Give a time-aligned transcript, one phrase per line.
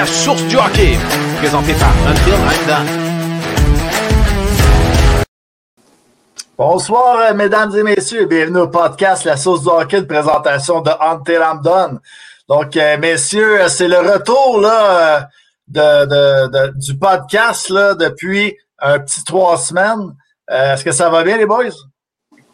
[0.00, 0.96] podcast Source du hockey,
[1.36, 2.86] présenté par Until I'm Done.
[6.56, 10.90] Bonsoir, euh, mesdames et messieurs, bienvenue au podcast La Source du hockey de présentation de
[11.00, 12.00] Until I'm Done.
[12.48, 15.28] Donc, euh, messieurs, c'est le retour là,
[15.68, 20.16] de, de, de, du podcast là, depuis un petit trois semaines.
[20.50, 21.74] Euh, Est-ce que ça va bien, les boys?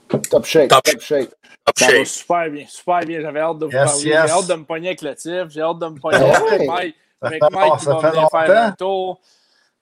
[0.08, 1.30] Top shape, top, top shape.
[1.64, 3.20] Top ça va super bien, super bien.
[3.20, 4.04] J'avais hâte de vous yes, parler.
[4.04, 4.22] Yes.
[4.26, 5.44] J'ai hâte de me pogner avec le TIF.
[5.50, 6.96] J'ai hâte de me pogner avec Mike.
[7.20, 9.20] Avec Mike qui va venir faire un tour.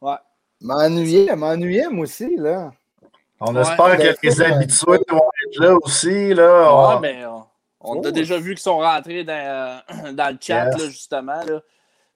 [0.00, 0.16] Ouais.
[0.60, 2.70] M'ennuyais, m'ennuyais, moi aussi, là.
[3.40, 6.94] On ouais, espère que les habitués vont être là aussi, là.
[6.94, 7.44] Ouais, mais on,
[7.80, 8.06] on oh.
[8.06, 9.82] a déjà vu qu'ils sont rentrés dans,
[10.14, 10.78] dans le chat, yes.
[10.78, 11.60] là, justement, là.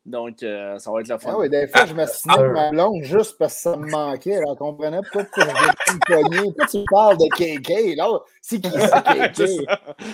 [0.09, 1.33] Donc, euh, ça va être la fin.
[1.35, 4.31] Ah oui, des fois, je m'assinais avec ma blonde juste parce que ça me manquait.
[4.31, 6.45] Elle comprenait pas pourquoi je me.
[6.45, 7.97] Pourquoi tu parles de KK?
[7.97, 9.43] Là, c'est qui ça, KK?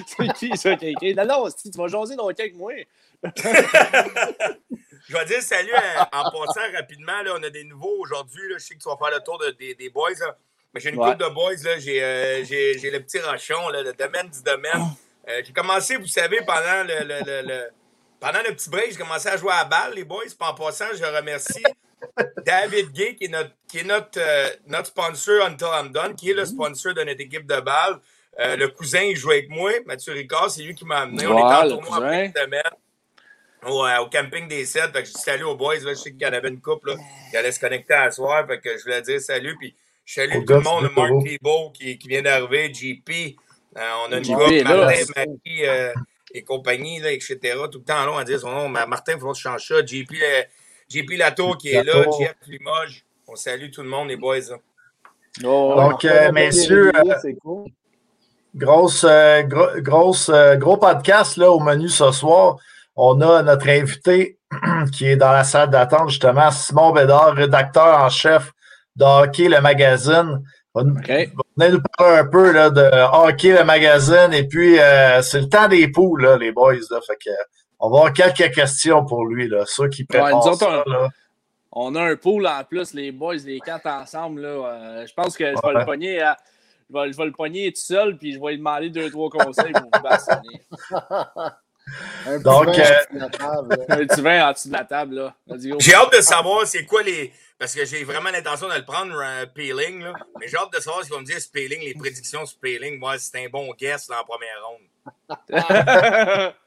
[0.07, 1.17] c'est qui ça, KK?
[1.17, 2.73] Non, non, si tu vas jaser dans le avec moi.
[5.09, 7.23] je vais dire salut à, en passant rapidement.
[7.23, 8.43] Là, on a des nouveaux aujourd'hui.
[8.55, 10.11] Je sais que tu vas faire le tour de, des, des boys.
[10.21, 10.37] Là.
[10.73, 11.13] Mais j'ai une ouais.
[11.13, 11.79] couple de boys.
[11.79, 14.83] J'ai euh, le petit rochon, là, le domaine du domaine.
[15.29, 17.71] Euh, j'ai commencé, vous savez, pendant le, le, le, le
[18.21, 20.25] pendant le petit break, j'ai commencé à jouer à la balle, les boys.
[20.25, 21.63] Puis en passant, je remercie
[22.45, 26.31] David Gay, qui est notre, qui est notre, euh, notre sponsor Until I'm Done, qui
[26.31, 28.01] est le sponsor de notre équipe de balle.
[28.41, 31.27] Euh, le cousin, il joue avec moi, Mathieu Ricard, c'est lui qui m'a amené.
[31.27, 32.63] On était en tournoi en fin de semaine.
[33.67, 34.93] Ouais, au camping des Sept.
[34.93, 35.77] Fait que je dis salut aux boys.
[35.77, 36.97] Là, je sais qu'il y en avait une couple là,
[37.31, 38.47] qui allait se connecter à soir.
[38.47, 39.57] Fait que je voulais dire salut.
[39.59, 40.91] Puis je salue tout le monde.
[40.97, 43.37] Marc Thibault qui, qui vient d'arriver, JP.
[43.77, 45.93] Euh, on a une groupe, Martin, Marie, euh,
[46.33, 47.39] et compagnie, là, etc.
[47.71, 48.69] Tout le temps long à dire son nom.
[48.69, 49.85] Martin, il faut que je change ça.
[49.85, 50.13] JP,
[50.89, 53.05] JP Latour qui est là, Jeff Limoges.
[53.27, 54.39] On salue tout le monde, les boys.
[54.51, 54.57] Là.
[55.43, 57.65] Oh, Donc, euh, messieurs, euh, cool.
[58.55, 62.59] grosse, euh, gros, grosse, gros podcast là, au menu ce soir.
[62.97, 64.39] On a notre invité
[64.93, 68.53] qui est dans la salle d'attente, justement, Simon Bédard, rédacteur en chef
[68.97, 70.43] de Hockey, le magazine.
[70.75, 71.31] Okay.
[71.57, 72.83] Venez nous parler un peu là, de
[73.13, 76.75] hockey, le magazine, et puis euh, c'est le temps des poules, là, les boys.
[76.91, 77.31] Là, fait que,
[77.79, 80.85] on va avoir quelques questions pour lui, là, ceux qui préparent ouais, ça.
[80.87, 81.09] Là.
[81.71, 84.43] On a un pool en plus, les boys, les quatre ensemble.
[84.43, 86.37] Là, euh, je pense que je vais le pogner à,
[86.91, 89.31] je vais, je vais, le pogner tout seul, puis je vais lui demander deux, trois
[89.31, 90.61] conseils pour vous bastonner.
[92.27, 92.83] un Donc, euh...
[93.89, 95.15] un petit vin en dessous de la table.
[95.17, 95.35] là.
[95.79, 99.15] J'ai hâte de savoir c'est quoi les parce que j'ai vraiment l'intention de le prendre,
[99.23, 100.03] uh, Peeling.
[100.03, 100.13] Là.
[100.41, 102.99] Mais j'ai hâte de savoir ce qu'ils vont me dire Peeling, les prédictions sur Peeling.
[102.99, 104.81] Moi, c'est un bon guess là, en première ronde.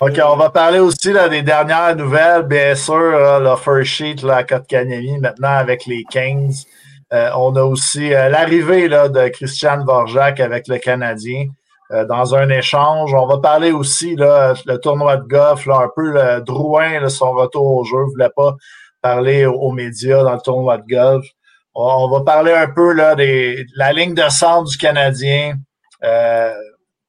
[0.00, 2.44] OK, on va parler aussi là, des dernières nouvelles.
[2.44, 6.64] Bien sûr, euh, le first sheet là, à Kotkaniemi, maintenant avec les Kings.
[7.12, 11.46] Euh, on a aussi euh, l'arrivée de Christian Vorjak avec le Canadien
[11.92, 13.14] euh, dans un échange.
[13.14, 17.08] On va parler aussi là, le tournoi de golf, là, un peu le Drouin, là,
[17.08, 17.98] son retour au jeu.
[17.98, 18.56] ne voulait pas
[19.02, 21.26] parler aux, médias dans le tournoi de golf.
[21.74, 25.56] On, va parler un peu là, des, de la ligne de centre du Canadien.
[26.02, 26.54] Euh,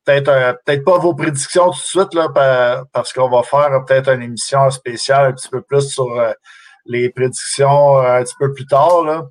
[0.08, 4.10] peut-être euh, peut-être pas vos prédictions tout de suite, là, parce qu'on va faire peut-être
[4.10, 6.32] une émission spéciale un petit peu plus sur euh,
[6.86, 9.04] les prédictions euh, un petit peu plus tard.
[9.04, 9.24] Là.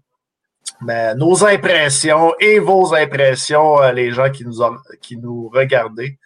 [0.82, 6.18] Mais nos impressions et vos impressions, euh, les gens qui nous, ont, qui nous regardez.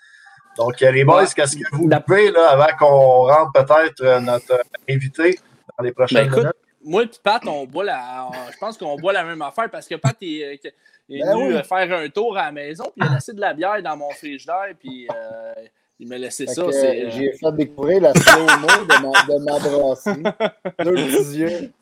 [0.56, 5.39] Donc, les boys, qu'est-ce que vous pouvez, là, avant qu'on rentre peut-être notre invité?
[5.81, 6.56] dans les prochaines ben, écoute, minutes?
[6.83, 8.31] Moi et Pat, on boit la.
[8.53, 10.72] Je pense qu'on boit la même affaire parce que Pat est, est
[11.09, 11.62] ben venu oui.
[11.65, 14.10] faire un tour à la maison, puis il a laissé de la bière dans mon
[14.10, 15.53] frigidaire, puis euh,
[15.99, 16.62] il m'a laissé fait ça.
[16.62, 17.10] Euh...
[17.10, 20.22] J'ai fait découvrir la slow-mo de ma, de ma brasserie.
[20.84, 21.72] Deux petits yeux.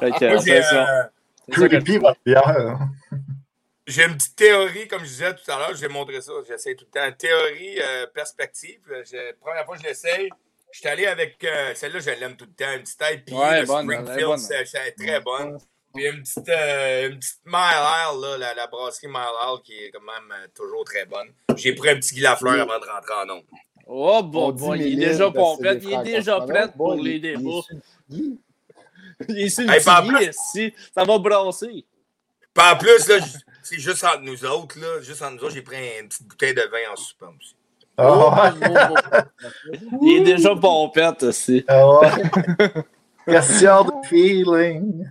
[0.00, 1.10] Fait que, c'est ça.
[1.50, 1.98] Creepy.
[3.86, 6.74] J'ai une petite théorie, comme je disais tout à l'heure, je vais montrer ça, j'essaie
[6.74, 7.16] tout le temps.
[7.16, 8.80] Théorie, euh, perspective.
[8.88, 10.30] Je, première fois que je l'essaye,
[10.72, 13.60] je suis allé avec euh, celle-là, je l'aime tout le temps, une petite IPA ouais,
[13.60, 15.58] de bonne, Springfield, c'est très bonne.
[15.94, 19.72] Puis une petite, euh, une petite Mile Isle, là, la, la, brasserie Mile Isle, qui
[19.74, 21.28] est quand même euh, toujours très bonne.
[21.56, 23.44] J'ai pris un petit Guy Lafleur avant de rentrer en ondes.
[23.86, 27.60] Oh, bon, bon, il est déjà pompette, il est déjà prêt pour les débats.
[29.28, 29.66] Le hey, ici,
[30.94, 31.84] ça va brasser.
[32.52, 33.16] Pas en plus, là,
[33.62, 36.54] c'est juste entre nous autres, là, juste entre nous autres, j'ai pris une petite bouteille
[36.54, 37.56] de vin en suspens aussi.
[37.96, 38.32] Oh.
[40.02, 41.64] Il est déjà pompette aussi.
[41.70, 42.02] Oh.
[43.26, 45.06] Question de feeling.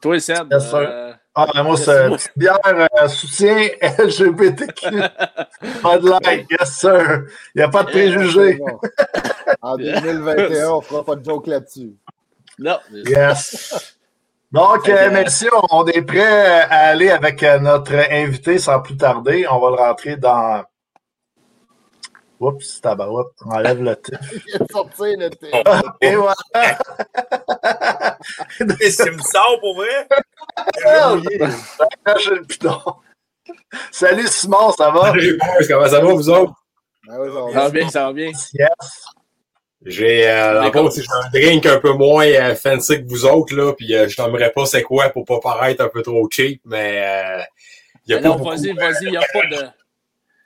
[0.00, 0.52] Toi, Seb.
[0.52, 1.12] Yes, euh...
[1.36, 3.56] Ah, ben moi, c'est une bière euh, soutien
[3.98, 4.86] LGBTQ.
[5.82, 7.24] pas de like, yes, sir.
[7.54, 8.60] Il n'y a pas de préjugés.
[9.60, 11.94] en 2021, on ne fera pas de joke là-dessus.
[12.58, 12.78] Non.
[12.92, 13.96] Yes.
[14.52, 15.46] Donc, euh, merci.
[15.70, 19.46] On est prêt à aller avec euh, notre invité sans plus tarder.
[19.50, 20.64] On va le rentrer dans
[22.40, 23.26] Oups, tabarouette.
[23.46, 24.12] Enlève le T.
[24.46, 25.50] Il a sorti le T.
[26.00, 26.34] Et voilà.
[28.80, 30.08] C'est me sort pour vrai?
[30.86, 31.38] Ah, oui.
[32.22, 32.78] J'ai le piton.
[33.90, 35.06] Salut Simon, ça va?
[35.08, 36.52] Salut comment ça va vous autres?
[37.08, 38.26] Ah oui, ça Ça va bien, ça va bien.
[38.28, 38.70] Yes.
[39.86, 43.94] J'ai euh, j'ai un drink un peu moins euh, fancy que vous autres, là, puis
[43.94, 47.42] euh, je t'aimerais pas c'est quoi pour pas paraître un peu trop cheap, mais euh,
[48.06, 49.66] il y a Mais pas non, beaucoup, vas-y, vas-y, il n'y a pas de.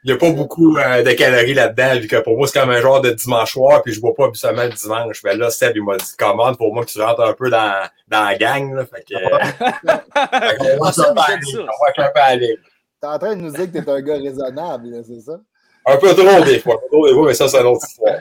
[0.05, 2.71] il y a pas beaucoup euh, de calories là-dedans, vu que pour moi, c'est comme
[2.71, 5.23] un genre de dimanche soir, puis je bois pas habituellement le dimanche.
[5.23, 7.89] Mais là, Seb, il m'a dit commande pour moi que tu rentres un peu dans,
[8.09, 8.87] dans la gang, là.
[8.87, 9.39] Fait que, euh,
[10.51, 11.59] fait qu'on va Ça, un peu ça, aller, ça.
[11.61, 12.59] on va un peu aller.
[13.01, 15.39] T'es en train de nous dire que t'es un gars raisonnable, là, c'est ça?
[15.87, 17.87] Un peu trop des fois, un peu trop des fois, mais ça, c'est une autre
[17.89, 18.17] histoire.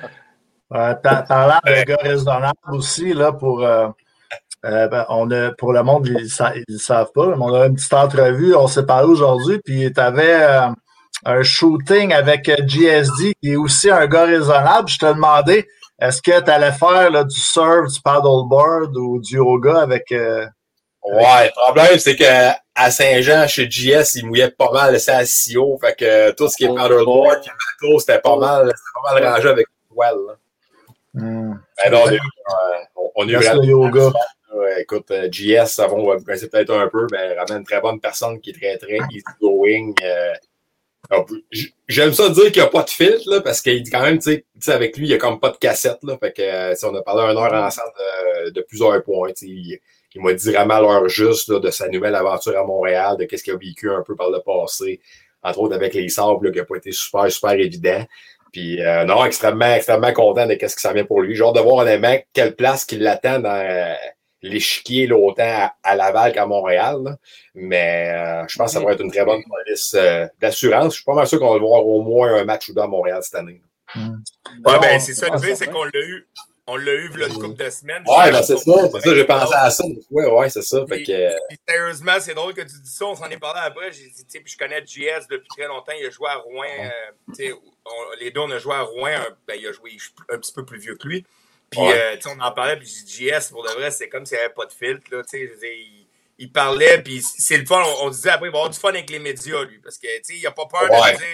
[0.73, 3.87] Euh, T'as t'as l'air d'un gars raisonnable aussi, là, pour, euh,
[4.65, 6.29] euh, ben, on a, pour le monde, ils
[6.69, 9.99] ne savent pas, mais on a une petite entrevue, on s'est parlé aujourd'hui, puis tu
[10.01, 10.59] avais
[11.25, 14.89] un shooting avec euh, GSD, qui est aussi un gars raisonnable.
[14.89, 15.67] Je te demandais,
[15.99, 20.11] est-ce que tu allais faire là, du surf, du paddleboard ou du yoga avec.
[20.11, 20.45] euh,
[21.03, 22.25] Ouais, le problème, c'est que
[22.75, 25.77] à Saint-Jean, chez JS, il mouillait pas mal ça à CEO.
[25.79, 27.37] Fait que tout ce qui est Oh, paddleboard,
[27.81, 30.15] bateau, c'était pas mal, c'était pas mal rangé avec le poil.
[30.27, 30.33] là.
[31.17, 31.53] Hmm,
[31.83, 32.03] Ben non,
[33.15, 34.11] on a eu, yoga.
[34.79, 37.65] Écoute, euh, JS, ça va, on va vous connaissez peut-être un peu, mais vraiment une
[37.65, 39.93] très bonne personne qui est très, très easygoing.
[40.03, 40.33] Euh,
[41.87, 44.19] J'aime ça dire qu'il n'y a pas de filtre, là, parce qu'il dit quand même,
[44.19, 46.17] tu sais, avec lui, il n'y a comme pas de cassette, là.
[46.17, 47.93] Fait que, euh, sais, on a parlé un heure ensemble
[48.45, 49.31] de, de plusieurs points.
[49.41, 49.79] Il,
[50.17, 53.43] il m'a dit vraiment l'heure juste, là, de sa nouvelle aventure à Montréal, de qu'est-ce
[53.43, 54.99] qu'il a vécu un peu par le passé,
[55.43, 58.03] entre autres avec les sables, qui n'a pas été super, super évident.
[58.51, 61.35] Puis, euh, non, extrêmement, extrêmement content de qu'est-ce qui s'en vient pour lui.
[61.35, 63.93] Genre de voir honnêtement quelle place qu'il l'attend dans euh,
[64.41, 66.97] l'échiquier, autant à, à Laval qu'à Montréal.
[67.03, 67.17] là.
[67.55, 70.93] Mais euh, je pense que ça va être une très bonne police euh, d'assurance.
[70.93, 72.81] Je suis pas mal sûr qu'on va le voir au moins un match ou deux
[72.81, 73.61] à Montréal cette année.
[73.95, 76.27] Ouais, ben, c'est ça, ça c'est qu'on l'a eu.
[76.69, 78.03] On l'a eu, a une couple de semaines.
[78.05, 78.73] Ouais, ben c'est ça.
[78.91, 79.85] C'est ça, j'ai pensé à ça.
[80.11, 80.85] Ouais, ouais, c'est ça.
[80.85, 81.29] Fait que,
[81.65, 83.05] sérieusement, c'est drôle que tu dis ça.
[83.05, 83.89] On s'en est parlé après.
[83.93, 85.93] J'ai dit, tu sais, puis je connais JS depuis très longtemps.
[85.97, 86.65] Il a joué à Rouen.
[87.29, 87.53] tu sais,
[87.89, 89.07] on- les deux, on a joué à Rouen.
[89.07, 89.97] un- ben, il a joué
[90.29, 91.25] un petit peu plus vieux que lui.
[91.69, 92.17] Puis, Ouais.
[92.17, 92.77] euh, on en parlait.
[92.77, 95.03] Puis, JS, pour de vrai, c'est comme s'il n'y avait pas de filtre.
[95.11, 96.07] Là, tu sais, je veux dire, il,
[96.37, 97.01] il parlait.
[97.01, 97.81] Puis, c'est le fun.
[97.85, 99.79] On, on se disait après, il va avoir du fun avec les médias, lui.
[99.79, 101.13] Parce que, tu sais, il n'a pas peur Ouais.
[101.13, 101.27] de dire.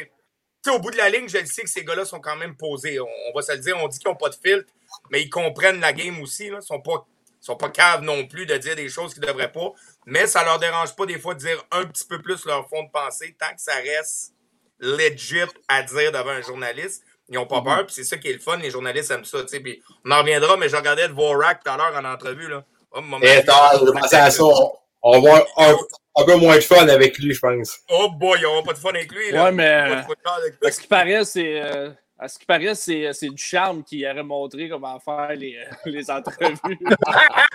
[0.64, 2.36] Tu sais, au bout de la ligne, je le sais que ces gars-là sont quand
[2.38, 3.00] même posés.
[3.00, 3.78] On, on va se le dire.
[3.78, 4.72] On dit qu'ils n'ont pas de filtre.
[5.12, 6.50] Mais ils comprennent la game aussi.
[6.50, 6.60] Là.
[6.62, 7.06] Ils sont pas
[7.42, 9.74] sont pas caves non plus de dire des choses qu'ils ne devraient pas.
[10.06, 12.84] Mais ça leur dérange pas des fois de dire un petit peu plus leur fond
[12.84, 14.32] de pensée tant que ça reste
[14.80, 17.04] legit à dire devant un journaliste.
[17.30, 17.64] Ils n'ont pas Mm-hmm.
[17.64, 18.58] peur, puis c'est ça qui est le fun.
[18.58, 19.40] Les journalistes aiment ça.
[19.50, 22.50] Puis on en reviendra, mais je regardais Dvorak tout à l'heure en entrevue.
[22.50, 22.64] Là.
[22.92, 24.44] Oh, mon et attends, je pensais à ça.
[24.44, 24.72] On,
[25.04, 25.76] on va avoir un,
[26.18, 27.80] un peu moins de fun avec lui, je pense.
[27.90, 29.32] Oh boy, ils n'auront pas de fun avec lui.
[29.32, 29.46] Là.
[29.46, 30.68] Ouais, mais- Ils auront pas de fun avec lui.
[30.68, 31.62] À ce qui paraît, c'est.
[31.62, 35.58] euh, à ce qui paraît, c'est, c'est du charme qui aurait montré comment faire les,
[35.86, 36.56] les entrevues.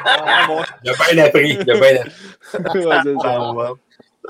[0.05, 0.63] Ah, bon.
[0.85, 1.59] Il a bien appris.
[1.61, 2.13] Il a bien appris.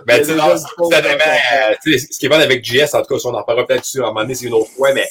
[0.06, 3.14] Ben, tu sais, dans euh, tu sais, ce qui est bon avec JS, en tout
[3.14, 5.08] cas, si on en parlera peut-être sur un moment donné, c'est une autre fois, mais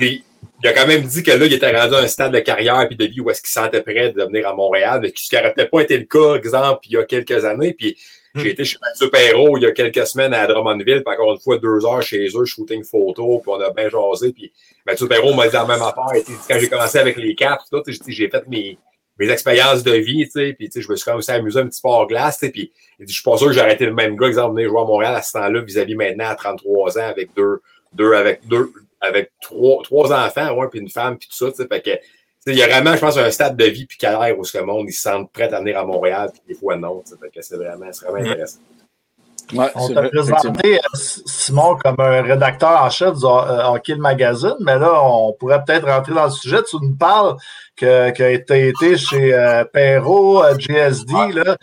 [0.00, 2.86] il a quand même dit que là, il était rendu à un stade de carrière
[2.88, 5.34] puis de vie où est-ce qu'il sentait prêt de venir à Montréal, mais ce qui
[5.34, 7.74] n'aurait peut-être pas été le cas, exemple, il y a quelques années.
[7.74, 7.96] Puis
[8.34, 11.40] j'ai été chez Mathieu Perrault il y a quelques semaines à Drummondville, puis encore une
[11.40, 14.32] fois, deux heures chez eux, shooting photo, puis on a bien jasé.
[14.32, 14.52] Puis
[14.86, 16.10] Mathieu Perrault m'a dit la même affaire.
[16.14, 17.64] Sais, Quand j'ai commencé avec les Caps,
[18.08, 18.78] j'ai fait mes,
[19.18, 21.30] mes expériences de vie, tu sais, puis tu sais, je me suis quand même aussi
[21.30, 23.74] amusé un petit peu hors glace, tu sais, puis je suis pas sûr que j'aurais
[23.74, 26.34] été le même gars, exemple, venir jouer à Montréal à ce temps-là, vis-à-vis maintenant à
[26.34, 27.60] 33 ans, avec deux,
[27.92, 31.56] deux, avec deux, avec trois, trois enfants, ouais, puis une femme, puis tout ça, tu
[31.56, 31.98] sais, fait que, tu
[32.40, 34.52] sais, il y a vraiment, je pense, un stade de vie puis carrière où ce
[34.52, 37.02] que le monde, ils se sentent prêts à venir à Montréal, puis des fois non,
[37.04, 38.30] tu sais, fait que c'est vraiment, c'est vraiment Mm.
[38.32, 38.58] intéressant.
[39.54, 44.00] Ouais, On t'a présenté, euh, Simon, comme un rédacteur en chef du euh, Hockey le
[44.00, 46.62] Magazine, mais là, on pourrait peut-être rentrer dans le sujet.
[46.64, 47.36] Tu nous parles
[47.78, 51.12] que, que tu as été chez euh, Perrault, euh, GSD.
[51.32, 51.56] Là.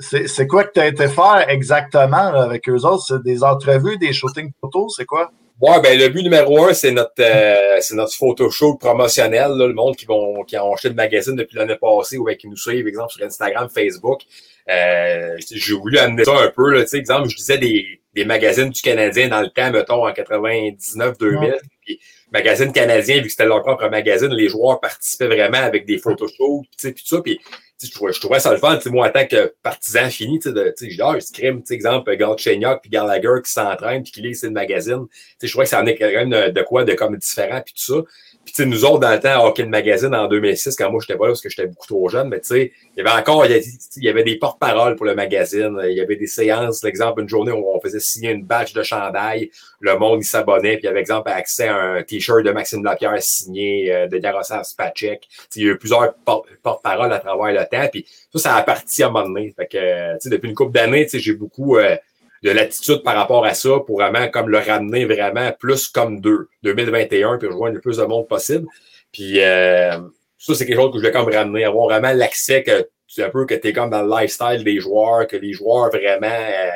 [0.00, 3.04] C'est, c'est quoi que tu as été faire exactement là, avec eux autres?
[3.06, 5.30] C'est des entrevues, des shootings photos, c'est quoi?
[5.60, 9.52] Ouais, ben le but numéro un, c'est notre euh, c'est notre photo show promotionnel.
[9.52, 12.36] Là, le monde qui vont qui ont acheté le magazine depuis l'année passée ou ben,
[12.36, 14.22] qui nous suivent, exemple, sur Instagram, Facebook.
[14.68, 16.72] Euh, j'ai voulu amener ça un peu.
[16.72, 20.04] Là, tu sais, exemple, je disais des, des magazines du Canadien dans le temps, mettons,
[20.04, 21.58] en 99-2000.
[21.84, 22.00] Puis
[22.32, 26.62] magazine canadien, vu que c'était leur propre magazine, les joueurs participaient vraiment avec des photoshoots,
[26.62, 27.22] tu sais, puis tout ça.
[27.22, 27.40] Puis
[27.86, 28.78] je, trouvais, ça le fun.
[28.86, 32.90] Moi, en tant que partisan fini, tu sais, je dis, ah, crime, exemple, Chenyok puis
[32.90, 35.06] Gallagher qui s'entraînent puis qui lisent le magazine.
[35.40, 37.94] je trouvais que ça en est quand même de quoi de comme différent puis tout
[37.94, 38.00] ça.
[38.44, 41.16] Puis, tu sais, nous autres, dans le temps, Hockey Magazine, en 2006, quand moi, j'étais
[41.16, 43.46] pas là parce que j'étais beaucoup trop jeune, mais tu sais, il y avait encore,
[43.46, 43.62] il
[43.96, 45.78] y avait des porte-paroles pour le magazine.
[45.84, 48.72] Il y avait des séances, par exemple, une journée où on faisait signer une badge
[48.72, 49.50] de chandail.
[49.80, 50.76] Le monde, il s'abonnait.
[50.76, 54.18] Puis, il y avait, exemple, accès à un T-shirt de Maxime Lapierre signé, euh, de
[54.18, 55.28] Yaroslav Spacek.
[55.54, 57.88] Il y a eu plusieurs porte-paroles à travers le temps.
[57.92, 59.54] Puis, ça, ça a parti à un moment donné.
[59.56, 61.96] Fait que, tu sais, depuis une couple d'années, tu sais, j'ai beaucoup, euh,
[62.42, 66.48] de l'attitude par rapport à ça pour vraiment comme le ramener vraiment plus comme deux,
[66.62, 68.66] 2021, puis rejoindre le plus de monde possible.
[69.12, 69.98] Puis euh,
[70.38, 73.30] ça, c'est quelque chose que je vais comme ramener, avoir vraiment l'accès que tu un
[73.30, 76.70] peu que tu es comme dans le lifestyle des joueurs, que les joueurs vraiment euh,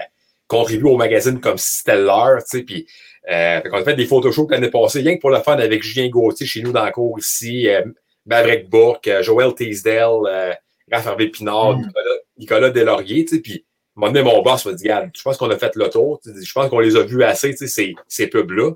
[0.47, 2.87] contribuent au magazine comme si c'était leur, tu sais, puis
[3.31, 6.09] euh, on a fait des photoshoots l'année passée, rien que pour le fun avec Julien
[6.09, 7.83] Gauthier chez nous dans le cours ici, euh,
[8.25, 10.53] Maverick Bourque, Joël Teasdale, euh,
[10.91, 11.87] Raph Hervé Pinard, mm.
[11.87, 13.65] Nicolas, Nicolas Delaurier, tu sais, puis
[13.97, 16.21] un moment mon boss m'a dit, regarde, je pense qu'on a fait le tour.
[16.25, 18.73] Je pense qu'on les a vus assez, ces, ces pubs-là.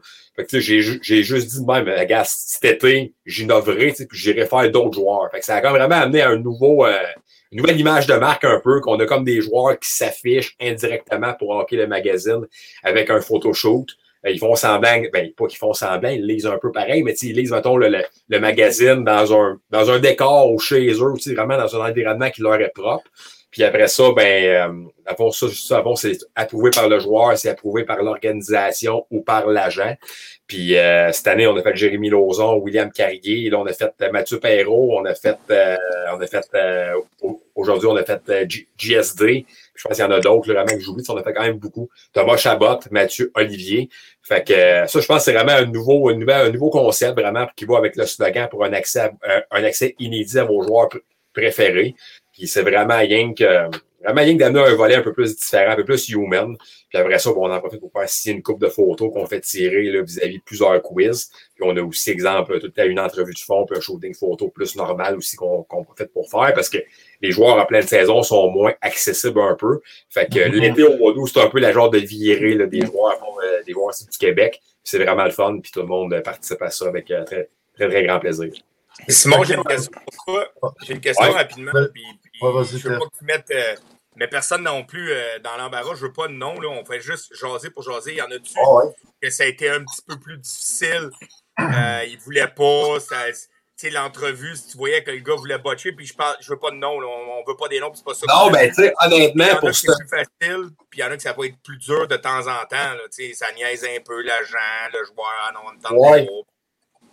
[0.52, 5.30] J'ai, juste dit de même, regarde, cet été, j'innoverai, puis j'irai faire d'autres joueurs.
[5.30, 6.98] Fait que ça a quand même vraiment amené à un nouveau, euh,
[7.52, 11.34] une nouvelle image de marque un peu, qu'on a comme des joueurs qui s'affichent indirectement
[11.34, 12.46] pour hockey le magazine
[12.82, 13.88] avec un photoshoot.
[14.24, 17.14] Euh, ils font semblant, ben, pas qu'ils font semblant, ils lisent un peu pareil, mais
[17.22, 21.58] ils lisent, mettons, le, le, magazine dans un, dans un décor ou chez eux, vraiment
[21.58, 23.10] dans un environnement qui leur est propre.
[23.50, 28.02] Puis après ça, ben, euh, ça, ça c'est approuvé par le joueur, c'est approuvé par
[28.02, 29.96] l'organisation ou par l'agent.
[30.46, 33.92] Puis euh, cette année, on a fait Jérémy Lauzon, William Carrier, là, on a fait
[34.02, 35.76] euh, Mathieu Perrault, on a fait, euh,
[36.12, 36.44] on a fait
[37.54, 38.20] aujourd'hui, on a fait
[38.76, 39.46] GSD.
[39.74, 41.58] Je pense qu'il y en a d'autres, vraiment, que j'oublie, on a fait quand même
[41.58, 41.88] beaucoup.
[42.12, 43.88] Thomas Chabot, Mathieu Olivier.
[44.22, 44.52] Fait que
[44.88, 47.64] ça, je pense que c'est vraiment un nouveau, un nouveau, un nouveau concept, vraiment, qui
[47.64, 49.10] va avec le slogan pour un accès,
[49.50, 50.88] un accès inédit à vos joueurs
[51.32, 51.94] préférés.
[52.40, 53.68] Puis c'est vraiment rien que
[54.02, 56.56] vraiment rien que d'amener un volet un peu plus différent, un peu plus human.
[56.88, 59.26] Puis après ça, bon, on en profite pour faire signer une coupe de photos qu'on
[59.26, 61.30] fait tirer vis-à-vis de plusieurs quiz.
[61.54, 64.48] Puis on a aussi, exemple, tout à une entrevue de fond, puis un shooting photo
[64.48, 66.78] plus normal aussi qu'on qu profite pour faire parce que
[67.20, 69.80] les joueurs en pleine saison sont moins accessibles un peu.
[70.08, 70.60] Fait que mm-hmm.
[70.60, 73.62] l'été au mois d'août, c'est un peu la genre de virée là, des joueurs, euh,
[73.66, 74.62] des joueurs du Québec.
[74.82, 77.88] C'est vraiment le fun, puis tout le monde participe à ça avec euh, très, très,
[77.90, 78.50] très grand plaisir.
[79.08, 80.74] Simon, j'ai une question pour toi.
[80.82, 81.72] J'ai une question rapidement.
[81.92, 82.04] Puis,
[82.40, 83.50] puis je veux pas que tu mettes.
[83.50, 83.76] Euh,
[84.16, 85.94] mais personne non plus euh, dans l'embarras.
[85.94, 86.60] Je veux pas de nom.
[86.60, 88.12] Là, on fait juste jaser pour jaser.
[88.12, 88.92] Il y en a-tu oh,
[89.22, 91.10] que ça a été un petit peu plus difficile?
[91.60, 92.98] Euh, il voulait pas.
[93.82, 96.70] L'entrevue, si tu voyais que le gars voulait botcher, puis je parle, je veux pas
[96.70, 98.26] de nom, là, on, on veut pas des noms, c'est pas ça.
[98.28, 99.94] Non, ben, tu sais, honnêtement, pour ça.
[99.94, 102.16] C'est plus facile, puis il y en a qui ça va être plus dur de
[102.16, 103.00] temps en temps, là,
[103.32, 104.58] ça niaise un peu l'agent,
[104.92, 106.28] le joueur, ah non, on ouais.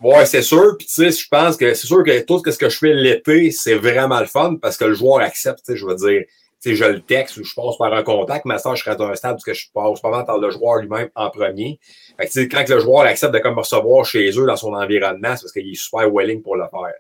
[0.02, 0.76] Ouais, c'est sûr.
[0.78, 3.52] Puis tu sais, je pense que c'est sûr que tout ce que je fais l'été,
[3.52, 6.24] c'est vraiment le fun parce que le joueur accepte, je veux dire.
[6.60, 8.96] Tu sais, je le texte ou je passe par un contact, mais ça, je serais
[8.96, 11.80] dans un stade où je passe pas mal par le joueur lui-même en premier.
[12.20, 15.44] Fait que, quand le joueur accepte de comme recevoir chez eux dans son environnement, c'est
[15.44, 16.96] parce qu'il est super willing pour le faire.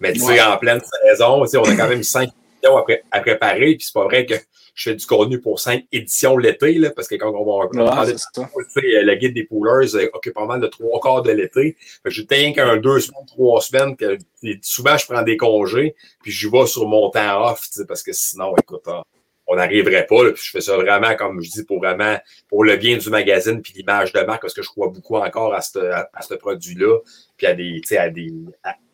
[0.00, 2.30] Mais tu sais, en pleine saison, on a quand même cinq
[2.62, 4.36] millions à, à préparer, puis c'est pas vrai que
[4.74, 9.02] je fais du contenu pour cinq éditions l'été, là, parce que quand on va ouais,
[9.02, 11.76] le guide des poolers euh, occupe pas mal de trois quarts de l'été.
[12.04, 14.18] Je tiens qu'un deux semaines, trois semaines, que
[14.62, 18.54] souvent je prends des congés, puis je vais sur mon temps off, parce que sinon,
[18.56, 19.02] écoute, hein,
[19.46, 20.30] on n'arriverait pas.
[20.32, 22.16] puis je fais ça vraiment, comme je dis, pour vraiment
[22.48, 25.54] pour le bien du magazine puis l'image de marque, parce que je crois beaucoup encore
[25.54, 26.98] à ce à, ce produit-là,
[27.36, 28.32] puis à des, à des,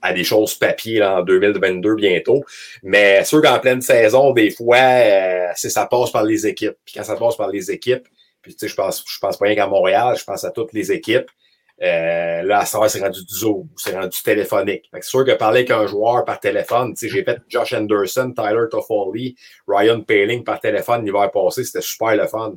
[0.02, 2.44] à, des choses papier là, en 2022 bientôt.
[2.82, 6.76] Mais sûr qu'en pleine saison, des fois, euh, ça passe par les équipes.
[6.84, 8.06] Puis quand ça passe par les équipes,
[8.42, 10.72] puis tu sais, je pense, je pense pas rien qu'à Montréal, je pense à toutes
[10.72, 11.30] les équipes.
[11.82, 14.90] Euh, là, à ça, c'est rendu du Zoom, c'est rendu téléphonique.
[14.92, 18.34] C'est sûr que parler avec un joueur par téléphone, tu sais, j'ai fait Josh Anderson,
[18.36, 19.34] Tyler Toffoli,
[19.66, 22.54] Ryan Paling par téléphone l'hiver passé, c'était super le fun.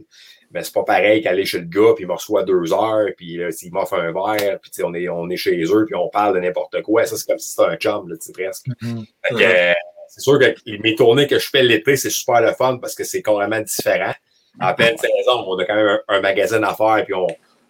[0.52, 3.38] Mais c'est pas pareil qu'aller chez le gars, puis il me reçoit deux heures, puis
[3.38, 6.36] là, il m'offre un verre, puis on est, on est chez eux, puis on parle
[6.36, 7.06] de n'importe quoi.
[7.06, 8.68] Ça, c'est comme si c'était un chum, là, presque.
[8.82, 9.06] Mm-hmm.
[9.42, 9.74] Euh,
[10.10, 13.04] c'est sûr que mes tournées que je fais l'été, c'est super le fun parce que
[13.04, 14.14] c'est carrément différent.
[14.62, 17.26] En pleine saison, on a quand même un, un magazine à faire, puis on,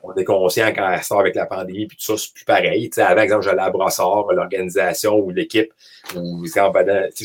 [0.06, 2.90] on est conscient quand ça avec la pandémie, puis tout ça, c'est plus pareil.
[2.90, 5.72] Tu sais, avant, exemple, j'allais à Brossard, l'organisation ou l'équipe,
[6.16, 6.60] ou si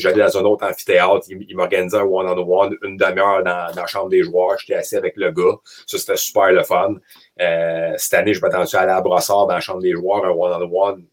[0.01, 4.23] j'allais dans un autre amphithéâtre, il, m'organisait un one-on-one, une demi-heure dans, la chambre des
[4.23, 5.57] joueurs, j'étais assis avec le gars.
[5.87, 6.95] Ça, c'était super le fun.
[7.41, 10.29] Euh, cette année, je m'attends à aller à Brossard dans la chambre des joueurs, un
[10.29, 11.05] one-on-one.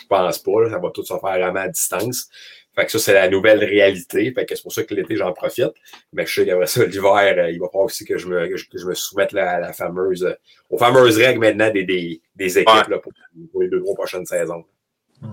[0.00, 2.28] Je pense pas, ça va tout se faire vraiment à distance.
[2.74, 4.32] Fait que ça, c'est la nouvelle réalité.
[4.32, 5.72] Fait que c'est pour ça que l'été, j'en profite.
[6.12, 8.56] Mais je sais qu'après ça, l'hiver, euh, il va falloir aussi que je me, que
[8.56, 10.34] je, me soumette à la fameuse, euh,
[10.70, 13.12] aux fameuses règles maintenant des, des, des équipes là, pour,
[13.60, 14.64] les deux trois prochaines saisons.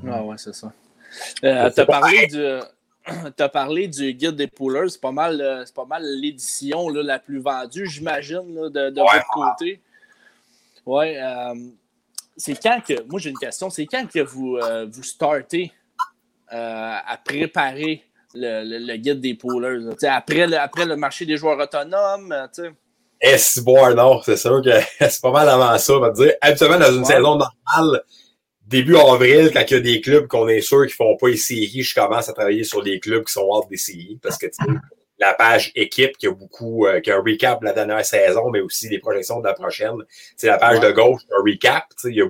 [0.07, 0.73] Ah ouais, c'est ça.
[1.43, 2.43] Euh, tu as parlé du.
[3.39, 4.89] as parlé du guide des poolers.
[4.89, 9.79] C'est pas mal, c'est pas mal l'édition la plus vendue, j'imagine, de, de votre côté.
[10.85, 11.15] Oui.
[12.35, 13.01] c'est quand que.
[13.03, 13.69] Moi, j'ai une question.
[13.69, 14.59] C'est quand que vous,
[14.91, 15.71] vous startez?
[16.51, 18.03] À préparer
[18.33, 19.95] le, guide des poolers?
[20.03, 22.33] Après le, après le marché des joueurs autonomes?
[23.21, 23.59] Est-ce
[23.95, 25.93] non, c'est sûr que c'est pas mal avant ça.
[25.93, 26.33] On va dire.
[26.41, 28.03] Habituellement, dans une saison normale,
[28.65, 31.37] début avril, quand il y a des clubs qu'on est sûr qu'ils font pas les
[31.37, 34.47] séries, je commence à travailler sur des clubs qui sont hors des séries parce que
[35.19, 38.49] la page équipe qui a beaucoup, euh, qui a un recap de la dernière saison,
[38.51, 39.97] mais aussi des projections de la prochaine.
[40.37, 41.83] C'est la page de gauche, un recap.
[42.05, 42.27] Il y a,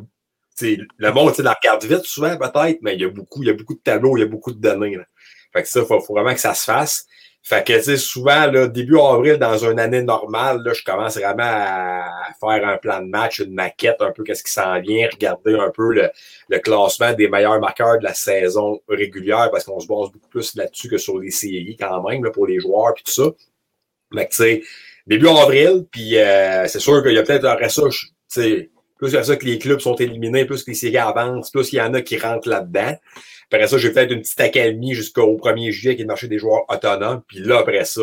[0.61, 3.53] le monde, la regarde vite souvent peut-être, mais il y a beaucoup, il y a
[3.53, 4.95] beaucoup de tableaux, il y a beaucoup de données.
[4.95, 5.03] Là.
[5.53, 7.05] Fait que ça, il faut, vraiment que ça se fasse.
[7.41, 12.29] Fait que, souvent, là, début avril, dans une année normale, là, je commence vraiment à
[12.39, 15.71] faire un plan de match, une maquette, un peu qu'est-ce qui s'en vient, regarder un
[15.71, 16.09] peu le,
[16.49, 20.53] le, classement des meilleurs marqueurs de la saison régulière, parce qu'on se base beaucoup plus
[20.55, 23.31] là-dessus que sur les séries quand même, là, pour les joueurs puis tout ça.
[24.11, 24.61] Mais tu sais,
[25.07, 27.81] début avril, puis euh, c'est sûr qu'il y a peut-être un reste
[28.31, 28.69] tu
[28.99, 31.49] plus il y a ça que les clubs sont éliminés, plus que les séries avancent,
[31.49, 32.95] plus il y en a qui rentrent là-dedans.
[33.51, 36.37] Après ça, j'ai fait une petite académie jusqu'au 1er juillet qui est le marché des
[36.37, 37.23] joueurs autonomes.
[37.27, 38.01] Puis là, après ça,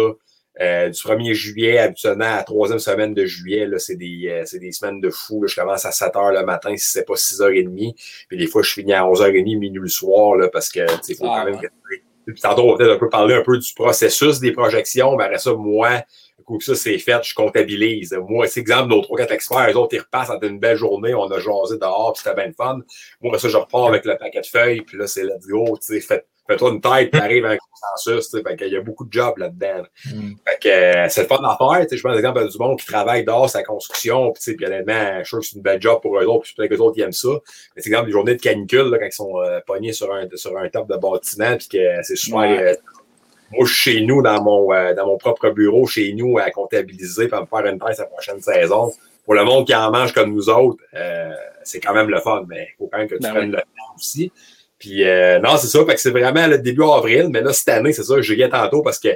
[0.61, 4.59] euh, du 1er juillet, habituellement, à la troisième semaine de juillet, là, c'est des, euh,
[4.59, 5.43] des semaines de fou.
[5.43, 5.49] Là.
[5.49, 7.95] Je commence à 7 h le matin, si c'est pas 6h30.
[8.29, 11.27] Puis des fois, je finis à 11h30, minuit le soir, là, parce que, il faut
[11.27, 11.61] ah, quand même
[12.27, 15.15] Puis tantôt, on va peut-être un peu parler un peu du processus des projections.
[15.17, 16.03] Mais après ça, moi,
[16.47, 18.17] coup que ça c'est fait, je comptabilise.
[18.29, 21.15] Moi, c'est exemple, nos trois, quatre experts, les autres, ils repassent entre une belle journée,
[21.15, 22.81] on a jasé dehors, puis c'était bien fun.
[23.21, 26.01] Moi, ça, je repars avec le paquet de feuilles, puis là, c'est let's go, tu
[26.01, 26.25] sais, fais,
[26.57, 29.05] toi une tête, puis arrive à un consensus, tu sais, fait qu'il y a beaucoup
[29.05, 29.83] de jobs là-dedans.
[30.05, 30.33] Mm.
[30.47, 32.79] Fait que euh, c'est le fun d'en faire, tu sais, je pense, exemple, du monde
[32.79, 35.57] qui travaille dehors, sa construction, puis tu sais, puis honnêtement, je suis sûr que c'est
[35.57, 37.31] une belle job pour eux autres, puis peut-être que les autres, ils aiment ça.
[37.75, 40.29] Mais c'est exemple, des journées de canicule, là, quand ils sont euh, pognés sur un,
[40.35, 42.33] sur un top de bâtiment, puis que c'est.
[42.33, 42.75] Euh,
[43.53, 46.51] moi, je suis chez nous, dans mon, euh, dans mon propre bureau, chez nous, à
[46.51, 48.93] comptabiliser pour me faire une thèse la prochaine saison.
[49.25, 51.31] Pour le monde qui en mange comme nous autres, euh,
[51.65, 53.59] c'est quand même le fun, mais il faut quand même que tu ben prennes le
[53.59, 54.33] temps aussi.
[54.79, 57.69] Puis euh, non, c'est ça, fait que c'est vraiment le début avril, mais là, cette
[57.69, 59.09] année, c'est ça, je riais tantôt parce que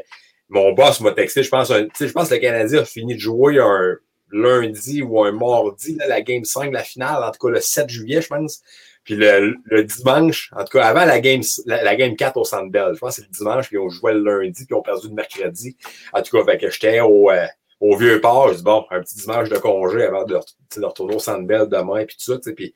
[0.49, 3.21] mon boss m'a texté, je pense, sais, je pense que le Canadien a fini de
[3.21, 3.97] jouer un
[4.33, 7.89] lundi ou un mardi, là, la game 5, la finale, en tout cas le 7
[7.89, 8.63] juillet, je pense.
[9.11, 12.99] Puis le, dimanche, en tout cas, avant la game, la, game 4 au Centre je
[13.01, 15.77] pense que c'est le dimanche, puis on jouait le lundi, puis on perdu le mercredi.
[16.13, 17.45] En tout cas, fait que j'étais au, euh,
[17.81, 20.39] au vieux port, bon, un petit dimanche de congé avant de,
[20.77, 22.73] de retourner au Centre Bell demain, puis tout ça, tu puis,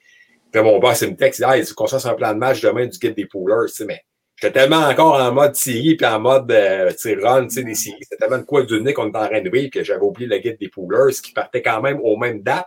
[0.51, 2.61] puis mon boss, il me texte, ah, il dit qu'on fasse un plan de match
[2.61, 4.01] demain du guide des poolers, tu sais, mais
[4.35, 6.91] j'étais tellement encore en mode série, puis en mode euh,
[7.23, 9.51] run, tu sais, des séries, c'était tellement de quoi d'unique qu'on était en train de
[9.51, 12.67] vivre, que j'avais oublié le guide des poolers, qui partait quand même aux mêmes dates.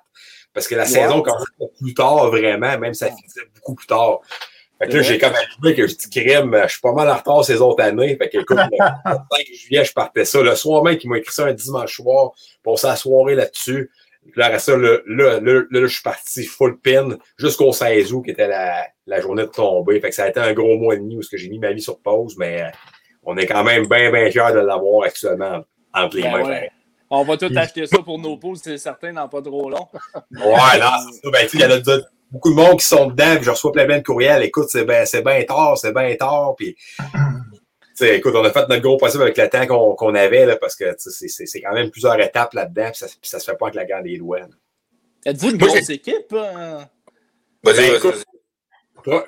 [0.58, 4.22] Parce que la saison commençait plus tard, vraiment, même ça finissait beaucoup plus tard.
[4.80, 7.16] Fait que là, j'ai comme trouvé que je dis crime, je suis pas mal en
[7.16, 8.18] retard ces autres années.
[8.18, 9.20] Fait que écoute, le 5
[9.54, 10.42] juillet, je partais ça.
[10.42, 12.32] Le soir même qui m'a écrit ça un dimanche soir,
[12.64, 13.92] pour sa soirée là-dessus.
[14.36, 18.88] Là, ça, là, là, je suis parti full pin jusqu'au 16 août, qui était la,
[19.06, 20.02] la journée de tombée.
[20.02, 21.84] Fait que ça a été un gros mois et demi où j'ai mis ma vie
[21.84, 22.64] sur pause, mais
[23.22, 26.62] on est quand même bien, bien fiers de l'avoir actuellement entre les ben mains.
[27.10, 29.88] On va tout acheter ça pour nos poules, c'est certain, dans pas trop long.
[30.32, 31.32] ouais, là, c'est ça.
[31.32, 33.86] Ben, il y en a beaucoup de monde qui sont dedans, puis je reçois plein,
[33.86, 34.44] de courriels.
[34.44, 36.56] Écoute, c'est bien ben tard, c'est bien tard.
[36.58, 36.76] Puis,
[38.02, 40.96] écoute, on a fait notre gros possible avec le temps qu'on avait, là, parce que
[40.98, 43.86] c'est quand même plusieurs étapes là-dedans, puis ça, puis ça se fait pas avec la
[43.86, 44.42] garde des doigts.
[45.26, 46.34] Êtes-vous une grosse équipe?
[46.34, 46.82] Euh?
[47.64, 48.24] Ben, écoute,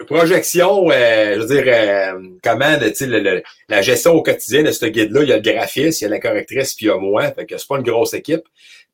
[0.08, 5.24] projection, euh, je veux dire, euh, comment le, la gestion au quotidien de ce guide-là,
[5.24, 7.32] il y a le graphiste, il y a la correctrice, puis il y a moi.
[7.32, 8.44] Fait que c'est pas une grosse équipe.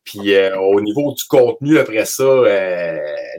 [0.04, 2.44] Puis euh, au niveau du contenu, après ça,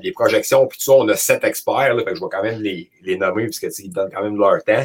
[0.03, 1.95] les projections, puis tout ça, on a sept experts.
[1.95, 4.37] Là, fait que je vais quand même les, les nommer, puisque ils donnent quand même
[4.37, 4.85] leur temps.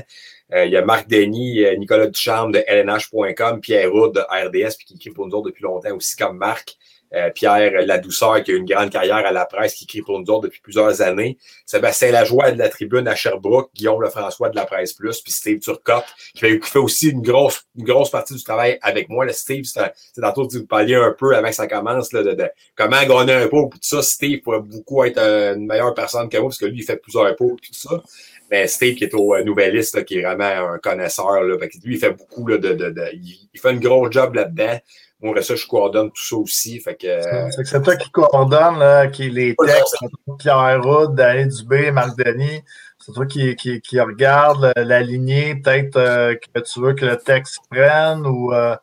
[0.53, 4.95] il y a Marc Denis, Nicolas Ducharme de LNH.com, Pierre Roud de RDS, puis qui
[4.95, 6.77] écrit pour nous autres depuis longtemps aussi comme Marc.
[7.13, 10.25] Euh, Pierre Ladouceur, qui a une grande carrière à la presse, qui écrit pour nous
[10.29, 11.37] autres depuis plusieurs années.
[11.65, 15.59] Sébastien Lajoie de la Tribune à Sherbrooke, Guillaume Lefrançois de la Presse Plus, puis Steve
[15.59, 19.25] Turcotte, qui fait, fait, aussi une grosse, une grosse partie du travail avec moi.
[19.25, 22.49] Le Steve, c'est tantôt vous parliez un peu avant que ça commence là, de, de,
[22.75, 24.01] comment gagner un pot, tout ça.
[24.01, 27.35] Steve pourrait beaucoup être une meilleure personne que moi, parce que lui, il fait plusieurs
[27.35, 28.01] pots, tout ça.
[28.49, 31.99] Mais Steve, qui est au euh, Nouvelliste, qui est vraiment un connaisseur, là, lui, il
[31.99, 34.77] fait beaucoup là, de, de, de, il fait un gros job là-dedans.
[35.21, 36.79] Moi, ça, je coordonne tout ça aussi.
[36.79, 39.95] Fait que, c'est, c'est toi qui coordonne là, qui les textes,
[40.39, 42.63] Pierre Roud, Danny Dubé, Marc Denis.
[42.97, 47.17] C'est toi qui, qui, qui regarde la lignée, peut-être euh, que tu veux que le
[47.17, 48.53] texte prenne ou.
[48.53, 48.75] Euh...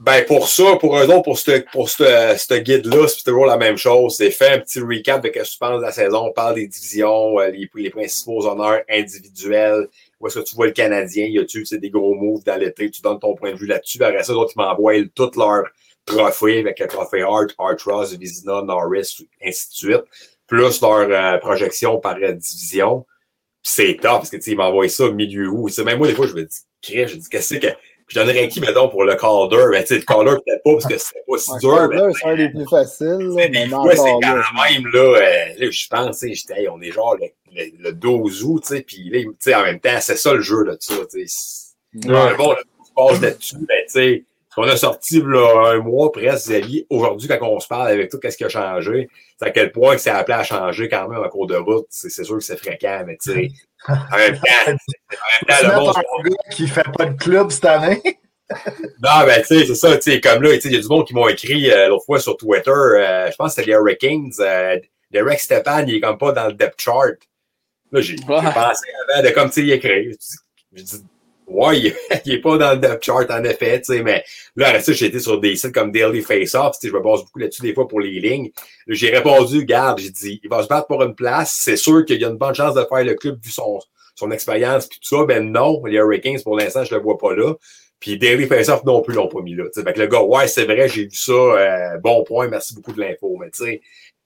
[0.00, 3.78] Ben pour ça, pour eux autres, pour ce pour ce guide-là, c'est toujours la même
[3.78, 4.16] chose.
[4.16, 6.26] C'est fait un petit recap de ce que tu penses de la saison.
[6.26, 9.88] On parle des divisions, euh, les, les principaux honneurs individuels,
[10.24, 13.02] où est-ce que tu vois le Canadien, y a-tu des gros moves dans l'été, tu
[13.02, 14.02] donnes ton point de vue là-dessus.
[14.02, 15.64] Après ça, d'autres, ils m'envoient tous leurs
[16.06, 20.04] trophées avec le trophée Hart, Art Ross, Vizina, Norris, ainsi de suite,
[20.46, 23.04] plus leur euh, projection par division.
[23.62, 25.68] c'est top, parce que, tu sais, ils m'envoient ça au milieu où.
[25.84, 27.66] Même moi, des fois, je me dis, je dis, qu'est-ce que
[28.14, 29.66] je donnerais qui, mettons, pour le Calder?
[29.72, 31.88] Ben, tu sais, le Calder, peut-être pas, parce que c'est pas si dur.
[31.90, 33.32] Calder, c'est un des plus faciles.
[33.34, 36.92] Mais mais ouais, c'est quand même, là, euh, là je pense, tu sais, on est
[36.92, 39.98] genre le, le, le 12 août, tu sais, puis là, tu sais, en même temps,
[40.00, 41.26] c'est ça le jeu, là, tu sais.
[41.94, 42.56] Bon, là,
[42.94, 44.24] passe là-dessus, ben, tu sais,
[44.56, 48.18] on a sorti, là, un mois presque, Zélie, aujourd'hui, quand on se parle avec tout,
[48.18, 51.20] qu'est-ce qui a changé, c'est à quel point que c'est appelé à changer quand même
[51.20, 53.48] en cours de route, c'est c'est sûr que c'est fréquent, mais tu sais,
[53.88, 54.78] en même temps, en même
[55.40, 58.02] Tu temps, le mets monde, un gars qui fait pas de club cette année.
[59.02, 60.80] non, ben, tu sais, c'est ça, tu sais, comme là, tu sais, il y a
[60.80, 63.70] du monde qui m'ont écrit euh, l'autre fois sur Twitter, euh, je pense que c'était
[63.70, 64.78] les Hurricanes, euh,
[65.10, 67.14] Derek Stepan, il est comme pas dans le depth chart.
[67.92, 68.52] Là, j'ai Ouais.
[68.52, 70.12] pensé avant de comme, tu sais, écrire.
[70.72, 71.04] Je dis,
[71.46, 74.24] ouais, il, il est pas dans le depth chart, en effet, tu sais, mais
[74.56, 77.02] là, après ça, j'ai été sur des sites comme Daily Face-Off, tu sais, je me
[77.02, 78.50] base beaucoup là-dessus des fois pour les lignes.
[78.86, 82.20] J'ai répondu, garde, j'ai dit, il va se battre pour une place, c'est sûr qu'il
[82.20, 83.80] y a une bonne chance de faire le club vu son,
[84.14, 87.34] son expérience puis tout ça, ben non, les Hurricanes, pour l'instant, je le vois pas
[87.34, 87.54] là.
[88.00, 89.64] Puis Daily Face-Off non plus l'ont pas mis là.
[89.74, 92.92] Fait que le gars, ouais, c'est vrai, j'ai vu ça, euh, bon point, merci beaucoup
[92.92, 93.36] de l'info.
[93.40, 93.80] Mais tu sais,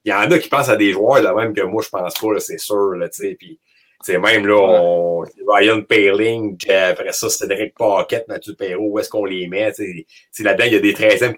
[0.05, 2.15] il y en a qui pensent à des joueurs là même que moi je pense
[2.15, 2.95] pas, c'est sûr.
[2.95, 3.37] Là, tu sais.
[3.39, 3.61] Puis
[4.03, 9.25] sais, même là, on, Ryan Paling, après ça, Cédric Paquette, Mathieu Perrault, où est-ce qu'on
[9.25, 9.73] les met?
[9.73, 10.05] sais,
[10.41, 11.35] Là-dedans, il y a des 13e,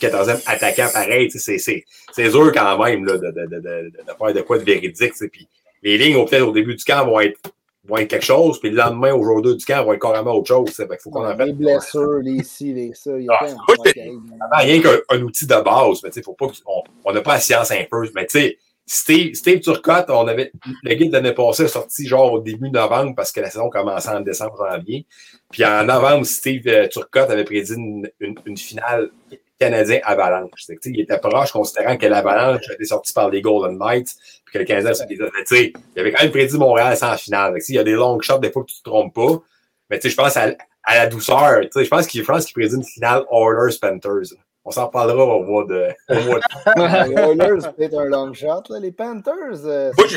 [0.00, 4.12] 14e attaquants sais, C'est c'est- c'est dur quand même là, de, de, de, de, de
[4.18, 5.12] faire de quoi de véridique.
[5.32, 5.48] Puis
[5.82, 7.38] les lignes, au- peut-être au début du camp, vont être
[7.86, 10.32] vont être quelque chose, puis le lendemain, au jour 2 du camp, vont être carrément
[10.32, 10.70] autre chose.
[10.74, 13.10] Fait qu'il faut qu'on en Les blessures, les ci, les ça.
[13.18, 13.46] Il y a Ah,
[13.84, 14.10] c'est-
[14.52, 17.40] rien qu'un un outil de base, mais sais, faut pas qu'on on n'a pas la
[17.40, 18.10] science infuse.
[18.14, 22.06] Mais tu sais, Steve, Steve Turcotte, on avait le guide de l'année passée est sorti
[22.06, 25.06] genre au début novembre parce que la saison commençait en décembre, janvier.
[25.50, 29.10] Puis en novembre, Steve euh, Turcotte avait prédit une, une, une finale
[29.58, 30.66] canadien Avalanche.
[30.68, 34.58] Que, il était proche, considérant que l'Avalanche était sorti par les Golden Knights, puis que
[34.58, 35.16] le Canadien, tu
[35.46, 37.56] sais, il avait quand même prédit Montréal sans finale.
[37.68, 39.42] Il y a des longues shots, des fois que tu te trompes pas.
[39.90, 40.50] Mais je pense à,
[40.82, 41.62] à la douceur.
[41.74, 44.36] Je pense qu'il je pense qu'il prédit une finale Oilers Panthers.
[44.64, 45.88] On s'en parlera au mois de.
[46.08, 47.08] Au mois de...
[47.08, 48.62] Les Oilers, peut-être un long shot.
[48.70, 48.78] Là.
[48.80, 50.08] Les Panthers, euh, Moi,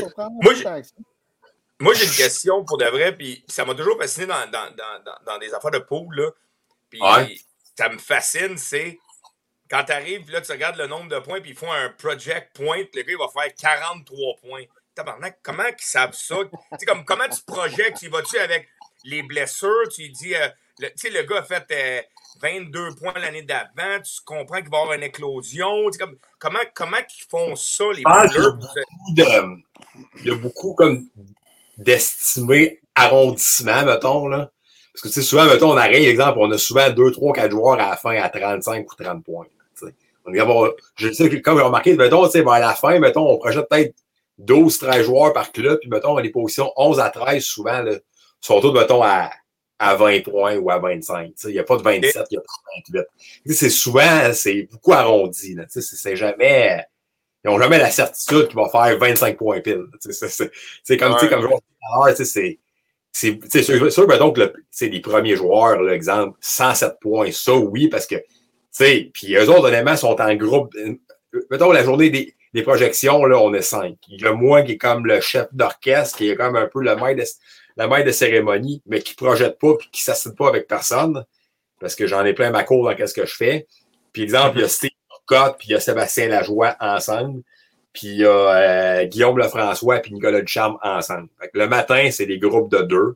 [0.55, 0.83] ça j'ai-
[1.79, 5.17] moi, une question pour de vrai, puis ça m'a toujours fasciné dans, dans, dans, dans,
[5.33, 6.31] dans des affaires de pool, là.
[6.89, 7.36] Puis Ouais.
[7.77, 8.97] ça me fascine, c'est
[9.69, 12.55] quand tu arrives, là, tu regardes le nombre de points, puis ils font un project
[12.55, 14.63] point, le gars, il va faire 43 points.
[14.95, 16.38] Tabarnak, comment ils savent ça?
[16.88, 17.97] Comme, comment tu projectes?
[17.99, 18.67] Tu vas-tu avec
[19.03, 19.88] les blessures?
[19.93, 20.47] Tu dis, euh,
[20.79, 22.01] le- tu sais, le gars a fait euh,
[22.41, 25.89] 22 points l'année d'avant, tu comprends qu'il va y avoir une éclosion.
[26.00, 28.67] Comme, comment, comment ils font ça, les Ah, beaucoup
[29.15, 29.58] de-
[30.21, 31.08] il y a beaucoup comme
[31.78, 34.52] d'estimés arrondissements, mettons, là.
[34.93, 37.52] Parce que, tu sais, souvent, mettons, on arrive, exemple, on a souvent 2, 3, 4
[37.52, 39.45] joueurs à la fin à 35 ou 30 points.
[40.26, 43.38] On est je sais que, comme j'ai remarqué, mettons, sais, vers la fin, mettons, on
[43.38, 43.95] projette peut-être
[44.38, 47.93] 12, 13 joueurs par club, puis mettons, les positions 11 à 13, souvent, là,
[48.41, 49.32] sont tous, mettons, à,
[49.79, 51.27] à 20 points ou à 25.
[51.27, 51.49] tu sais.
[51.49, 53.07] Il n'y a pas de 27, il y a pas de 28.
[53.45, 55.55] Tu sais, C'est souvent, c'est beaucoup arrondi.
[55.69, 56.83] C'est jamais.
[57.43, 59.85] Ils n'ont jamais la certitude qu'il va faire 25 points pile.
[60.01, 61.29] C'est comme, tu sais, Ouais.
[61.29, 62.59] comme je vois tout à l'heure, tu sais,
[63.11, 63.39] c'est.
[63.49, 68.05] C'est sûr, mettons que le- les premiers joueurs, là, exemple, 107 points, ça oui, parce
[68.05, 68.23] que, tu
[68.71, 70.71] sais, puis eux autres, honnêtement, sont en groupe.
[71.49, 73.95] Mettons, la journée des, des projections, là, on est cinq.
[74.07, 76.81] Il y a moi qui est comme le chef d'orchestre, qui est comme un peu
[76.83, 77.25] le maître de,
[77.77, 81.23] le maître de cérémonie, mais qui projette pas puis qui s'assied pas avec personne,
[81.79, 83.67] parce que j'en ai plein ma cour dans qu'est-ce que je fais.
[84.13, 87.43] Puis exemple, il y a Steve Turcotte, puis il y a Sébastien Lajoie ensemble,
[87.93, 91.29] puis il y a euh, Guillaume Lefrançois puis Nicolas Ducharme ensemble.
[91.53, 93.15] Le matin, c'est des groupes de deux.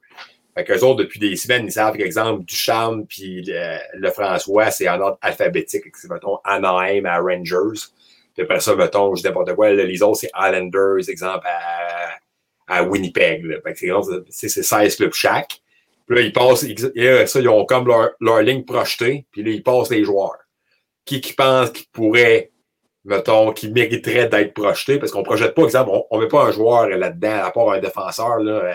[0.55, 4.99] Fait qu'eux autres, depuis des semaines, ils savent qu'exemple, Ducharme puis le, Lefrançois, c'est en
[4.99, 5.85] ordre alphabétique.
[5.95, 7.87] C'est, mettons, Anaheim à Rangers.
[8.33, 12.17] Puis après ça, mettons, je n'importe quoi, les autres, c'est Islanders, exemple, à,
[12.71, 13.43] à Winnipeg.
[13.45, 13.57] Là.
[13.63, 13.89] Fait que c'est,
[14.29, 15.59] c'est, c'est 16 clubs chaque.
[16.07, 19.43] Puis là, ils passent, ils, là, ça, ils ont comme leur, leur ligne projetée, puis
[19.43, 20.37] là, ils passent les joueurs.
[21.05, 22.51] Qui qui pense qu'ils pourraient,
[23.05, 26.51] mettons, qui mériterait d'être projeté, parce qu'on projette pas, exemple, on, on met pas un
[26.51, 28.73] joueur là-dedans, à part un défenseur, là, euh,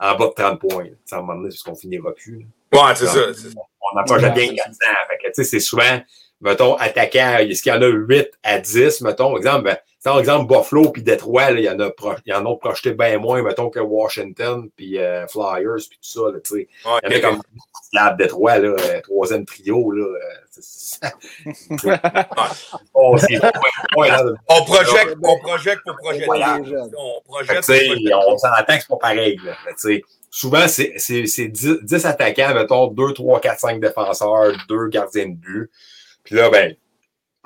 [0.00, 0.88] en bas de 30 points.
[1.04, 2.40] sais, À un moment donné, c'est parce qu'on finira plus.
[2.72, 2.86] là.
[2.86, 3.34] Ouais, c'est ça.
[3.34, 3.48] ça.
[3.94, 4.72] On en projette bien Ouais, 400.
[5.08, 6.00] Fait que, tu sais, c'est souvent,
[6.42, 10.52] mettons, attaquant, est-ce qu'il y en a 8 à 10, mettons, exemple, ben, par exemple,
[10.52, 11.90] Buffalo puis Detroit, il y en a
[12.26, 16.32] il y en projeté bien moins, mettons, que Washington puis euh, Flyers puis tout ça,
[16.32, 16.68] là, tu sais.
[16.84, 17.42] Ouais, il y en a comme
[17.90, 20.04] Slab Detroit, là, euh, troisième trio, là.
[20.04, 20.18] euh,
[22.94, 26.26] Oh, là, On projette, on projette pour projeter.
[26.28, 27.64] On projette
[28.26, 29.38] on s'entend que c'est pas pareil.
[29.44, 29.52] Là.
[29.64, 34.88] Mais, tu sais, souvent, c'est 10, 10 attaquants, mettons, 2, 3, 4, 5 défenseurs, 2
[34.88, 35.70] gardiens de but.
[36.24, 36.74] Puis là, ben,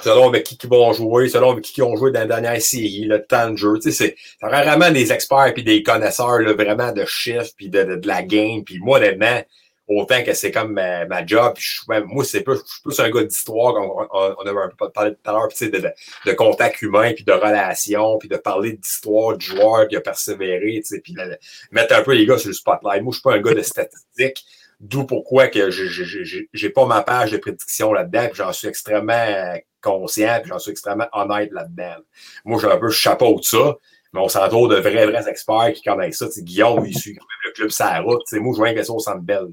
[0.03, 2.61] selon avec qui ils vont jouer, selon avec qui ils ont joué dans la dernière
[2.61, 3.75] série, le temps de jeu.
[3.83, 7.69] Tu sais, c'est c'est vraiment des experts puis des connaisseurs là, vraiment de chiffres puis
[7.71, 8.63] de, de, de la game.
[8.65, 9.43] Puis moi, honnêtement,
[9.89, 12.83] autant que c'est comme ma, ma job, puis je, même- moi, c'est plus, je suis
[12.83, 15.57] plus un gars d'histoire, on, on, on avait un peu parlé tout à l'heure, tu
[15.57, 15.89] sais, de, de,
[16.27, 20.81] de contact humain, puis de relations, puis de parler d'histoire du joueur qui a persévéré,
[20.83, 21.39] tu sais, puis de- de
[21.71, 23.03] mettre un peu les gars sur le spotlight.
[23.03, 24.45] Moi, je suis pas un gars de statistiques,
[24.81, 30.39] d'où pourquoi que j'ai- pas ma page de prédiction là-dedans, j'en suis extrêmement euh, conscient,
[30.41, 31.97] puis j'en suis extrêmement honnête là-dedans.
[32.45, 33.77] Moi, j'ai un peu chapeau de ça,
[34.13, 36.27] mais on s'entoure de vrais, vrais experts qui connaissent ça.
[36.27, 38.23] Tu sais, Guillaume, il suit même le club sa route.
[38.33, 39.49] Moi, je vois un ça au centre belle.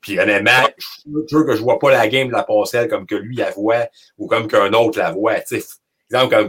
[0.00, 3.06] Puis honnêtement, je suis sûr que je vois pas la game de la passerelle comme
[3.06, 5.40] que lui la voit ou comme qu'un autre la voit.
[5.40, 5.66] Tu sais.
[6.12, 6.48] Exemple, comme,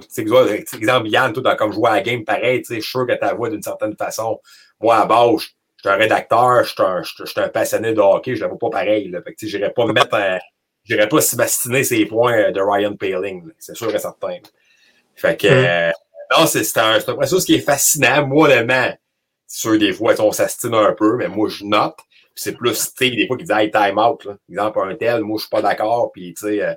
[0.79, 3.33] exemple, Yann, toi, comme joué à la game pareil, je suis sûr que tu la
[3.35, 4.39] vois d'une certaine façon.
[4.79, 5.49] Moi, à base,
[5.81, 8.57] suis un rédacteur, je suis un, je suis un passionné de hockey, je la vois
[8.59, 9.09] pas pareil.
[9.09, 9.21] Là.
[9.21, 10.39] Fait que, sais, j'irais pas me mettre un,
[10.83, 13.47] j'irais pas ces points de Ryan Paling.
[13.47, 13.53] là.
[13.59, 14.37] C'est sûr et certain.
[15.15, 15.91] Fait que, euh,
[16.37, 18.25] non, c'est c'est un, c'est un processus qui est fascinant.
[18.25, 18.93] Moi, honnêtement,
[19.47, 21.97] c'est sûr, des fois, on s'astine un peu, mais moi, je note.
[22.33, 24.37] C'est plus, tu sais, des fois, qui disent, hey, time out, là.
[24.49, 26.11] Exemple, un tel, moi, je suis pas d'accord.
[26.13, 26.73] Puis, tu sais, euh,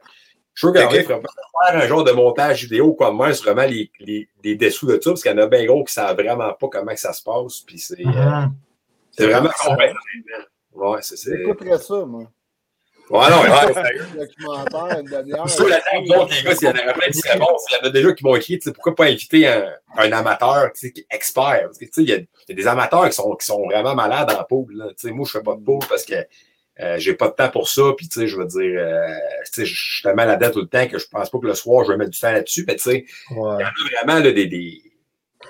[0.55, 3.69] je suis sûr qu'on ferait faire un genre de montage vidéo comme moi sur vraiment
[3.69, 6.17] les, les, les dessous de ça, parce qu'il y en a bien gros qui savent
[6.17, 7.61] vraiment pas comment que ça se passe.
[7.61, 8.53] Puis c'est, euh, Mhm.
[9.17, 10.01] C'est vraiment complètement.
[10.73, 11.37] Ouais, c'est, c'est...
[11.39, 12.25] J'écouterais ça, moi.
[13.11, 13.73] Ouais, non, Ouais.
[13.75, 14.07] sérieux.
[14.17, 15.47] Documentaire, une demi-heure.
[15.69, 17.81] La table, donc, les gars, s'il y en aurait plein qui seraient bons, s'il y
[17.81, 20.87] en a déjà qui m'ont écrit, tu sais, pourquoi pas inviter un, un amateur, tu
[20.87, 21.65] sais, qui est expert?
[21.65, 23.45] Parce que, tu sais, il y, a- il y a des amateurs qui sont, qui
[23.47, 24.87] sont vraiment malades en pool, là.
[24.99, 26.15] Tu sais, moi, je fais pas de pool parce que,
[26.81, 29.07] euh, j'ai pas de temps pour ça, puis tu sais, je veux dire, euh,
[29.45, 31.55] tu sais, je suis tellement là-dedans tout le temps que je pense pas que le
[31.55, 33.59] soir, je vais mettre du temps là-dessus, mais tu sais, Ouais.
[33.59, 34.83] il y en a vraiment là, des, des,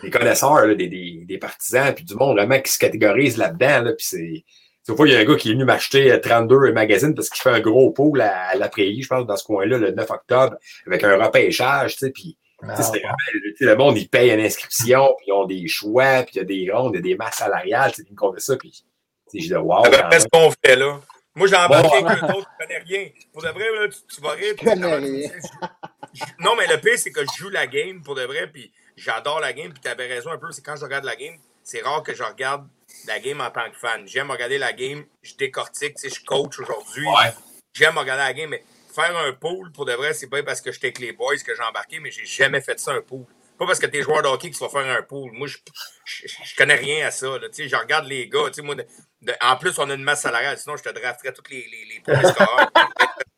[0.02, 3.82] des connaisseurs, là, des, des, des partisans, puis du monde vraiment qui se catégorise là-dedans.
[3.82, 4.44] Là, puis c'est.
[4.86, 7.30] Une fois, il y a un gars qui est venu m'acheter euh, 32 magazines parce
[7.30, 9.92] qu'il fait un gros pool à, à la prairie, je pense, dans ce coin-là, le
[9.92, 13.76] 9 octobre, avec un repêchage, tu sais, puis tu sais, c'est vraiment- tu sais, le
[13.76, 16.70] monde, il paye une inscription, puis ils ont des choix, puis il y a des
[16.70, 19.40] rondes, il y a des masses salariales, tu sais, ils me comptent ça, puis tu
[19.40, 19.84] sais, je dis, wow.
[19.84, 20.20] C'est à peu quand près même.
[20.20, 21.00] ce qu'on fait, là.
[21.34, 22.08] Moi, j'ai embarqué Bon.
[22.10, 23.08] eux autres, je connais rien.
[23.32, 24.54] Pour de vrai, là, tu, tu vas rire.
[24.60, 25.30] Je connais rien.
[25.34, 28.48] Je- je- Non, mais le pire, c'est que je joue la game pour de vrai,
[28.52, 31.16] puis j'adore la game, puis tu avais raison un peu, c'est quand je regarde la
[31.16, 32.66] game, c'est rare que je regarde
[33.06, 34.06] la game en tant que fan.
[34.06, 37.06] J'aime regarder la game, je décortique, tu sais, je coach aujourd'hui.
[37.06, 37.32] Ouais.
[37.74, 40.70] J'aime regarder la game, mais faire un pool, pour de vrai, c'est pas parce que
[40.72, 43.24] j'étais avec les boys que j'ai embarqué, mais j'ai jamais fait ça un pool.
[43.58, 45.30] Pas parce que t'es joueur de hockey vas faire un pool.
[45.32, 45.58] Moi, je,
[46.04, 47.26] je, je connais rien à ça.
[47.38, 47.48] Là.
[47.48, 48.46] Tu sais, Je regarde les gars.
[48.48, 48.84] tu sais, Moi, de-
[49.22, 50.58] de- en plus, on a une masse salariale.
[50.58, 52.02] Sinon, je te drafterais tous les, les, les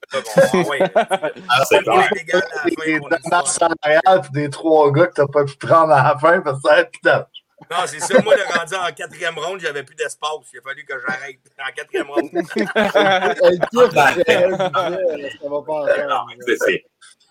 [4.07, 6.85] Ah, Des trois gars que t'as pas pu prendre à la fin parce que ça
[7.05, 7.29] va.
[7.71, 8.21] Non, c'est ça.
[8.23, 10.31] Moi, le rendu en quatrième ronde, j'avais plus d'espace.
[10.53, 12.29] Il a fallu que j'arrête en quatrième ronde.
[12.33, 13.91] Elle tire,
[14.27, 14.53] elle
[15.17, 15.87] disait, ça va pas
[16.59, 16.85] c'est-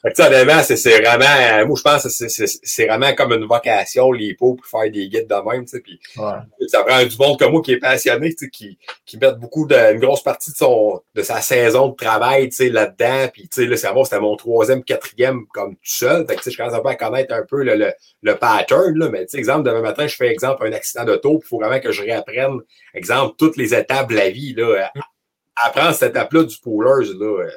[0.05, 2.85] Fait que, tu sais, honnêtement, c'est c'est vraiment, moi, je pense que c'est- c'est c'est
[2.85, 5.99] vraiment comme une vocation, les pots, pour faire des guides de même, tu sais, puis
[6.15, 6.33] Ouais.
[6.67, 9.65] ça prend du monde comme moi qui est passionné, tu sais, qui, qui met beaucoup
[9.65, 13.49] de, une grosse partie de son, de sa saison de travail, tu sais, là-dedans, puis,
[13.49, 16.43] tu sais, là, c'est bon, c'était mon troisième, quatrième comme tout seul, fait que, tu
[16.43, 17.91] sais, je commence un peu à connaître un peu le, le,
[18.21, 21.39] le pattern, là, mais, tu sais, exemple, demain matin, je fais, exemple, un accident d'auto,
[21.39, 22.59] puis il faut vraiment que je réapprenne,
[22.93, 24.91] exemple, toutes les étapes de la vie, là,
[25.55, 27.49] apprendre cette étape-là du poolers, là, euh,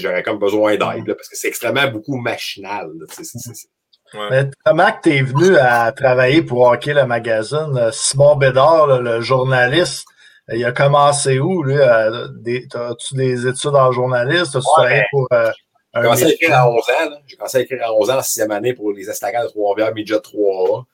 [0.00, 3.22] j'aurais comme besoin d'aide, parce que c'est extrêmement beaucoup machinal, là, tu
[4.30, 7.76] Mais comment que t'es venu à travailler pour Hockey le magazine?
[7.76, 10.06] Euh, Simon Bédard, là, le journaliste,
[10.50, 11.76] euh, il a commencé où, lui?
[11.78, 14.54] euh, des- T'as-tu des études en journaliste?
[14.54, 15.50] Ouais, travaillé pour euh,
[15.94, 17.16] J'ai commencé à écrire à 11 ans.
[17.26, 19.94] J'ai commencé à écrire à 11 ans en sixième année pour les Estacades de Trois-Rivières,
[19.94, 20.84] Midget 3A.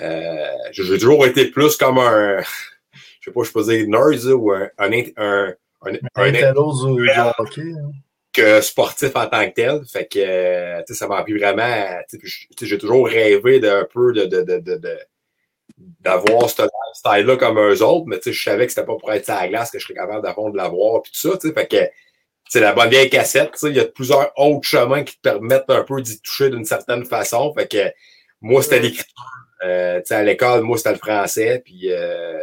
[0.00, 2.38] Euh, j'ai toujours été plus comme un,
[3.20, 6.30] je sais pas, je peux dire nerd ou un, un, un, un,
[6.96, 7.62] du hockey.
[7.62, 7.90] hein.
[8.36, 9.80] Que sportif en tant que tel.
[9.90, 12.00] Fait que euh, tu sais, ça m'a appris vraiment.
[12.62, 14.98] J'ai toujours rêvé d'un peu de, de, de, de,
[16.00, 16.62] d'avoir ce
[16.94, 19.42] style-là comme eux autres, mais tu sais, je savais que c'était pas pour être à
[19.42, 21.36] la glace que je serais capable d'avoir de l'avoir puis tout ça.
[21.38, 21.54] tu sais.
[21.54, 21.90] Fait que
[22.48, 23.52] c'est la bonne vieille cassette.
[23.52, 26.50] tu sais, Il y a plusieurs autres chemins qui te permettent un peu d'y toucher
[26.50, 27.52] d'une certaine façon.
[27.54, 27.92] Fait que
[28.40, 29.32] moi, c'était l'écriture.
[29.64, 31.62] Euh, tu sais, à l'école, moi, c'était le français.
[31.64, 32.38] Puis euh,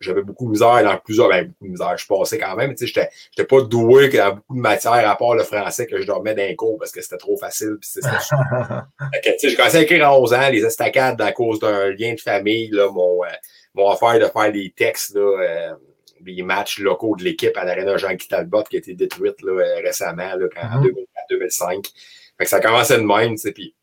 [0.00, 2.86] j'avais beaucoup de misère dans plusieurs, ben, beaucoup de misère, je passais quand même, tu
[2.86, 6.34] sais, j'étais pas doué dans beaucoup de matières à part le français que je dormais
[6.34, 7.76] d'un cours parce que c'était trop facile.
[7.80, 8.08] Puis c'était
[9.48, 12.68] j'ai commencé à écrire à 11 ans, les estacades à cause d'un lien de famille,
[12.70, 13.28] là, mon, euh,
[13.74, 15.74] mon affaire de faire des textes, là, euh,
[16.20, 19.80] des matchs locaux de l'équipe à l'Arena Jean-Guy Talbot qui a été détruite là, euh,
[19.82, 21.78] récemment, là, en 2005.
[21.78, 21.92] Mm-hmm.
[22.38, 23.74] Fait que ça commençait de même, tu sais, puis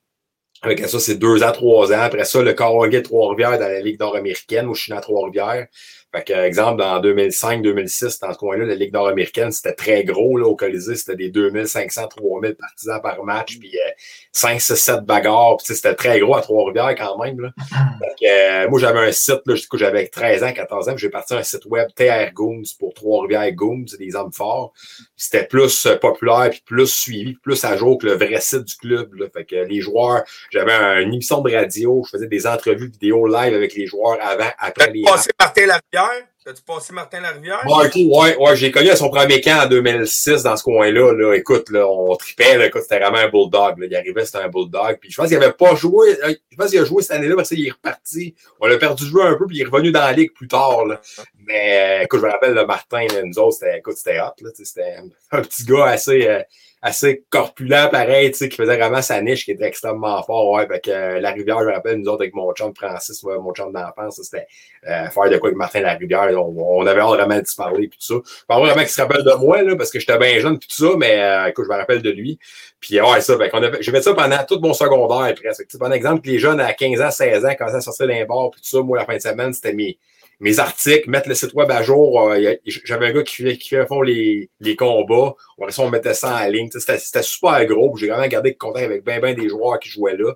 [0.64, 2.00] avec ça, c'est deux ans, trois ans.
[2.00, 5.68] Après ça, le Carnegie de Trois-Rivières dans la Ligue nord-américaine, où je suis Trois-Rivières.
[6.16, 10.46] Fait que, exemple, dans 2005-2006, dans ce coin-là, la Ligue nord-américaine, c'était très gros, là,
[10.46, 10.96] au Colisée.
[10.96, 13.92] C'était des 2500, 3000 partisans par match, puis euh,
[14.32, 15.58] 5, 6, 7 bagarres.
[15.58, 17.50] Puis, c'était très gros à Trois-Rivières quand même, là.
[17.58, 21.10] Fait que, euh, moi, j'avais un site, là, coup, j'avais 13 ans, 14 ans, j'ai
[21.10, 24.72] parti un site web TR Goons pour Trois-Rivières Goons, des hommes forts.
[25.18, 28.76] C'était plus euh, populaire, puis plus suivi, plus à jour que le vrai site du
[28.76, 29.26] club, là.
[29.34, 33.56] Fait que les joueurs, j'avais une émission de radio, je faisais des entrevues vidéo live
[33.56, 35.02] avec les joueurs avant, après les...
[35.40, 35.66] Martin
[36.04, 36.28] Larivière?
[36.46, 37.62] T'as-tu passé Martin Larivière?
[37.66, 41.14] Ouais, ouais, ouais, j'ai connu à son premier camp en 2006 dans ce coin-là.
[41.14, 41.34] Là.
[41.36, 43.80] Écoute, là, on tripait, là, écoute, c'était vraiment un bulldog.
[43.80, 43.88] Là.
[43.90, 44.98] Il arrivait, c'était un bulldog.
[45.00, 46.18] Puis je pense qu'il avait pas joué.
[46.24, 48.36] Euh, je pense qu'il a joué cette année-là parce qu'il est reparti.
[48.60, 50.86] On l'a perdu jouer un peu, puis il est revenu dans la ligue plus tard.
[50.86, 51.00] Là.
[51.38, 54.34] Mais euh, écoute, je me rappelle de Martin, là, nous autres, c'était, écoute, c'était hot.
[54.42, 54.98] Là, c'était
[55.32, 56.28] un petit gars assez.
[56.28, 56.42] Euh,
[56.84, 60.52] assez corpulent, pareil, tu sais, qui faisait vraiment sa niche, qui était extrêmement fort.
[60.52, 63.24] Ouais, fait que euh, la rivière, je me rappelle, nous autres, avec mon chum Francis,
[63.24, 64.46] mon chum d'enfance, c'était
[64.88, 66.30] euh, faire de quoi avec Martin la rivière.
[66.34, 68.44] On, on avait hâte vraiment de se parler, puis tout ça.
[68.50, 70.86] Pas vraiment qu'il se rappelle de moi, là, parce que j'étais bien jeune, puis tout
[70.86, 72.38] ça, mais euh, écoute, je me rappelle de lui.
[72.82, 75.66] Puis ouais, ça, fait qu'on avait, j'ai fait ça pendant tout mon secondaire, presque.
[75.80, 78.60] Par exemple, les jeunes à 15 ans, 16 ans, commençaient à sortir d'un bar, puis
[78.60, 79.98] tout ça, moi, la fin de semaine, c'était mes
[80.40, 82.30] mes articles, mettre le site web à jour.
[82.30, 85.36] Euh, J'avais un gars qui qui fait fond les, les combats.
[85.58, 86.70] On, on mettait ça en ligne.
[86.72, 87.96] C'était super gros.
[87.98, 90.34] J'ai vraiment gardé contact avec bien, bien des joueurs qui jouaient là.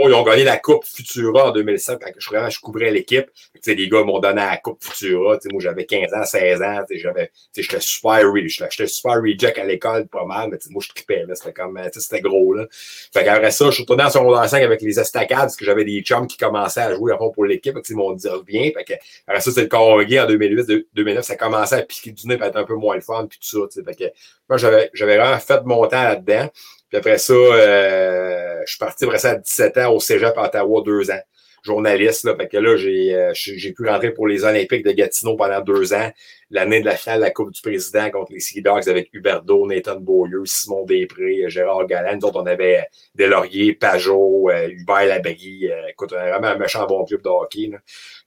[0.00, 3.26] Euh, ils ont gagné la Coupe Futura en 2007 quand je, je couvrais l'équipe.
[3.66, 5.38] Les gars m'ont donné la Coupe Futura.
[5.50, 6.84] moi, j'avais 15 ans, 16 ans.
[6.90, 11.24] J'étais super, j'étais super reject à l'école, pas mal, mais moi, je trippais.
[11.34, 12.54] C'était comme c'était gros.
[12.54, 12.66] Là.
[12.70, 15.84] Fait qu'après ça, je suis retourné en secondaire 5 avec les estacades parce que j'avais
[15.84, 17.76] des chums qui commençaient à jouer à fond pour l'équipe.
[17.88, 18.70] Ils m'ont dit reviens.
[18.76, 18.94] Fait que,
[19.26, 21.24] après ça, c'est le Corrigan en 2008, 2009.
[21.24, 23.68] Ça commençait à piquer du nez, pour être un peu moins le fun, puis tout
[23.70, 23.82] ça.
[23.84, 24.04] Fait que,
[24.48, 26.50] moi, j'avais vraiment fait mon temps là-dedans.
[26.94, 30.44] Puis après ça, euh, je suis parti après ça à 17 ans au Cégep à
[30.44, 31.18] Ottawa, deux ans.
[31.64, 32.36] Journaliste, là.
[32.36, 35.94] Fait que là, j'ai, euh, j'ai pu rentrer pour les Olympiques de Gatineau pendant deux
[35.94, 36.10] ans.
[36.50, 39.66] L'année de la finale de la Coupe du Président contre les Sea Dogs avec Huberdo,
[39.66, 42.18] Nathan Beaulieu, Simon Després, Gérard Galland.
[42.20, 45.70] Nous autres, on avait Delaurier, Pajot, euh, Hubert Labrie.
[45.70, 47.68] Euh, écoute, on vraiment un méchant bon club de hockey.
[47.72, 47.78] Là.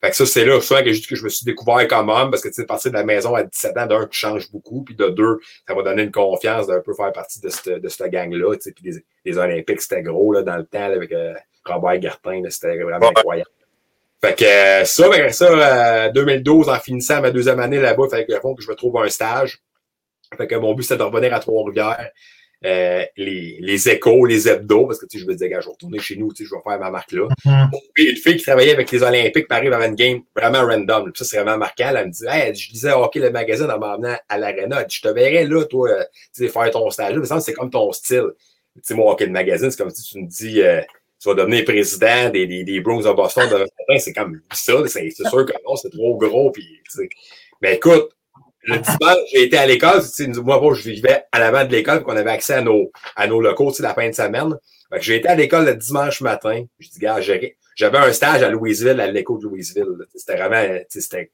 [0.01, 2.41] Fait que ça, c'est là souvent que, que je me suis découvert comme homme parce
[2.41, 4.95] que tu sais, partir de la maison à 17 ans, d'un, tu changes beaucoup, puis
[4.95, 8.11] de deux, ça va donner une confiance d'un peu faire partie de cette, de cette
[8.11, 8.55] gang-là.
[8.57, 11.33] Puis les, les Olympiques, c'était gros là, dans le temps là, avec euh,
[11.67, 13.49] Robert Gartin, c'était vraiment incroyable.
[14.19, 18.25] Fait que euh, ça, ben, ça, 2012, en finissant ma deuxième année là-bas, il fallait
[18.25, 19.59] que, que je me trouve un stage.
[20.35, 22.09] Fait que mon but, c'était de revenir à Trois-Rivières.
[22.65, 25.71] Euh, les, les échos, les hebdos, parce que tu sais, je me disais, je vais
[25.71, 27.27] retourner chez nous, tu sais, je vais faire ma marque là.
[27.45, 27.65] Mm
[27.97, 31.11] une fille qui travaillait avec les Olympiques arrive à une game vraiment random.
[31.15, 31.91] ça, c'est vraiment marquant.
[31.95, 34.85] Elle me dit, hey, je disais, OK, le magazine en m'emmenant à l'aréna.
[34.87, 35.89] Je te verrais là, toi,
[36.33, 37.39] tu sais, faire ton stage là.
[37.39, 38.31] c'est comme ton style.
[38.75, 40.81] Tu sais, moi, OK, le magazine, c'est comme si tu me dis, euh,
[41.19, 43.65] tu vas devenir président des, des, des Bruins de Boston de
[43.99, 46.51] c'est comme ça, c'est sûr que non, c'est trop gros.
[46.51, 46.81] Puis,
[47.61, 48.09] mais écoute,
[48.63, 50.01] le dimanche, j'ai été à l'école.
[50.43, 53.73] Moi, je vivais à l'avant de l'école, qu'on avait accès à nos, à nos locaux
[53.79, 54.55] la fin de semaine.
[54.99, 56.63] J'ai été à l'école le dimanche matin.
[56.79, 59.85] Je dis, gars, j'avais un stage à Louisville, à l'école de Louisville.
[60.15, 61.31] C'était vraiment, c'était.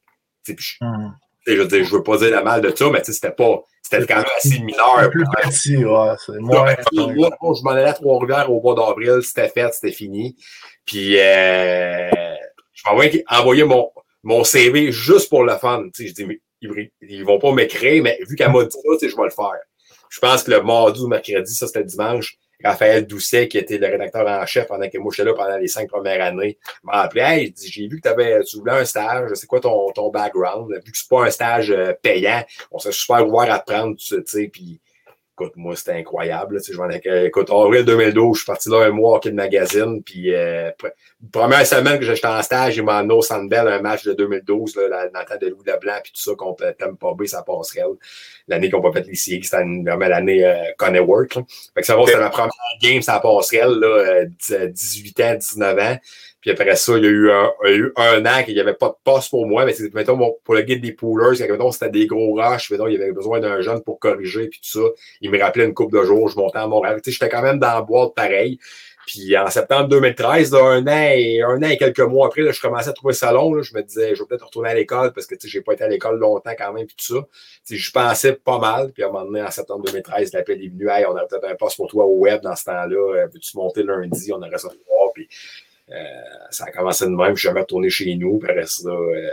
[1.45, 4.05] Je veux dire, je veux pas dire la mal de ça, mais c'était pas, c'était
[4.05, 5.09] quand même assez mineur.
[5.11, 6.39] Plus petit, ouais, c'est.
[6.39, 10.35] Moi, je m'en allais à Trois-Rivières au mois d'avril, c'était fait, c'était fini.
[10.85, 12.09] Puis, euh,
[12.73, 13.89] je m'envoyais envoyer mon,
[14.23, 15.83] mon CV juste pour le fun.
[15.93, 19.07] Tu sais, je dis, ils, ils vont pas m'écrire, mais vu qu'elle m'a dit ça,
[19.07, 19.59] je vais le faire.
[20.09, 23.87] Je pense que le mardi ou mercredi, ça c'était dimanche, Raphaël Doucet, qui était le
[23.87, 27.21] rédacteur en chef pendant que moi j'étais là pendant les cinq premières années, m'a appelé
[27.21, 30.71] Hey, j'ai vu que avais, tu voulais un stage, c'est quoi ton, ton background?
[30.85, 33.95] Vu que c'est pas un stage euh, payant, on s'est super ouvert à te prendre,
[33.97, 34.79] tu sais, puis
[35.33, 36.61] écoute, moi, c'était incroyable.
[36.61, 40.03] Tu sais, je écoute, en avril 2012, je suis parti là un mois au magazine.
[40.03, 40.69] Puis, euh,
[41.31, 44.75] première semaine que j'étais en stage, il m'a amené au Sandbell un match de 2012,
[44.75, 47.95] là, dans le temps de Louis Leblanc, puis tout ça, contre Tampa Bay, ça passerelle.
[48.47, 51.33] L'année qu'on pas fait séries, c'était vraiment l'année euh, Work.
[51.33, 54.25] Fait que ça va, c'était ma première game, ça passerelle, là,
[54.67, 55.97] 18 euh, ans, 19 ans.
[56.43, 58.53] Puis après ça, il y a eu un, il y a eu un an qu'il
[58.53, 59.63] n'y avait pas de poste pour moi.
[59.63, 62.69] Mais mettons, pour le guide des poolers, c'était des gros rushs.
[62.69, 64.85] Mettons, il y avait besoin d'un jeune pour corriger, puis tout ça.
[65.21, 66.99] Il me rappelait une coupe de jours, je montais à Montréal.
[67.01, 68.59] Tu sais, j'étais quand même dans la boîte pareil.
[69.07, 72.89] Puis en septembre 2013, un, an et, un an et quelques mois après, je commençais
[72.89, 73.61] à trouver ça long.
[73.61, 75.85] je me disais, je vais peut-être retourner à l'école parce que je n'ai pas été
[75.85, 77.25] à l'école longtemps quand même, puis tout ça.
[77.69, 78.91] je pensais pas mal.
[78.91, 81.45] Puis à un moment donné, en septembre 2013, l'appel est venu, hey, on a peut-être
[81.45, 83.27] un poste pour toi au web dans ce temps-là.
[83.27, 84.33] Veux-tu monter lundi?
[84.33, 85.11] On aurait ça voir.
[85.13, 85.29] Puis
[86.53, 88.39] ça a commencé de même, je suis jamais retourné chez nous.
[88.39, 89.29] Puis ça, euh,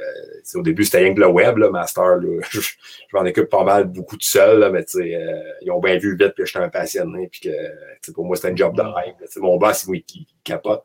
[0.54, 2.16] au début, c'était rien que le web, là, Master.
[2.16, 2.60] Là, je,
[3.12, 6.34] m'en occupe pas mal, beaucoup tout seul, là, mais euh, ils ont bien vu vite
[6.34, 9.14] que j'étais un passionné, puis que pour moi, c'était un job de rêve.
[9.36, 10.82] Mon boss, il, il capote.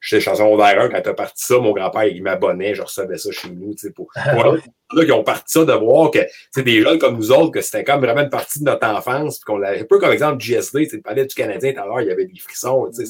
[0.00, 3.30] J'étais chanson vers 1 quand t'as parti ça, mon grand-père, il m'abonnait, je recevais ça
[3.30, 3.74] chez nous.
[3.94, 4.58] Pour, pour
[4.94, 7.84] là, qui ont parti ça de voir que des jeunes comme nous autres, que c'était
[7.84, 10.88] comme vraiment une partie de notre enfance, puis qu'on l'avait un peu comme exemple GSD,
[10.92, 12.90] le palais du Canadien, tout à l'heure, il y avait des frissons.
[12.92, 13.04] sais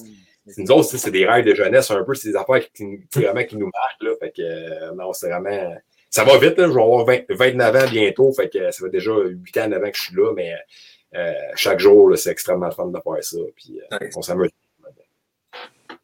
[0.59, 3.57] nous autres, c'est des rêves de jeunesse un peu, c'est des affaires qui, vraiment qui
[3.57, 4.03] nous marquent.
[4.03, 5.77] Là, fait que, euh, non, c'est vraiment.
[6.11, 9.13] Ça va vite, là, je vais avoir 29 ans bientôt, fait que ça fait déjà
[9.13, 10.55] 8 ans avant que je suis là, mais
[11.15, 13.39] euh, chaque jour, c'est extrêmement fun de faire ça.
[13.57, 14.17] Puis, euh, nice.
[14.17, 14.51] on s'amuse.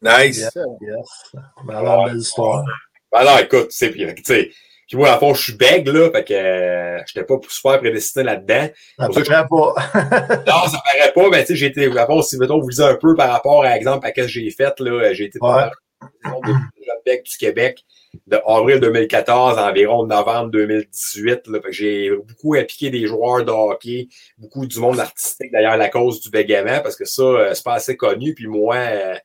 [0.01, 0.39] Nice.
[0.39, 0.57] Yes.
[0.81, 1.35] yes.
[1.65, 2.63] Ben alors, belle histoire.
[3.11, 4.51] Ben alors, écoute, tu sais,
[4.89, 8.23] puis moi, à fond, je suis bègue, là, fait que euh, j'étais pas super prédestiné
[8.23, 8.69] là-dedans.
[8.97, 9.75] Ça paraît pas.
[10.47, 12.83] non, ça paraît pas, mais tu sais, j'ai été, à fond, si mettons, vous lisez
[12.83, 15.69] un peu par rapport à exemple à ce que j'ai fait, là, j'ai été ouais.
[16.23, 17.85] dans le bec du Québec
[18.25, 21.47] de avril 2014 à environ novembre 2018.
[21.47, 24.07] Là, fait que j'ai beaucoup impliqué des joueurs de hockey,
[24.39, 27.63] beaucoup du monde artistique d'ailleurs à la cause du bégaiement, parce que ça, euh, c'est
[27.63, 28.33] pas assez connu.
[28.33, 29.15] Puis moi, euh,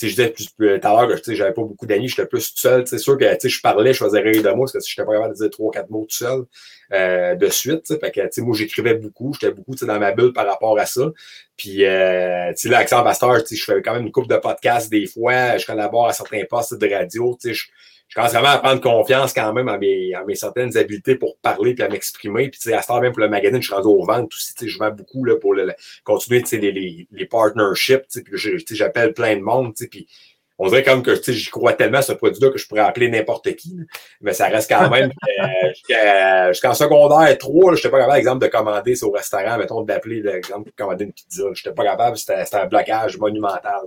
[0.00, 2.86] je disais tout à l'heure que j'avais pas beaucoup d'amis, j'étais plus tout seul.
[2.86, 5.34] C'est sûr que je parlais, je faisais rire de moi, parce que j'étais pas capable
[5.34, 6.44] de dire trois, quatre mots tout seul
[6.92, 7.86] euh, de suite.
[8.00, 11.12] Fait que moi, j'écrivais beaucoup, j'étais beaucoup dans ma bulle par rapport à ça.
[11.56, 15.56] Puis euh, là, Accent Master, je fais quand même une couple de podcasts des fois,
[15.58, 17.38] je collabore à certains postes de radio.
[17.44, 17.64] Je
[18.08, 21.36] je commence vraiment à prendre confiance quand même à mes, à mes certaines habiletés pour
[21.38, 22.48] parler puis à m'exprimer.
[22.48, 24.32] Puis, tu sais, à ce temps même pour le magazine, je suis rendu au ventes
[24.32, 24.54] aussi.
[24.54, 25.72] Tu sais, je vends beaucoup là, pour le,
[26.04, 28.06] continuer tu sais, les, les, les partnerships.
[28.08, 29.74] Tu sais, puis j'appelle plein de monde.
[29.74, 30.06] Tu sais, puis
[30.58, 32.82] on dirait comme que tu sais, j'y crois tellement à ce produit-là que je pourrais
[32.82, 33.76] appeler n'importe qui.
[34.20, 35.10] Mais ça reste quand même
[35.90, 40.22] euh, jusqu'en secondaire 3, je n'étais pas capable, exemple, de commander au restaurant, mettons, d'appeler,
[40.28, 41.42] exemple, de commander une pizza.
[41.52, 43.82] Je n'étais pas capable, c'était un blocage monumental.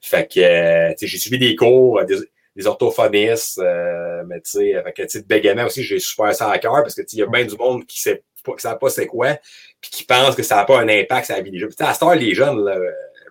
[0.00, 2.18] Fait que euh, j'ai suivi des cours, des,
[2.56, 6.58] des orthophonistes, euh, mais tu sais, avec un titre bégaiement aussi, j'ai super ça à
[6.58, 8.88] cœur parce que il y a bien du monde qui sait pas, qui sait pas
[8.90, 9.38] c'est quoi,
[9.80, 11.70] puis qui pense que ça n'a pas un impact sur la vie des jeunes.
[11.76, 12.78] Puis à ce temps, les jeunes, là,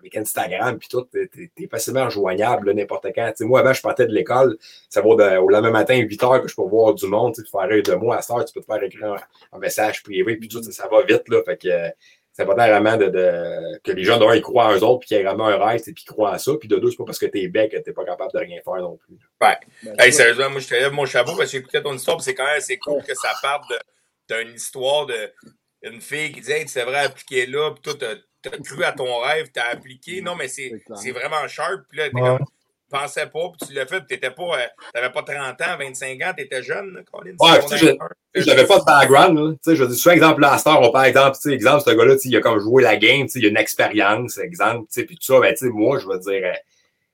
[0.04, 3.32] avec Instagram, puis tout, t'es, es facilement joignable n'importe quand.
[3.34, 4.58] sais moi, avant, je partais de l'école,
[4.90, 7.42] ça va de, au lendemain matin, 8 heures, que je peux voir du monde, tu
[7.50, 8.18] faire rire de moi.
[8.18, 9.16] À cette heure, tu peux te faire écrire
[9.52, 11.42] un, message privé, puis tout, ça va vite, là.
[11.44, 11.68] Fait que
[12.34, 15.08] c'est important vraiment de, de, que les gens d'un, ils croient en eux autres, puis
[15.08, 16.50] qu'ils aient vraiment un rêve, puis qu'ils croient à ça.
[16.58, 18.60] Puis de deux, c'est pas parce que t'es bec que t'es pas capable de rien
[18.64, 19.16] faire non plus.
[19.40, 19.56] Ouais.
[19.84, 22.34] Ben, hey, sérieusement, moi, je te lève mon chapeau parce que j'écoutais ton histoire, c'est
[22.34, 23.72] quand même assez cool que ça parte
[24.28, 25.32] d'une histoire de
[25.82, 28.90] une fille qui dit Hey, tu devrais appliquer là, puis toi, t'as as cru à
[28.90, 30.20] ton rêve, t'as appliqué.
[30.20, 30.72] Non, mais c'est
[31.12, 31.82] vraiment sharp.
[31.88, 32.38] Puis là, t'es comme
[32.94, 36.22] pensais pas, puis tu l'as fait, puis t'étais pas, euh, t'avais pas 30 ans, 25
[36.22, 37.34] ans, t'étais jeune, Colin.
[37.40, 37.96] Ouais, tu sais,
[38.36, 41.36] j'avais pas de background, tu sais, je dis, souvent, exemple, la star, on parle, exemple,
[41.36, 43.48] tu sais, exemple, ce gars-là, il a comme joué la game, tu sais, il a
[43.48, 46.42] une expérience, exemple, tu sais, puis tout ça, ben, tu sais, moi, je veux dire,
[46.44, 46.54] euh,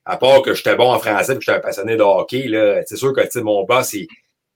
[0.05, 2.97] à part que j'étais bon en français, puis j'étais un passionné de hockey, là, c'est
[2.97, 4.07] sûr que, tu sais, mon boss, il,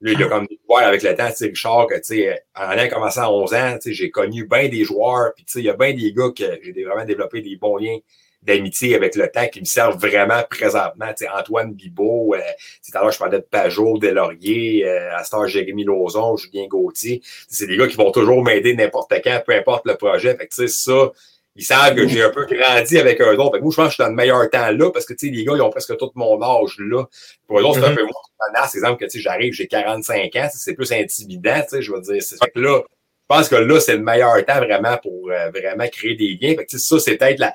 [0.01, 2.71] lui, il a comme découvert avec le temps, tu sais, Richard, que, tu sais, en
[2.71, 5.59] ayant commencé à 11 ans, tu sais, j'ai connu bien des joueurs, puis, tu sais,
[5.59, 7.97] il y a bien des gars que j'ai vraiment développé des bons liens
[8.45, 11.11] d'amitié avec le temps qui me servent vraiment présentement.
[11.15, 12.39] sais Antoine Bibot, euh,
[12.85, 17.21] tout à l'heure, je parlais de Pajot, Delaurier, euh, à Star Jérémy Lozon, Julien Gauthier.
[17.49, 20.35] C'est des gars qui vont toujours m'aider n'importe quand, peu importe le projet.
[20.35, 21.11] Fait que, ça,
[21.55, 23.53] ils savent que j'ai un peu grandi avec eux autres.
[23.53, 25.13] Fait que moi, je pense que je suis dans le meilleur temps là parce que
[25.21, 27.05] les gars, ils ont presque tout mon âge là.
[27.47, 27.95] Pour eux autres, c'est un mm-hmm.
[27.95, 28.75] peu moins menace.
[28.75, 32.21] Exemple que j'arrive, j'ai 45 ans, c'est plus intimidant, je veux dire.
[32.21, 35.87] Fait que là, je pense que là, c'est le meilleur temps vraiment pour euh, vraiment
[35.87, 36.55] créer des liens.
[36.55, 37.53] Fait que, ça, c'est peut-être la,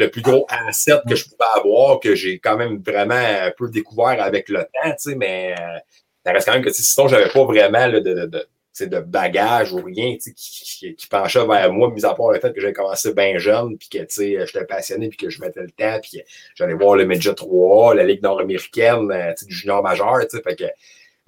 [0.00, 3.68] le plus gros asset que je pouvais avoir, que j'ai quand même vraiment un peu
[3.68, 5.78] découvert avec le temps, tu sais, mais euh,
[6.24, 9.82] ça reste quand même que sinon, j'avais pas vraiment de, de, de, de bagage ou
[9.82, 13.12] rien qui, qui, qui, penchait vers moi, mis à part le fait que j'ai commencé
[13.12, 16.22] bien jeune, puis que j'étais passionné, puis que je mettais le temps, puis
[16.54, 20.56] j'allais voir le Midget 3 la Ligue nord-américaine, euh, du junior majeur, tu sais, fait
[20.56, 20.64] que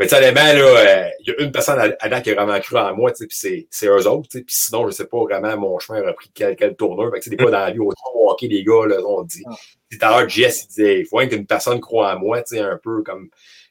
[0.02, 2.58] mais tu sais, là, euh, il y a une personne à, à qui a vraiment
[2.60, 4.28] cru en moi, puis c'est, c'est eux autres.
[4.30, 7.12] Puis sinon, je sais pas vraiment mon chemin a pris quel, quel tourneur.
[7.12, 7.92] Fait que des fois, dans la vie, au
[8.28, 9.44] hockey, les gars, là, on dit.
[9.46, 9.54] Ah.
[9.90, 12.60] Tout à l'heure, Jess, il disait, il faut qu'une personne croit en moi, tu sais,
[12.60, 13.28] un peu comme.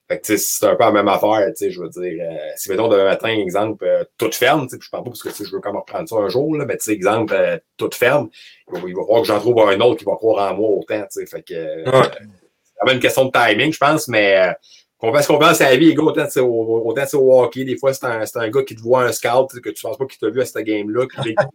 [0.08, 2.26] Fait que c'est un peu la même affaire, tu sais, je veux dire.
[2.26, 5.24] Euh, si, mettons, demain matin, exemple, euh, toute ferme, tu sais, je parle pas parce
[5.24, 7.96] que je veux comme reprendre ça un jour, là, mais tu sais, exemple, euh, toute
[7.96, 8.30] ferme,
[8.74, 10.70] il va, il va falloir que j'en trouve un autre qui va croire en moi
[10.70, 11.26] autant, tu sais.
[11.26, 11.54] Fait que.
[11.54, 12.08] Ouais.
[12.12, 14.54] c'est vraiment une question de timing, je pense, mais
[15.02, 18.06] qu'on qu'on pense à la vie, gars, autant, au, autant au hockey, des fois, c'est
[18.06, 20.42] un, un, gars qui te voit un scout, que tu penses pas qu'il t'a vu
[20.42, 21.06] à cette game-là.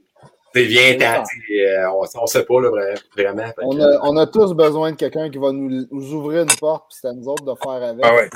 [0.55, 3.51] viens, euh, on ne sait pas, là, vraiment.
[3.59, 6.87] On a, on a, tous besoin de quelqu'un qui va nous, nous, ouvrir une porte,
[6.89, 8.05] puis c'est à nous autres de faire avec.
[8.05, 8.29] Ah ouais,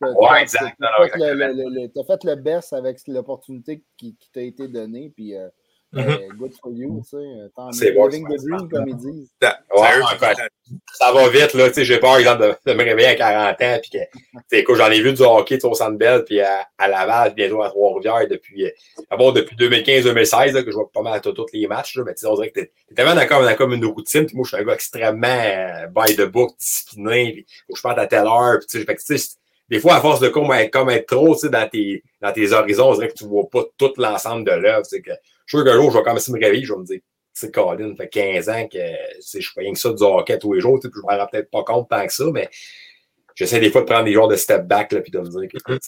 [0.00, 0.76] ouais exact.
[0.78, 5.48] Tu as, fait le best avec l'opportunité qui, qui t'a été donnée, puis euh,
[5.92, 6.36] Mm-hmm.
[6.36, 7.72] good for you, tu sais.
[7.72, 8.08] C'est bon.
[8.68, 9.30] comme ils disent.
[9.40, 9.58] Ça,
[10.94, 11.68] ça va vite, là.
[11.68, 14.76] Tu sais, j'ai peur, exemple, de, de, me réveiller à 40 ans, puis que, écoute,
[14.76, 18.28] j'en ai vu du hockey, au Centre Bell, puis à, à, Laval, bientôt à Trois-Rivières,
[18.28, 22.02] depuis, euh, bon, depuis 2015-2016, que je vois pas mal à tous les matchs, là,
[22.04, 24.44] mais tu sais, on dirait que t'es tellement d'accord dans comme une routine, puis moi,
[24.44, 27.98] je suis un gars extrêmement euh, by the book, discipliné, puis faut que je parte
[27.98, 29.36] à telle heure, puis tu sais, tu sais,
[29.68, 32.32] des fois, à force de comme être, comme être trop, tu sais, dans tes, dans
[32.32, 35.12] tes horizons, on dirait que tu vois pas tout l'ensemble de l'œuvre, tu sais, que,
[35.46, 37.00] suis sûr qu'un jour, je vais quand même me réveiller, je vais me dire,
[37.32, 40.54] c'est Colin, ça fait 15 ans que je fais rien que ça du hockey tous
[40.54, 42.48] les jours, puis je ne me rends peut-être pas compte tant que ça, mais
[43.36, 45.48] j'essaie des fois de prendre des jours de step back, là, puis de me dire
[45.48, 45.78] que.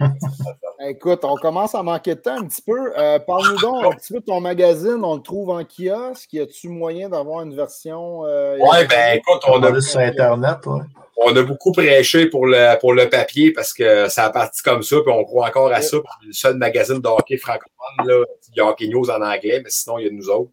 [0.88, 2.92] Écoute, on commence à manquer de temps un petit peu.
[2.98, 5.00] Euh, Parle-nous donc un petit peu de ton magazine.
[5.04, 6.32] On le trouve en kiosque.
[6.32, 8.24] Y a-tu moyen d'avoir une version?
[8.24, 9.80] Euh, oui, ben écoute, on a.
[9.80, 10.80] sur Internet, ouais
[11.24, 14.82] on a beaucoup prêché pour le, pour le papier parce que ça a parti comme
[14.82, 15.98] ça, puis on croit encore à ça.
[16.26, 19.70] le seul magazine de hockey francophone, là, il y a Hockey News en anglais, mais
[19.70, 20.50] sinon, il y a nous autres.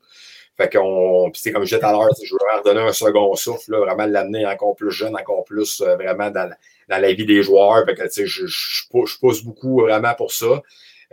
[0.60, 3.34] Fait qu'on, c'est comme je disais tout à l'heure, je veux leur donner un second
[3.36, 6.51] souffle, là, vraiment l'amener encore plus jeune, encore plus euh, vraiment dans,
[6.89, 7.86] dans la vie des joueurs.
[7.86, 10.62] Fait que, je, je, je, pousse beaucoup vraiment pour ça.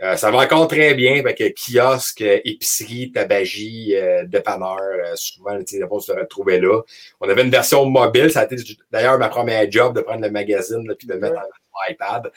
[0.03, 4.77] Euh, ça va encore très bien avec kiosque, épicerie, tabagie, euh, dépanneur.
[4.79, 6.81] Euh, souvent, tu on se retrouvait là.
[7.19, 8.29] On avait une version mobile.
[8.31, 8.57] Ça a été
[8.91, 11.41] d'ailleurs ma première job de prendre le magazine et de le mettre dans
[11.89, 12.31] iPad.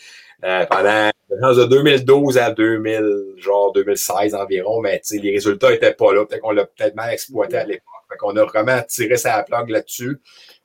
[0.45, 6.25] Euh, pendant de 2012 à 2000, genre 2016 environ, mais les résultats étaient pas là.
[6.25, 7.85] Peut-être qu'on l'a peut-être mal exploité à l'époque.
[8.11, 10.19] Fait qu'on a vraiment tiré sa plug là-dessus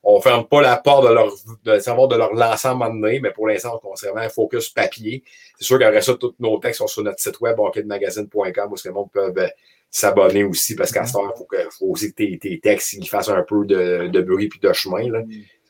[0.08, 1.34] on ferme pas la porte de leur,
[1.64, 5.24] de savoir de leur lancer à donné, mais pour l'instant, on s'est vraiment focus papier.
[5.58, 8.92] C'est sûr qu'après ça, tous nos textes sont sur notre site web, hockeymagazine.com, où le
[8.92, 9.48] monde peut euh,
[9.90, 13.10] s'abonner aussi, parce qu'à ce temps, il faut, faut, aussi que tes, tes textes ils
[13.10, 15.10] fassent un peu de, de bruit puis de chemin.
[15.10, 15.24] Là.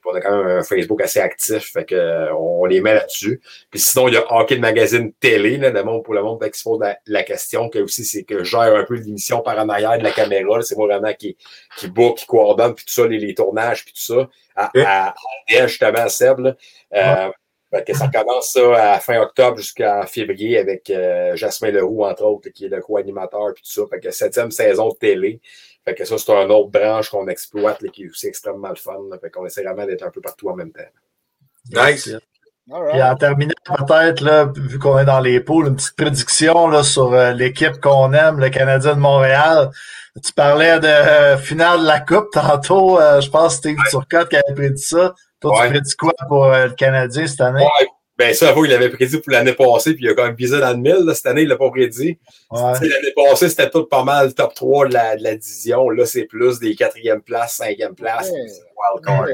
[0.06, 3.42] On a quand même un Facebook assez actif, fait que, on les met là-dessus.
[3.72, 6.60] Puis sinon, il y a Hockey Magazine Télé, là, le monde, pour le monde qui
[6.60, 9.70] se pose la, question, que aussi, c'est que je gère un peu l'émission par en
[9.70, 10.62] arrière de la caméra.
[10.62, 11.38] C'est moi vraiment qui,
[11.78, 15.68] qui book, qui coordonne, puis tout ça, les, les tournages, puis tout ça, à, à,
[15.68, 16.40] justement, à Seb.
[16.40, 16.56] Là.
[16.94, 17.32] Euh,
[17.84, 22.50] que ça commence ça à fin octobre jusqu'en février avec euh, Jasmin Leroux, entre autres,
[22.50, 23.82] qui est le co-animateur, puis tout ça.
[23.90, 25.42] Fait que septième saison de télé.
[25.86, 28.98] Fait que ça, c'est une autre branche qu'on exploite, qui est aussi extrêmement le fun.
[29.22, 30.82] Fait qu'on essaie vraiment d'être un peu partout en même temps.
[31.72, 32.10] Nice.
[32.68, 36.82] Et en terminant, peut-être, là, vu qu'on est dans les poules, une petite prédiction là,
[36.82, 39.70] sur euh, l'équipe qu'on aime, le Canadien de Montréal.
[40.24, 43.00] Tu parlais de euh, finale de la Coupe tantôt.
[43.00, 45.14] Euh, je pense que Steve Turcotte qui avait prédit ça.
[45.40, 47.68] Toi, tu prédis quoi pour le Canadien cette année?
[48.18, 50.72] Ben, ça, il l'avait prédit pour l'année passée, puis il a quand même visé dans
[50.72, 51.12] le mille.
[51.14, 52.18] Cette année, il l'a pas prédit.
[52.52, 55.90] L'année passée, c'était tout pas mal top 3 de la, de la division.
[55.90, 58.46] Là, c'est plus des quatrièmes places, cinquième places, ouais.
[58.94, 59.28] wildcard.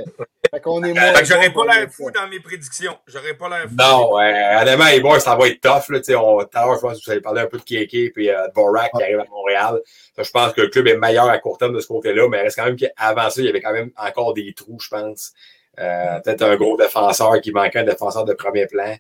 [0.50, 1.24] Fait qu'on est moins.
[1.24, 2.98] j'aurais pas l'air fou dans mes prédictions.
[3.08, 3.76] J'aurais pas l'air fou.
[3.78, 4.58] Non, ouais.
[4.60, 5.90] Honnêtement, les boys, ça va être tough.
[5.90, 8.12] Là, on, tout à l'heure, je pense que vous avez parlé un peu de Kéké
[8.16, 9.80] et euh, de Borak qui arrive à Montréal.
[10.16, 12.40] Ça, je pense que le club est meilleur à court terme de ce côté-là, mais
[12.40, 14.90] il reste quand même qu'avant ça, il y avait quand même encore des trous, je
[14.90, 15.34] pense.
[15.80, 18.96] Euh, peut-être un gros défenseur qui manquait un défenseur de premier plan.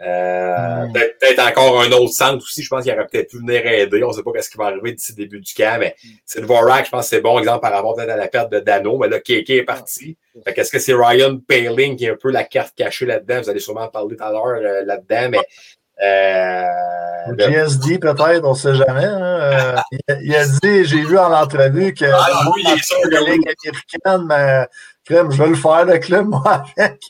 [0.00, 0.92] Euh, hmm.
[0.92, 2.62] Peut-être encore un autre centre aussi.
[2.62, 4.02] Je pense qu'il aurait peut-être pu venir aider.
[4.02, 6.08] On ne sait pas ce qui va arriver d'ici le début du camp, mais hmm.
[6.24, 8.50] c'est le Vorak, je pense que c'est bon exemple par rapport peut-être à la perte
[8.50, 8.98] de Dano.
[8.98, 10.16] Mais là, KK est parti.
[10.46, 13.42] Est-ce que c'est Ryan Paling qui est un peu la carte cachée là-dedans?
[13.42, 15.40] Vous allez sûrement en parler tout à l'heure euh, là-dedans, mais.
[16.02, 19.04] Euh, GSD, peut-être, on ne sait jamais.
[19.04, 19.22] Hein.
[19.40, 19.76] Euh,
[20.22, 23.20] il, a, dit, j'ai vu en entrevue que ah, oui, il est sûr que la
[23.20, 24.66] Ligue américaine, mais
[25.04, 27.00] crème, je veux le faire le club, moi, avec.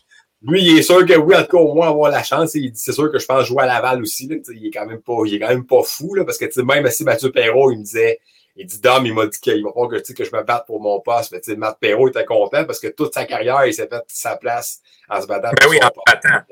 [0.46, 2.54] Lui, il est sûr que oui, en tout cas, au moins avoir la chance.
[2.74, 4.28] C'est sûr que je pense jouer à Laval aussi.
[4.28, 6.60] Là, il est quand même pas, il est quand même pas fou, là, parce que
[6.60, 8.20] même si Mathieu Perrault, il me disait,
[8.56, 10.80] il dit Dom, il m'a dit qu'il va pas que, que je me batte pour
[10.80, 11.32] mon poste.
[11.32, 14.36] Mais sais, Matt Perrault était content parce que toute sa carrière, il s'est fait sa
[14.36, 15.50] place en se battant.
[15.60, 16.44] Ben oui, en battant.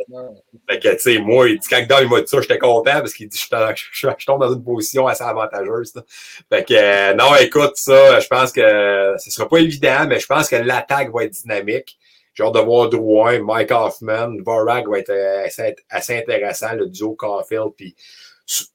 [0.68, 3.00] Fait que, tu sais, moi, il dit, quand Dom, il m'a dit ça, j'étais content
[3.00, 3.46] parce qu'il dit, je,
[3.92, 5.94] je, je, tombe dans une position assez avantageuse.
[5.94, 6.02] Là.
[6.50, 10.26] Fait que, euh, non, écoute, ça, je pense que ce sera pas évident, mais je
[10.26, 11.98] pense que l'attaque va être dynamique.
[12.34, 15.46] J'ai hâte de voir Drouin, Mike Hoffman, Vorag va être euh,
[15.90, 17.94] assez, intéressant, le duo Caulfield puis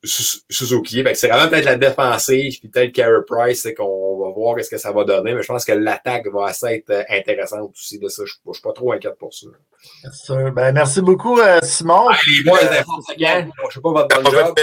[0.03, 1.03] Suzuki.
[1.13, 4.77] C'est vraiment peut-être la défensive, puis peut-être Carey Price, c'est qu'on va voir ce que
[4.77, 8.07] ça va donner, mais je pense que l'attaque va assez être euh, intéressante aussi de
[8.07, 8.23] ça.
[8.25, 9.47] Je ne suis pas trop inquiète pour ça.
[10.51, 12.07] Ben, merci beaucoup, euh, Simon.
[12.09, 14.55] Ah, les boys, je sais pas votre bon job.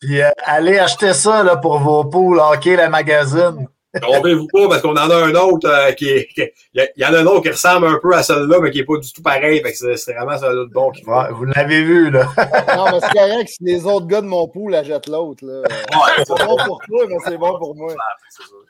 [0.00, 3.68] Puis allez acheter ça là, pour vos poules hockey, la magazine.
[4.00, 6.28] Trompez-vous pas parce qu'on en a un autre euh, qui est.
[6.72, 8.84] Il y, en a un autre qui ressemble un peu à celui-là, mais qui n'est
[8.84, 9.60] pas du tout pareil.
[9.60, 12.26] Fait que c'est vraiment celui-là de bon qui ouais, Vous l'avez vu, là.
[12.76, 15.44] non, mais c'est correct si les autres gars de mon pool achètent l'autre.
[15.44, 15.60] Là.
[15.60, 17.94] Ouais, c'est bon pour toi, mais c'est bon pour moi.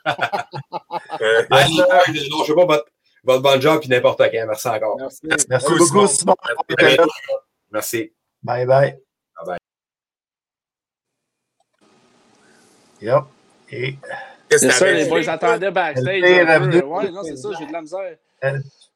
[0.07, 2.87] euh, ben, non, je sais pas votre,
[3.23, 4.47] votre bon job et n'importe quand.
[4.47, 4.97] Merci encore.
[4.99, 6.35] Merci, Merci beaucoup, Simon.
[7.70, 8.12] Merci.
[8.43, 8.99] Bye bye.
[9.37, 9.59] Bye bye.
[13.01, 13.25] Yep.
[13.70, 13.97] Et.
[14.59, 16.22] C'est ça, les boys attendaient backstage.
[16.22, 18.16] Ouais, non, c'est ça, j'ai de la misère.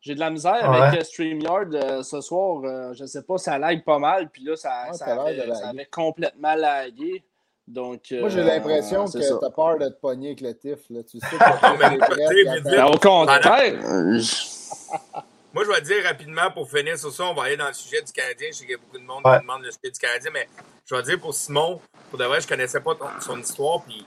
[0.01, 2.63] J'ai de la misère avec StreamYard euh, ce soir.
[2.65, 4.31] Euh, je ne sais pas, ça lag pas mal.
[4.31, 7.25] Puis là, ça, ça, avait, ça avait, complètement lagué.
[7.67, 10.79] Donc, Moi, j'ai l'impression que tu as peur d'être pogné avec le tif.
[10.91, 11.03] Là.
[11.03, 13.75] Tu sais que Au contraire.
[15.53, 18.03] Moi, je vais dire rapidement pour finir sur ça, on va aller dans le sujet
[18.03, 18.49] du Canadien.
[18.53, 20.47] Je sais qu'il y a beaucoup de monde qui demande le sujet du Canadien, mais
[20.85, 21.81] je vais dire pour Simon,
[22.11, 23.83] pour de vrai, je ne connaissais pas son histoire.
[23.83, 24.07] Puis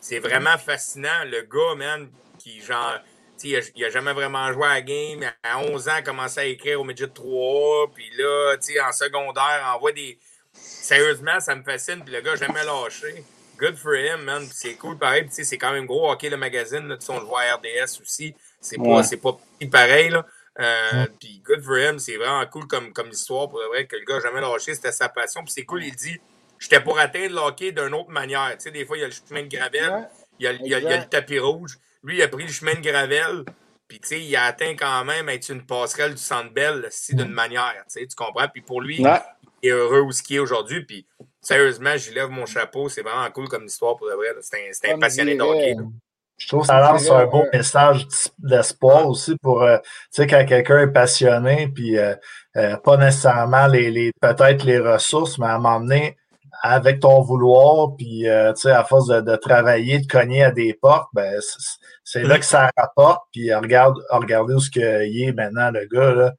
[0.00, 1.24] c'est vraiment fascinant.
[1.24, 2.98] Le gars, man, qui, genre,
[3.42, 5.24] il a, a jamais vraiment joué à la game.
[5.42, 8.56] À 11 ans, il a commencé à écrire au midget 3 Puis là,
[8.88, 10.18] en secondaire, envoie des.
[10.52, 12.02] Sérieusement, ça me fascine.
[12.02, 13.24] Puis le gars, jamais lâché.
[13.58, 14.46] Good for him, man.
[14.52, 15.28] c'est cool, pareil.
[15.30, 16.88] c'est quand même gros hockey, le magazine.
[16.88, 18.34] Là, on le voit à RDS aussi.
[18.60, 19.38] C'est pas,
[19.70, 20.26] pareil, là.
[20.58, 21.98] Euh, Puis good for him.
[21.98, 23.48] C'est vraiment cool comme, comme histoire.
[23.48, 24.74] Pour vrai, que le gars, jamais lâché.
[24.74, 25.42] C'était sa passion.
[25.42, 26.20] Puis c'est cool, il dit
[26.58, 28.50] j'étais pour atteindre le hockey d'une autre manière.
[28.52, 30.66] Tu sais, des fois, il y a le chemin de gravel, il, y a, il,
[30.66, 31.78] y a, il, y a, le tapis rouge.
[32.02, 33.44] Lui, il a pris le chemin de gravel,
[33.88, 37.32] puis tu sais, il a atteint quand même être une passerelle du Centre Bell d'une
[37.32, 37.74] manière.
[37.88, 38.48] Tu, sais, tu comprends?
[38.48, 40.84] Puis pour lui, il est heureux où ce qu'il est aujourd'hui.
[40.84, 41.06] Puis
[41.40, 42.88] sérieusement, j'y lève mon chapeau.
[42.88, 44.28] C'est vraiment cool comme histoire pour le vrai.
[44.40, 45.76] C'est un, passionné de hockey.
[46.38, 48.06] Je trouve que ça lance un beau message
[48.38, 52.14] d'espoir aussi pour, euh, tu sais, quand quelqu'un est passionné, puis euh,
[52.56, 56.18] euh, pas nécessairement les, les peut-être les ressources, mais à m'emmener
[56.62, 60.50] avec ton vouloir, puis euh, tu sais, à force de, de, travailler, de cogner à
[60.50, 61.40] des portes, ben,
[62.04, 63.22] c'est là que ça rapporte.
[63.32, 66.14] Puis regarde, regardez où ce qu'il est maintenant, le gars.
[66.14, 66.34] Là.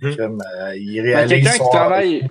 [0.00, 0.16] Mmh.
[0.16, 2.28] Comme, euh, il ben, réalise quelqu'un qui travaille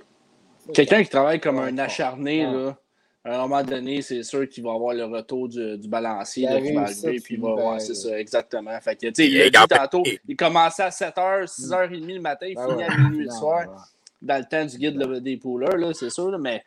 [0.72, 2.76] Quelqu'un qui travaille comme un acharné, là,
[3.24, 6.60] à un moment donné, c'est sûr qu'il va avoir le retour du, du balancier là,
[6.60, 8.78] qui va arriver, puis il va voir, c'est ça, exactement.
[8.80, 12.46] Fait que, tu sais, il a dit tantôt, il commençait à 7h, 6h30 le matin,
[12.48, 13.66] il ben finit à minuit le soir,
[14.20, 16.64] dans le temps du guide des pouleurs, là, c'est sûr, mais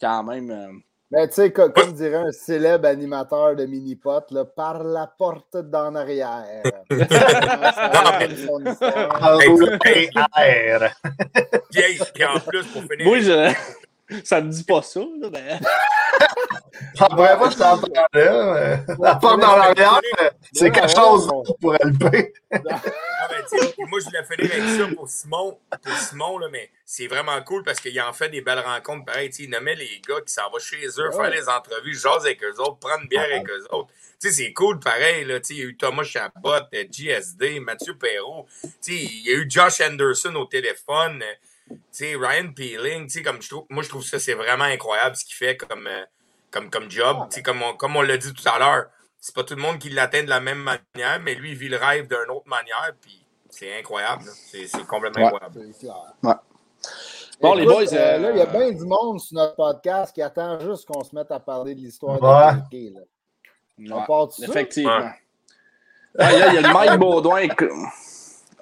[0.00, 0.50] quand même.
[0.50, 0.72] Euh...
[1.10, 5.96] Ben, tu sais, comme, comme, dirait un célèbre animateur de mini-pot, par la porte d'en
[5.96, 6.62] arrière.
[12.14, 13.04] Puis en plus, pour finir.
[13.04, 13.52] Moi, je...
[14.24, 15.28] ça me dit pas ça, là,
[16.20, 16.26] ben.
[16.94, 17.88] Ça pourrait pas t'entendre,
[19.00, 20.00] La porte dans l'arrière,
[20.52, 21.28] c'est quelque chose
[21.60, 21.74] pour.
[21.82, 23.44] Ah, ben,
[23.86, 27.62] moi, je voulais finir avec ça pour Simon, pour Simon là, mais c'est vraiment cool
[27.62, 29.04] parce qu'il en fait des belles rencontres.
[29.04, 32.42] Pareil, il nommait les gars qui s'en vont chez eux, faire les entrevues, jaser avec
[32.44, 33.90] eux autres, prendre une bière avec eux autres.
[34.18, 35.24] c'est cool, pareil.
[35.24, 38.46] Là, il y a eu Thomas Chabot, JSD, Mathieu Perrault.
[38.86, 41.22] Il y a eu Josh Anderson au téléphone.
[42.00, 45.56] Ryan Peeling, comme je trouve, moi, je trouve ça, c'est vraiment incroyable ce qu'il fait
[45.56, 46.04] comme, euh,
[46.50, 47.28] comme, comme job.
[47.44, 48.86] Comme on, comme on l'a dit tout à l'heure,
[49.18, 51.68] c'est pas tout le monde qui l'atteint de la même manière, mais lui, il vit
[51.68, 52.92] le rêve d'une autre manière.
[53.00, 54.24] Puis c'est incroyable.
[54.24, 55.60] C'est complètement incroyable.
[56.22, 56.34] Ouais.
[57.40, 57.92] Bon, les boys.
[57.92, 61.02] Euh, là, il y a bien du monde sur notre podcast qui attend juste qu'on
[61.02, 62.94] se mette à parler de l'histoire de Kéké.
[63.90, 65.10] On part Effectivement.
[66.14, 67.48] là, il y a le Mike Baudouin.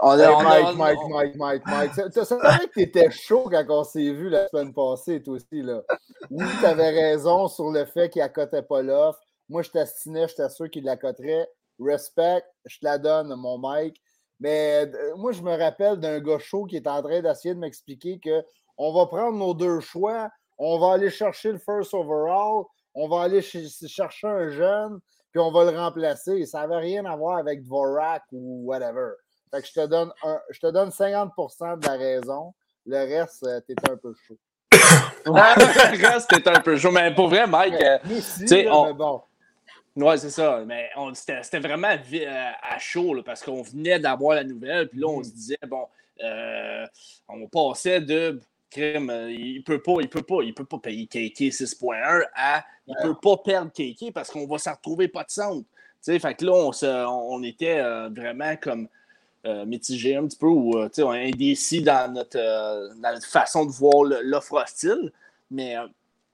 [0.01, 3.85] On hey, on Mike, Mike, Mike, Mike, Mike, Tu savais que t'étais chaud quand on
[3.85, 5.63] s'est vu la semaine passée, toi aussi.
[5.63, 5.83] Là.
[6.31, 9.21] Oui, t'avais raison sur le fait qu'il accotait pas l'offre.
[9.49, 11.49] Moi, je t'astinais, j'étais sûr qu'il l'accoterait.
[11.81, 14.01] Respect, je te la donne, mon Mike.
[14.41, 17.61] Mais euh, moi, je me rappelle d'un gars chaud qui est en train d'essayer de
[17.61, 20.29] m'expliquer qu'on va prendre nos deux choix,
[20.59, 25.51] on va aller chercher le first overall, on va aller chercher un jeune, puis on
[25.51, 26.45] va le remplacer.
[26.47, 29.13] Ça n'avait rien à voir avec Dvorak ou whatever.
[29.51, 32.55] Fait que je te donne, un, je te donne 50% de la raison.
[32.87, 34.39] Le reste, euh, t'es un peu chaud.
[35.27, 36.91] le reste, t'es un peu chaud.
[36.91, 37.99] Mais pour vrai, Mike, euh,
[38.47, 38.95] tu on...
[38.95, 39.23] bon.
[39.97, 40.63] Ouais, c'est ça.
[40.65, 44.89] Mais c'était vraiment euh, à chaud là, parce qu'on venait d'avoir la nouvelle.
[44.89, 45.87] Puis là, on se disait, bon,
[46.23, 46.87] euh,
[47.29, 48.41] on passait de
[48.71, 52.95] crime, il peut pas, il peut pas, il peut pas payer KK 6.1 à il
[53.03, 55.67] peut pas perdre KK parce qu'on va s'en retrouver pas de centre.
[56.01, 57.81] sais, fait que là, on, se, on était
[58.11, 58.89] vraiment comme
[59.47, 63.71] euh, mitigé un petit peu ou euh, indécis dans notre, euh, dans notre façon de
[63.71, 65.13] voir l'offre hostile.
[65.53, 65.77] Mais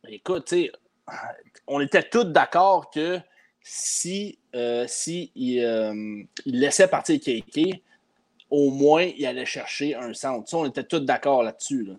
[0.08, 0.54] écoute,
[1.66, 3.20] on était tous d'accord que
[3.60, 4.38] si,
[4.86, 7.82] si il, laissait partir KK,
[8.48, 10.54] au moins il allait chercher un centre.
[10.54, 11.90] on était tous d'accord là-dessus.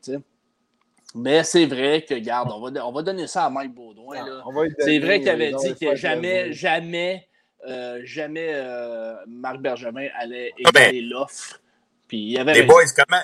[1.14, 4.18] mais c'est vrai que, regarde, on va, on va donner ça à Mike Baudouin.
[4.28, 4.44] Ah,
[4.80, 7.28] c'est vrai qu'il avait dit que jamais, jamais
[7.68, 11.60] euh, jamais euh, Marc Bergevin allait ah, ben, égaler l'offre.
[12.08, 12.54] Puis il y avait.
[12.54, 13.22] Les boys, comment.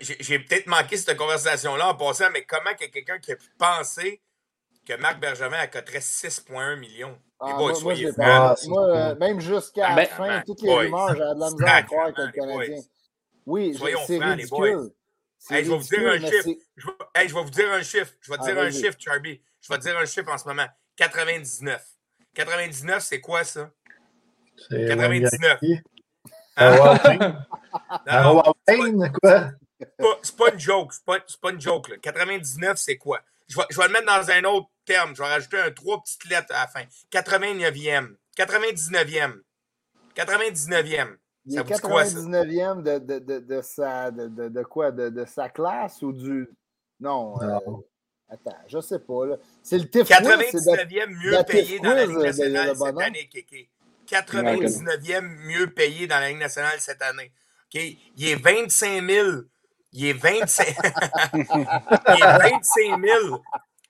[0.00, 3.36] J'ai peut-être manqué cette conversation-là en passant, mais comment il y a quelqu'un qui a
[3.36, 4.22] pu penser
[4.86, 7.18] que Marc Bergevin accoterait 6,1 millions?
[7.38, 10.62] Ah, les boys, moi, soyez moi, moi euh, même jusqu'à la ben, fin, ben, toutes
[10.62, 12.80] les rumeurs, j'ai de la misère à croire que le Canadien.
[13.44, 14.90] Oui, c'est ridicule.
[15.50, 16.48] Hey, je vais vous dire un chiffre.
[16.76, 18.12] Je vais, hey, je vais vous dire un chiffre.
[18.20, 19.42] Je vais te dire un chiffre, Charby.
[19.60, 20.66] Je vais te dire un chiffre en ce moment.
[20.96, 21.82] 99.
[22.34, 23.70] 99, c'est quoi ça?
[24.70, 25.60] 99.
[26.56, 26.98] Hein?
[28.06, 28.42] non,
[29.20, 29.50] quoi?
[30.22, 30.92] C'est pas, une joke.
[30.92, 31.88] C'est pas, pas, une joke.
[31.88, 31.96] Là.
[31.98, 33.20] 99, c'est quoi?
[33.48, 35.14] Je vais, je vais, le mettre dans un autre terme.
[35.14, 36.84] Je vais rajouter un trois petites lettres à la fin.
[37.12, 38.14] 89e.
[38.36, 39.40] 99e.
[40.16, 41.16] 99e.
[41.46, 44.90] Il est 99e de, de, de, de, sa, de, de, quoi?
[44.92, 46.48] De, de sa classe ou du.
[47.00, 47.34] Non.
[47.42, 47.58] Euh,
[48.28, 49.22] attends, je sais pas.
[49.62, 53.70] C'est le TIF 99e mieux payé dans la Ligue nationale cette année, Kéké.
[54.06, 57.32] 99e mieux payé dans la Ligue nationale cette année.
[57.72, 59.28] Il est 25 000.
[59.96, 60.66] Il est 25,
[61.34, 63.42] il est 25 000.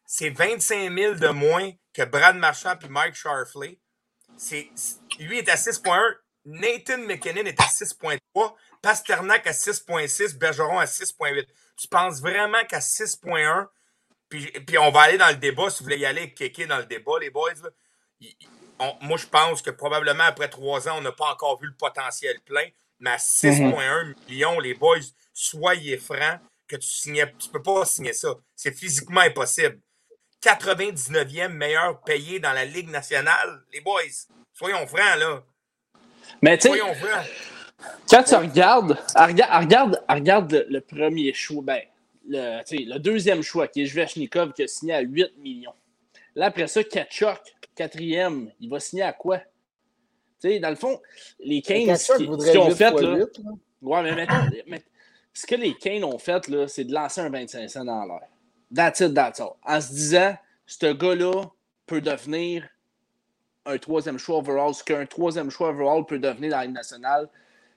[0.04, 3.78] C'est 25 000 de moins que Brad Marchand et Mike Sharfley.
[5.18, 5.98] Lui est à 6,1.
[6.44, 8.18] Nathan McKinnon est à 6,3.
[8.82, 10.36] Pasternak à 6,6.
[10.36, 11.46] Bergeron à 6,8.
[11.76, 13.66] Tu penses vraiment qu'à 6,1,
[14.34, 16.78] puis, puis, on va aller dans le débat, si vous voulez y aller, kéké dans
[16.78, 17.52] le débat, les boys.
[19.00, 22.40] moi, je pense que probablement après trois ans, on n'a pas encore vu le potentiel
[22.44, 22.66] plein.
[22.98, 24.14] Mais à 6,1 mhm.
[24.28, 24.98] millions, les boys,
[25.32, 27.32] soyez francs que tu signais.
[27.38, 28.34] Tu peux pas signer ça.
[28.56, 29.78] C'est physiquement impossible.
[30.42, 34.02] 99e meilleur payé dans la Ligue nationale, les boys.
[34.52, 35.42] Soyons francs, là.
[36.42, 36.80] Mais tu sais,
[38.10, 41.82] quand tu regardes, regarde, regarde, le, premier choix, ben,
[42.26, 45.74] le, le deuxième choix, qui est Jvechnikov, qui a signé à 8 millions.
[46.34, 47.40] Là, après ça, Kachuk,
[47.74, 49.40] quatrième, il va signer à quoi?
[50.42, 51.00] Dans le fond,
[51.40, 53.24] les Canes, ce qu'ils ont fait, là,
[53.80, 54.46] ouais, mais maintenant,
[55.32, 58.28] ce que les Canes ont fait, là, c'est de lancer un 25 cents dans l'air.
[58.74, 59.54] That's it, that's all.
[59.64, 61.44] En se disant, ce gars-là
[61.86, 62.68] peut devenir
[63.64, 64.74] un troisième choix overall.
[64.74, 67.28] Ce qu'un troisième choix overall peut devenir dans la Ligue nationale,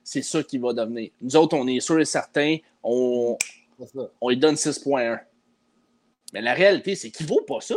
[0.04, 1.12] c'est ça qu'il va devenir.
[1.22, 3.38] Nous autres, on est sûr et certain, on,
[4.21, 5.19] on lui donne 6.1.
[6.34, 7.75] Mais la réalité, c'est qu'il ne vaut pas ça.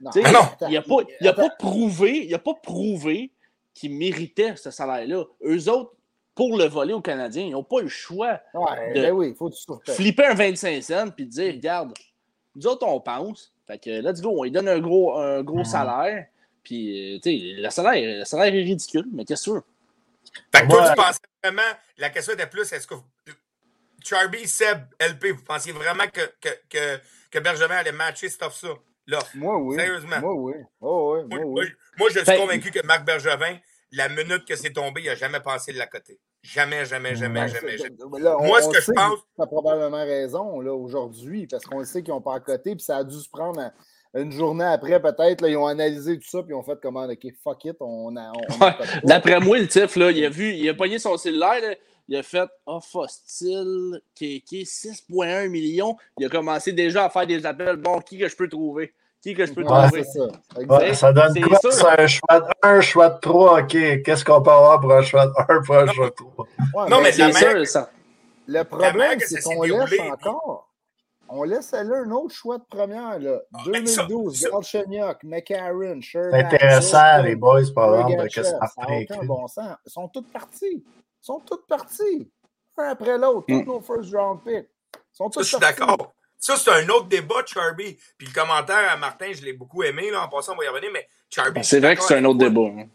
[0.00, 0.10] Non.
[0.14, 3.32] Il n'a pas, il a pas prouvé, il a pas prouvé
[3.74, 5.24] qu'il méritait ce salaire-là.
[5.44, 5.94] Eux autres,
[6.34, 9.50] pour le voler aux Canadiens, ils n'ont pas le choix ouais, de ben oui, faut
[9.86, 11.92] flipper un 25 cents puis de dire, regarde,
[12.54, 13.52] nous autres, on pense.
[13.66, 16.26] Fait que let's go, on lui donne un gros, un gros salaire.
[16.62, 19.60] Puis, euh, tu sais, le salaire, le salaire est ridicule, mais qu'est-ce que
[20.54, 21.62] Fait que toi, tu pensais vraiment,
[21.96, 22.94] la question était plus, est-ce que
[24.04, 28.74] Charby, Seb, LP, vous pensiez vraiment que, que, que, que Bergevin allait matcher cette offre-ça?
[29.34, 29.76] Moi, oui.
[29.76, 30.20] Sérieusement.
[30.20, 30.54] Moi, oui.
[30.80, 31.28] Oh, oui.
[31.30, 31.66] Moi, oui.
[31.98, 33.56] Moi, je suis convaincu que Marc Bergevin,
[33.92, 36.20] la minute que c'est tombé, il n'a jamais pensé de la côté.
[36.42, 37.96] Jamais, jamais, jamais, jamais, jamais.
[38.46, 39.18] Moi, ce que je pense.
[39.36, 42.84] Tu as probablement raison là, aujourd'hui, parce qu'on sait qu'ils n'ont pas à côté, puis
[42.84, 43.60] ça a dû se prendre
[44.14, 45.48] une journée après, peut-être.
[45.48, 48.32] Ils ont analysé tout ça, puis ils ont fait comment, OK, fuck it, on a.
[49.04, 51.76] D'après moi, le tif, là, il a vu, il a pogné son cellulaire,
[52.08, 55.96] il a fait Oh, Hostile, KK, 6,1 millions.
[56.18, 57.76] Il a commencé déjà à faire des appels.
[57.76, 58.94] Bon, qui que je peux trouver?
[59.22, 60.04] Qui que je peux trouver?
[60.04, 60.94] Ça.
[60.94, 61.12] ça.
[61.12, 61.58] donne quoi?
[61.70, 63.60] C'est un choix de 1, choix de 3.
[63.60, 66.88] OK, qu'est-ce qu'on peut avoir pour un choix de 1 pour un choix de 3?
[66.88, 67.90] non, mais, c'est sûr, ça.
[68.46, 70.64] Le problème, c'est qu'on laisse encore.
[71.30, 73.18] On laisse là un autre choix de première.
[73.18, 73.40] Là.
[73.66, 76.30] 2012, Galchenyuk, McCarron, Sherman.
[76.32, 79.06] C'est intéressant, les boys, par exemple, que ça fait.
[79.24, 79.76] bon sens.
[79.84, 80.82] Ils sont tous partis.
[81.22, 82.30] Ils sont tous partis.
[82.76, 83.46] Un après l'autre.
[83.48, 83.66] Tous mm.
[83.66, 84.68] nos first round picks.
[85.12, 86.14] Sont tous je suis d'accord.
[86.38, 87.98] Ça, c'est un autre débat, Charby.
[88.16, 90.10] Puis le commentaire à Martin, je l'ai beaucoup aimé.
[90.10, 90.90] Là, en passant, on va y revenir.
[90.92, 91.64] Mais Charby.
[91.64, 92.60] C'est vrai que c'est un autre débat.
[92.60, 92.88] Hein.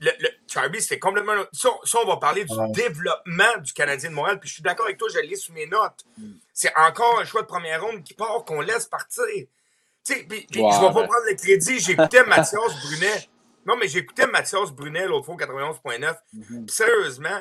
[0.00, 1.32] Le, le, Charby, c'est complètement.
[1.52, 4.38] Ça, ça, on va parler du développement du Canadien de Montréal.
[4.38, 6.04] Puis je suis d'accord avec toi, je l'ai sous mes notes.
[6.16, 6.32] Mm.
[6.52, 9.24] C'est encore un choix de première ronde qui part, qu'on laisse partir.
[9.26, 11.80] Tu sais, puis, je vais pas prendre le crédit.
[11.80, 13.28] J'écoutais Mathias Brunet.
[13.66, 16.14] Non, mais j'écoutais Mathias Brunet l'autre fois, 91.9.
[16.34, 17.40] Mm Sérieusement,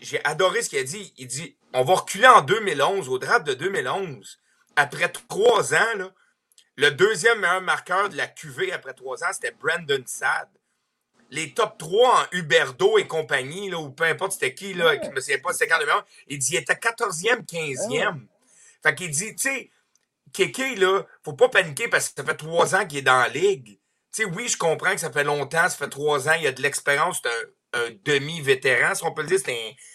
[0.00, 1.12] j'ai adoré ce qu'il a dit.
[1.16, 4.38] Il dit on va reculer en 2011, au draft de 2011
[4.76, 6.10] après trois ans,
[6.76, 10.48] le deuxième meilleur marqueur de la QV après trois ans, c'était Brandon Sad.
[11.30, 15.10] Les top 3 en Huberdo et compagnie, là, ou peu importe c'était qui, là, ne
[15.10, 18.26] me souviens pas c'était quand le meilleur, il dit il était 14e, 15e.
[18.82, 19.70] Fait qu'il dit, tu sais,
[20.32, 23.28] Kéké, là, faut pas paniquer parce que ça fait trois ans qu'il est dans la
[23.28, 23.78] ligue.
[24.12, 26.46] Tu sais, oui, je comprends que ça fait longtemps, ça fait trois ans, il y
[26.46, 27.48] a de l'expérience, c'est un,
[28.04, 29.40] demi-vétéran, si on peut le dire.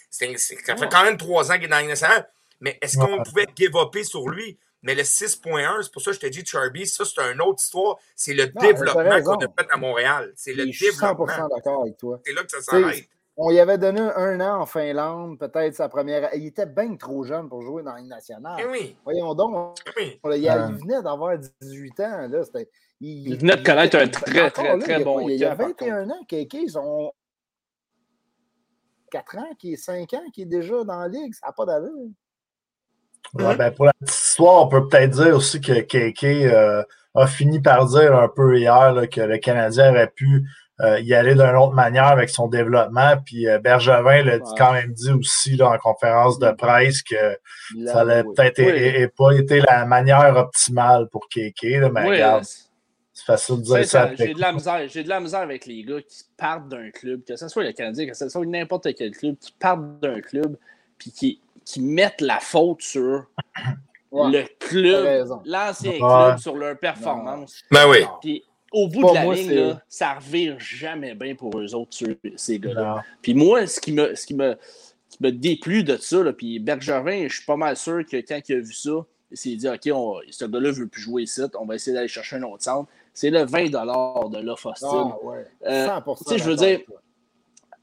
[0.10, 2.30] C'est ça fait quand même trois ans qu'il est dans nationale.
[2.62, 3.72] Mais est-ce qu'on pouvait give
[4.04, 4.58] sur lui?
[4.82, 7.62] Mais le 6.1, c'est pour ça que je t'ai dit, Charby, ça, c'est une autre
[7.62, 7.98] histoire.
[8.16, 10.32] C'est le développement qu'on a fait à Montréal.
[10.36, 12.20] C'est le je suis 100% d'accord avec toi.
[12.26, 13.06] C'est là que ça s'arrête.
[13.42, 16.30] On y avait donné un an en Finlande, peut-être sa première.
[16.36, 18.58] Il était bien trop jeune pour jouer dans une nationale.
[18.60, 18.98] Eh oui.
[19.06, 19.78] Voyons donc.
[19.98, 22.28] Eh il, venait d'avoir 18 ans.
[22.30, 22.42] Là.
[23.00, 26.78] Il, venait de connaître un très, très, très, bon Il y a 21 ans, ils
[26.78, 27.14] ont
[29.12, 31.34] 4 ans, qui est 5 ans, qui est déjà dans la ligue.
[31.34, 32.10] Ça n'a pas d'allure.
[33.34, 36.84] ben, pour la petite histoire, on peut peut-être dire aussi que KK euh,
[37.16, 40.46] a fini par dire un peu hier que le Canadien aurait pu
[40.82, 43.18] euh, y aller d'une autre manière avec son développement.
[43.26, 47.38] Puis euh, Bergevin l'a quand même dit aussi là, en conférence de presse que
[47.86, 51.92] ça n'allait peut-être pas été la manière optimale pour KK.
[51.92, 52.69] mais regarde, c'est
[53.32, 54.16] facile de dire ça.
[54.16, 57.24] J'ai de, la misère, j'ai de la misère avec les gars qui partent d'un club,
[57.24, 60.58] que ce soit le Canadien, que ce soit n'importe quel club, qui partent d'un club
[60.98, 63.26] puis qui, qui mettent la faute sur
[64.12, 67.62] le club, l'ancien club, sur leur performance.
[67.72, 71.98] Ben oui au bout de la ligne, ça revire jamais bien pour eux autres,
[72.36, 73.04] ces gars-là.
[73.22, 74.58] Puis moi, ce qui me, ce qui me,
[75.10, 78.40] qui me déplut de ça, là, puis Bergevin, je suis pas mal sûr que quand
[78.48, 81.42] il a vu ça, il s'est dit OK, on, ce gars-là veut plus jouer ici,
[81.60, 82.90] on va essayer d'aller chercher un autre centre.
[83.14, 84.88] C'est le 20 de l'offre hostile.
[84.92, 85.46] Ah, ouais.
[85.66, 86.80] 100% euh, je veux dire,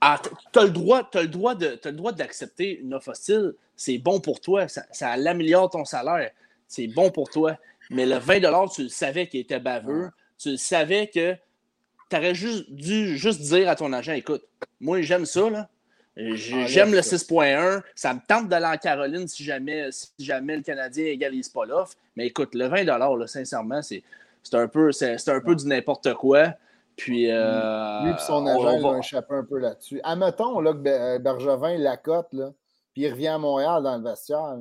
[0.00, 0.20] ah,
[0.52, 3.54] tu as le droit, as le droit de, le droit d'accepter une offre hostile.
[3.76, 4.68] C'est bon pour toi.
[4.68, 6.30] Ça, ça améliore ton salaire.
[6.68, 7.56] C'est bon pour toi.
[7.90, 11.34] Mais le 20 tu savais qu'il était baveux tu savais que
[12.10, 14.44] tu aurais juste dû juste dire à ton agent écoute,
[14.80, 15.68] moi j'aime ça, là.
[16.18, 17.82] Ah, j'aime le 6.1.
[17.94, 21.94] Ça me tente d'aller en Caroline si jamais, si jamais le Canadien égalise pas l'offre.
[22.16, 24.02] Mais écoute, le 20 là, sincèrement, c'est
[24.54, 26.54] un peu, c'est un peu du n'importe quoi.
[26.96, 28.98] Puis, euh, Lui et son agent va...
[28.98, 30.00] échapper un peu là-dessus.
[30.02, 32.30] Admettons là, que Bergevin la cote,
[32.92, 34.56] puis il revient à Montréal dans le vestiaire.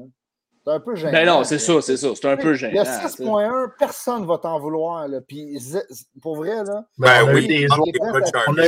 [0.65, 1.11] C'est un peu gênant.
[1.11, 2.07] Ben non, c'est ça, c'est ça.
[2.15, 2.81] C'est un peu gênant.
[2.81, 5.07] Le 6.1, personne ne va t'en vouloir.
[5.07, 5.19] Là.
[5.21, 5.59] Puis
[6.23, 6.83] pour vrai, là.
[6.97, 8.65] Ben on oui, des joueurs, on, a,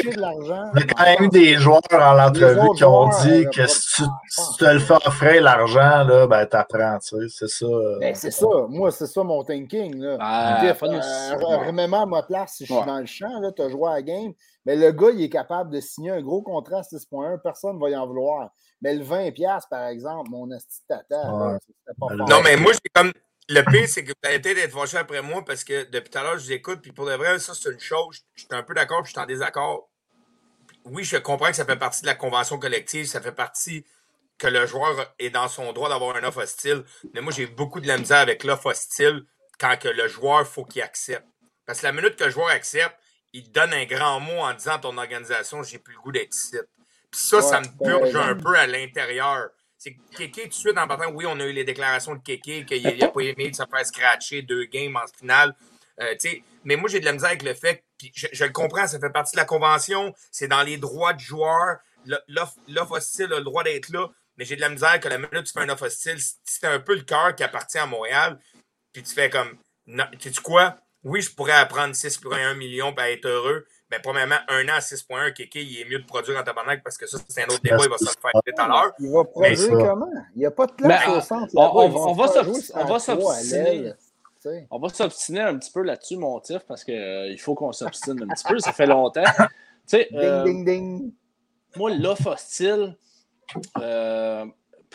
[0.73, 4.03] on a quand même eu des joueurs en l'entrevue qui ont dit que si tu,
[4.59, 7.25] te le fais offrir l'argent, là, ben t'apprends, tu sais.
[7.29, 7.65] C'est ça.
[7.65, 7.97] Euh.
[7.99, 8.47] Ben, c'est ça.
[8.69, 9.95] Moi, c'est ça mon thinking.
[9.97, 10.17] Là.
[10.19, 10.73] Ah, euh,
[11.65, 14.01] Remets-moi à ma place si je suis dans le champ, tu as joué à la
[14.03, 14.33] game.
[14.67, 17.81] Mais le gars, il est capable de signer un gros contrat à 6.1, personne ne
[17.81, 18.51] va y en vouloir.
[18.81, 21.57] Mais le 20$, par exemple, mon esti tata,
[21.99, 23.11] pas Non, mais moi, j'ai comme.
[23.49, 26.17] Le pire, c'est que vous avez peut-être être fâché après moi parce que depuis tout
[26.17, 28.19] à l'heure, je vous écoute, puis pour de vrai, ça, c'est une chose.
[28.35, 29.89] Je suis un peu d'accord, puis je suis en désaccord.
[30.83, 33.85] Oui, je comprends que ça fait partie de la convention collective, ça fait partie
[34.37, 36.83] que le joueur est dans son droit d'avoir un offre hostile.
[37.13, 39.23] Mais moi, j'ai beaucoup de la misère avec l'offre hostile
[39.59, 41.25] quand que le joueur, faut qu'il accepte.
[41.65, 42.95] Parce que la minute que le joueur accepte,
[43.33, 46.35] il donne un grand mot en disant à ton organisation, j'ai plus le goût d'être
[46.35, 46.57] ici.
[47.11, 49.49] Puis ça, ça me purge un peu à l'intérieur.
[49.77, 52.21] C'est que Kéké, tout de suite, en partant, oui, on a eu les déclarations de
[52.21, 55.55] Kéké, qu'il n'a pas aimé de se faire scratcher deux games en finale.
[55.99, 56.15] Euh,
[56.63, 59.09] mais moi, j'ai de la misère avec le fait, puis je, le comprends, ça fait
[59.09, 61.77] partie de la convention, c'est dans les droits du joueur,
[62.27, 65.45] l'offre hostile a le droit d'être là, mais j'ai de la misère que la minute
[65.45, 68.39] tu fais un offre hostile, c'est un peu le cœur qui appartient à Montréal,
[68.93, 69.57] puis tu fais comme,
[70.19, 74.65] tu sais quoi, oui, je pourrais apprendre 6,1 millions pour être heureux, mais premièrement, un
[74.65, 77.43] an à 6.1, Kéké, il est mieux de produire en tabarnak parce que ça, c'est
[77.43, 78.91] un autre débat, il va se le faire tout à l'heure.
[78.99, 80.11] Il va produire comment?
[80.35, 81.53] Il n'y a pas de place au centre.
[81.55, 83.93] On, va s'obstiner.
[84.69, 88.21] On va s'obstiner un petit peu là-dessus, mon tif, parce qu'il euh, faut qu'on s'obstine
[88.23, 88.59] un petit peu.
[88.59, 89.23] Ça fait longtemps.
[89.87, 91.11] ding, euh, ding, ding.
[91.77, 92.97] Moi, l'offre hostile,
[93.79, 94.45] euh,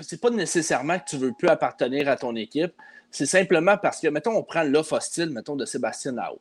[0.01, 2.75] c'est pas nécessairement que tu veux plus appartenir à ton équipe.
[3.11, 6.41] C'est simplement parce que, mettons, on prend l'offre hostile, mettons, de Sébastien Nao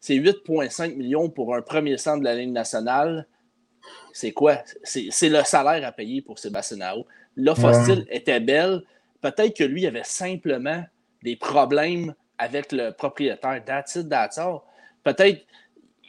[0.00, 3.26] c'est 8,5 millions pour un premier centre de la Ligue nationale.
[4.12, 4.62] C'est quoi?
[4.82, 7.06] C'est le salaire à payer pour Sébastien Nao.
[7.36, 8.82] L'offre hostile était belle.
[9.20, 10.82] Peut-être que lui avait simplement
[11.22, 13.62] des problèmes avec le propriétaire.
[13.64, 14.08] That's it,
[15.02, 15.44] Peut-être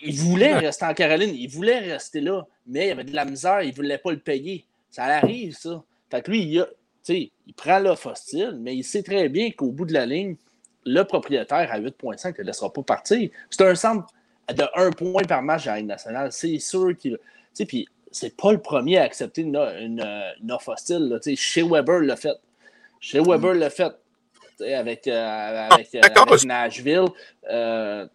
[0.04, 3.26] il voulait rester en Caroline, il voulait rester là, mais il y avait de la
[3.26, 4.66] misère, il ne voulait pas le payer.
[4.90, 5.84] Ça arrive, ça.
[6.10, 6.68] Fait que lui, il, a,
[7.10, 10.36] il prend l'offre hostile, mais il sait très bien qu'au bout de la ligne,
[10.86, 13.30] le propriétaire à 8,5 ne te laissera pas partir.
[13.50, 14.08] C'est un centre
[14.54, 16.32] de 1 point par match à la nationale.
[16.32, 17.18] C'est sûr qu'il.
[17.68, 21.20] Puis c'est pas le premier à accepter une, une, offre hostile.
[21.36, 22.38] Chez Weber l'a fait.
[23.00, 23.94] Chez Weber l'a fait.
[24.62, 27.08] Avec, euh, avec, euh, avec, Nashville.
[27.50, 28.06] Euh,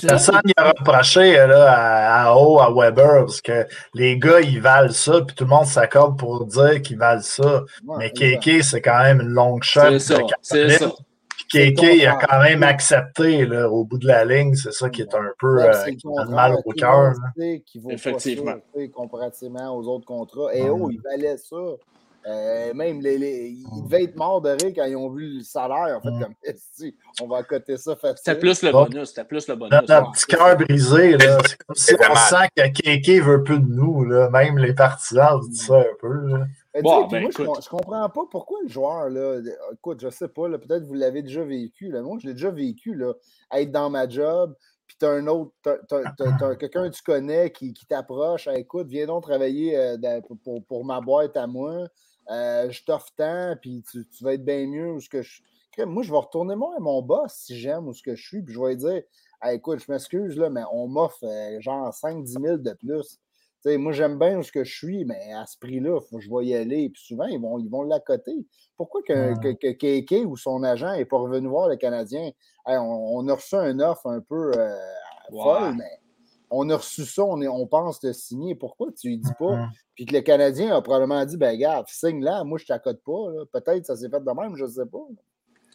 [0.00, 4.92] Personne n'a reproché là, à, à haut, à Weber, parce que les gars, ils valent
[4.92, 7.64] ça, puis tout le monde s'accorde pour dire qu'ils valent ça.
[7.98, 9.98] Mais Kéké, c'est quand même une longue shot.
[9.98, 10.92] C'est ça.
[11.48, 14.54] Kéké a quand même accepté là, au bout de la ligne.
[14.54, 15.72] C'est ça qui est un peu euh,
[16.28, 17.14] mal au cœur.
[17.90, 18.56] Effectivement.
[18.92, 20.54] comparativement aux autres contrats.
[20.54, 21.56] Et oh, il valait ça.
[22.28, 25.42] Euh, même, les, les, ils devaient être morts de rire quand ils ont vu le
[25.44, 25.98] salaire.
[25.98, 26.34] En fait, comme
[27.22, 28.16] on va coter ça facile.
[28.16, 29.08] C'était plus le bonus.
[29.10, 29.72] C'était plus le bonus.
[29.88, 31.16] Notre petit cœur brisé.
[31.18, 34.28] C'est comme si on sent que Kéké veut plus de nous, là.
[34.30, 36.46] Même les partisans disent ça un peu, là.
[36.82, 39.40] Bon, ben, moi, je, je, comprends pas pourquoi le joueur, là,
[39.72, 41.90] écoute, je sais pas, peut-être vous l'avez déjà vécu.
[41.90, 42.02] Là.
[42.02, 43.14] Moi, je l'ai déjà vécu, là,
[43.52, 44.54] être dans ma job,
[44.86, 45.52] puis tu as un autre,
[46.58, 51.00] quelqu'un que tu connais qui, qui t'approche, écoute, viens donc travailler euh, pour, pour, ma
[51.00, 51.86] boîte à moi.
[52.30, 55.42] Euh, je t'offre tant, puis tu, vas être bien mieux où ce que je.
[55.84, 58.42] Moi, je vais retourner moi à mon boss si j'aime où ce que je suis,
[58.42, 59.02] puis je vais lui dire
[59.52, 63.18] écoute, je m'excuse, là, mais on m'offre euh, genre 5-10 000 de plus.
[63.76, 66.88] Moi, j'aime bien ce que je suis, mais à ce prix-là, je vais y aller.
[66.90, 68.46] Puis souvent, ils vont ils vont l'accoter.
[68.76, 72.30] Pourquoi que, que, que, ou son agent n'est pas revenu voir le Canadien?
[72.66, 74.76] on, a reçu un offre un peu euh,
[75.30, 76.00] folle, mais
[76.50, 78.54] on a reçu ça, on, est, on pense te signer.
[78.54, 79.68] Pourquoi tu lui dis pas?
[79.94, 83.22] Puis que le Canadien a probablement dit, ben regarde, signe là, moi je t'accote pas.
[83.52, 85.06] Peut-être ça s'est fait de même, je ne sais pas.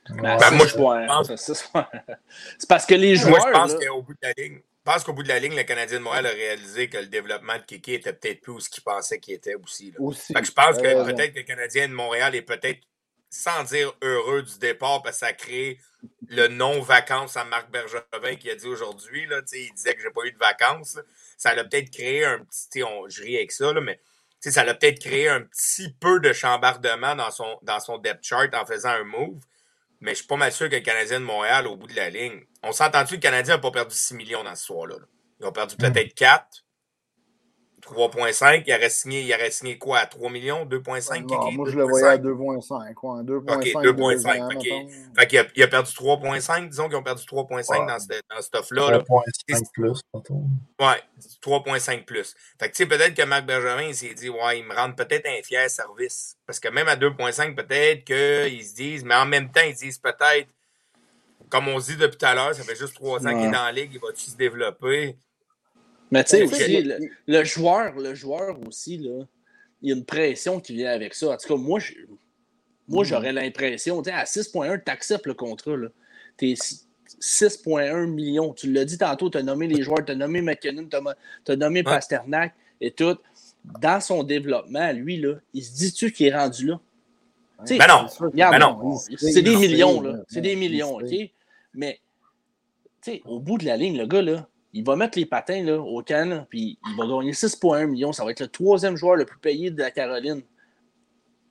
[0.09, 1.27] Ben, ben, moi, je pense...
[2.57, 3.37] C'est parce que les joueurs.
[3.37, 4.61] Moi, je pense qu'au bout de la ligne,
[4.91, 7.55] pense qu'au bout de la ligne, le Canadien de Montréal a réalisé que le développement
[7.55, 9.93] de Kiki était peut-être plus ce qu'il pensait qu'il était aussi.
[9.99, 10.33] aussi.
[10.33, 12.81] je pense que peut-être que le Canadien de Montréal est peut-être,
[13.29, 15.79] sans dire heureux du départ, parce que ça crée
[16.27, 19.27] le non-vacances à Marc Bergevin qui a dit aujourd'hui.
[19.29, 20.99] Il disait que j'ai pas eu de vacances.
[21.37, 22.83] Ça l'a peut-être créé un petit.
[22.83, 23.99] On, je ris avec ça, là, mais
[24.39, 28.53] ça l'a peut-être créé un petit peu de chambardement dans son, dans son depth chart
[28.53, 29.39] en faisant un move.
[30.01, 32.09] Mais je suis pas mal sûr que le Canadien de Montréal, au bout de la
[32.09, 34.95] ligne, on s'est entendu que le Canadien n'a pas perdu 6 millions dans ce soir-là.
[35.39, 36.65] Ils ont perdu peut-être 4.
[37.81, 38.63] 3,5.
[38.65, 42.07] Il aurait signé, il aurait signé quoi à 3 millions 2,5 Moi, je le voyais
[42.07, 42.93] à 2,5.
[43.23, 43.53] 2,5.
[43.53, 45.15] OK, 2,5.
[45.17, 46.69] Fait qu'il a, il a perdu 3,5.
[46.69, 48.99] Disons qu'ils ont perdu 3,5 dans, ce, dans cette offre-là.
[48.99, 50.01] 3,5 plus,
[50.79, 51.01] Ouais,
[51.43, 52.35] 3,5 plus.
[52.59, 55.27] Fait que tu sais, peut-être que Marc Bergevin s'est dit, ouais, il me rend peut-être
[55.27, 56.37] un fier service.
[56.45, 59.99] Parce que même à 2,5, peut-être qu'ils se disent, mais en même temps, ils disent
[59.99, 60.47] peut-être,
[61.49, 63.51] comme on se dit depuis tout à l'heure, ça fait juste 3 ans qu'il est
[63.51, 65.17] dans la ligue, il va-tu se développer?
[66.11, 66.83] Mais tu sais aussi,
[67.27, 69.25] le, joueur, le joueur aussi, là,
[69.81, 71.29] il y a une pression qui vient avec ça.
[71.29, 71.79] En tout cas, moi,
[72.87, 73.07] moi mm.
[73.07, 75.75] j'aurais l'impression, à 6.1, tu acceptes le contrat.
[76.37, 78.53] Tu es 6.1 millions.
[78.53, 80.87] Tu l'as dit tantôt, tu as nommé les joueurs, tu as nommé McKinnon,
[81.45, 83.17] tu as, nommé Pasternak et tout.
[83.79, 86.79] Dans son développement, lui, là, il se dit-tu qu'il est rendu là?
[87.69, 88.07] Ben non.
[88.33, 88.97] Ben non.
[89.17, 90.23] C'est des millions, là.
[90.27, 91.13] C'est des millions, OK?
[91.73, 92.01] Mais,
[93.01, 95.63] tu sais, au bout de la ligne, le gars, là, il va mettre les patins
[95.63, 98.13] là, au can, puis il va gagner 6,1 millions.
[98.13, 100.41] Ça va être le troisième joueur le plus payé de la Caroline.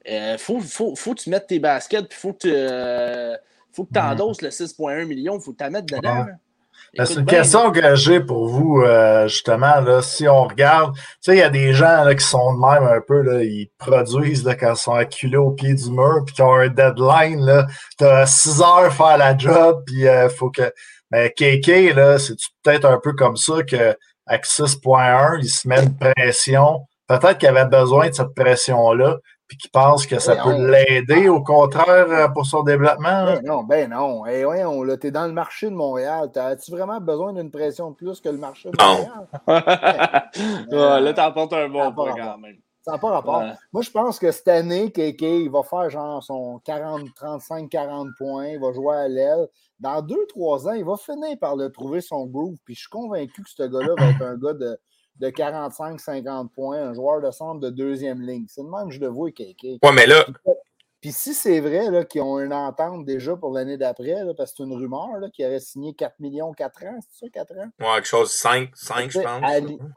[0.06, 3.36] Il euh, faut, faut, faut, que tu mettes tes baskets, puis faut que tu euh,
[3.72, 5.38] faut que endosses le 6,1 millions.
[5.38, 6.26] Il faut que tu la mettes dedans.
[6.96, 9.80] Ben, c'est une question que j'ai pour vous, euh, justement.
[9.80, 12.58] Là, si on regarde, tu sais, il y a des gens là, qui sont de
[12.58, 16.24] même un peu, là, ils produisent là, quand ils sont acculés au pied du mur,
[16.26, 17.66] puis qui ont un deadline.
[17.96, 20.72] Tu as 6 heures à faire la job, puis il faut que.
[21.10, 23.96] Mais KK, là, c'est peut-être un peu comme ça que
[24.26, 26.86] avec 6.1, il se met une pression?
[27.08, 29.16] Peut-être qu'il avait besoin de cette pression-là,
[29.48, 33.24] puis qu'il pense que ça peut l'aider, au contraire, euh, pour son développement.
[33.24, 34.24] Ben non, ben non.
[34.24, 36.30] Hey, ouais, on, là, t'es dans le marché de Montréal.
[36.36, 39.26] As-tu vraiment besoin d'une pression de plus que le marché de Montréal?
[40.70, 42.58] ouais, là, t'apportes un bon point quand même.
[42.82, 43.42] Ça n'a pas rapport.
[43.72, 48.08] Moi, je pense que cette année, KK, il va faire genre son 40, 35, 40
[48.16, 48.48] points.
[48.48, 49.48] Il va jouer à l'aile.
[49.78, 52.56] Dans 2-3 ans, il va finir par le trouver son groove.
[52.64, 54.78] Puis je suis convaincu que ce gars-là va être un gars de,
[55.16, 58.46] de 45-50 points, un joueur de centre de deuxième ligne.
[58.48, 59.62] C'est le même que je le vois, KK.
[59.82, 60.24] Ouais, mais là,
[61.00, 64.62] puis si c'est vrai qu'ils ont une entente déjà pour l'année d'après, parce que c'est
[64.64, 67.70] une rumeur qui aurait signé 4 millions 4 ans, c'est ça, 4 ans?
[67.80, 69.42] Ouais, quelque chose 5, 5 je pense.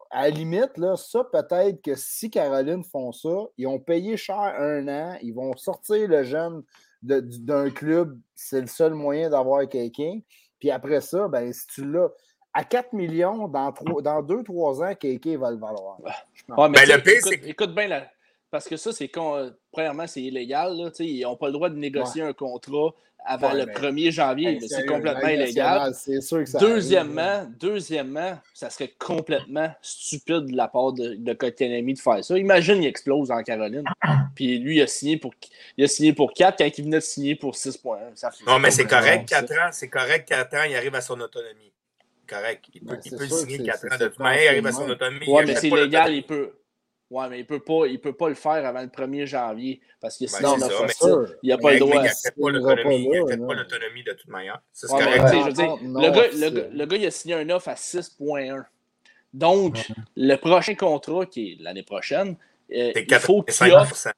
[0.10, 4.38] À, la limite, là, ça, peut-être que si Caroline font ça, ils ont payé cher
[4.38, 6.64] un an, ils vont sortir le jeune
[7.02, 10.20] d'un club, c'est le seul moyen d'avoir quelqu'un.
[10.58, 12.08] Puis après ça, ben, si tu l'as
[12.54, 16.00] à 4 millions, dans 2-3 ans, quelqu'un va le valoir.
[16.02, 18.08] Ouais, mais ben, le écoute, écoute bien la
[18.54, 20.78] parce que ça, c'est quand, premièrement, c'est illégal.
[20.78, 22.94] Là, ils n'ont pas le droit de négocier un contrat
[23.26, 24.60] avant le 1er janvier.
[24.62, 25.92] c'est complètement illégal.
[25.96, 32.00] Sûr que ça deuxièmement, deuxièmement, ça serait complètement stupide de la part de, de de
[32.00, 32.38] faire ça.
[32.38, 33.86] Imagine, il explose en Caroline.
[34.36, 35.34] Puis lui, il a signé pour,
[35.76, 38.44] il a signé pour 4 quand il venait de signer pour 6,1.
[38.46, 39.70] Non, mais c'est correct, 4 ans.
[39.72, 41.74] C'est correct, 4 ans, il arrive à son autonomie.
[42.28, 42.66] Correct.
[42.72, 44.88] Il peut, ben, il peut signer 4 ans de toute manière, il arrive à son
[44.88, 45.26] autonomie.
[45.28, 46.52] Oui, mais c'est légal, il peut.
[47.10, 50.18] Oui, mais il ne peut, pas, peut pas le faire avant le 1er janvier parce
[50.18, 51.08] que sinon, ben, on a ça,
[51.44, 51.96] il n'a pas le droit.
[51.98, 52.50] Il n'a fait pas
[53.54, 54.60] l'autonomie de toute manière.
[54.72, 55.28] C'est correct.
[55.32, 58.64] je veux dire, le, gars, le, le, gars, il a signé un offre à 6,1.
[59.34, 62.36] Donc, le prochain contrat, qui est l'année prochaine,
[62.72, 64.10] euh, il faut qu'il offre.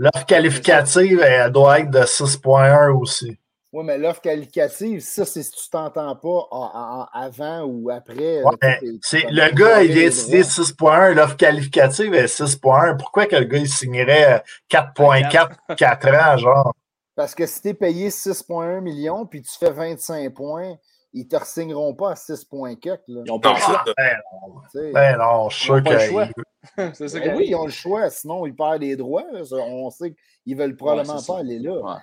[0.00, 3.36] L'offre qualificative, elle doit être de 6.1 aussi.
[3.72, 8.42] Oui, mais l'offre qualificative, ça, c'est si tu t'entends pas avant ou après.
[8.42, 12.96] Ouais, le gars, il de signer 6.1, l'offre qualificative est 6.1.
[12.96, 16.74] Pourquoi que le gars, il signerait 4.4 4 ans, genre?
[17.14, 20.76] Parce que si tu es payé 6,1 millions puis tu fais 25 points,
[21.12, 23.00] ils ne te signeront pas à 6,4.
[23.08, 23.84] Ils n'ont pas le choix.
[23.96, 26.32] Ben non, ben non, je suis sûr qu'ils.
[26.76, 26.92] Ben
[27.36, 28.10] oui, ils ont le choix.
[28.10, 29.24] Sinon, ils perdent les droits.
[29.52, 30.14] On sait
[30.44, 32.00] qu'ils ne veulent probablement pas aller là.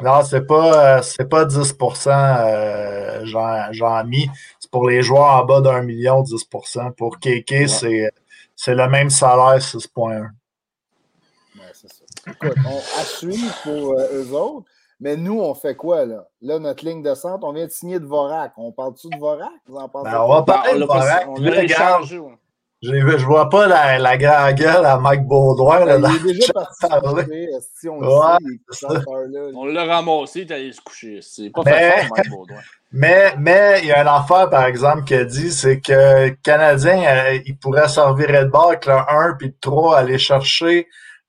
[0.00, 3.20] Non, c'est pas, euh, pas 10% euh,
[3.72, 4.28] j'en mis.
[4.58, 7.68] C'est pour les joueurs en bas d'un million, 10% Pour KK,
[8.56, 10.30] c'est le même salaire, 6,1
[12.30, 14.66] écoute, on, suivre pour euh, eux autres.
[15.00, 16.26] Mais nous, on fait quoi, là?
[16.42, 18.52] Là, notre ligne de centre, on vient de signer de Vorak.
[18.56, 19.52] On parle-tu de Vorak?
[19.66, 21.28] Vous en ben, on va parler de Vorak.
[21.28, 21.34] On
[22.80, 25.84] je ne vois pas la, la grande gueule à Mike Baudouin.
[25.84, 26.86] Là, il est déjà parti.
[27.74, 31.18] Si on, ouais, on l'a ramassé, il est allé se coucher.
[31.22, 32.60] C'est pas mais, fort, Mike Baudouin.
[32.92, 35.92] Mais, mais il y a un affaire, par exemple, qui a dit, c'est que
[36.28, 40.18] le Canadien, euh, il pourrait servir de bord avec le 1 puis le 3, aller
[40.18, 40.86] chercher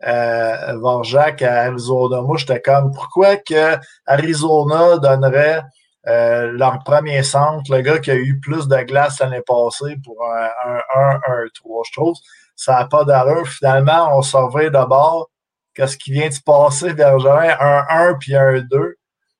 [0.07, 2.21] euh, Vorjak à Arizona.
[2.21, 3.75] Moi, j'étais comme, pourquoi que
[4.05, 5.63] Arizona donnerait
[6.07, 10.23] euh, leur premier centre, le gars qui a eu plus de glace l'année passée pour
[10.25, 11.83] un 1-1-1-3.
[11.87, 12.15] Je trouve
[12.59, 13.47] ça n'a pas d'allure.
[13.47, 15.29] Finalement, on surveille d'abord
[15.73, 18.97] qu'est-ce qui vient de se passer, Bergerin, un 1 puis un 2.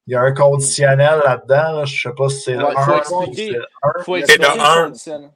[0.08, 1.84] Il y a un conditionnel là-dedans.
[1.84, 2.82] Je ne sais pas si c'est le 1.
[2.82, 3.60] Faut expliquer.
[4.06, 5.32] Faut expliquer le 1.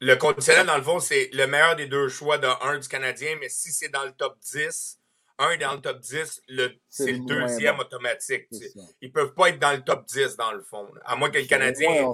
[0.00, 3.30] Le conditionnel, dans le fond, c'est le meilleur des deux choix de 1 du Canadien,
[3.40, 5.00] mais si c'est dans le top 10,
[5.38, 6.42] un est dans le top 10,
[6.88, 8.46] c'est le, deuxième automatique.
[9.02, 10.86] Ils ne peuvent pas être dans le top 10, dans le fond.
[11.04, 12.10] À moins que le Canadien.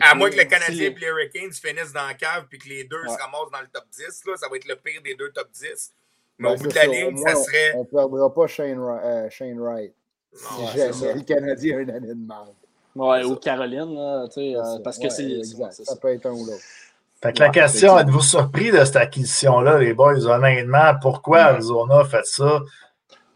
[0.00, 2.84] à moins que le Canadien et les Hurricanes finissent dans la cave puis que les
[2.84, 5.30] deux se ramassent dans le top 10, là, ça va être le pire des deux
[5.30, 5.92] top 10.
[6.38, 7.74] Mais au bout de la ligne, ça serait.
[7.76, 9.94] On ne perdra pas Shane, euh, Shane Wright.
[10.32, 12.48] si jamais le Canadien a une année de mal.
[12.96, 15.42] Ouais, ou Caroline, là, euh, parce que c'est.
[15.44, 16.62] Ça peut être un ou l'autre.
[17.24, 20.92] Fait que la question, êtes-vous surpris de cette acquisition-là, les boys, honnêtement?
[21.00, 22.60] Pourquoi Arizona a fait ça?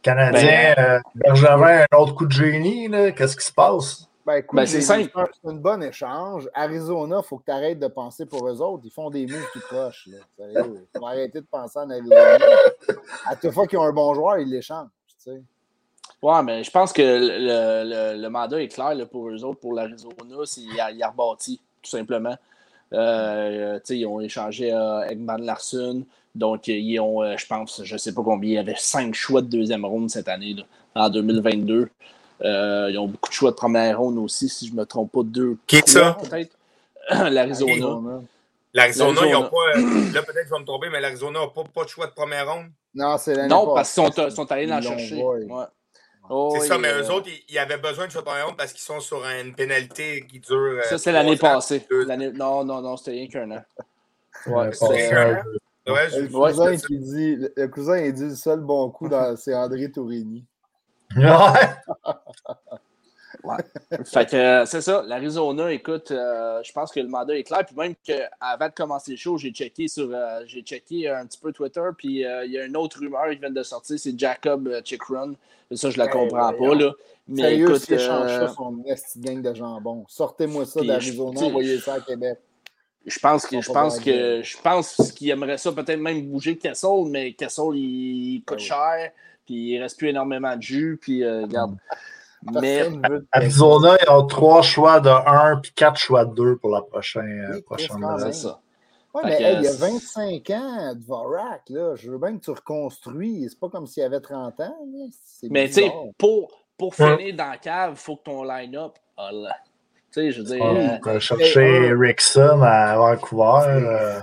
[0.02, 4.06] Canadien, ben, euh, Bergevin, un autre coup de génie, qu'est-ce qui se passe?
[4.26, 5.10] Ben, ben c'est simple.
[5.14, 6.50] C'est un bon échange.
[6.52, 8.82] Arizona, il faut que tu arrêtes de penser pour eux autres.
[8.84, 10.06] Ils font des moves tout proches.
[10.38, 12.36] Il faut arrêter de penser en Arizona.
[13.24, 14.90] À toute fois qu'ils ont un bon joueur, ils l'échangent.
[15.08, 15.42] Tu sais.
[16.20, 20.44] Ouais, mais je pense que le, le, mandat est clair pour eux autres, pour l'Arizona.
[20.44, 22.36] C'est qu'il a rebâti, tout simplement.
[22.92, 26.04] Euh, ils ont échangé à Eggman Larson.
[26.34, 29.14] Donc, ils ont, euh, je pense, je ne sais pas combien, il y avait cinq
[29.14, 30.56] choix de deuxième ronde cette année,
[30.94, 31.88] en 2022.
[32.44, 35.10] Euh, ils ont beaucoup de choix de première ronde aussi, si je ne me trompe
[35.10, 35.22] pas.
[35.24, 35.56] Deux.
[35.66, 36.16] Qui est ça?
[36.22, 36.56] Peut-être.
[37.10, 38.20] L'Arizona.
[38.74, 39.74] L'Arizona, ils n'ont pas.
[40.14, 42.12] là, peut-être que je vais me tromper, mais l'Arizona n'a pas, pas, de choix de
[42.12, 42.66] première ronde?
[42.94, 45.22] Non, c'est l'année Non, parce qu'ils sont, allés en chercher.
[45.22, 45.46] Ouais.
[46.30, 49.24] Oh, c'est ça, mais eux autres, ils, avaient besoin de en parce qu'ils sont sur
[49.24, 50.56] une pénalité qui dure.
[50.56, 51.86] Euh, ça, c'est l'année passée.
[52.34, 53.64] Non, non, non, c'était rien qu'un an.
[54.46, 55.42] Ouais, un
[55.88, 59.90] Ouais, le, cousin qui dit, le cousin, il dit le seul bon coup, c'est André
[59.90, 60.44] Tourigny.
[61.16, 61.24] Ouais.
[63.44, 63.56] Ouais.
[64.04, 67.64] Fait que euh, c'est ça, l'Arizona, écoute, euh, je pense que le mandat est clair.
[67.66, 70.10] Puis même qu'avant de commencer le show, j'ai checké sur
[70.46, 73.50] j'ai checké un petit peu Twitter, puis il y a une autre rumeur qui vient
[73.50, 75.34] de sortir, c'est Jacob Chickrun
[75.76, 76.74] ça, je la comprends pas.
[76.74, 76.92] Là.
[77.26, 78.46] Mais Sérieux, écoute, euh...
[78.46, 78.82] ça son
[79.18, 80.04] gang de jambon.
[80.08, 82.38] Sortez-moi ça d'Arizona, envoyez ça à Québec.
[83.06, 87.06] Je pense que je pense que je pense qu'il aimerait ça peut-être même bouger Kessel,
[87.06, 89.12] mais Kessel il coûte cher,
[89.46, 91.76] puis il reste plus énormément de jus, puis euh, regarde.
[92.60, 92.88] Mais
[93.32, 97.50] Arizona, ils ont trois choix de 1 puis quatre choix de 2 pour la prochaine,
[97.54, 98.60] oui, prochaine C'est ça.
[99.14, 103.46] Oui, mais il y a 25 ans, Dvorak, là, je veux bien que tu reconstruis.
[103.48, 104.76] C'est pas comme s'il y avait 30 ans.
[105.50, 108.98] Mais tu sais, pour, pour finir dans la cave, il faut que ton line-up.
[109.18, 109.34] tu
[110.10, 110.62] sais, je veux dire.
[110.62, 113.66] Oh, euh, chercher Rickson à Vancouver.
[113.66, 114.20] Euh...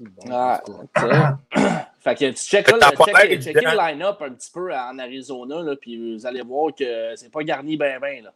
[0.00, 0.60] Bon, ah,
[2.06, 5.74] fait que tu check, là, check, check le line-up un petit peu en Arizona, là,
[5.74, 8.22] puis vous allez voir que c'est pas garni bien, bien.
[8.22, 8.32] Là.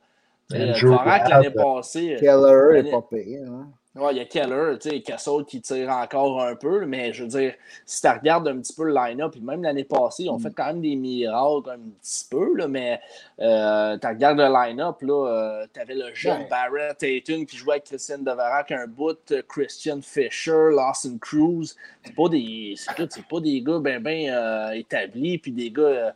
[0.80, 2.16] Dvorak, l'année passée.
[2.18, 3.38] Keller est pas payé.
[3.38, 3.68] Hein?
[3.96, 7.24] Ouais, il y a Keller, tu sais, Castle qui tire encore un peu, mais je
[7.24, 10.30] veux dire, si tu regardes un petit peu le line-up, puis même l'année passée, ils
[10.30, 10.42] ont mm.
[10.42, 13.00] fait quand même des miracles un petit peu, là, mais
[13.40, 17.74] euh, tu regardes le line-up, là, euh, tu avais le jeune Barrett Tatum qui jouait
[17.74, 21.74] avec Christian Deverac un bout, euh, Christian Fisher, Lawson Cruz.
[22.04, 26.14] C'est pas des, c'est pas des gars bien ben, euh, établis, puis des gars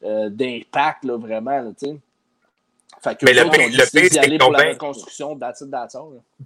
[0.00, 1.96] d'impact, là, vraiment, tu sais
[3.22, 4.74] mais le, le pire, c'est qu'ils ont bien...
[4.74, 5.38] construction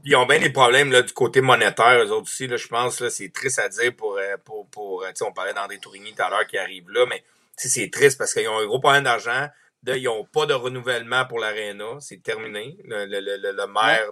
[0.04, 2.46] Ils ont bien des problèmes là, du côté monétaire, eux autres aussi.
[2.46, 4.16] Là, je pense c'est triste à dire pour.
[4.18, 7.22] Euh, pour, pour on parlait d'André Tourigny tout à l'heure qui arrive là, mais
[7.56, 9.48] c'est triste parce qu'ils ont un gros problème d'argent.
[9.86, 11.96] Ils n'ont pas de renouvellement pour l'aréna.
[12.00, 12.76] C'est terminé.
[12.84, 14.10] Le, le, le, le maire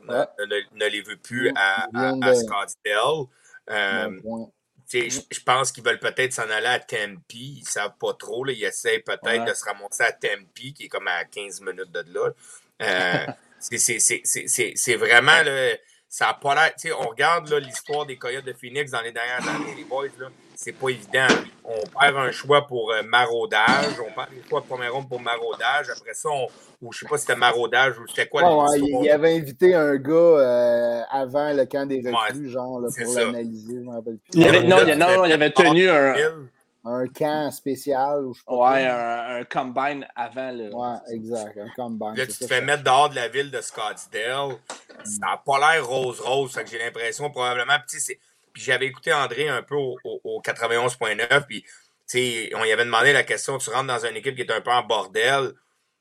[0.75, 3.27] Ne, les veut plus à, à, Scottsdale.
[3.71, 4.11] Euh,
[4.91, 7.21] je pense qu'ils veulent peut-être s'en aller à Tempe.
[7.35, 8.45] Ils ne savent pas trop.
[8.45, 8.53] Là.
[8.53, 12.05] Ils essaient peut-être de se ramonter à Tempe, qui est comme à 15 minutes de
[12.13, 12.31] là.
[12.83, 13.27] Euh,
[13.61, 15.43] c'est vraiment.
[15.43, 15.77] Là,
[16.09, 16.75] ça a pas l'air.
[16.99, 20.07] On regarde l'histoire des Coyotes de Phoenix dans les dernières années, les boys.
[20.19, 20.29] Là
[20.59, 21.29] c'est pas évident.
[21.65, 25.21] On perd un choix pour euh, maraudage, on perd un choix de première ronde pour
[25.21, 25.87] maraudage.
[25.89, 26.49] Après ça, on,
[26.83, 28.43] ou je sais pas si c'était maraudage ou c'était quoi.
[28.77, 33.75] il, avait invité un gars euh, avant le camp des recrues, genre, là, pour l'analyser.
[33.77, 34.03] non,
[34.97, 36.15] non, il avait tenu un,
[36.85, 38.25] un camp spécial.
[38.25, 40.51] Ou je sais ouais, un, un, combine avant.
[40.51, 40.75] Le...
[40.75, 42.17] Ouais, exact, un combine.
[42.17, 44.57] Là, tu te fais mettre dehors de la ville de Scottsdale.
[45.05, 46.59] Ça n'a pas l'air rose-rose.
[46.69, 47.77] J'ai l'impression, probablement.
[47.87, 48.19] c'est
[48.55, 51.65] j'avais écouté André un peu au, au, 91.9, puis
[52.55, 54.71] on y avait demandé la question, tu rentres dans une équipe qui est un peu
[54.71, 55.53] en bordel,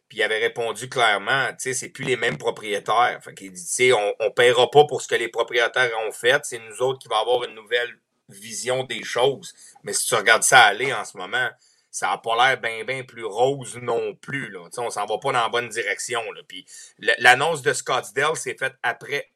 [0.08, 3.20] puis il avait répondu clairement, tu sais, c'est plus les mêmes propriétaires.
[3.22, 6.60] Fait qu'il dit, on, on paiera pas pour ce que les propriétaires ont fait, c'est
[6.60, 8.00] nous autres qui va avoir une nouvelle
[8.30, 9.54] vision des choses.
[9.84, 11.50] Mais si tu regardes ça aller en ce moment,
[11.98, 14.50] ça n'a pas l'air bien, bien plus rose non plus.
[14.50, 14.70] Là.
[14.78, 16.22] on s'en va pas dans la bonne direction.
[16.32, 16.42] Là.
[16.48, 16.66] Puis
[17.20, 19.32] l'annonce de Scottsdale s'est faite après,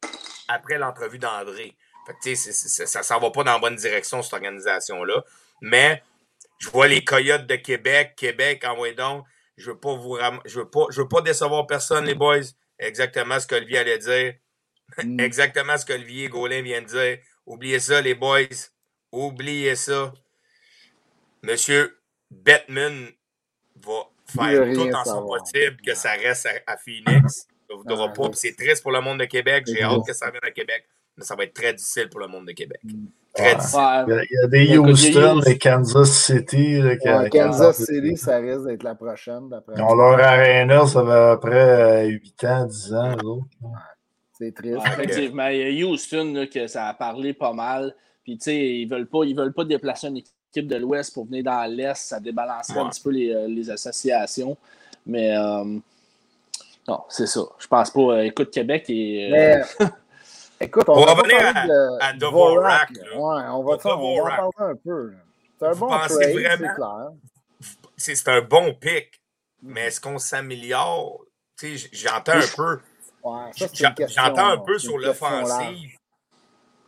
[0.47, 1.75] après l'entrevue d'André.
[2.05, 5.23] Fait ça s'en va pas dans la bonne direction, cette organisation-là.
[5.61, 6.01] Mais
[6.57, 9.25] je vois les Coyotes de Québec, Québec, envoyez donc.
[9.57, 12.39] Je veux pas vous je veux pas, je veux pas décevoir personne, les boys.
[12.79, 14.33] Exactement ce qu'Olivier allait dire.
[15.03, 15.19] Mm.
[15.19, 17.17] Exactement ce qu'Olivier Gaulin vient de dire.
[17.45, 18.47] Oubliez ça, les boys.
[19.11, 20.13] Oubliez ça.
[21.43, 21.99] Monsieur
[22.29, 23.09] Batman
[23.75, 27.47] va faire tout en son possible que ça reste à, Phoenix.
[28.33, 29.65] C'est triste pour le monde de Québec.
[29.67, 32.47] J'ai hâte que ça revienne à Québec ça va être très difficile pour le monde
[32.47, 32.79] de Québec.
[32.83, 33.05] Mm.
[33.33, 34.05] Très difficile.
[34.07, 36.81] Il, y a, des Houston, des Kansas City.
[37.31, 39.49] Kansas City, ça risque d'être la prochaine.
[39.75, 43.15] Ils ont leur arena, ça va après 8 ans, 10 ans.
[44.37, 44.81] C'est triste.
[44.85, 47.95] effectivement, il y a Houston que ça a parlé pas mal.
[48.23, 51.25] Puis, tu sais, ils veulent pas, ils veulent pas déplacer une équipe de l'Ouest pour
[51.25, 51.95] venir dans l'Est.
[51.95, 54.57] Ça débalancerait un petit peu les, euh, les associations.
[55.05, 55.63] Mais, euh,
[56.87, 57.41] non, c'est ça.
[57.59, 58.01] Je pense pas.
[58.01, 59.61] Euh, écoute, Québec et.
[60.61, 62.91] Écoute, on, va revenir à, de, à Dvorak.
[62.91, 65.13] Ouais, on va, on va en parler un peu.
[65.59, 67.09] C'est un bon trade, c'est clair.
[67.97, 69.21] C'est un bon pick,
[69.61, 71.25] mais est-ce qu'on s'améliore?
[71.91, 72.79] J'entends un peu.
[73.23, 73.51] Ouais,
[74.07, 75.97] J'entends un peu sur l'offensive.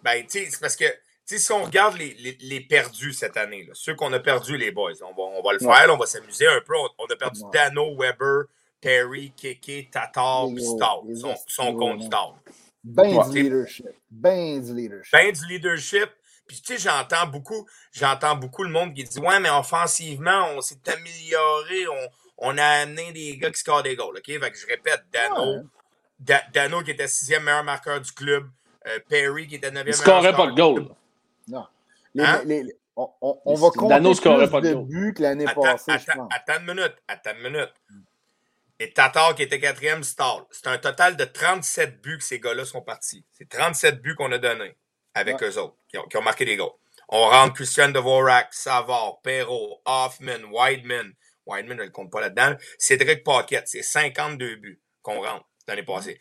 [0.04, 0.86] Ben, tu sais, c'est parce que
[1.26, 4.72] si on regarde les, les, les perdus cette année, là, ceux qu'on a perdus, les
[4.72, 6.74] boys, on va, on va le faire, on va s'amuser un peu.
[6.76, 8.46] On, a perdu Dano, Weber,
[8.82, 11.16] Perry, Keke, Tatar, Stall.
[11.16, 12.34] Son, son compte Stall.
[12.84, 13.88] Ben du leadership.
[14.12, 15.14] Ben du leadership.
[15.14, 16.10] Ben du leadership.
[16.48, 20.62] Puis tu sais, j'entends beaucoup, j'entends beaucoup le monde qui dit Ouais, mais offensivement, on
[20.62, 24.18] s'est amélioré, on, on, a amené des gars qui scorent des goals.
[24.18, 24.26] OK?
[24.26, 25.64] Fait que je répète, Dano,
[26.54, 28.50] Dano qui était sixième meilleur marqueur du club,
[28.88, 30.32] euh, Perry qui était neuvième meilleur marqueur.
[30.32, 30.96] Il scorait pas de goal.
[31.48, 31.66] Non.
[32.14, 32.42] Les, hein?
[32.46, 35.92] les, on, on, on va compter Dano plus pas de buts que l'année passée.
[35.92, 37.74] Attends, attends une minute, attends une minute.
[38.80, 40.44] Et Tatar qui était quatrième, Stall.
[40.52, 43.26] C'est un total de 37 buts que ces gars-là sont partis.
[43.32, 44.76] C'est 37 buts qu'on a donnés
[45.14, 46.74] avec eux autres, qui ont, marqué des goals.
[47.10, 51.14] On rentre Christian Dvorak, Savard, Perrault, Hoffman, Wideman.
[51.46, 52.56] Wideman, je ne le compte pas là-dedans.
[52.80, 56.20] Cédric Paquette, c'est 52 buts qu'on rentre l'année passée.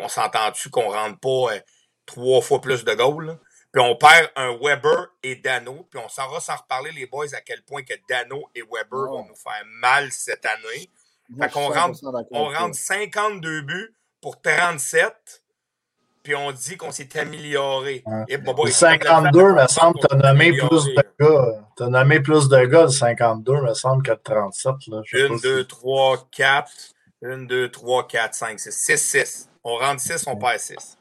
[0.00, 1.60] On, s'entend-tu qu'on rentre pas euh,
[2.06, 3.38] trois fois plus de goals?
[3.72, 5.88] Puis on perd un Weber et Dano.
[5.90, 9.10] Puis on s'en va s'en reparler, les boys, à quel point que Dano et Weber
[9.10, 10.90] vont nous faire mal cette année.
[11.38, 11.98] Fait qu'on rentre,
[12.30, 15.42] on rentre 52 buts pour 37,
[16.22, 18.04] puis on dit qu'on s'est amélioré.
[18.28, 18.38] Et,
[18.70, 21.66] 52, me semble, tu as nommé plus de gars.
[21.76, 24.72] Tu as nommé plus de gars de 52, me semble, que de 37.
[24.88, 25.02] Là.
[25.12, 26.70] 1, 2, 3, 4.
[27.24, 28.72] 1, 2, 3, 4, 5, 6.
[28.72, 29.50] 6, 6.
[29.64, 30.98] On rentre 6, on perd 6.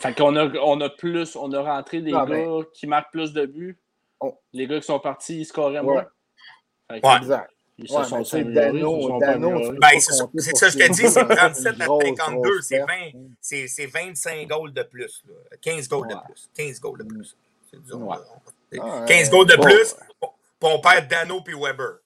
[0.00, 2.26] Fait qu'on a, on a plus, on a rentré des gars
[2.74, 3.78] qui marquent plus de buts.
[4.52, 6.06] Les gars qui sont partis, ils scoraient moins.
[6.90, 7.00] Ouais.
[7.18, 7.50] Exact.
[7.78, 11.52] Ils ouais, sont c'est Dano, Dano ben, c'est ça, je te dis, c'est 37 à
[11.52, 12.86] 52, c'est 20,
[13.40, 15.34] c'est 25 goals de plus, là.
[15.60, 17.36] 15 goals de plus, 15 goals de plus.
[17.70, 18.00] C'est dur.
[18.00, 18.78] Ouais.
[19.06, 20.30] 15 goals de plus, puis
[20.62, 21.98] on perd Dano puis Weber.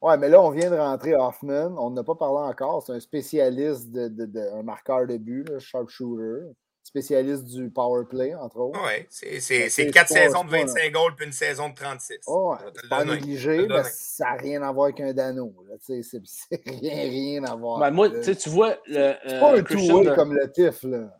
[0.00, 1.76] Ouais, mais là, on vient de rentrer Hoffman.
[1.78, 2.82] On n'a pas parlé encore.
[2.84, 6.52] C'est un spécialiste, de, de, de, un marqueur de but, sharpshooter
[6.92, 8.78] spécialiste du power play, entre autres.
[8.84, 12.18] Oui, c'est quatre saisons de 25 goals puis une saison de 36.
[12.26, 15.54] Oh, ouais, pas négligé, mais ça n'a rien à voir avec un Dano.
[15.80, 16.02] C'est
[16.66, 17.80] rien, rien à voir.
[17.80, 18.76] Ben, moi, tu vois.
[18.86, 20.14] C'est pas un two-way de...
[20.14, 21.18] comme le TIF, là.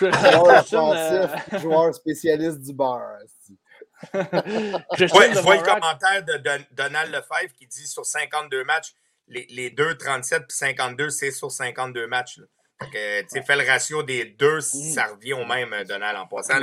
[0.00, 3.02] joueur, offensif, joueur spécialiste du bar.
[4.14, 8.94] je vois le commentaire de Donald Lefebvre qui dit sur 52 matchs,
[9.32, 12.40] les, les deux 37 puis 52, c'est sur 52 matchs.
[12.90, 14.60] Tu fais le ratio des deux, mm.
[14.60, 16.54] ça revient au même, Donald, en passant.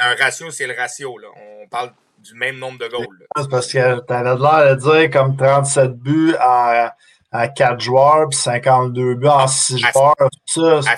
[0.00, 1.18] Un ratio, c'est le ratio.
[1.18, 1.28] Là.
[1.36, 3.26] On parle du même nombre de goals.
[3.50, 6.96] Parce que tu avais l'air de dire comme 37 buts à,
[7.30, 10.14] à 4 joueurs, puis 52 buts en 6 joueurs.
[10.46, 10.96] Ça, à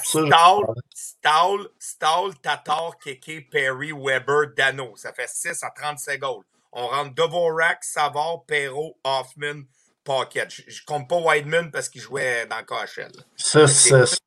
[0.95, 4.93] Stall, Stall, Tatar, Keke, Perry, Weber, Dano.
[4.97, 6.45] Ça fait 6 à 37 goals.
[6.73, 9.63] On rentre Dvorak, Savard, Perrault, Hoffman,
[10.05, 10.51] Pocket.
[10.51, 13.13] Je, ne compte pas Wideman parce qu'il jouait dans le KHL.
[13.39, 14.19] 6-6.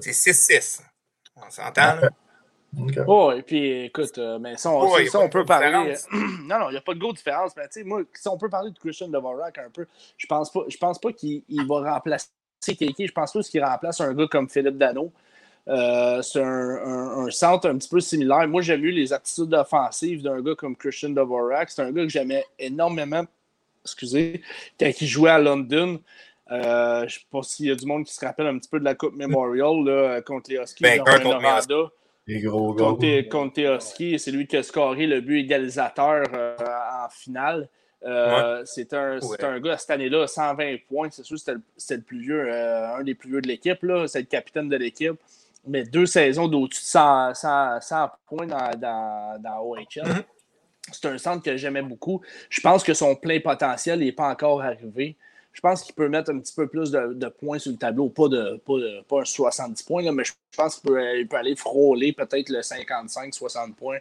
[0.00, 0.82] C'est 6-6.
[1.36, 2.08] On s'entend, là?
[3.06, 5.72] Oh, et puis écoute, euh, mais ça, on, ça, on peut parler.
[6.12, 7.52] non, non, il n'y a pas de grosse différence.
[7.56, 9.86] Mais tu sais, moi, si on peut parler de Christian Dvorak un peu,
[10.16, 12.28] je pense pas, je pense pas qu'il va remplacer
[12.64, 13.06] Keke.
[13.06, 15.12] Je pense pas qu'il remplace un gars comme Philippe Dano.
[15.68, 18.46] Euh, c'est un, un, centre un petit peu similaire.
[18.48, 21.70] Moi, j'ai vu les attitudes offensives d'un gars comme Christian Dvorak.
[21.70, 23.24] C'est un gars que j'aimais énormément,
[23.84, 24.42] excusez,
[24.78, 26.00] quand il jouait à London.
[26.52, 28.68] Euh, je ne sais pas s'il y a du monde qui se rappelle un petit
[28.68, 31.86] peu de la Coupe Memorial là, contre les Huskies ben, de
[32.26, 32.74] les gros
[34.18, 37.68] c'est lui qui a scoré le but égalisateur euh, en finale.
[38.04, 41.08] Euh, c'est un, un, gars cette année-là, 120 points.
[41.10, 43.78] C'est sûr que c'était le, plus vieux, un des plus vieux de l'équipe.
[44.06, 45.20] C'est le capitaine de l'équipe.
[45.66, 49.84] Mais deux saisons d'au-dessus de 100, 100, points dans, dans, dans OHL.
[49.96, 50.24] Mm-hmm.
[50.92, 52.20] C'est un centre que j'aimais beaucoup.
[52.48, 55.16] Je pense que son plein potentiel n'est pas encore arrivé
[55.52, 58.08] je pense qu'il peut mettre un petit peu plus de, points sur le tableau.
[58.08, 58.60] Pas, de,
[59.08, 63.98] pas, un 70 points, mais je pense qu'il peut, aller frôler peut-être le 55-60 points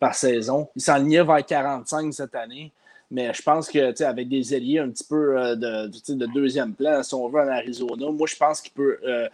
[0.00, 0.68] par saison.
[0.74, 2.72] Il s'enlignait vers 45 cette année.
[3.10, 7.14] Mais je pense que avec des alliés un petit peu euh, de, deuxième plan, si
[7.14, 8.98] on veut en Arizona, moi je pense qu'il peut.
[9.04, 9.28] Euh,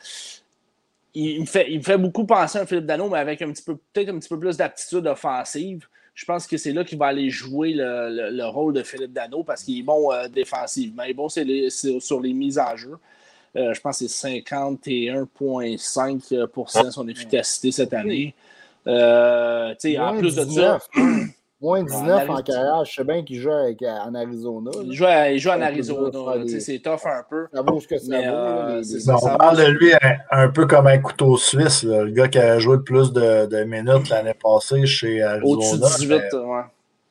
[1.15, 3.63] il, me fait, il me fait beaucoup penser à Philippe Dano, mais avec un petit
[3.63, 7.07] peu, peut-être un petit peu plus d'aptitude offensive je pense que c'est là qu'il va
[7.07, 11.03] aller jouer le, rôle de Philippe Dano parce qu'il est bon euh, défensivement.
[11.05, 12.97] Il est bon sur les mises en jeu.
[13.57, 18.35] Euh, je pense que c'est 51,5% son efficacité cette année.
[18.87, 20.79] Euh, en plus de ça.
[21.63, 24.73] Moins 19 en, carrière, je sais bien qu'il joue en Arizona.
[24.85, 26.11] Il joue, il joue en Arizona.
[26.59, 27.47] C'est tough un peu.
[27.55, 29.17] Ça vaut ce que ça vaut.
[29.23, 29.93] on parle de lui
[30.33, 34.09] un, peu comme un couteau suisse, le gars qui a joué plus de, de minutes
[34.09, 35.53] l'année passée chez Arizona.
[35.53, 36.63] Au-dessus de 18, ouais.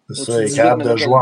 [0.09, 1.19] C'est ça, il est capable de jouer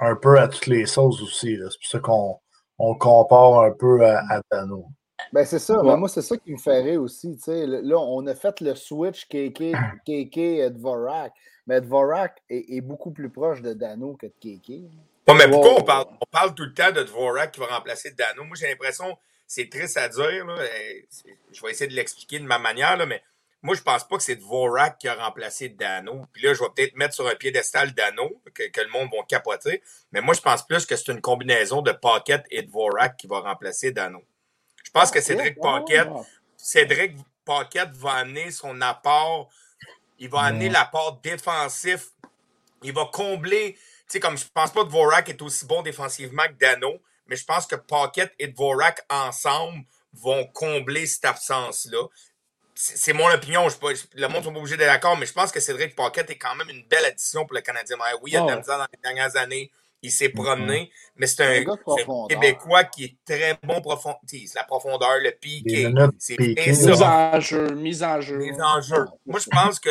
[0.00, 1.56] un, peu à toutes les sauces aussi.
[1.56, 2.36] C'est pour ça qu'on
[2.78, 4.86] on compare un peu à, Dano.
[5.32, 7.36] Ben c'est ça, moi c'est ça qui me ferait aussi.
[7.48, 9.72] Là, on a fait le switch KK,
[10.06, 11.32] KK et Dvorak.
[11.68, 14.90] Mais Dvorak est, beaucoup plus proche de Dano que de Keke.
[15.28, 18.42] mais pourquoi on parle, on parle tout le temps de Dvorak qui va remplacer Dano?
[18.44, 20.46] Moi, j'ai l'impression, c'est triste à dire,
[21.52, 23.22] je vais essayer de l'expliquer de ma manière, là, mais
[23.60, 26.24] moi, je pense pas que c'est Dvorak qui a remplacé Dano.
[26.32, 29.82] Puis là, je vais peut-être mettre sur un piédestal Dano, que, le monde va capoter.
[30.12, 33.40] Mais moi, je pense plus que c'est une combinaison de Pocket et Dvorak qui va
[33.40, 34.22] remplacer Dano.
[34.84, 36.08] Je pense que Cédric Pocket,
[36.56, 39.50] Cédric Pocket va amener son apport
[40.18, 42.08] il va amener l'apport défensif.
[42.82, 43.74] Il va combler.
[43.74, 47.36] Tu sais, comme je pense pas que Dvorak est aussi bon défensivement que Dano, mais
[47.36, 52.06] je pense que Pocket et Dvorak ensemble vont combler cette absence-là.
[52.74, 53.68] C'est mon opinion.
[53.68, 53.76] Je,
[54.14, 56.54] le monde sont pas obligés d'être d'accord, mais je pense que Cédric Pocket est quand
[56.54, 57.96] même une belle addition pour le Canadien.
[58.22, 59.72] Oui, il y a de la misère dans les dernières années.
[60.02, 61.10] Il s'est promené, mm-hmm.
[61.16, 64.14] mais c'est un, Québécois qui est très bon profond.
[64.54, 65.92] La profondeur, le piqué.
[66.18, 68.38] C'est Mise en jeu, mise en jeu.
[68.38, 69.04] Mise en jeu.
[69.26, 69.90] Moi, je pense que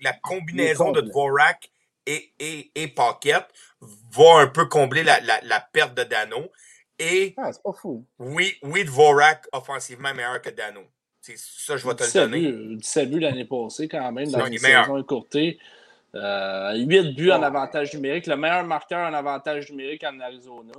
[0.00, 1.70] la combinaison de Dvorak
[2.06, 3.44] et, et, et Pocket
[3.80, 6.50] va un peu combler la, la, la perte de Dano.
[6.98, 8.06] Et ah, c'est pas fou.
[8.18, 10.82] Oui, oui, Dvorak offensivement meilleur que Dano.
[11.20, 12.78] C'est ça, je vais te le donner.
[12.82, 15.58] Salut l'année passée quand même, dans une saison écourtée.
[16.14, 20.72] Euh, 8 buts en avantage numérique, le meilleur marqueur en avantage numérique en Arizona.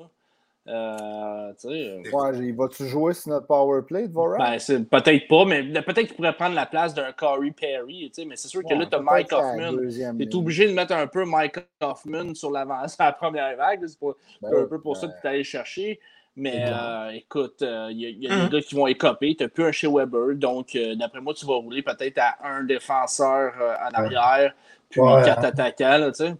[0.67, 4.39] Euh, euh ouais, va-tu jouer sur notre power play, Dvorak?
[4.39, 8.11] Ben, peut-être pas, mais peut-être qu'il pourrait prendre la place d'un Corey Perry.
[8.27, 9.77] Mais c'est sûr que là, tu as Mike Hoffman.
[10.17, 13.85] Tu es obligé de mettre un peu Mike Hoffman sur l'avance à la première vague.
[13.85, 13.99] C'est
[14.41, 15.99] ben un peu pour ça que tu es allé chercher.
[16.37, 19.35] Mais euh, écoute, il euh, y a, y a des gars qui vont écoper.
[19.35, 20.35] Tu n'as plus un chez Weber.
[20.35, 24.53] Donc, d'après moi, tu vas rouler peut-être à un défenseur en arrière
[24.89, 26.35] puis quatre attaquants, là, tu sais.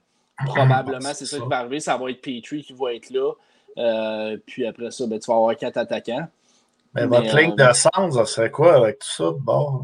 [0.46, 1.80] Probablement, c'est ça qui va arriver.
[1.80, 3.32] Ça va être Petrie qui va être là.
[3.78, 6.28] Euh, puis après ça, ben, tu vas avoir quatre attaquants.
[6.94, 9.32] Mais, votre ligne euh, de sens, ça serait quoi avec tout ça?
[9.42, 9.84] Bon.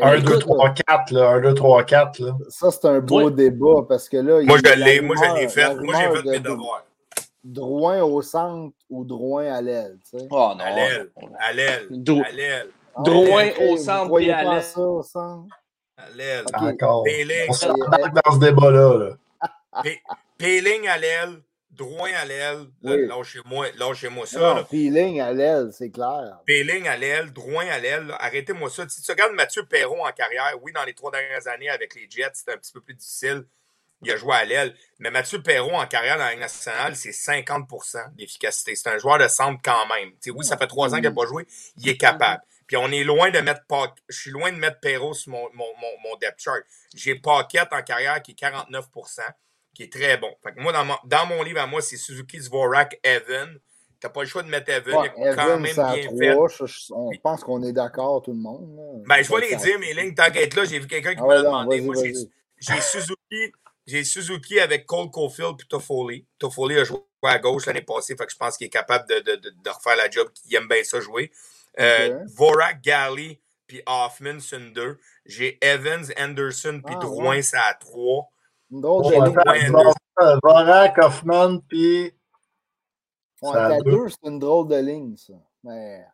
[0.00, 1.30] 1, 2, 3, 4, là.
[1.30, 2.32] 1, 2, 3, 4, là.
[2.48, 4.42] Ça, c'est un beau débat parce que là.
[4.42, 5.74] Moi, je l'ai, moi, je l'ai fait.
[5.76, 6.84] Moi, j'ai fait mes devoirs.
[7.44, 10.26] Drouin au centre ou Drouin à l'aile, tu sais?
[10.30, 10.60] Oh non.
[10.60, 11.10] À l'aile.
[11.38, 11.88] À l'aile.
[12.24, 12.68] À l'aile.
[12.98, 14.62] Drouin au centre et à l'aile.
[15.96, 16.44] à l'aile.
[16.54, 17.02] Encore.
[17.04, 17.46] Péling.
[17.48, 19.16] On s'embarque dans ce débat-là.
[19.74, 19.82] Là.
[20.38, 21.42] Péling à l'aile.
[21.72, 22.66] Drouin à l'aile.
[22.84, 23.06] Oui.
[23.06, 24.54] Lâchez-moi lâchez-moi ça.
[24.56, 24.64] Non.
[24.64, 26.38] Peeling à l'aile, c'est clair.
[26.44, 28.08] Péling à l'aile, Drouin à l'aile.
[28.08, 28.16] là.
[28.20, 28.86] Arrêtez-moi ça.
[28.88, 32.06] Si tu regardes Mathieu Perron en carrière, oui, dans les trois dernières années avec les
[32.10, 33.46] Jets, c'était un petit peu plus difficile.
[34.02, 34.74] Il a joué à l'aile.
[34.98, 38.74] Mais Mathieu Perron en carrière dans la Ligue nationale, c'est 50% d'efficacité.
[38.76, 40.10] C'est un joueur de centre quand même.
[40.34, 41.46] Oui, ça fait trois ans qu'il n'a pas joué.
[41.76, 42.42] Il est capable.
[42.66, 45.42] Puis on est loin de mettre Pa- Je suis loin de mettre Perrault sur mon,
[45.52, 46.62] mon, mon, mon depth chart.
[46.94, 49.20] J'ai Paquette en carrière qui est 49%
[49.74, 50.30] qui est très bon.
[50.42, 53.58] Fait que moi, dans mon, dans mon livre à moi, c'est Suzuki Dvorak Evan.
[54.00, 54.94] T'as pas le choix de mettre Evan.
[55.00, 56.34] Ouais, il quand Evan, même bien fait.
[56.66, 59.02] je- on pense qu'on est d'accord, tout le monde.
[59.06, 60.14] Ben, je vais les dire, mes lignes.
[60.14, 61.80] Tant qu'être là, j'ai vu quelqu'un qui Ah m'a demandé.
[61.86, 61.94] Moi,
[62.58, 63.52] j'ai Suzuki.
[63.86, 66.26] J'ai Suzuki avec Cole Caulfield puis Toffoli.
[66.38, 69.20] Toffoli a joué à gauche l'année passée, fait que je pense qu'il est capable de,
[69.20, 71.30] de, de, de refaire la job, qu'il aime bien ça jouer.
[71.80, 72.24] Euh.
[72.36, 74.94] Vorak, Galley puis Hoffman, Sunder.
[75.24, 77.42] J'ai Evans, Anderson puis Ah, Drouin, ouais.
[77.42, 78.28] c'est à 3.
[78.70, 79.70] Une drôle de J'ai
[80.42, 82.12] Vorak, Hoffman, puis.
[83.40, 83.90] T'as deux.
[83.90, 85.32] deux, c'est une drôle de ligne, ça.
[85.64, 86.04] Mais,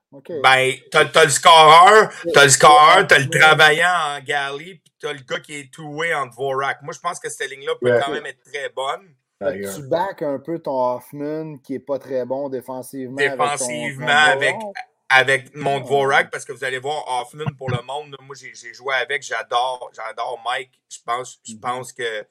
[0.42, 5.12] Ben, t'as t'as le scoreur, t'as le scoreur, t'as le travaillant en Galley, puis t'as
[5.12, 6.80] le gars qui est two-way en Vorak.
[6.82, 8.00] Moi, je pense que cette ligne-là peut Ouais.
[8.02, 9.14] quand même être très bonne.
[9.38, 13.16] Fait que tu back un peu ton Hoffman, qui est pas très bon défensivement.
[13.16, 14.72] défensivement avec, avec, ton- ton
[15.10, 15.80] avec mon.
[15.80, 18.16] Dvorak parce que vous allez voir Hoffman pour le monde.
[18.22, 20.72] moi, j'ai j'ai joué avec, j'adore, j'adore Mike.
[20.90, 21.60] Je pense, je Mhm.
[21.60, 22.26] pense que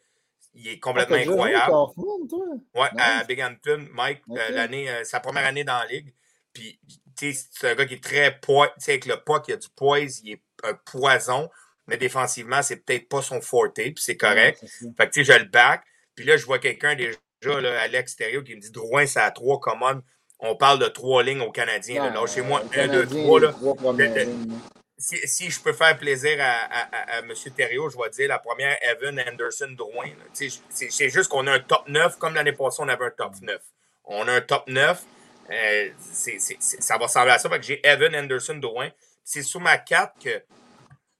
[0.55, 1.71] il est Ah, complètement incroyable.
[1.71, 2.45] Hoffman, toi?
[2.75, 3.27] Ouais, à Nice.
[3.27, 6.11] Binghamton, Mike, euh, l'année, euh, sa première année dans la ligue.
[6.51, 6.79] Puis,
[7.17, 9.67] c'est un gars qui est très poids, tu sais, avec le puck, il a du
[9.75, 11.49] poise, il est un poison,
[11.87, 14.61] mais défensivement, c'est peut-être pas son forte, puis c'est correct.
[14.61, 14.69] Ouais.
[14.97, 15.83] Fait que, tu sais, je le back.
[16.15, 17.17] Puis là, je vois quelqu'un déjà
[17.61, 20.01] là, à l'extérieur qui me dit Drouin, c'est à 3, common.
[20.39, 22.03] On parle de trois lignes aux Canadiens.
[22.03, 22.09] là.
[22.09, 23.39] Ouais, Lâchez-moi euh, 1, 2, Canadien, 3.
[23.39, 23.51] les Là.
[23.53, 24.55] trois le- lignes, là.
[24.99, 27.31] Si, si je peux faire plaisir à, à, à, à M.
[27.55, 30.07] Thériault, je vais dire la première, Evan Anderson Drouin.
[30.33, 33.61] c'est juste qu'on a un top 9, comme l'année passée, on avait un top 9.
[34.05, 35.03] On a un top 9.
[35.51, 37.49] Euh, ça va ressembler à ça.
[37.49, 38.89] Fait que j'ai Evan Anderson Drouin.
[39.23, 40.43] C'est sur ma carte que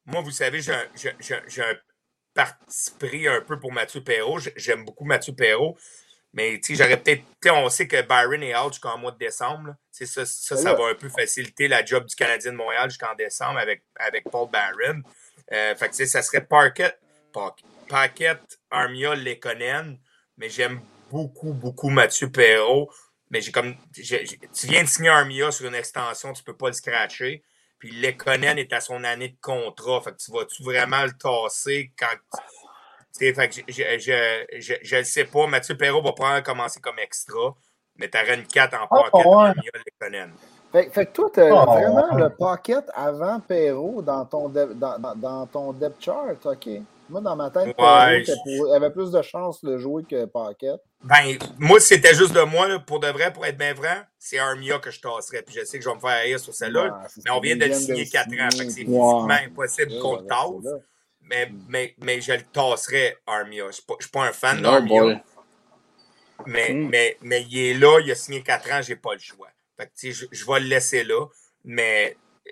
[0.05, 1.75] moi, vous savez, j'ai un,
[2.33, 4.39] parti pris un peu pour Mathieu Perrault.
[4.39, 5.77] J'ai- J'aime beaucoup Mathieu Perrault.
[6.33, 7.23] Mais tu sais, j'aurais peut-être.
[7.51, 9.75] On sait que Byron est out jusqu'en mois de décembre.
[9.91, 13.57] Ça, ça, ça va un peu faciliter la job du Canadien de Montréal jusqu'en décembre
[13.59, 15.01] avec, avec Paul Barron.
[15.51, 16.99] Euh, fait que ça serait Parkett,
[17.33, 19.97] Park- Paquette, Armia, Lekonen.
[20.37, 20.79] Mais j'aime
[21.09, 22.91] beaucoup, beaucoup Mathieu Perrault.
[23.29, 23.75] Mais j'ai comme.
[23.93, 27.43] j'ai- j'ai- tu viens de signer Armia sur une extension, tu peux pas le scratcher.
[27.79, 30.01] Puis Lekonen est à son année de contrat.
[30.01, 32.07] Fait que tu vas-tu vraiment le tasser quand.
[32.31, 32.39] tu
[33.11, 35.47] sais, fait que je, je, je, je, je le sais pas.
[35.47, 37.55] Mathieu Perrault va probablement commencer comme extra.
[37.97, 39.33] Mais t'aurais une 4 en Ah, pocket ouais.
[39.49, 40.33] Armia, Lekonen.
[40.71, 42.23] Fait, fait que toi, t'as Oh, vraiment ouais.
[42.23, 46.67] le pocket avant Perrault dans ton, de- dans, dans, ton depth chart, OK?
[47.09, 49.77] Moi, dans ma tête, Ouais, Perrault je- était pour- avait plus de chances de le
[49.77, 50.79] jouer que Pocket.
[51.03, 54.01] Ben, moi, si c'était juste de moi, là, pour de vrai, pour être bien franc,
[54.17, 55.43] c'est Armia que je tasserais.
[55.43, 56.83] Puis je sais que je vais me faire haïr sur celle-là.
[56.85, 58.49] Ouais, mais on vient de le signer le 4 ans.
[58.57, 60.81] Fait que c'est physiquement impossible qu'on le tasse.
[61.21, 63.63] Mais, mais, mais je le tasserais, Armia.
[63.63, 65.01] Je ne suis pas- je suis pas un fan d'Armia.
[66.45, 66.89] Mais, Mm.
[66.89, 69.49] mais, mais il est là, il a signé 4 ans, j'ai pas le choix.
[69.77, 71.25] Fait que, tu sais, je, je vais le laisser là.
[71.63, 72.17] Mais
[72.47, 72.51] euh,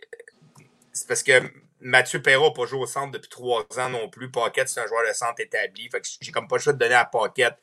[0.92, 1.34] c'est parce que
[1.80, 4.30] Mathieu Perrault n'a pas joué au centre depuis 3 ans non plus.
[4.32, 5.90] Paquette, c'est un joueur de centre établi.
[5.90, 7.56] Fait que j'ai comme pas le choix de donner à Paquette.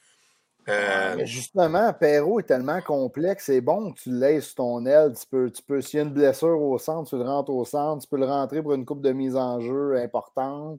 [0.68, 4.86] Euh, Mais justement, Perrault est tellement complexe, c'est bon que tu le laisses sur ton
[4.86, 5.12] aile.
[5.18, 7.64] Tu peux, tu peux, s'il y a une blessure au centre, tu le rentres au
[7.64, 10.78] centre, tu peux le rentrer pour une coupe de mise en jeu importante.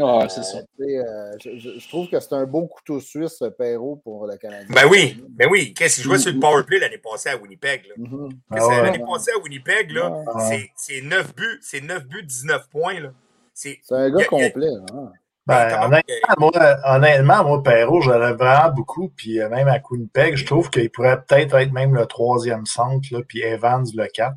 [0.00, 0.58] Ah, c'est Euh, ça.
[0.62, 1.32] tu sais, euh,
[1.78, 4.66] je, trouve que c'est un beau couteau suisse, ce Perrault, pour le Canadien.
[4.74, 5.72] Ben oui, ben oui.
[5.74, 7.86] Qu'est-ce qu'il jouait sur le powerplay l'année passée à Winnipeg?
[7.88, 7.94] Là.
[7.98, 8.28] Mhm.
[8.50, 8.82] Ah ouais.
[8.82, 10.24] L'année passée à Winnipeg, là, Ouais.
[10.48, 12.98] c'est- c'est 9 buts, c'est 9 buts, 19 points.
[13.00, 13.10] Là.
[13.52, 14.70] C'est C'est un gars a- y a- complet.
[14.94, 15.12] hein.
[15.46, 16.50] Ben, comment- honnêtement, moi,
[16.84, 19.10] honnêtement, moi, Perrault, je l'aime vraiment beaucoup.
[19.14, 23.06] Puis euh, même à Winnipeg, je trouve qu'il pourrait peut-être être même le troisième centre,
[23.12, 24.34] là, puis Evans le 4.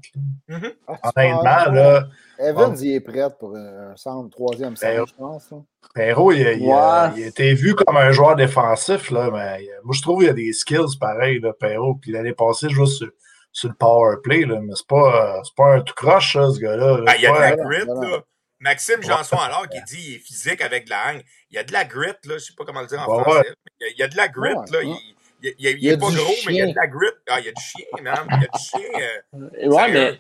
[0.50, 0.58] là.
[0.58, 0.72] Mhm.
[0.88, 2.04] Ah, Honnêtement, là,
[2.40, 5.54] Evans, il est prêt pour un centre, troisième centre, Ben, je pense.
[5.96, 7.14] Perrault, il, il a- Ouais.
[7.18, 10.30] il a été vu comme un joueur défensif, là, mais euh, moi, je trouve qu'il
[10.30, 11.96] a des skills pareils, là, Perrault.
[12.02, 13.08] Puis l'année passée, je sur,
[13.54, 16.60] sur le power play, là, mais c'est pas, euh, c'est pas un tout croche, ce
[16.60, 16.98] gars-là.
[16.98, 17.04] là.
[17.08, 17.86] Ah, il y a de la ouais.
[17.86, 18.20] là.
[18.60, 21.22] Maxime Janson, alors, qui dit qu'il est physique avec de la haine.
[21.52, 22.38] Il y a de la grit, là.
[22.38, 23.54] Je sais pas comment le dire en Ouais, français.
[23.80, 24.80] Il, y a, il y a de la grit, Ouais, là.
[24.80, 24.86] ouais.
[24.86, 24.94] Il,
[25.44, 27.08] il, il- il Il est pas gros, mais il y a de la grit.
[27.30, 28.28] Ah, il y a du chien, man.
[28.32, 29.60] Il y a du chien.
[29.64, 30.20] euh, Ouais, mais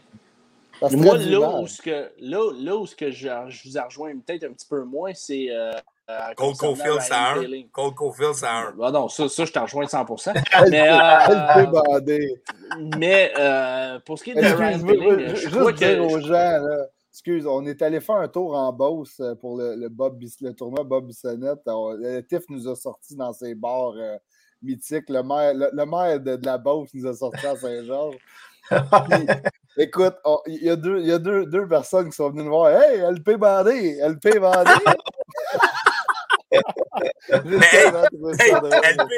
[0.95, 4.13] moi, là où, ce que, là, là où ce que je, je vous ai rejoint
[4.19, 5.47] peut-être un petit peu moins, c'est.
[5.49, 5.71] Euh,
[6.09, 7.35] euh, Cole concernant Caulfield, c'est à Ryan 1.
[7.41, 7.69] Poehling.
[7.71, 8.75] Cole Caulfield, c'est à 1.
[8.83, 10.33] Ah non, ça, ça je t'en rejoins 100%.
[10.53, 14.79] Elle mais, euh, mais euh, pour ce qui est de Ryan
[15.29, 16.85] je juste crois dire aux gens, là,
[17.17, 20.83] excuse, on est allé faire un tour en Beauce euh, pour le, Bob, le tournoi
[20.83, 21.61] Bob Bissonnette.
[21.65, 24.17] Le TIF nous a sorti dans ses bars euh,
[24.61, 25.09] mythiques.
[25.09, 28.17] Le maire, de, la Beauce nous a sorti à Saint-Georges.
[29.77, 30.13] écoute,
[30.45, 32.69] il y a, deux, y a deux, deux, personnes qui sont venues nous voir.
[32.69, 34.69] Hey, LP bandé, LP bandé.
[36.51, 36.61] Mais,
[38.91, 39.11] LP,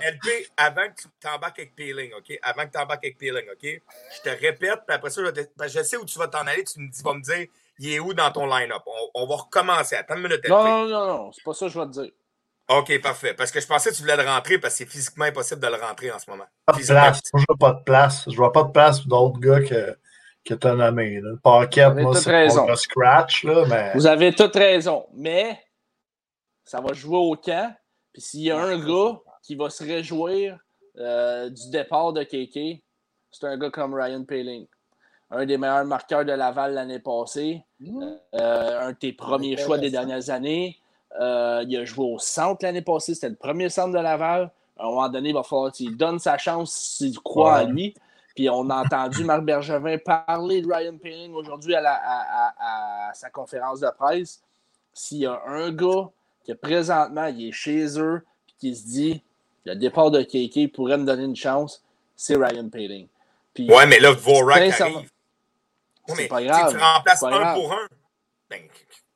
[0.00, 2.38] LP, avant que tu t'embarques avec Peeling, OK?
[2.42, 3.62] Avant que tu embarques avec Peeling, OK?
[3.62, 6.80] Je te répète, puis après ça, je, je sais où tu vas t'en aller, tu
[6.80, 7.46] me dis, vas me dire,
[7.78, 8.82] il est où dans ton line-up?
[9.14, 9.96] On, va recommencer.
[9.96, 10.40] Attends une minute.
[10.44, 10.48] LP.
[10.48, 12.10] Non, non, non, non, c'est pas ça que je vais te dire.
[12.68, 13.34] OK, parfait.
[13.34, 15.68] Parce que je pensais que tu voulais le rentrer parce que c'est physiquement impossible de
[15.68, 16.44] le rentrer en ce moment.
[16.66, 17.22] Pas de place.
[17.34, 18.24] je vois pas de place.
[18.30, 19.96] Je vois pas de place pour d'autres gars que,
[20.44, 20.74] que tu as.
[20.74, 23.44] Le Paquette, moi, c'est pour scratch.
[23.44, 23.92] Là, mais...
[23.94, 25.06] Vous avez toute raison.
[25.14, 25.58] Mais
[26.68, 27.74] ça va jouer au camp.
[28.12, 30.58] Puis s'il y a un gars qui va se réjouir
[30.98, 32.82] euh, du départ de KK,
[33.30, 34.66] c'est un gars comme Ryan Paling.
[35.30, 37.64] Un des meilleurs marqueurs de Laval l'année passée.
[37.80, 38.02] Mmh.
[38.34, 40.78] Euh, un de tes premiers choix des dernières années.
[41.18, 43.14] Euh, il a joué au centre l'année passée.
[43.14, 44.50] C'était le premier centre de Laval.
[44.78, 47.94] À un moment donné, il va falloir qu'il donne sa chance s'il croit en lui.
[48.34, 53.80] Puis on a entendu Marc Bergevin parler de Ryan Paling aujourd'hui à, à, sa conférence
[53.80, 54.42] de presse.
[54.92, 56.10] S'il y a un gars
[56.48, 59.22] que présentement, il est chez eux et qui se dit
[59.64, 61.84] le départ de KK pourrait me donner une chance,
[62.16, 63.06] c'est Ryan Paling.
[63.58, 65.10] ouais, mais là, Vorak arrive.
[66.08, 66.72] c'est pas grave.
[66.72, 67.88] Tu remplaces un pour un.
[68.48, 68.62] Ben,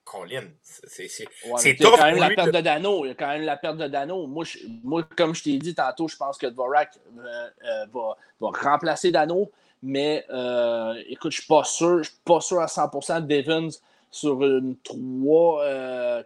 [0.04, 1.04] Colin, c'est
[1.46, 2.60] ouais, Il y a quand même la perte de...
[2.60, 3.06] Dano.
[3.06, 4.26] Il y a quand même la perte de Dano.
[4.26, 4.44] Moi,
[4.84, 9.10] moi comme je t'ai dit tantôt, je pense que Dvorak euh, euh, va, va, remplacer
[9.10, 9.50] Dano.
[9.82, 12.02] Mais euh, écoute, je ne suis pas sûr.
[12.02, 13.70] Je suis pas sûr à 100% d'Evans
[14.10, 15.62] sur une 3.
[15.64, 16.22] Euh,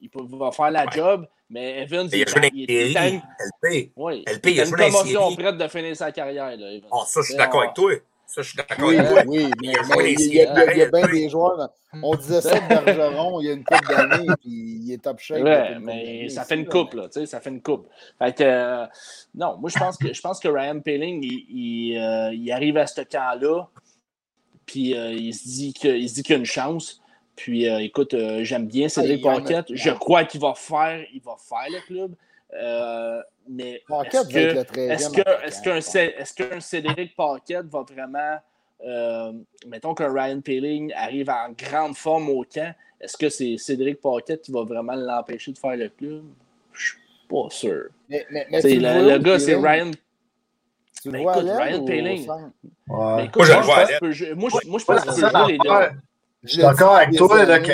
[0.00, 3.22] il peut, va faire la job, mais Evans, il, il, il, il
[3.62, 3.92] LP.
[3.96, 6.56] Oui, LP, il a une prête de finir sa carrière.
[6.56, 7.92] Là, Oh, ça, je suis d'accord avec toi.
[8.26, 9.22] Ça, je suis d'accord oui, avec toi.
[9.26, 11.70] Oui, mais, il y a, il y a bien des joueurs.
[12.02, 15.20] On disait ça de Bergeron il y a une couple d'années, puis il est top
[15.20, 15.42] shape.
[15.42, 17.88] Ouais, mais ça fait une coupe, là, tu sais, ça fait une coupe.
[18.18, 18.86] Fait que, euh,
[19.34, 22.86] non, moi, je pense que, je pense que Ryan Paling, il, euh, il arrive à
[22.86, 23.68] ce camp-là,
[24.66, 27.00] puis euh, il se dit qu'il y a une chance.
[27.36, 29.66] Puis, euh, écoute, euh, j'aime bien Cédric ah, Paquette.
[29.70, 32.14] Je crois qu'il va faire, il va faire le club.
[32.54, 38.38] Euh, mais est-ce que, est-ce que, est-ce qu'un, est-ce qu'un Cédric Paquette va vraiment,
[39.66, 44.42] mettons qu'un Ryan Peeling arrive en grande forme au camp, est-ce que c'est Cédric Paquette
[44.42, 46.24] qui va vraiment l'empêcher de faire le club?
[46.72, 46.98] Je suis
[47.28, 47.88] pas sûr.
[48.08, 49.90] Mais, mais, mais le, le gars, c'est Ryan.
[51.02, 52.28] Tu mais écoute, Ryan Peeling.
[52.88, 53.24] Ouais.
[53.26, 55.98] écoute, moi, je, moi, moi, je pense que tu peux jouer les deux.
[56.46, 57.72] Je suis d'accord avec toi, là, que,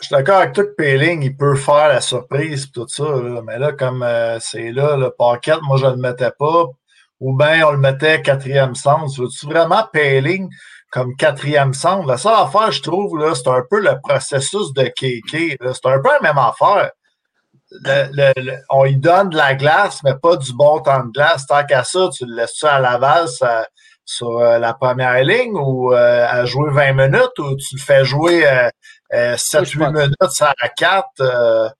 [0.00, 3.04] je suis d'accord avec toi que Péling, il peut faire la surprise et tout ça.
[3.04, 3.42] Là.
[3.46, 6.64] Mais là, comme euh, c'est là, le paquet, moi, je ne le mettais pas.
[7.20, 9.12] Ou bien on le mettait quatrième centre.
[9.18, 10.48] Veux-tu vraiment Péling
[10.90, 12.06] comme quatrième centre?
[12.06, 15.58] La seule affaire, je trouve, là, c'est un peu le processus de KK.
[15.60, 16.90] C'est un peu la même affaire.
[18.70, 21.46] on lui donne de la glace, mais pas du bon temps de glace.
[21.46, 23.66] Tant qu'à ça, tu le laisses ça à Laval, ça,
[24.04, 28.04] sur euh, la première ligne ou euh, à jouer 20 minutes ou tu le fais
[28.04, 28.44] jouer
[29.12, 31.74] 7-8 euh, minutes à 4?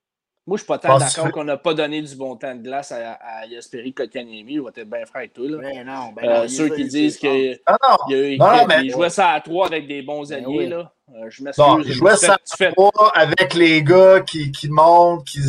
[0.47, 2.91] moi, je suis pas tant d'accord qu'on n'a pas donné du bon temps de glace
[2.91, 4.53] à, à Yasperi Kotkaniemi.
[4.53, 5.47] Il va être bien frère avec toi.
[5.47, 5.57] Là.
[5.59, 7.59] Ben non, ben ceux qui disent qu'il
[8.89, 10.67] jouait ça à 3 avec des bons ben alliés.
[10.67, 10.91] là.
[11.29, 11.65] je m'excuse.
[11.85, 15.39] il jouait ça à 3 avec les gars qui, qui montent, qui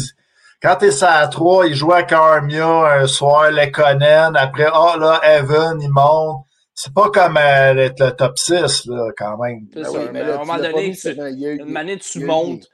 [0.62, 4.36] quand tu es ça à 3, il jouait avec Armia un soir, Lekonen.
[4.36, 6.44] Après, ah là, Evan, il monte
[6.84, 9.68] c'est pas comme euh, le top 6, là, quand même.
[9.72, 12.68] C'est ben ça, mais à un moment donné, une manière tu montes,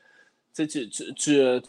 [0.57, 1.61] tu, tu, tu, euh,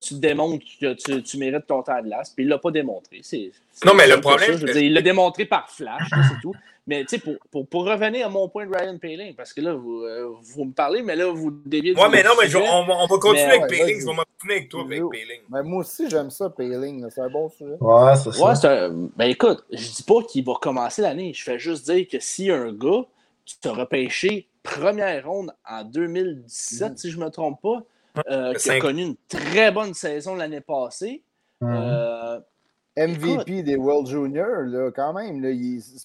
[0.00, 3.20] tu, démontres que tu, tu, mérites ton temps de glace, puis il l'a pas démontré.
[3.22, 3.52] C'est,
[3.84, 4.58] non, mais le problème.
[4.58, 6.54] Ça, il l'a démontré par flash, c'est tout.
[6.86, 9.60] Mais tu sais, pour, pour, pour, revenir à mon point de Ryan Paling, parce que
[9.60, 11.94] là, vous, euh, vous me parlez, mais là, vous déviez.
[11.94, 14.00] Oui, mais non, mais on, va, on, va continuer avec ouais, Paling.
[14.00, 15.40] Je vais continuer avec toi avec Paling.
[15.48, 17.08] Mais moi aussi, j'aime ça, Paling.
[17.10, 17.76] C'est un bon sujet.
[17.80, 18.44] Ouais, c'est ça.
[18.44, 19.08] Ouais, un...
[19.16, 21.32] Ben écoute, je dis pas qu'il va commencer l'année.
[21.32, 23.04] Je fais juste dire que si un gars,
[23.44, 26.96] tu t'as repêché première ronde en 2017, mm.
[26.96, 27.82] si je ne me trompe pas,
[28.30, 31.22] euh, qui a connu une très bonne saison l'année passée.
[31.60, 31.74] Mm.
[31.74, 32.40] Euh,
[32.96, 35.42] MVP des World Juniors, là, quand même.
[35.42, 35.50] Là,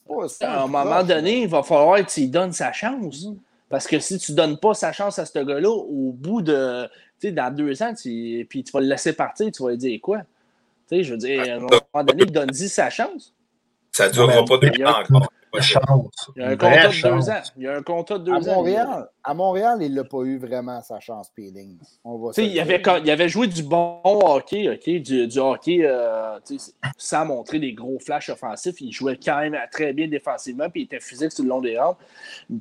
[0.08, 3.26] pas, à un moment donné, il va falloir que tu lui donnes sa chance.
[3.26, 3.36] Mm.
[3.70, 6.86] Parce que si tu ne donnes pas sa chance à ce gars-là, au bout de.
[7.20, 9.78] Tu sais, dans deux ans, tu, puis tu vas le laisser partir, tu vas lui
[9.78, 10.20] dire quoi?
[10.20, 13.34] Tu sais, je veux dire, à un moment donné, donne-y sa chance.
[13.92, 15.32] Ça ne durera pas deux ans encore.
[15.60, 16.32] Chance.
[16.36, 17.42] Il y a un contrat de deux ans.
[17.58, 20.38] Il y a un contrat de deux à Montréal, À Montréal, il n'a pas eu
[20.38, 21.78] vraiment sa chance, Peeling.
[22.38, 26.40] il, avait, il avait joué du bon hockey, ok, du, du hockey euh,
[26.98, 28.80] sans montrer des gros flashs offensifs.
[28.82, 31.78] Il jouait quand même très bien défensivement, puis il était physique sur le long des
[31.78, 32.00] rampes.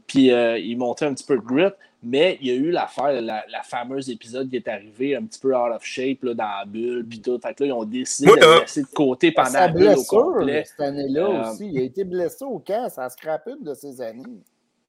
[0.07, 1.73] Puis euh, il montrait un petit peu de grit.
[2.03, 5.41] Mais il y a eu l'affaire, la, la, fameuse épisode qui est arrivé un petit
[5.41, 7.39] peu out of shape là, dans la bulle, puis tout.
[7.41, 10.05] Fait que là, ils ont décidé de le laisser de côté pendant la bulle au
[10.05, 10.65] complet.
[10.67, 14.01] Cette année-là euh, aussi, il a été blessé au camp, ça a scrappé de ses
[14.01, 14.23] années.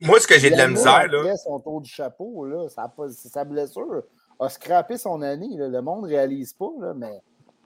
[0.02, 1.36] Moi, ce que j'ai de la misère, là.
[1.38, 4.04] son tour du chapeau, là, ça sa blessure
[4.40, 5.58] a scrappé son année.
[5.58, 5.70] Là.
[5.70, 7.22] Le monde ne réalise pas, là, mais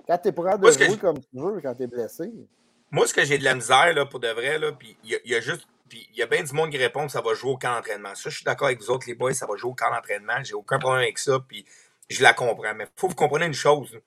[0.08, 2.32] quand tu es prêt de jouer comme tu veux, quand tu es blessé.
[2.90, 5.32] Moi, ce que j'ai de la misère, là, pour de vrai, là, puis il y,
[5.32, 7.34] y, a juste puis il y a bien du monde qui répond que ça va
[7.34, 8.16] jouer au camp d'entraînement.
[8.16, 10.42] Ça, je suis d'accord avec vous autres, les boys, ça va jouer au camp d'entraînement.
[10.42, 11.66] J'ai aucun problème avec ça, puis
[12.10, 12.74] je la comprends.
[12.74, 14.00] Mais il faut que vous compreniez une chose.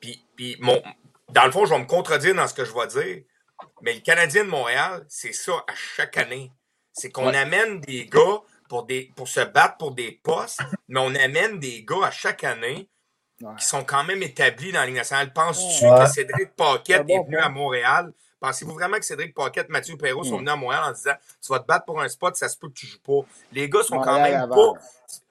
[0.00, 0.82] Puis, puis mon,
[1.28, 3.22] dans le fond, je vais me contredire dans ce que je vais dire.
[3.82, 6.50] Mais le Canadien de Montréal, c'est ça à chaque année.
[6.94, 8.40] C'est qu'on amène des gars
[8.70, 12.44] pour, des, pour se battre pour des postes, mais on amène des gars à chaque
[12.44, 12.88] année
[13.58, 15.34] qui sont quand même établis dans la Ligue nationale.
[15.34, 18.10] Penses-tu que Cédric Paquette est venu à Montréal
[18.40, 20.38] Pensez-vous vraiment que Cédric Paquette, Mathieu Perrault sont hmm.
[20.38, 22.68] venus à Montréal en disant Tu vas te battre pour un spot, ça se peut
[22.68, 23.20] que tu joues pas.
[23.52, 24.72] Les gars sont quand même pas,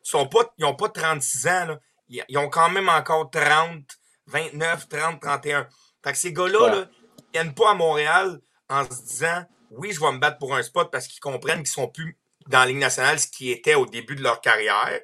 [0.04, 0.42] sont pas.
[0.58, 1.66] Ils n'ont pas 36 ans.
[1.66, 1.80] Là.
[2.08, 3.84] Ils ont quand même encore 30,
[4.28, 5.68] 29, 30, 31.
[6.04, 6.86] Fait que ces gars-là, là,
[7.18, 10.62] ils viennent pas à Montréal en se disant Oui, je vais me battre pour un
[10.62, 12.18] spot parce qu'ils comprennent qu'ils sont plus
[12.48, 15.00] dans la Ligue nationale, ce qui était au début de leur carrière.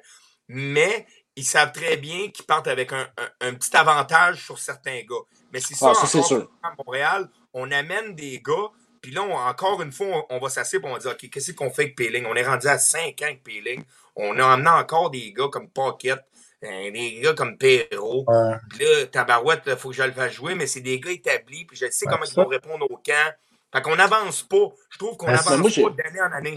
[0.48, 1.06] Mais
[1.36, 5.24] ils savent très bien qu'ils partent avec un, petit avantage sur certains gars.
[5.52, 6.18] Mais c'est ça, ah, ça
[6.62, 8.70] à Montréal, on amène des gars,
[9.00, 11.70] puis là, encore une fois, on, va s'asseoir et on va dire, OK, qu'est-ce qu'on
[11.70, 12.26] fait avec Peeling?
[12.26, 13.82] On est rendu à 5 ans avec Peeling.
[14.14, 16.18] On a amené encore des gars comme Pocket,
[16.64, 18.26] euh, des gars comme Perrault.
[18.70, 21.64] Puis là, Tabarouette, il faut que je le fasse jouer, mais c'est des gars établis,
[21.64, 23.34] puis je sais comment ils vont répondre au camp.
[23.72, 24.68] Fait qu'on n'avance pas.
[24.90, 26.54] Je trouve qu'on n'avance pas d'année en année.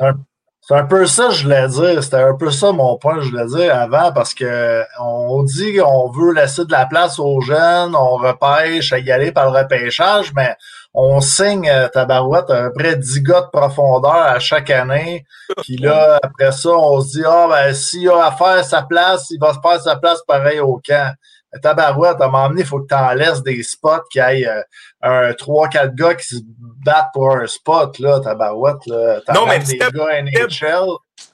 [0.61, 2.03] C'est un peu ça je voulais dire.
[2.03, 6.11] C'était un peu ça mon point je voulais dire avant parce que on dit qu'on
[6.11, 10.33] veut laisser de la place aux jeunes, on repêche à y aller par le repêchage,
[10.35, 10.55] mais
[10.93, 15.25] on signe euh, Tabarouette à peu près 10 gars de profondeur à chaque année.
[15.61, 19.27] Puis là, après ça, on se dit Ah ben s'il a à faire sa place,
[19.29, 21.13] il va se faire sa place pareil au camp.
[21.63, 24.45] Tabarouette, à un moment donné, il faut que tu en laisses des spots qui aillent
[24.45, 24.61] euh,
[25.01, 26.41] un 3-4 gars qui se
[26.85, 28.85] battent pour un spot, là, Tabarouette.
[28.85, 29.19] Là.
[29.33, 30.89] Non, mais des gars NHL.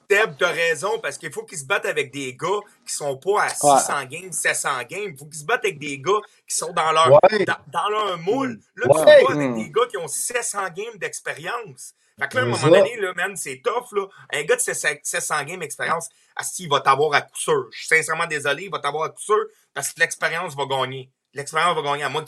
[0.07, 3.44] Teb, t'as raison, parce qu'il faut qu'ils se battent avec des gars qui sont pas
[3.44, 5.11] à 600 games, 700 games.
[5.11, 7.19] Il faut qu'ils se battent avec des gars qui sont dans leur,
[7.68, 8.60] dans, leur moule.
[8.76, 8.99] Là, ouais.
[8.99, 11.94] tu pas avec des gars qui ont 700 games d'expérience.
[12.19, 14.07] Fait que là, à un moment donné, là, man, c'est tough, là.
[14.32, 16.10] Un gars de 700 games d'expérience,
[16.60, 17.68] il va t'avoir à coup sûr.
[17.72, 21.10] Je suis sincèrement désolé, il va t'avoir à coup sûr parce que l'expérience va gagner.
[21.36, 22.03] L'expérience va gagner.
[22.03, 22.24] À moi,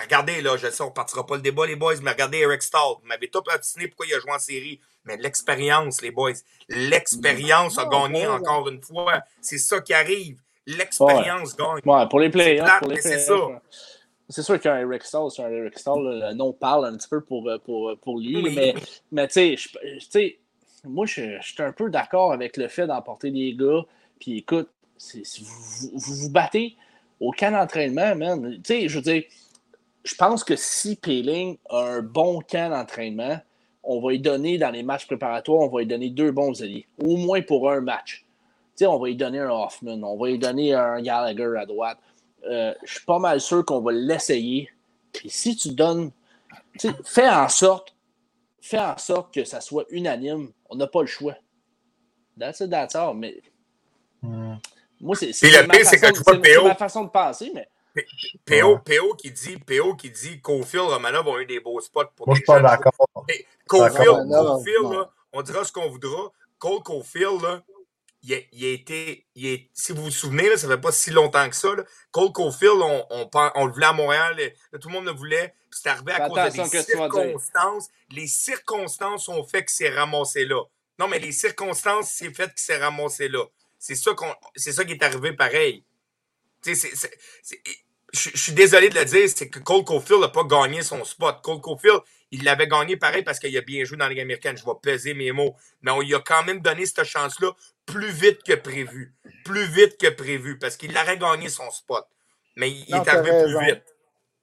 [0.00, 2.94] regardez, là, je sais, on partira pas le débat, les boys, mais regardez Eric Stahl.
[3.00, 4.80] Vous m'avez tout patiné pourquoi il a joué en série?
[5.04, 6.32] Mais l'expérience, les boys,
[6.68, 9.22] l'expérience a gagné encore une fois.
[9.40, 10.40] C'est ça qui arrive.
[10.66, 11.80] L'expérience gagne.
[11.84, 12.80] Ouais, pour les playoffs.
[13.00, 13.34] C'est ça.
[14.28, 17.20] C'est sûr qu'un Eric Stahl, c'est un Eric Stahl, le nom parle un petit peu
[17.20, 18.74] pour, euh, pour, pour lui, mais,
[19.10, 20.38] mais tu sais,
[20.84, 23.82] moi, je, suis un peu d'accord avec le fait d'emporter des gars.
[24.20, 24.68] Puis écoute,
[25.14, 26.76] vous, vous, battez
[27.20, 28.54] au camp d'entraînement, man.
[28.56, 29.24] Tu sais, je veux dire,
[30.04, 33.38] je pense que si Peeling a un bon camp d'entraînement,
[33.82, 36.86] on va lui donner dans les matchs préparatoires, on va lui donner deux bons alliés,
[36.98, 38.24] au moins pour un match.
[38.76, 41.66] Tu sais, on va lui donner un Hoffman, on va lui donner un Gallagher à
[41.66, 41.98] droite.
[42.46, 44.70] Euh, je suis pas mal sûr qu'on va l'essayer.
[45.12, 46.10] Puis si tu donnes,
[47.04, 47.94] fais en sorte,
[48.60, 50.50] fais en sorte que ça soit unanime.
[50.70, 51.36] On n'a pas le choix.
[52.38, 52.96] That's it, that's.
[53.14, 53.42] Mais
[54.22, 54.54] hmm.
[55.00, 55.32] Moi, c'est
[55.66, 57.68] ma, façon de penser, mais.
[58.46, 62.28] PO, PO qui dit, PO qui dit Cofield, Romanov ont eu des beaux spots pour
[62.28, 62.92] Moi, je suis pas d'accord.
[63.66, 66.30] Cofield, on dira ce qu'on voudra.
[66.58, 67.62] Cole Cofield, là,
[68.22, 69.26] il, a, il a été.
[69.34, 71.74] Il est, si vous vous souvenez, là, ça fait pas si longtemps que ça.
[71.74, 74.36] Là, Cole Cofield, on, on, on, le voulait à Montréal,
[74.80, 75.54] tout le monde le voulait.
[75.70, 77.88] C'est arrivé à cause des circonstances.
[78.10, 80.62] Les circonstances ont fait que c'est ramassé là.
[80.98, 83.44] Non, mais les circonstances, c'est fait que c'est ramassé là.
[83.80, 85.82] C'est ça, qu'on, c'est ça qui est arrivé pareil.
[86.60, 87.10] C'est, c'est,
[88.12, 91.40] je, suis désolé de le dire, c'est que Cole Cofield n'a pas gagné son spot.
[91.42, 92.00] Cole Cofield,
[92.30, 94.54] il l'avait gagné pareil parce qu'il a bien joué dans la Ligue américaine.
[94.58, 95.56] Je vais peser mes mots.
[95.80, 97.52] Mais on lui a quand même donné cette chance-là
[97.86, 99.14] plus vite que prévu.
[99.46, 102.06] Plus vite que prévu parce qu'il aurait gagné son spot.
[102.56, 103.84] Mais il est arrivé plus vite.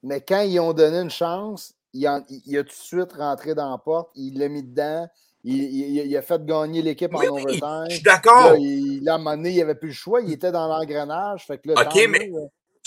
[0.02, 2.08] Mais quand ils ont donné une chance, il
[2.44, 5.08] il a tout de suite rentré dans la porte, il l'a mis dedans.
[5.44, 7.84] Il, il, a fait gagner l'équipe en overtime.
[7.88, 8.54] Je suis d'accord.
[8.58, 10.20] Là, à un moment donné, il n'y avait plus le choix.
[10.20, 11.46] Il était dans l'engrenage.
[11.46, 12.30] Fait que là, OK, mais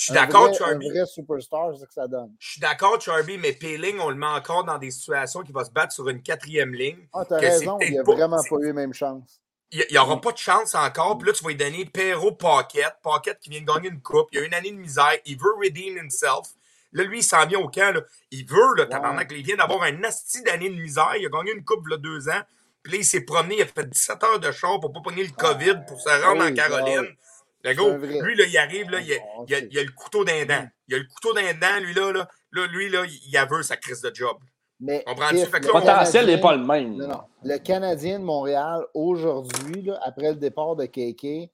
[0.01, 0.89] je suis d'accord, Charby.
[0.89, 2.33] Un vrai superstar, c'est ce que ça donne.
[2.39, 5.63] Je suis d'accord, Charby, mais Peeling, on le met encore dans des situations qui va
[5.63, 7.07] se battre sur une quatrième ligne.
[7.13, 9.41] Ah, t'as raison, il n'a vraiment pas eu la même chance.
[9.71, 11.17] Il n'y aura pas de chance encore.
[11.17, 12.93] Puis là, tu vas lui donner Perro Pocket.
[13.01, 14.27] Pocket qui vient de gagner une coupe.
[14.33, 15.13] Il a une année de misère.
[15.25, 16.49] Il veut redeem himself.
[16.93, 17.93] Là, lui, il s'en vient au camp.
[17.93, 18.01] Là.
[18.31, 19.31] Il veut, là, tabarnak.
[19.31, 21.13] Il vient d'avoir un asti d'année de misère.
[21.17, 22.41] Il a gagné une coupe, là, deux ans.
[22.83, 25.23] Puis là, il s'est promené, il a fait 17 heures de char pour pas pogner
[25.23, 27.07] le COVID, pour se rendre en Caroline.
[27.63, 30.25] Le gars, lui, là, il arrive, là, il, a, il, a, il a le couteau
[30.25, 30.67] d'un dent.
[30.87, 32.27] Il a le couteau d'un dent, lui, là, là.
[32.53, 34.37] Là, lui, là, il a veut sa crise de job.
[34.79, 36.95] Mais le potentiel n'est pas le même.
[36.95, 37.21] Non, non.
[37.43, 41.51] Le Canadien de Montréal, aujourd'hui, après le départ de KK,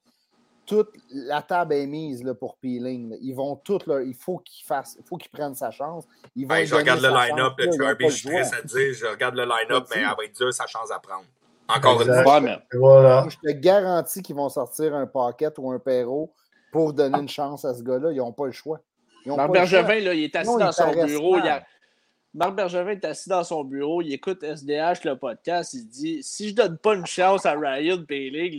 [0.68, 3.16] toute la table est mise là, pour Peeling.
[3.22, 6.04] Ils vont tout leur, il faut qu'il fasse, il faut qu'il prenne sa chance.
[6.36, 9.44] Ils vont je regarde le line-up, tu je suis triste à dire, je regarde le
[9.44, 11.24] line-up, mais elle va être dure sa chance à prendre.
[11.68, 12.40] Encore une fois.
[12.40, 12.58] Mais...
[12.74, 13.26] Voilà.
[13.28, 16.32] Je te garantis qu'ils vont sortir un paquet ou un perro
[16.70, 18.12] pour donner une chance à ce gars-là.
[18.12, 18.80] Ils n'ont pas le choix.
[19.26, 21.38] Marc Bergevin, là, il est assis dans son bureau.
[21.38, 21.62] Il a...
[22.34, 26.50] Marc Bergevin est assis dans son bureau, il écoute SDH, le podcast, il dit si
[26.50, 28.50] je donne pas une chance à Ryan Bailey,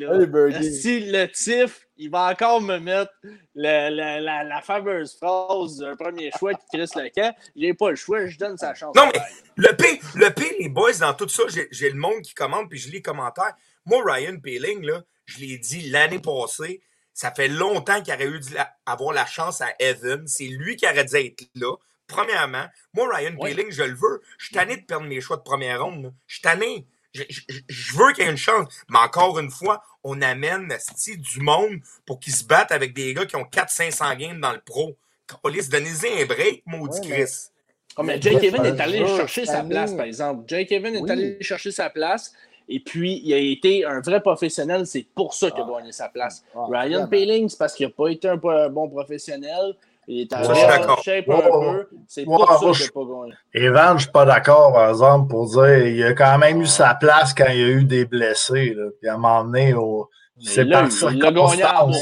[0.63, 3.11] si le TIF, il va encore me mettre
[3.53, 7.35] la, la, fameuse phrase d'un premier choix qui crisse le camp.
[7.55, 8.95] Il n'a pas le choix, je donne sa chance.
[8.95, 9.19] Non, mais
[9.55, 12.79] le P, le P, les boys, dans tout ça, j'ai le monde qui commente, puis
[12.79, 13.53] je lis les commentaires.
[13.85, 16.81] Moi, Ryan Peeling, là, je l'ai dit l'année passée,
[17.13, 18.39] ça fait longtemps qu'il aurait eu
[18.85, 20.25] avoir la chance à Evan.
[20.25, 21.75] C'est lui qui aurait dû être là.
[22.09, 24.21] Premièrement, moi, Ryan Peeling, je le veux.
[24.37, 26.11] Je suis tanné de perdre mes choix de première ronde.
[26.27, 26.85] Je suis tanné.
[27.13, 27.23] Je,
[27.95, 28.67] veux qu'il y ait une chance.
[28.89, 30.73] Mais encore une fois, on amène
[31.07, 34.59] du monde pour qu'ils se battent avec des gars qui ont 400-500 games dans le
[34.59, 34.97] pro.
[35.43, 37.49] Police, donnez-y un break, maudit Chris.
[37.97, 40.43] Oh, mais Jake Evan est allé chercher sa place, par exemple.
[40.47, 42.33] Jake Evan est allé chercher sa place.
[42.67, 44.85] Et puis, il a été un vrai professionnel.
[44.85, 45.79] C'est pour ça qu'il a ah.
[45.79, 46.43] gagné sa place.
[46.55, 49.75] Ah, Ryan Peeling, c'est parce qu'il n'a pas été un bon professionnel.
[50.11, 50.43] Il est en
[51.03, 51.87] shape un peu.
[52.07, 53.33] C'est pour ça qu'il n'a pas gagné.
[53.53, 56.65] Evan, je ne suis pas d'accord, par exemple, pour dire il a quand même eu
[56.65, 58.73] sa place quand il y a eu des blessés.
[58.75, 58.85] Là.
[58.99, 59.75] Puis à un moment donné,
[60.43, 61.97] c'est par circonstance.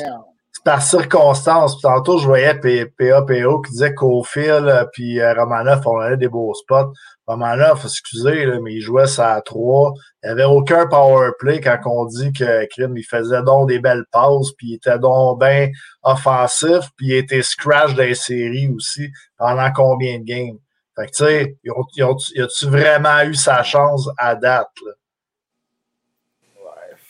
[0.53, 1.81] C'est par circonstance.
[1.81, 6.53] tantôt, je voyais PAPO qui disait qu'au fil, puis euh, Romanoff, on avait des beaux
[6.53, 6.93] spots.
[7.27, 9.93] Romanoff, excusez, là, mais il jouait ça à 3.
[10.23, 13.79] Il n'y avait aucun power play quand on dit que Krim, il faisait donc des
[13.79, 15.69] belles passes, puis il était donc bien
[16.03, 20.57] offensif, puis il était scratch dans les séries aussi pendant combien de games?
[20.95, 22.03] Fait que, tu sais, il
[22.41, 24.69] a-tu vraiment eu sa chance à date?
[24.85, 24.91] Là?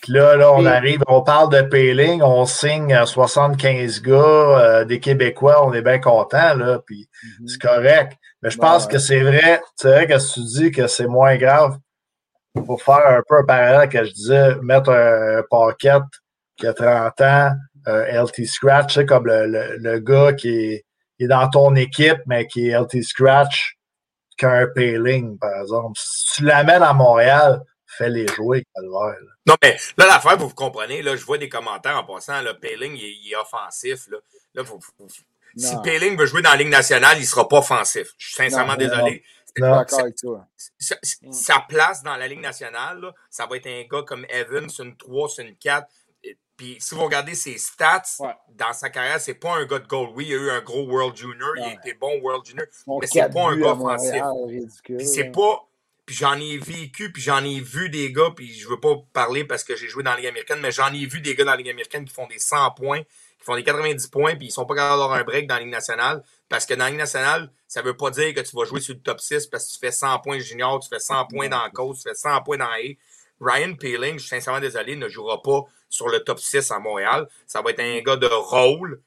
[0.02, 5.00] Puis là, là, on arrive, on parle de Payling, on signe 75 gars, euh, des
[5.00, 7.48] Québécois, on est bien contents, là, puis mm-hmm.
[7.48, 8.14] c'est correct.
[8.42, 11.78] Mais je pense que c'est vrai, c'est vrai que tu dis que c'est moins grave
[12.66, 16.00] pour faire un peu un parallèle que je disais, mettre un, paquet
[16.58, 17.52] qui a 30 ans,
[17.86, 20.86] un LT Scratch, comme le, le, gars qui est,
[21.18, 23.78] qui est, dans ton équipe, mais qui est LT Scratch
[24.38, 25.94] qu'un Payling, par exemple.
[25.96, 27.62] Si tu l'amènes à Montréal,
[27.98, 29.18] fais-les jouer, Calvaire.
[29.46, 32.96] Non, mais là, l'affaire, vous comprenez, là, je vois des commentaires en passant, le Payling,
[32.96, 34.08] il, est offensif.
[34.10, 34.18] Là,
[34.54, 34.64] là
[35.56, 38.14] si Payling veut jouer dans la Ligue nationale, il ne sera pas offensif.
[38.18, 39.24] Je suis sincèrement désolé.
[41.32, 45.30] Sa place dans la Ligue nationale, ça va être un gars comme Evans, une 3,
[45.30, 45.88] c'est une 4.
[46.58, 48.04] Puis si vous regardez ses stats
[48.56, 50.10] dans sa carrière, c'est pas un gars de goal.
[50.16, 52.66] Oui, il a eu un gros World Junior, il a été bon World Junior,
[53.00, 54.24] mais c'est pas un gars offensif.
[55.00, 55.67] C'est pas.
[56.08, 59.44] Puis j'en ai vécu, puis j'en ai vu des gars, puis je veux pas parler
[59.44, 61.52] parce que j'ai joué dans la Ligue américaine, mais j'en ai vu des gars dans
[61.52, 64.52] la Ligue américaine qui font des 100 points, qui font des 90 points, puis ils
[64.52, 66.24] sont pas capables d'avoir un break dans la Ligue nationale.
[66.48, 68.94] Parce que dans la Ligue nationale, ça veut pas dire que tu vas jouer sur
[68.94, 71.62] le top 6 parce que tu fais 100 points junior, tu fais 100 points dans
[71.62, 72.96] la cause, tu fais 100 points dans A.
[73.42, 77.28] Ryan Peeling, je suis sincèrement désolé, ne jouera pas sur le top 6 à Montréal.
[77.46, 79.02] Ça va être un gars de rôle.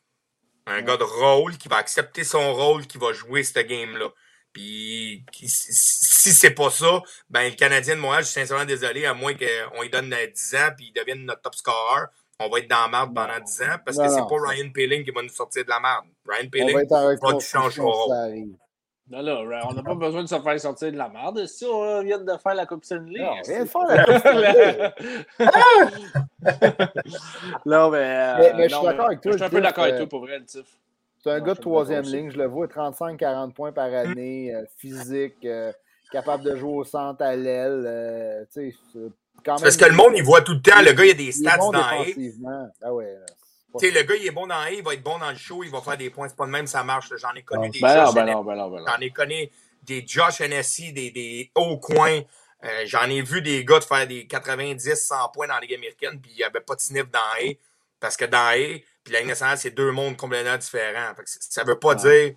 [0.67, 4.11] Un gars de rôle qui va accepter son rôle, qui va jouer ce game-là.
[4.53, 9.15] Puis si c'est pas ça, ben le Canadien de Montréal, je suis sincèrement désolé, à
[9.15, 12.07] moins qu'on lui donne 10 ans puis il devienne notre top scorer
[12.41, 15.05] on va être dans la merde pendant 10 ans parce que c'est pas Ryan Peeling
[15.05, 16.07] qui va nous sortir de la merde.
[16.27, 17.83] Ryan Peeling va nous changer.
[19.11, 21.45] Non, là, on n'a pas besoin de se faire sortir de la merde.
[21.47, 23.19] Si on vient de faire la Coupe Stanley.
[23.19, 24.95] Non, on vient de faire la Coupe Stanley.
[27.67, 29.33] non, mais, mais, mais, je suis d'accord avec toi.
[29.33, 30.79] Je suis un peu d'accord avec toi pour vrai, le Tiff.
[31.23, 35.37] C'est un gars de troisième ligne, je le vois, 35-40 points par année, euh, physique,
[35.45, 35.73] euh,
[36.11, 37.85] capable de jouer au centre à l'aile.
[37.87, 38.45] Euh,
[39.45, 41.57] parce que le monde, il voit tout le temps, le gars, il a des stats
[41.59, 42.05] dans A.
[42.83, 42.91] Ah
[43.83, 45.71] le gars, il est bon dans A, il va être bon dans le show, il
[45.71, 46.29] va faire des points.
[46.29, 47.13] C'est pas de même, ça marche.
[47.17, 49.51] J'en ai connu des ben Josh ben ben J'en ai connu
[49.83, 52.21] des Josh NSC, des, des hauts coins.
[52.63, 55.75] Euh, j'en ai vu des gars de faire des 90, 100 points dans la Ligue
[55.75, 57.55] américaine, puis il n'y avait pas de sniff dans A.
[57.99, 61.13] Parce que dans A, puis la Ligue nationale, c'est deux mondes complètement différents.
[61.27, 62.35] ça ne veut pas dire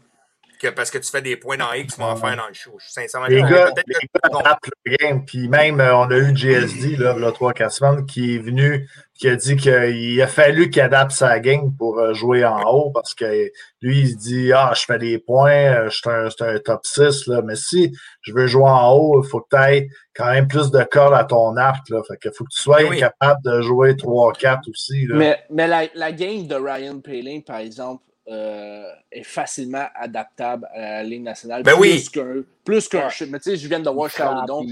[0.64, 2.54] que parce que tu fais des points dans X, tu vas en faire dans le
[2.54, 2.72] show.
[2.80, 5.26] Je suis sincèrement les gars, les gars adaptent le game.
[5.26, 9.28] Puis même, euh, on a eu GSD, là, là 3-4 semaines, qui est venu, qui
[9.28, 13.14] a dit qu'il a fallu qu'il adapte sa game pour euh, jouer en haut parce
[13.14, 16.60] que lui, il se dit Ah, je fais des points, euh, je suis un, un,
[16.60, 17.42] top 6, là.
[17.44, 20.72] mais si je veux jouer en haut, il faut que tu aies quand même plus
[20.72, 21.90] de cordes à ton arc.
[21.90, 22.02] Là.
[22.08, 23.00] Fait que faut que tu sois oui.
[23.00, 25.06] capable de jouer 3-4 aussi.
[25.08, 25.16] Là.
[25.16, 30.80] Mais, mais la, la game de Ryan Paling, par exemple, euh, est facilement adaptable à
[30.80, 31.62] la Ligue nationale.
[31.64, 32.08] Ben plus oui.
[32.10, 33.28] qu'un plus qu'un ouais.
[33.30, 34.66] Mais tu sais, je viens de voir Charledon.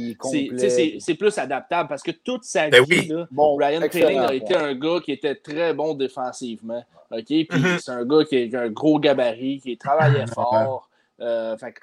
[0.99, 3.07] C'est plus adaptable parce que toute sa ben vie, oui.
[3.07, 6.83] là, bon, Ryan Paling a été un gars qui était très bon défensivement.
[7.11, 7.25] OK?
[7.25, 7.79] Puis mm -hmm.
[7.79, 10.89] c'est un gars qui a un gros gabarit, qui travaillait fort.
[11.19, 11.73] Euh, fait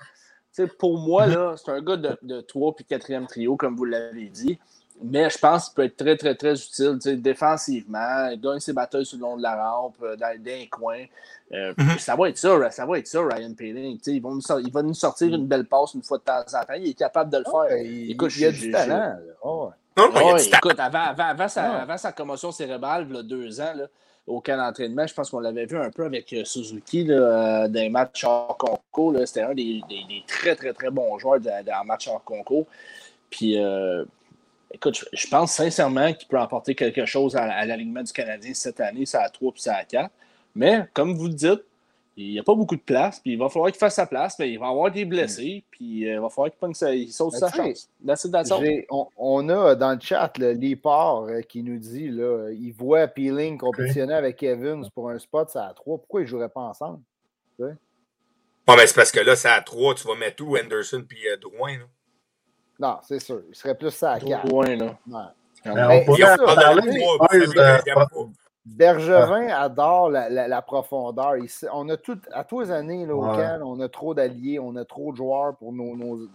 [0.78, 4.28] pour moi, là, c'est un gars de, de 3 puis 4e trio, comme vous l'avez
[4.28, 4.58] dit.
[5.02, 8.28] Mais je pense qu'il peut être très, très, très utile défensivement.
[8.32, 11.04] Il gagne ses batailles sur le long de la rampe, dans, dans les coins.
[11.52, 11.98] Euh, mm -hmm.
[11.98, 13.98] Ça va être ça, ça va être ça, Ryan Paling.
[14.06, 16.64] Il va, nous, il va nous sortir une belle passe une fois de temps en
[16.64, 16.74] temps.
[16.74, 17.68] Il est capable de le faire.
[17.70, 19.16] Oh, il, écoute, il y a du talent.
[19.42, 19.70] Oh.
[19.96, 23.22] Non, non, oh, écoute, avant, avant, avant, sa, avant, sa, commotion cérébrale, il y a
[23.22, 23.86] deux ans, là,
[24.28, 27.88] au camp d'entraînement, je pense qu'on l'avait vu un peu avec Suzuki là, dans les
[27.88, 29.14] matchs hors concours.
[29.24, 31.40] C'était un des, des, des, très, très, très bons joueurs
[31.80, 32.66] en match hors concours.
[33.30, 34.04] Puis, euh,
[34.72, 38.54] écoute, je, je, pense sincèrement qu'il peut apporter quelque chose à, à l'alignement du Canadien
[38.54, 40.10] cette année, ça à 3 puis ça à 4.
[40.54, 41.64] Mais, comme vous le dites,
[42.20, 44.36] il n'y a pas beaucoup de place, puis il va falloir qu'il fasse sa place,
[44.40, 47.34] mais il va avoir des blessés, puis euh, il va falloir qu'il sa, il saute
[47.34, 47.88] sa chance.
[48.90, 53.56] On, on, a dans le chat Lipard euh, qui nous dit là, il voit Peeling
[53.56, 54.18] compétitionner okay.
[54.18, 55.98] avec Evans pour un spot, ça à 3.
[55.98, 56.98] Pourquoi ils ne joueraient pas ensemble?
[57.60, 61.28] Ouais, mais c'est parce que là, ça à 3, tu vas mettre où Anderson puis
[61.28, 61.78] euh, Drouin?
[61.78, 61.84] Là?
[62.78, 63.42] Non, c'est sûr.
[63.48, 64.46] Il serait plus ça à 4.
[64.46, 64.98] Drouin, là.
[65.06, 65.74] Ouais.
[65.74, 66.06] Mais,
[68.14, 68.30] on
[68.76, 71.36] Bergevin adore la, la, la profondeur.
[71.36, 73.36] Il, on a tout, à tous les années, là, au ouais.
[73.36, 75.96] camp, on a trop d'alliés, on a trop de joueurs pour nos.
[75.96, 76.26] nos...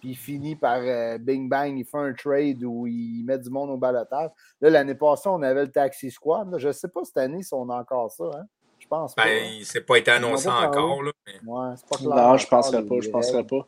[0.00, 3.50] Puis il finit par euh, bing bang, il fait un trade où il met du
[3.50, 4.30] monde au balotage.
[4.60, 6.52] Là, l'année passée, on avait le Taxi Squad.
[6.52, 6.58] Là.
[6.58, 8.24] Je ne sais pas cette année si on a encore ça.
[8.34, 8.44] Hein?
[8.78, 9.28] Je pense ben, pas.
[9.28, 11.02] Il ne s'est pas été annoncé encore.
[11.02, 11.32] Là, mais...
[11.44, 13.00] ouais, pas clair, non, je ne penserais pas.
[13.00, 13.66] Je penserais pas.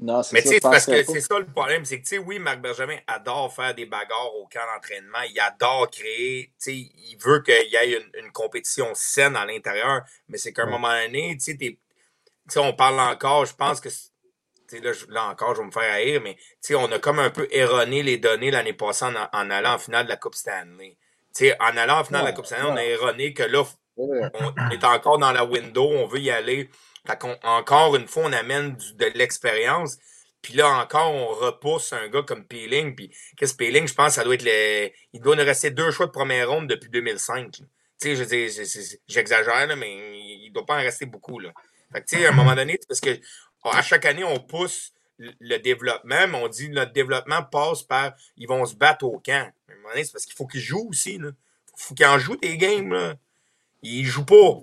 [0.00, 2.38] Non, mais tu sais, parce que c'est ça le problème, c'est que, tu sais, oui,
[2.38, 7.18] Marc Bergevin adore faire des bagarres au camp d'entraînement, il adore créer, tu sais, il
[7.20, 10.72] veut qu'il y ait une, une, compétition saine à l'intérieur, mais c'est qu'à un ouais.
[10.72, 13.96] moment donné, tu sais, on parle encore, je pense que, tu
[14.68, 17.18] sais, là, là, encore, je vais me faire haïr, mais, tu sais, on a comme
[17.18, 20.34] un peu erroné les données l'année passée en, en, allant en finale de la Coupe
[20.34, 20.96] Stanley.
[21.34, 23.42] Tu sais, en allant en finale ouais, de la Coupe Stanley, on a erroné que
[23.42, 23.64] là,
[23.96, 26.70] on est encore dans la window, on veut y aller.
[27.06, 29.98] Fait encore une fois, on amène du, de l'expérience.
[30.40, 32.94] Puis là, encore, on repousse un gars comme Peeling.
[32.94, 34.90] Puis qu'est-ce que Peeling, je pense, ça doit être le.
[35.12, 37.52] Il doit nous rester deux choix de première ronde depuis 2005.
[37.52, 37.64] Tu
[37.98, 41.38] sais, je dis, j'exagère, mais il doit pas en rester beaucoup.
[41.38, 41.52] Là.
[41.92, 43.18] Fait que, tu sais, à un moment donné, parce que
[43.64, 48.48] à chaque année, on pousse le développement, mais on dit notre développement passe par ils
[48.48, 49.50] vont se battre au camp.
[49.68, 51.18] À un moment donné, c'est parce qu'il faut qu'ils jouent aussi.
[51.18, 51.30] Là.
[51.76, 52.92] Faut qu'ils en jouent des games.
[52.92, 53.14] Là.
[53.82, 54.60] Ils jouent pas.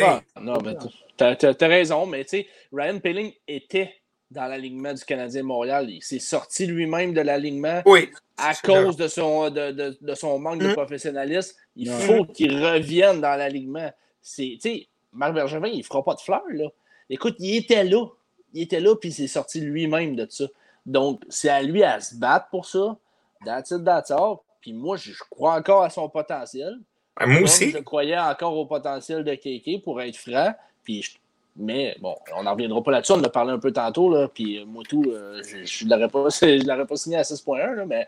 [0.00, 0.74] Ah, non, mais
[1.16, 3.94] t'as as, raison, mais tu sais, Ryan Pelling était
[4.30, 5.90] dans l'alignement du Canadien Montréal.
[5.90, 10.38] Il s'est sorti lui-même de l'alignement oui, à cause de son, de, de, de son
[10.38, 10.68] manque mmh.
[10.68, 11.56] de professionnalisme.
[11.76, 11.98] Il mmh.
[12.00, 13.90] faut qu'il revienne dans l'alignement.
[14.22, 16.68] Tu sais, Marc Bergevin, il ne fera pas de fleurs, là.
[17.10, 18.06] Écoute, il était là.
[18.54, 20.44] Il était là, puis il s'est sorti lui-même de ça.
[20.86, 22.96] Donc, c'est à lui à se battre pour ça.
[23.44, 24.36] That's it, that's all.
[24.60, 26.78] Puis moi, je crois encore à son potentiel.
[27.18, 27.70] Ben, moi aussi.
[27.70, 30.54] Je croyais encore au potentiel de Kéké pour être franc.
[30.84, 31.10] Puis je...
[31.56, 33.12] Mais bon, on n'en reviendra pas là-dessus.
[33.12, 34.12] On en a parlé un peu tantôt.
[34.12, 36.24] Là, puis moi, tout, euh, je ne l'aurais pas,
[36.86, 37.84] pas, signé à 6.1.
[37.84, 38.06] Mais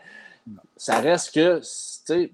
[0.75, 2.31] ça reste que, tu sais,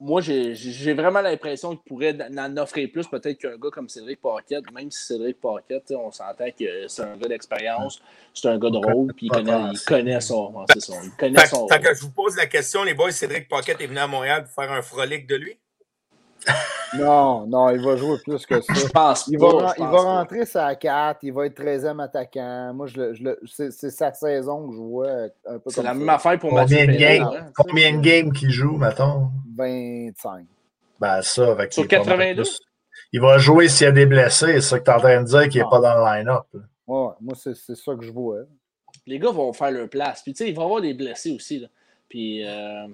[0.00, 4.70] moi, j'ai vraiment l'impression qu'il pourrait en offrir plus peut-être qu'un gars comme Cédric Paquette.
[4.70, 8.02] Même si Cédric Paquette, on s'entend que c'est un gars d'expérience,
[8.34, 10.52] c'est un gars de rôle, puis il connaît, il connaît son.
[10.78, 13.48] son il connaît fait, son fait que je vous pose la question, les boys, Cédric
[13.48, 15.56] Paquette est venu à Montréal pour faire un frolic de lui?
[16.98, 18.74] Non, non, il va jouer plus que ça.
[18.74, 22.72] Je pense il pas, va, il va rentrer sa 4, il va être 13e attaquant.
[22.74, 25.10] Moi, je, je, c'est sa saison que je vois
[25.46, 28.50] un peu C'est la même affaire pour Mathieu Combien de games, combien de games qu'il
[28.50, 29.30] joue, mettons?
[29.56, 30.46] 25.
[31.00, 32.42] Ben ça, avec Sur 82?
[33.12, 35.22] Il va jouer s'il y a des blessés, c'est ça que tu es en train
[35.22, 36.46] de dire qu'il n'est pas dans le line-up.
[36.86, 38.40] Ouais, moi, c'est ça que je vois.
[39.06, 40.22] Les gars vont faire leur place.
[40.22, 41.60] Puis, tu sais, il va y avoir des blessés aussi.
[41.60, 41.68] Là.
[42.08, 42.86] Puis, euh...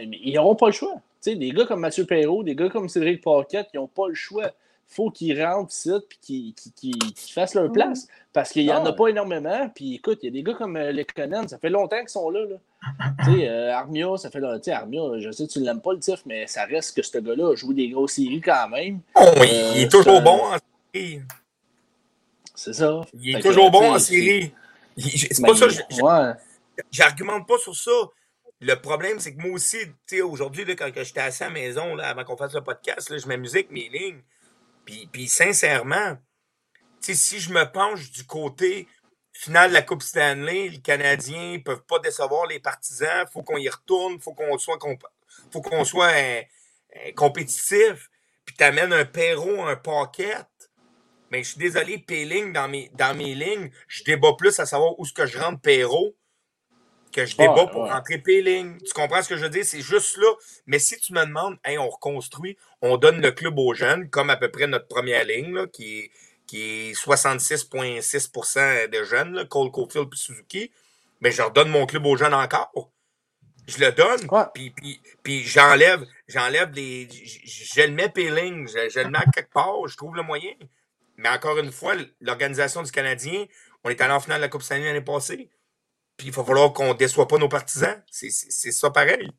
[0.00, 1.00] ils n'auront pas le choix.
[1.22, 4.08] Tu sais, des gars comme Mathieu Perrault, des gars comme Cédric Paquette, ils n'ont pas
[4.08, 4.46] le choix.
[4.46, 8.06] Il faut qu'ils rentrent ici et qu'ils qu qu fassent leur place.
[8.32, 9.68] Parce qu'il n'y en a pas énormément.
[9.74, 12.30] Puis écoute, il y a des gars comme euh, Lekonen, ça fait longtemps qu'ils sont
[12.30, 12.40] là.
[12.46, 12.56] là.
[13.24, 14.72] tu sais, euh, Armia, ça fait longtemps.
[14.72, 17.18] Armia, je sais que tu ne l'aimes pas le tif, mais ça reste que ce
[17.18, 19.00] gars-là a joué des grosses séries quand même.
[19.14, 20.40] Oh, euh, il est toujours bon.
[20.52, 20.58] Hein.
[22.54, 23.02] C'est ça.
[23.20, 24.52] Il est toujours bon en série.
[24.96, 26.36] C'est pas ça.
[26.90, 27.90] J'argumente pas sur ça.
[28.60, 29.78] Le problème, c'est que moi aussi,
[30.22, 33.26] aujourd'hui, quand j'étais assis à la maison, là, avant qu'on fasse le podcast, là, je
[33.26, 34.22] m'amusais avec mes lignes.
[34.84, 36.16] Puis, puis sincèrement,
[37.00, 38.88] si je me penche du côté
[39.32, 43.58] final de la Coupe Stanley, les Canadiens ne peuvent pas décevoir les partisans, faut qu'on
[43.58, 44.78] y retourne, faut qu'on soit,
[45.52, 46.42] faut qu'on soit euh,
[46.96, 48.10] euh, compétitif,
[48.44, 50.46] puis tu amènes un Perrault, un Paquette.
[51.30, 54.98] Mais je suis désolé, Péling, dans mes, dans mes lignes, je débat plus à savoir
[54.98, 56.16] où est-ce que je rentre Perrault
[57.10, 58.78] que je débat pour rentrer Péling.
[58.82, 59.64] Tu comprends ce que je veux dire?
[59.64, 60.32] C'est juste là.
[60.66, 64.30] Mais si tu me demandes, hey, on reconstruit, on donne le club aux jeunes, comme
[64.30, 66.10] à peu près notre première ligne, là, qui est
[66.48, 70.72] qui est 66,6 de jeunes, Cole Caulfield et Suzuki,
[71.20, 72.90] mais je redonne mon club aux jeunes encore.
[73.66, 74.72] Je le donne, puis,
[75.22, 77.06] puis, j'enlève, j'enlève les.
[77.44, 80.52] Je, le mets Péling, je, je, le mets quelque part, je trouve le moyen.
[81.18, 83.44] Mais encore une fois, l'organisation du Canadien,
[83.84, 85.50] on est allé en finale de la Coupe Stanley l'année passée.
[86.18, 88.02] Puis il va falloir qu'on ne déçoive pas nos partisans.
[88.10, 88.30] C'est
[88.72, 89.30] ça pareil.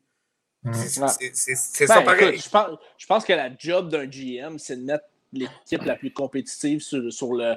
[0.62, 0.72] Mm.
[0.72, 2.38] C'est ça ben, pareil.
[2.38, 6.12] je, pense, je pense que la job d'un GM, c'est de mettre l'équipe la plus
[6.12, 7.54] compétitive sur, sur le,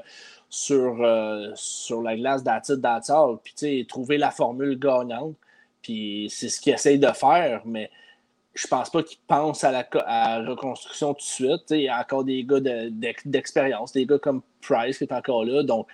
[0.50, 3.38] sur, euh, sur la glace d'Atit d'Atal.
[3.44, 5.36] Puis, trouver la formule gagnante.
[5.82, 7.90] Puis, c'est ce qu'ils essayent de faire, mais
[8.54, 11.72] je pense pas qu'ils pensent à la, reconstruction tout de suite.
[11.72, 12.60] Il y a encore des gars
[13.26, 15.64] d'expérience, des gars comme Price qui est encore là.
[15.64, 15.88] Donc,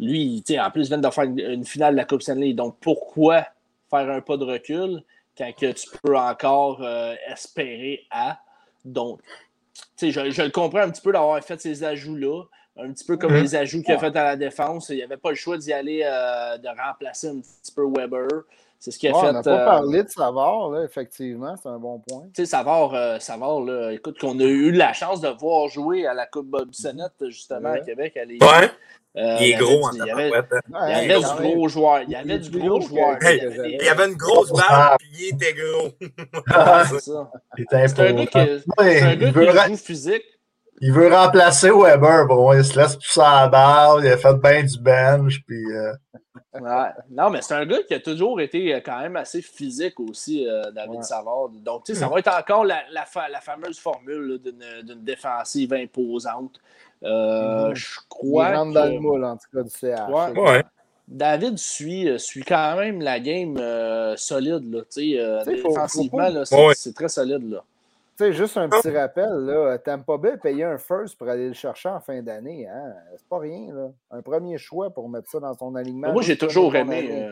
[0.00, 2.52] lui, en plus, il vient de faire une, finale de la Coupe Stanley.
[2.52, 3.46] Donc, pourquoi
[3.90, 5.02] faire un pas de recul
[5.36, 8.38] quand que tu peux encore euh, espérer à?
[8.84, 9.20] Donc,
[10.00, 12.44] je, je, le comprends un petit peu d'avoir fait ces ajouts-là.
[12.76, 13.42] Un petit peu comme mhm.
[13.42, 14.88] les ajouts qu'il a fait à la défense.
[14.88, 18.28] Il n'y avait pas le choix d'y aller, euh, de remplacer un petit peu Weber.
[18.78, 19.28] C'est ce qu'il a fait.
[19.28, 22.24] On n'a pas euh, parlé de Savard, là, effectivement, c'est un bon point.
[22.34, 26.06] Tu sais, Savard, euh, Savard là, écoute, qu'on a eu la chance de voir jouer
[26.06, 28.16] à la Coupe Bob Sennett, justement, à Québec.
[28.16, 28.70] À ouais.
[29.16, 32.02] Euh, il est gros en Il y avait, il y avait du gros joueur.
[32.02, 33.16] Il y avait du gros joueur.
[33.22, 35.90] il y avait une grosse barbe, puis il était gros.
[36.90, 37.30] c'est ça.
[37.56, 38.38] C'est un gars qui,
[38.78, 40.24] un gars qui joue physique.
[40.80, 42.26] Il veut remplacer Weber.
[42.26, 44.04] Bon, il se laisse pousser à la barre.
[44.04, 45.40] Il a fait bien du bench.
[45.46, 45.92] Puis, euh...
[46.60, 46.88] ouais.
[47.10, 50.48] Non, mais c'est un gars qui a toujours été euh, quand même assez physique aussi,
[50.48, 51.02] euh, David ouais.
[51.02, 51.48] Savard.
[51.50, 56.60] Donc, tu sais, ça va être encore la, la, la fameuse formule d'une défensive imposante.
[57.02, 57.74] Euh, mm-hmm.
[57.74, 58.50] Je crois.
[58.50, 60.36] Il rentre dans le moule, en tout cas, du CH.
[60.36, 60.62] Ouais.
[61.06, 64.72] David suit, suit quand même la game euh, solide.
[64.72, 66.44] Là, euh, défensivement,
[66.74, 67.50] c'est très solide.
[67.50, 67.62] Là.
[68.16, 71.88] Sais, juste un petit rappel, là, Tampa Bay payait un first pour aller le chercher
[71.88, 72.66] en fin d'année.
[72.68, 72.94] Hein?
[73.16, 73.72] C'est pas rien.
[73.72, 73.88] Là.
[74.10, 76.12] Un premier choix pour mettre ça dans son alignement.
[76.12, 77.30] Moi, j'ai toujours aimé.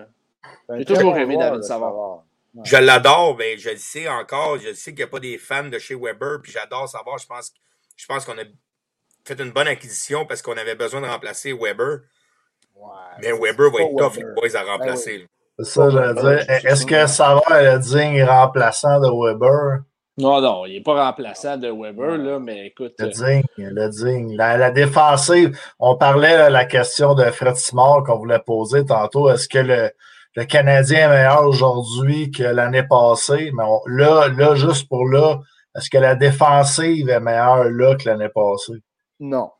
[0.70, 2.24] j'ai toujours aimé David Savard.
[2.64, 4.58] Je l'adore, mais je le sais encore.
[4.58, 7.18] Je sais qu'il n'y a pas des fans de chez Weber, puis j'adore savoir.
[7.18, 7.52] Je pense,
[7.96, 8.44] je pense qu'on a
[9.24, 12.00] fait une bonne acquisition parce qu'on avait besoin de remplacer Weber.
[12.76, 12.88] Ouais,
[13.20, 15.26] mais Weber va être tough, les boys, à ben remplacer.
[15.58, 16.50] C'est ça, j'allais dire.
[16.66, 19.82] Est-ce que ça va le digne remplaçant de Weber?
[20.18, 22.92] Non, non, il n'est pas remplaçant de Weber, là, mais écoute.
[22.98, 24.36] Le euh, digne, le digne.
[24.36, 29.30] La, défensive, on parlait de la question de Fred Simard qu'on voulait poser tantôt.
[29.30, 29.90] Est-ce que le,
[30.36, 33.52] le Canadien est meilleur aujourd'hui que l'année passée?
[33.54, 35.40] Mais là, là, juste pour là,
[35.76, 38.82] est-ce que la défensive est meilleure là que l'année passée?
[39.18, 39.50] Non.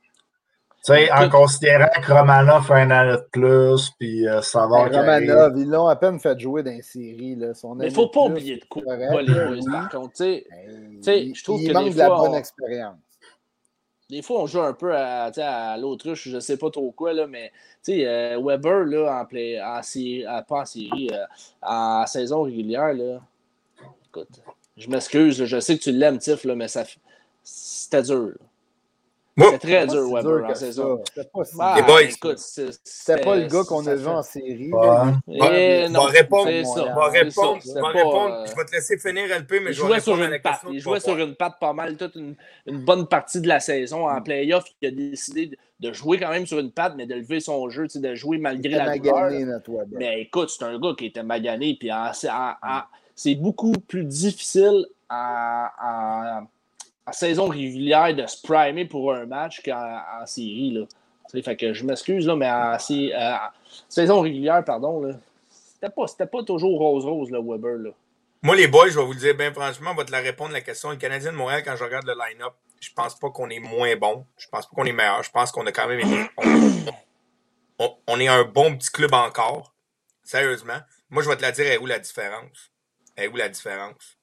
[0.85, 4.87] Tu sais, en considérant que Romanov fait un an de plus, puis euh, ça va.
[4.87, 7.37] Romanov, ils l'ont à peine fait jouer dans les séries.
[7.37, 7.53] Là.
[7.77, 10.19] Mais il ne faut pas oublier de quoi les boys, par contre.
[10.19, 12.97] Ben, je trouve il que manque de la bonne expérience.
[14.11, 17.15] Des fois, on joue un peu à, à l'autruche, je ne sais pas trop quoi,
[17.15, 17.51] là, mais
[17.89, 21.25] euh, Weber, là, en, play, en série, pas en série, euh,
[21.63, 23.21] en saison régulière, là,
[24.09, 24.29] écoute,
[24.77, 26.85] je m'excuse, je sais que tu l'aimes, Tiff, là, mais ça,
[27.43, 28.35] c'était dur.
[29.39, 31.03] C'est très dur, Weber, en saison.
[31.07, 32.03] C'était pas, ah, les boys.
[32.03, 34.71] Écoute, c'était pas le gars qu'on a vu en série.
[34.71, 36.51] Va répondre.
[36.95, 37.61] Va répondre.
[37.93, 38.45] répondre.
[38.47, 40.61] Je vais te laisser finir, LP, mais je vais sur une patte.
[40.71, 42.35] Il jouait sur une patte pas mal toute une,
[42.85, 44.09] bonne partie de la saison.
[44.09, 47.41] En playoff, il a décidé de jouer quand même sur une patte, mais de lever
[47.41, 49.31] son jeu, de jouer malgré la douleur.
[49.91, 51.77] Mais écoute, c'est un gars qui était magané.
[51.79, 51.91] Puis
[53.15, 56.43] c'est beaucoup plus difficile à
[57.07, 60.73] en saison régulière de se primer pour un match qu'en série.
[60.73, 60.87] Là.
[61.43, 62.77] Fait que je m'excuse, mais en,
[63.89, 65.19] saison régulière, pardon,
[65.51, 67.79] c'était pas, pas toujours rose-rose, le Weber.
[67.79, 67.91] Là.
[68.43, 70.53] Moi, les boys, je vais vous le dire bien franchement, on va te la répondre
[70.53, 70.91] la question.
[70.91, 73.95] Le Canadien de Montréal, quand je regarde le line-up, je pense pas qu'on est moins
[73.95, 74.27] bon.
[74.37, 75.23] Je pense pas qu'on est meilleur.
[75.23, 76.29] Je pense qu'on a quand même.
[77.79, 79.73] On, est un bon petit club encore.
[80.25, 80.79] Sérieusement.
[81.09, 82.73] Moi, je vais te la dire, est où la différence?
[83.17, 84.19] Est où la différence?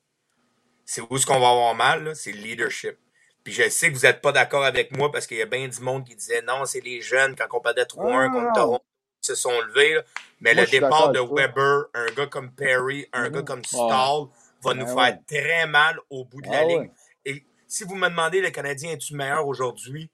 [0.90, 2.98] C'est où ce qu'on va avoir mal, c'est le leadership.
[3.44, 5.68] Puis je sais que vous n'êtes pas d'accord avec moi parce qu'il y a bien
[5.68, 8.84] du monde qui disait non, c'est les jeunes quand on perdait 3-1 contre Toronto
[9.22, 10.02] se sont levés.
[10.40, 14.30] Mais le départ de Weber, un gars comme Perry, un gars comme Stahl
[14.64, 16.90] va nous faire très mal au bout de la ligne.
[17.24, 20.10] Et si vous me demandez, le Canadien est-tu meilleur aujourd'hui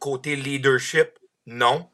[0.00, 1.20] côté leadership?
[1.46, 1.88] Non.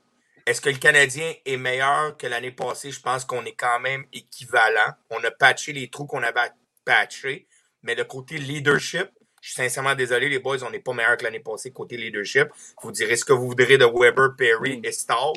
[0.47, 2.93] Est-ce que le Canadien est meilleur que l'année passée?
[2.93, 4.95] Je pense qu'on est quand même équivalent.
[5.11, 6.51] On a patché les trous qu'on avait
[6.87, 7.47] patchés.
[7.83, 9.09] Mais le côté leadership,
[9.41, 12.49] je suis sincèrement désolé, les boys, on n'est pas meilleur que l'année passée côté leadership.
[12.83, 15.33] Vous direz ce que vous voudrez de Weber, Perry et Stahl.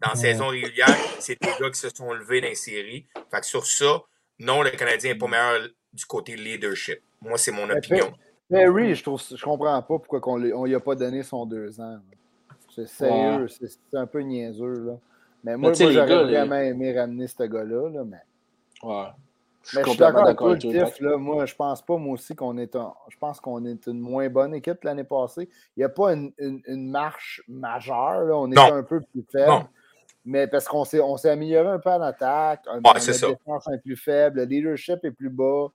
[0.00, 3.06] Dans la saison régulière, c'est des gars qui se sont levés dans les séries.
[3.30, 4.02] Fait que sur ça,
[4.38, 7.00] non, le Canadien n'est pas meilleur du côté leadership.
[7.20, 8.12] Moi, c'est mon opinion.
[8.48, 11.80] Perry, je trouve, je comprends pas pourquoi on ne lui a pas donné son deux
[11.80, 11.98] ans.
[12.74, 14.86] C'est sérieux, c'est un peu niaiseux.
[14.86, 14.92] Là.
[15.44, 17.90] Mais moi, moi j'aurais vraiment aimé ramener ce gars-là.
[17.90, 18.22] Là, mais...
[18.82, 19.08] Ouais.
[19.62, 22.74] Je suis, d'accord avec toi, Tiff, là, moi, je pense pas, moi aussi, qu'on est
[22.76, 25.48] un, je pense qu'on est une moins bonne équipe l'année passée.
[25.76, 28.36] Il n'y a pas une, une, marche majeure, là.
[28.36, 29.66] on est un peu plus faible.
[30.24, 33.68] Mais parce qu'on s'est, on s'est amélioré un peu en attaque, un, ouais, la défense
[33.72, 35.68] est plus faible, le leadership est plus bas.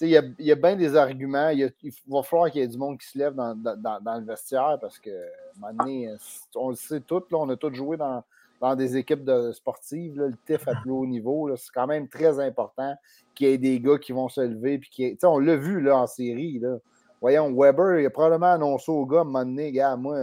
[0.00, 1.50] Il y, a, il y a bien des arguments.
[1.50, 1.72] Il,
[2.08, 4.78] va falloir qu'il y ait du monde qui se lève dans, dans, dans le vestiaire
[4.80, 6.12] parce que, à un moment donné,
[6.56, 8.24] on le sait tout, là, on a tous joué dans,
[8.62, 12.38] dans des équipes de sportives, le TIF à plus haut niveau, c'est quand même très
[12.38, 12.94] important
[13.34, 14.78] qu'il y ait des gars qui vont se lever.
[14.78, 16.60] Puis qui, on l'a vu là, en série.
[16.60, 16.76] Là.
[17.20, 20.16] Voyons, Weber, il a probablement annoncé aux gars à un moment donné, gars, moi,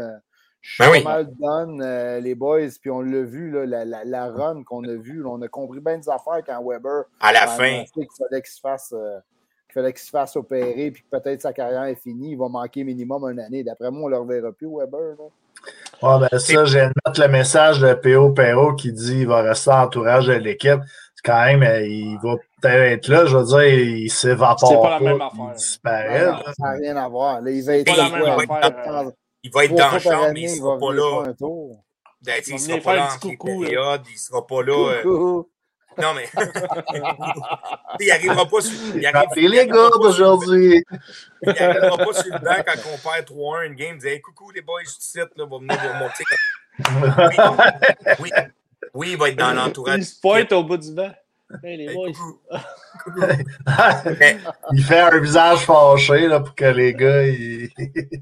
[0.61, 3.85] je suis ben pas mal done, euh, les boys, puis on l'a vu, là, la,
[3.85, 7.31] la, la, run qu'on a vue, on a compris bien des affaires quand Weber à
[7.31, 8.93] la fin qu'il fallait qu'il se fasse.
[8.93, 9.19] Euh,
[9.67, 12.49] qu'il fallait qu'il se fasse opérer, puis que peut-être sa carrière est finie, il va
[12.49, 13.63] manquer minimum une année.
[13.63, 15.15] D'après moi, on ne le reverra plus, Weber.
[15.19, 15.25] Là.
[16.01, 18.31] Ouais, ben ça, j'ai mettre le message de P.O.
[18.31, 20.79] Perrault qui dit qu'il va rester entourage de l'équipe.
[21.25, 24.69] quand même, euh, il va peut-être être là, je veux dire, il s'évapore.
[24.69, 25.45] C'est pas la même affaire.
[25.49, 26.25] Il disparaît.
[26.25, 27.41] ça n'a rien à voir.
[27.41, 29.11] Là, il va être, là, euh,
[29.43, 31.23] il va être dans le champ, mais il ne sera pas là.
[32.21, 35.01] Ben, il ne sera pas là en période, il ne sera pas là.
[35.99, 36.29] Non, mais.
[37.99, 38.95] il n'arrivera pas sur.
[38.95, 39.49] Il arrive...
[39.49, 40.83] les gars d'aujourd'hui.
[41.41, 43.95] il n'arrivera pas sur le banc quand on perd 3-1 une game.
[43.95, 46.23] Il dit hey, coucou les boys, je suis site, là, va venir vous remonter.
[48.19, 48.31] Oui,
[48.93, 49.99] oui, il va être dans l'entourage.
[49.99, 51.11] Il se pointe au bout du banc.
[51.63, 52.11] Hey, les boys.
[54.71, 57.27] il fait un visage fâché là, pour que les gars.
[57.27, 57.69] Ils...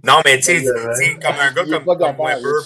[0.03, 2.63] non, mais tu sais, comme un gars comme, comme Weber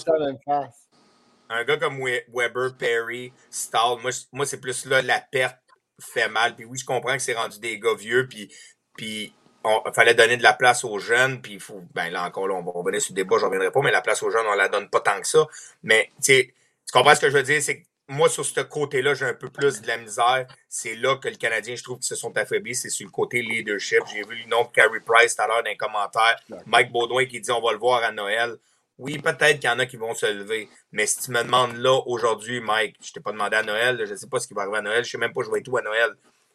[1.52, 5.58] un gars comme Weber, Perry, Stahl, moi, moi c'est plus là la perte
[6.00, 6.56] fait mal.
[6.56, 8.52] Puis oui, je comprends que c'est rendu des gars vieux, puis,
[8.96, 9.34] puis
[9.64, 12.54] il fallait donner de la place aux jeunes, puis il faut, ben là encore, là,
[12.54, 14.54] on va revenir sur le débat, je reviendrai pas, mais la place aux jeunes, on
[14.54, 15.46] la donne pas tant que ça.
[15.82, 16.52] Mais tu
[16.92, 19.48] comprends ce que je veux dire, c'est que moi, sur ce côté-là, j'ai un peu
[19.48, 20.46] plus de la misère.
[20.68, 22.74] C'est là que le Canadien, je trouve qu'ils se sont affaiblis.
[22.74, 24.00] C'est sur le côté leadership.
[24.12, 26.36] J'ai vu le nom de Carey Price tout à l'heure dans les commentaires.
[26.66, 28.56] Mike Baudouin qui dit on va le voir à Noël.
[28.98, 30.68] Oui, peut-être qu'il y en a qui vont se lever.
[30.92, 34.12] Mais si tu me demandes là, aujourd'hui, Mike, je t'ai pas demandé à Noël, je
[34.12, 35.50] ne sais pas ce qui va arriver à Noël, je ne sais même pas je
[35.50, 36.10] vais être où à Noël.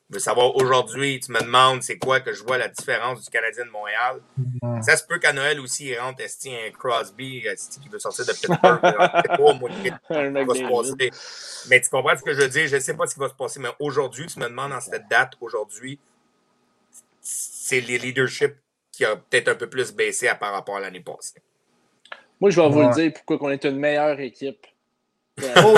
[0.09, 3.29] Je veux savoir aujourd'hui, tu me demandes c'est quoi que je vois la différence du
[3.29, 4.21] Canadien de Montréal.
[4.81, 8.25] Ça se peut qu'à Noël aussi, il rentre Esti un Crosby, Esti qui veut sortir
[8.25, 8.79] de Pittsburgh.
[11.69, 12.67] Mais tu comprends ce que je veux dire?
[12.67, 14.79] Je ne sais pas ce qui va se passer, mais aujourd'hui, tu me demandes en
[14.79, 15.99] cette date, aujourd'hui,
[17.19, 18.55] c'est les leadership
[18.93, 21.41] qui a peut-être un peu plus baissé par rapport à l'année passée.
[22.39, 24.65] Moi, je vais vous le dire pourquoi on est une meilleure équipe.
[25.63, 25.77] Oh,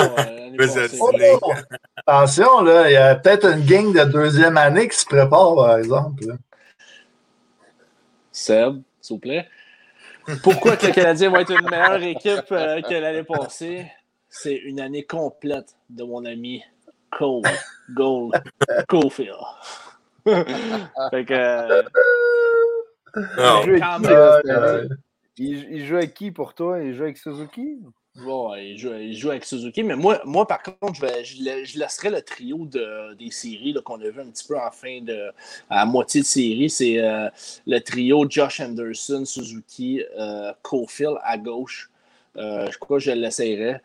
[2.06, 5.76] Attention, là, il y a peut-être une gang de deuxième année qui se prépare, par
[5.78, 6.24] exemple.
[8.32, 9.46] Seb, s'il vous plaît.
[10.42, 13.90] Pourquoi que le Canadien va être une meilleure équipe euh, que l'année passée?
[14.28, 16.62] C'est une année complète de mon ami
[17.10, 17.42] Cole
[17.90, 18.32] Gold
[18.88, 19.34] Cofield.
[20.24, 21.34] fait que.
[21.34, 21.82] Euh,
[23.38, 24.94] oh.
[25.42, 26.82] Il, joue avec qui pour toi?
[26.82, 27.78] Il joue avec Suzuki?
[28.16, 33.14] Bon, il, joue, avec Suzuki, mais moi, moi par contre, je, laisserai le trio de,
[33.14, 35.30] des séries qu'on a vu un petit peu en fin de.
[35.70, 36.68] à moitié de série.
[36.68, 37.30] C'est euh,
[37.66, 41.90] le trio Josh Anderson, Suzuki, euh, Cofield à gauche.
[42.36, 43.80] Euh, je crois que je l'essayerai.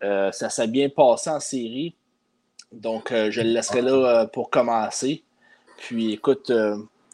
[0.00, 1.96] ça s'est bien passé en série.
[2.70, 5.24] Donc, je le laisserai là pour commencer.
[5.78, 6.52] Puis, écoute,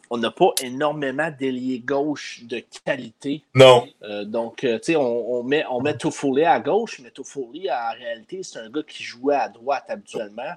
[0.09, 3.43] on n'a pas énormément d'ailier gauche de qualité.
[3.53, 3.87] Non.
[4.03, 7.93] Euh, donc, euh, tu sais, on, met, on met Toffoli à gauche, mais Toffoli, en
[7.97, 10.53] réalité, c'est un gars qui jouait à droite habituellement.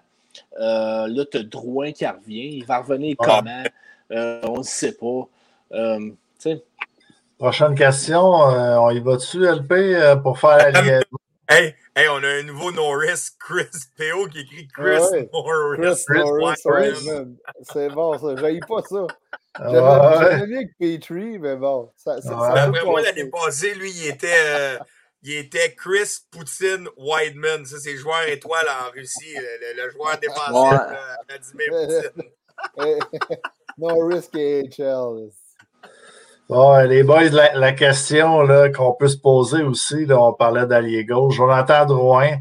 [0.58, 2.56] Euh, là, tu as Drouin qui revient.
[2.56, 3.64] Il va revenir comment?
[4.10, 5.28] on ne sait pas.
[7.38, 8.22] Prochaine question.
[8.22, 11.18] on y va dessus, LP, pour faire la liaison?
[11.48, 13.66] Hey, hey, on a un nouveau Norris, Chris
[13.98, 16.04] PO qui écrit Chris Norris.
[16.06, 16.62] Chris, Norris,
[17.62, 18.36] C'est bon, ça.
[18.36, 19.06] J'aille pas ça.
[19.58, 21.90] J'avais mieux que Petrie, mais bon.
[21.96, 24.78] Ça, ça, Après moi, l'année passée, lui, il était, euh,
[25.22, 27.64] il était Chris Poutine Whiteman.
[27.66, 29.34] Ça, c'est le joueur étoile en Russie,
[29.76, 30.80] le, joueur défensif
[31.28, 32.12] Vladimir
[32.76, 33.36] Poutine.
[33.78, 35.30] no risk AHL.
[36.48, 41.86] Bon, les boys, la, question qu'on peut se poser aussi, on parlait d'allié gauche, Jonathan
[41.86, 42.36] Drouin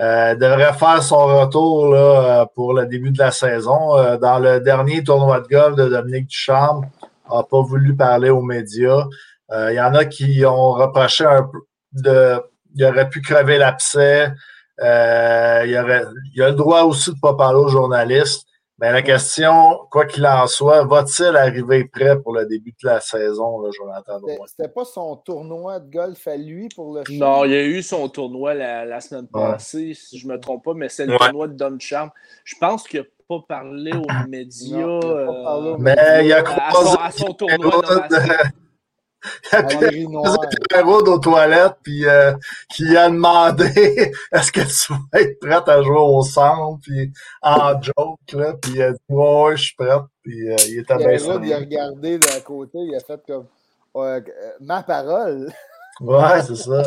[0.00, 3.96] euh, devrait faire son retour là, pour le début de la saison.
[3.96, 6.86] Euh, dans le dernier tournoi de golf de Dominique Ducharme,
[7.30, 9.04] n'a pas voulu parler aux médias.
[9.52, 11.58] Euh, il y en a qui ont reproché un peu
[11.92, 12.40] de.
[12.74, 14.32] Il aurait pu crever l'abcès.
[14.80, 18.46] il, y a le droit aussi de ne pas parler aux journalistes.
[18.80, 22.98] Mais la question, quoi qu'il en soit, va-t-il arriver prêt pour le début de la
[22.98, 27.52] saison, là, Jonathan C'était pas son tournoi de golf à lui pour le Non, il
[27.52, 30.88] y a eu son tournoi la, semaine passée, si je ne me trompe pas, mais
[30.88, 32.10] c'est le tournoi de Don Charm.
[32.42, 34.78] Je pense qu'il n'a pas parlé aux médias.
[34.78, 37.80] Euh, mais il a croisé à son, tournoi
[39.52, 42.32] il y a aux toilettes, puis euh,
[42.70, 43.64] qui a demandé
[44.32, 48.72] est-ce que tu vas être prête à jouer au centre, puis en joke, là, puis
[48.74, 52.18] il a dit ouais, je suis prête, puis euh, il était bien Il a regardé
[52.18, 53.46] de côté, il a fait comme
[53.96, 54.20] euh,
[54.60, 55.52] ma parole.
[56.00, 56.82] Ouais, c'est ça.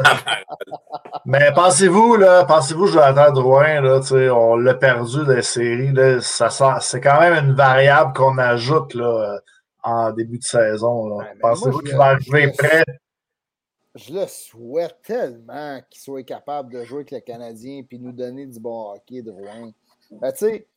[1.26, 4.02] Mais pensez-vous, là, pensez-vous, Jonathan Drouin, là,
[4.34, 6.50] on l'a perdu des séries, là, ça
[6.82, 9.40] c'est quand même une variable qu'on ajoute, là
[9.88, 11.20] en début de saison.
[11.40, 12.84] Pensez-vous qu'il va arriver prêt?
[13.96, 18.46] Je le souhaite tellement qu'il soit capable de jouer avec le Canadien et nous donner
[18.46, 19.72] du bon hockey de Rouen.
[20.12, 20.68] Ben, tu sais,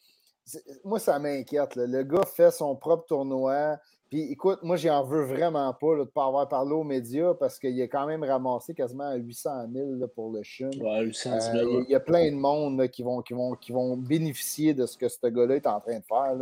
[0.84, 1.76] moi, ça m'inquiète.
[1.76, 3.78] Le gars fait son propre tournoi.
[4.08, 7.58] Puis écoute, moi, j'en veux vraiment pas de ne pas avoir parlé aux médias parce
[7.58, 10.70] qu'il a quand même ramassé quasiment 800 000 pour le CHUM.
[10.80, 11.56] Ouais, 800 000.
[11.56, 14.86] Euh, il y a plein de monde qui, vont, qui, vont, qui vont bénéficier de
[14.86, 16.36] ce que ce gars-là est en train de faire.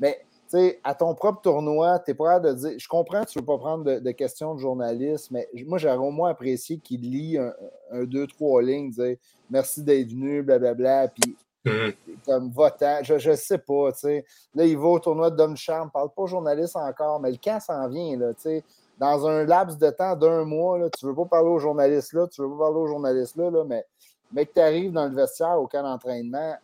[0.00, 0.24] Mais
[0.84, 2.78] à ton propre tournoi, tu es prêt de dire.
[2.78, 5.96] Je comprends que tu ne veux pas prendre de, questions de journalistes, mais moi, j'aurais
[5.96, 9.16] au moins apprécié qu'il lit un, deux, trois lignes, dire
[9.50, 11.94] merci d'être venu, blablabla, puis mm-hmm.
[12.26, 12.98] comme votant.
[13.02, 14.24] Je ne sais pas, tu sais.
[14.54, 17.38] Là, il va au tournoi de Dom Charme, parle pas aux journalistes encore, mais le
[17.38, 18.64] camp s'en vient, là, tu sais.
[18.98, 22.12] Dans un laps de temps d'un mois, là, tu ne veux pas parler aux journalistes
[22.12, 23.84] là, tu ne veux pas parler aux journalistes là, là mais,
[24.32, 26.54] mais que tu arrives dans le vestiaire au camp d'entraînement,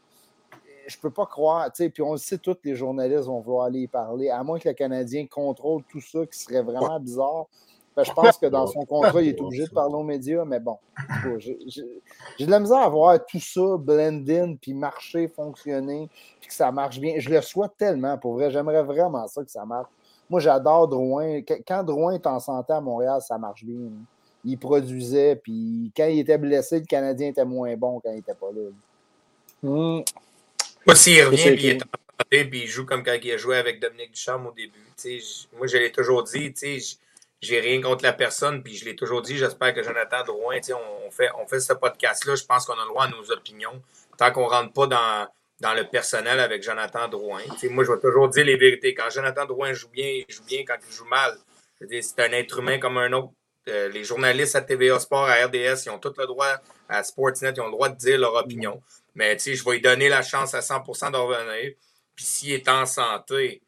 [0.90, 3.66] je peux pas croire, tu sais, puis on le sait, tous les journalistes vont vouloir
[3.66, 7.46] aller y parler, à moins que le Canadien contrôle tout ça, qui serait vraiment bizarre.
[7.96, 10.78] je pense que dans son contrat, il est obligé de parler aux médias, mais bon,
[11.38, 11.56] j'ai
[12.46, 16.08] de la misère à voir tout ça blend in, puis marcher, fonctionner,
[16.40, 17.14] puis que ça marche bien.
[17.18, 19.88] Je le souhaite tellement, pour vrai, j'aimerais vraiment ça que ça marche.
[20.28, 21.40] Moi, j'adore Drouin.
[21.66, 23.90] Quand Drouin est en santé à Montréal, ça marche bien.
[24.44, 28.34] Il produisait, puis quand il était blessé, le Canadien était moins bon quand il n'était
[28.34, 28.70] pas là.
[29.62, 30.02] Hum.
[30.86, 31.86] Moi, s'il revient puis il est en
[32.19, 34.78] santé puis il joue comme quand il a joué avec Dominique Ducharme au début,
[35.57, 36.55] moi, je l'ai toujours dit,
[37.40, 41.07] j'ai rien contre la personne, puis je l'ai toujours dit, j'espère que Jonathan Drouin, on,
[41.07, 43.82] on, fait, on fait ce podcast-là, je pense qu'on a le droit à nos opinions,
[44.19, 45.28] tant qu'on ne rentre pas dans,
[45.61, 47.43] dans le personnel avec Jonathan Drouin.
[47.70, 48.94] moi, je vais toujours dire les vérités.
[48.94, 50.65] Quand Jonathan Drouin joue bien, il joue bien.
[50.66, 51.36] Quand il joue mal,
[51.81, 53.32] c'est un être humain comme un autre.
[53.69, 56.57] Euh, les journalistes à TVA Sport, à RDS, ils ont tout le droit,
[56.89, 58.82] à Sportsnet, ils ont le droit de dire leur opinion.
[59.14, 61.72] Mais tu sais, je vais lui donner la chance à 100% de revenir.
[62.14, 63.62] Puis s'il est en santé,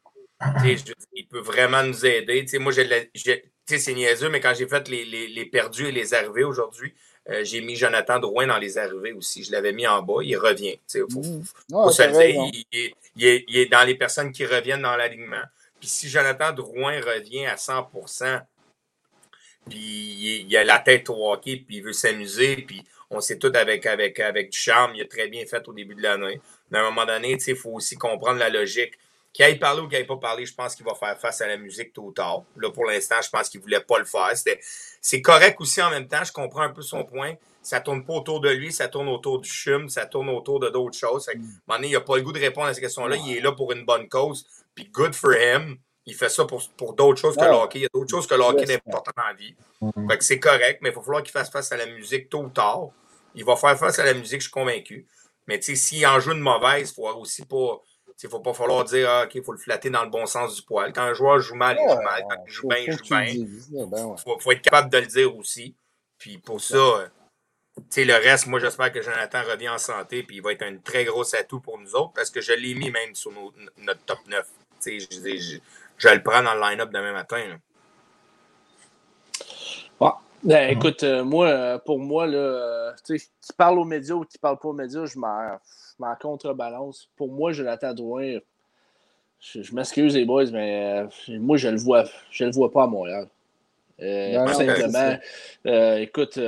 [1.13, 2.45] il peut vraiment nous aider.
[2.47, 6.93] sais, moi, c'est niaiseux, mais quand j'ai fait les, les, perdus et les arrivées aujourd'hui,
[7.29, 9.43] euh, j'ai mis Jonathan Drouin dans les arrivées aussi.
[9.43, 10.21] Je l'avais mis en bas.
[10.21, 10.77] Il revient.
[10.91, 11.43] Faut, faut, mmh.
[11.69, 15.43] faut se dire, il, il, est, dans les personnes qui reviennent dans l'alignement.
[15.79, 18.41] Puis si Jonathan Drouin revient à 100%
[19.69, 22.83] puis il, a la tête au hockey, puis il veut s'amuser, puis
[23.13, 25.95] on sait tout avec, avec, avec du charme, il a très bien fait au début
[25.95, 26.41] de l'année.
[26.71, 28.93] Mais à un moment donné, il faut aussi comprendre la logique.
[29.31, 31.47] Qu'il aille parler ou qu'il aille pas parler, je pense qu'il va faire face à
[31.47, 32.43] la musique tôt ou tard.
[32.55, 34.31] Là, pour l'instant, je pense qu'il voulait pas le faire.
[35.01, 37.33] C'est correct aussi en même temps, je comprends un peu son point.
[37.63, 40.69] Ça tourne pas autour de lui, ça tourne autour du chum, ça tourne autour de
[40.69, 41.27] d'autres choses.
[41.29, 43.15] À un moment donné, il n'a pas le goût de répondre à ces questions-là.
[43.15, 44.45] Il est là pour une bonne cause.
[44.75, 47.79] Puis good for him il fait ça pour, pour d'autres choses que le hockey.
[47.79, 49.55] Il y a d'autres choses que le hockey pas dans la vie.
[49.81, 50.11] Mm-hmm.
[50.11, 52.43] Fait que c'est correct, mais il va falloir qu'il fasse face à la musique tôt
[52.43, 52.89] ou tard.
[53.35, 55.07] Il va faire face à la musique, je suis convaincu.
[55.47, 57.81] Mais tu sais, s'il en joue une mauvaise, il faut aussi pas.
[58.21, 60.25] Il ne faut pas falloir dire ah, OK, il faut le flatter dans le bon
[60.25, 60.93] sens du poil.
[60.93, 62.23] Quand un joueur joue mal, il joue mal.
[62.29, 63.23] Quand il joue bien, il joue bien.
[63.25, 65.75] Il ben faut, faut, être capable de le dire aussi.
[66.17, 67.07] Puis pour ça, euh,
[67.89, 70.23] sais, le reste, moi, j'espère que Jonathan revient en santé.
[70.23, 72.75] Puis il va être un très gros atout pour nous autres parce que je l'ai
[72.75, 73.31] mis même sur
[73.77, 74.47] notre top 9.
[74.85, 75.59] Je, je,
[75.97, 77.57] je, le prends dans le line-up demain matin.
[80.43, 83.17] Ben, écoute, euh, moi, euh, pour moi, là, euh, tu
[83.55, 87.09] parles aux médias ou tu parles pas aux médias, je m'en contrebalance.
[87.15, 88.39] Pour moi, Jonathan Drouin,
[89.39, 93.27] je, m'excuse les boys, mais moi je le vois, je le vois pas à Montréal.
[93.99, 95.17] tout simplement.
[95.97, 96.39] écoute,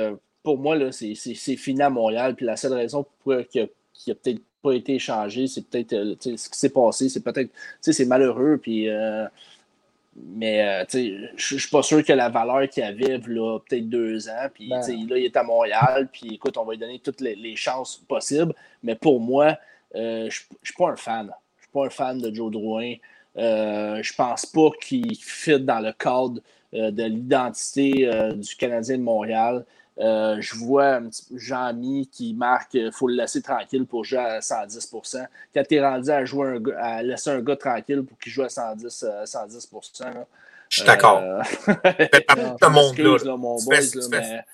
[0.42, 2.34] pour moi, c'est, fini à Montréal.
[2.34, 3.68] Puis la seule raison pour qu'il
[4.08, 7.08] n'a peut-être pas été échangé, c'est peut-être ce qui s'est passé.
[7.08, 7.50] C'est peut-être,
[7.80, 8.58] c'est malheureux.
[8.58, 8.88] Puis
[10.18, 10.84] mais euh,
[11.36, 14.48] je ne suis pas sûr que la valeur qu'il avait là, peut-être deux ans.
[14.52, 14.80] Puis ben.
[14.80, 16.08] là, il est à Montréal.
[16.10, 18.54] Puis écoute, on va lui donner toutes les, chances possibles.
[18.82, 19.58] Mais pour moi,
[19.94, 21.30] euh, je ne suis pas un fan.
[21.58, 22.94] Je suis pas un fan de Joe Drouin.
[23.36, 26.40] Euh, je pense pas qu'il fit dans le cadre
[26.74, 29.66] euh, de l'identité du Canadien de Montréal.
[29.98, 31.00] Euh, je vois
[31.34, 35.80] Jean-Mi qui marque, il faut le laisser tranquille pour jouer à 110% Quand tu es
[35.80, 39.70] rendu à, jouer à laisser un gars tranquille pour qu'il joue à 110, 110
[40.02, 40.06] euh,
[40.68, 41.20] Je suis d'accord.
[41.22, 41.42] Euh...
[41.66, 44.44] ce monde-là.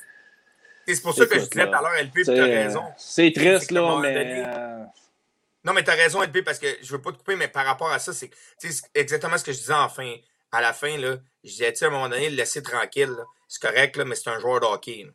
[0.87, 2.85] C'est pour ça que je disais tout à l'heure, LP, tu as raison.
[2.97, 4.45] C'est triste, là, mais.
[4.47, 4.85] Euh,
[5.65, 7.65] non, mais tu as raison, LP, parce que je veux pas te couper, mais par
[7.65, 8.31] rapport à ça, c'est
[8.95, 10.15] exactement ce que je disais en fin.
[10.51, 13.15] À la fin, là, je disais, à un moment donné, le laisser tranquille,
[13.49, 15.07] c'est correct, là, mais c'est un joueur de hockey.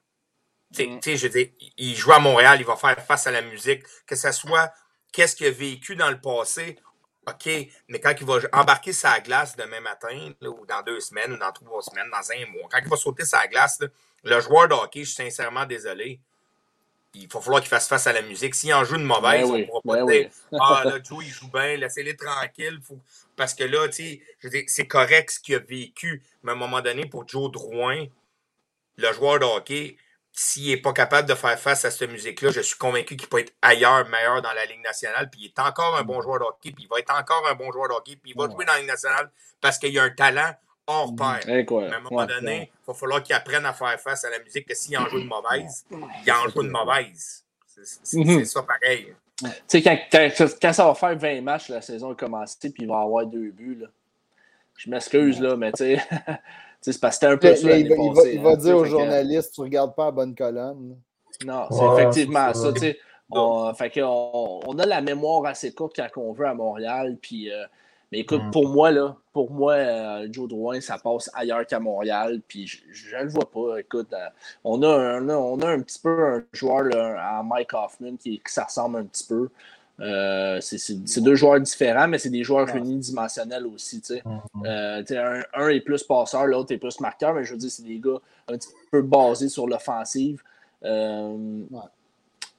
[0.71, 0.99] Mm.
[1.03, 4.15] je veux dire, il joue à Montréal, il va faire face à la musique, que
[4.15, 4.71] ce soit
[5.11, 6.77] qu'est-ce qu'il a vécu dans le passé,
[7.27, 7.49] OK,
[7.89, 11.51] mais quand il va embarquer sa glace demain matin, ou dans deux semaines, ou dans
[11.51, 13.79] trois semaines, dans un mois, quand il va sauter sa glace,
[14.23, 16.19] le joueur de hockey, je suis sincèrement désolé,
[17.13, 18.55] il va falloir qu'il fasse face à la musique.
[18.55, 20.29] S'il en joue une mauvaise, ben on ne pourra pas ben dire
[20.59, 22.79] Ah, là, Joe, il joue bien, laissez-les tranquilles.
[23.35, 26.23] Parce que là, tu sais, c'est correct ce qu'il a vécu.
[26.43, 28.05] Mais à un moment donné, pour Joe Drouin,
[28.97, 29.97] le joueur de hockey,
[30.39, 33.39] s'il n'est pas capable de faire face à cette musique-là, je suis convaincu qu'il peut
[33.39, 36.43] être ailleurs, meilleur dans la Ligue nationale, puis il est encore un bon joueur de
[36.43, 38.63] hockey, puis il va être encore un bon joueur de hockey, puis il va jouer
[38.63, 40.51] dans la Ligue nationale parce qu'il a un talent
[40.85, 41.39] hors pair.
[41.47, 44.37] Mais à un moment donné, il va falloir qu'il apprenne à faire face à la
[44.37, 47.43] musique, que s'il en joue une mauvaise, il en joue une mauvaise.
[47.65, 48.45] C'est mhm.
[48.45, 49.15] ça pareil.
[49.39, 49.97] Tu sais, quand,
[50.61, 53.49] quand, ça va faire 20 matchs, la saison a commencé, puis il va avoir deux
[53.49, 53.87] buts, là.
[54.75, 56.07] je m'excuse, là, mais tu sais...
[56.81, 57.77] C'est parce que c'était un peu ça.
[57.77, 57.95] Il, va,
[58.31, 60.97] il va hein, dire aux journalistes Tu ne regardes pas la bonne colonne.
[61.45, 62.71] Non, c'est effectivement ça.
[63.29, 67.17] On, fait on, a la mémoire assez courte quand on veut à Montréal.
[67.21, 67.65] Puis, euh,
[68.11, 68.51] mais écoute, mm.
[68.51, 72.41] pour moi, là, pour moi, euh, Joe Drouin, ça passe ailleurs qu'à Montréal.
[72.47, 73.79] Puis je ne le vois pas.
[73.79, 74.29] Écoute, euh,
[74.63, 76.87] on, a un, on a un petit peu un joueur
[77.19, 79.49] à Mike Hoffman qui, qui, ça ressemble un petit peu.
[79.99, 84.01] Euh, c'est deux joueurs différents, mais c'est des joueurs unidimensionnels aussi.
[84.65, 87.83] Euh, un, un, est plus passeur, l'autre est plus marqueur, mais je veux dire, c'est
[87.83, 90.41] des gars un petit peu basés sur l'offensive.
[90.83, 91.63] Euh,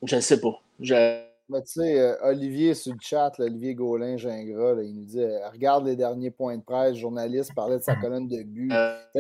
[0.02, 0.60] je ne sais pas.
[0.80, 1.27] Je...
[1.48, 6.30] tu sais, Olivier sur le chat, Olivier Gaulin Gingras, il nous dit Regarde les derniers
[6.30, 8.72] points de presse, journaliste parlait de sa colonne de but.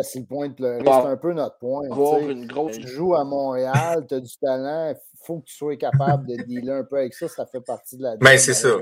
[0.02, 0.82] c'est le point de pleurer.
[0.84, 1.84] C'est un peu notre point.
[1.84, 2.78] Une grosse...
[2.78, 4.94] Tu joues à Montréal, tu as du talent,
[5.24, 7.28] faut que tu sois capable de dealer un peu avec ça.
[7.28, 8.76] Ça fait partie de la Ben, c'est ça.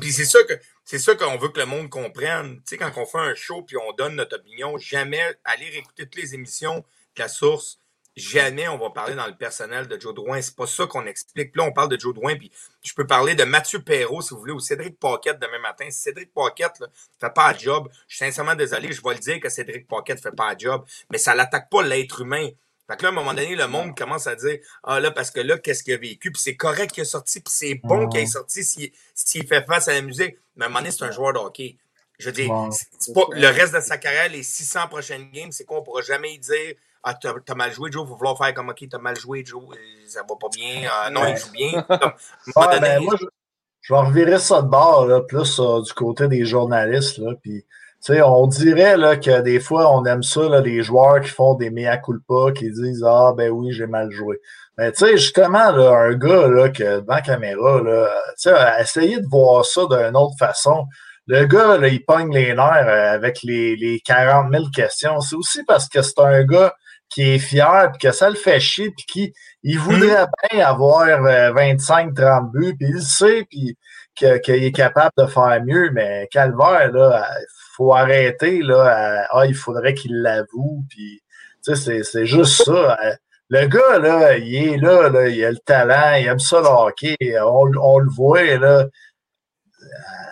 [0.00, 0.54] Puis c'est ça que
[0.84, 2.56] c'est ça qu'on veut que le monde comprenne.
[2.56, 6.04] Tu sais, quand on fait un show puis on donne notre opinion, jamais aller réécouter
[6.04, 6.84] toutes les émissions
[7.16, 7.80] de la source.
[8.16, 10.40] Jamais on va parler dans le personnel de Joe Drouin.
[10.40, 11.56] C'est pas ça qu'on explique.
[11.56, 14.40] là, on parle de Joe Drouin, puis je peux parler de Mathieu Perrault, si vous
[14.40, 15.86] voulez, ou Cédric Paquette demain matin.
[15.90, 16.86] Si Cédric Paquette ne
[17.18, 20.20] fait pas un job, je suis sincèrement désolé, je vais le dire que Cédric Paquette
[20.22, 22.50] fait pas un job, mais ça l'attaque pas l'être humain.
[22.86, 25.30] Fait que là, à un moment donné, le monde commence à dire Ah là, parce
[25.30, 26.30] que là, qu'est-ce qu'il a vécu?
[26.30, 29.88] Puis c'est correct qu'il a sorti, puis c'est bon qu'il ait sorti s'il fait face
[29.88, 30.36] à la musique.
[30.56, 31.78] Mais à un moment donné, c'est un joueur de hockey.
[32.18, 35.78] Je veux dire, pas, le reste de sa carrière, les 600 prochaines games, c'est quoi?
[35.78, 36.74] On pourra jamais dire
[37.06, 39.62] Ah, t'as mal joué, Joe, il va vouloir faire comme OK, t'as mal joué, Joe,
[39.72, 39.76] euh,
[40.06, 40.88] ça va pas bien.
[40.90, 41.82] Ah, non, il joue bien.
[41.88, 43.26] Comme, ben, moi, je,
[43.82, 47.18] je, vais revirer ça de bord, là, plus euh, du côté des journalistes.
[47.18, 47.62] Là, puis
[48.10, 51.70] on dirait là, que des fois, on aime ça, là, les joueurs qui font des
[51.70, 54.40] mea culpa, qui disent Ah, ben oui, j'ai mal joué.
[54.78, 58.08] Mais tu sais, justement, là, un gars là, que devant la caméra, là,
[58.80, 60.86] essayer de voir ça d'une autre façon.
[61.26, 65.20] Le gars, là, il pogne les nerfs euh, avec les, les 40 000 questions.
[65.20, 66.74] C'est aussi parce que c'est un gars
[67.14, 71.06] qui est fier, puis que ça le fait chier, puis qui il voudrait bien avoir
[71.06, 73.78] 25-30 euh, buts, puis il sait, puis
[74.16, 77.24] qu'il est capable de faire mieux, mais Calvaire, là,
[77.76, 81.22] faut arrêter, là, ah, il faudrait qu'il l'avoue, puis,
[81.64, 82.98] tu sais, c'est juste ça.
[83.48, 86.66] Le gars, là, il est là, là, il a le talent, il aime ça le
[86.66, 88.86] hockey, on, on le voit, là.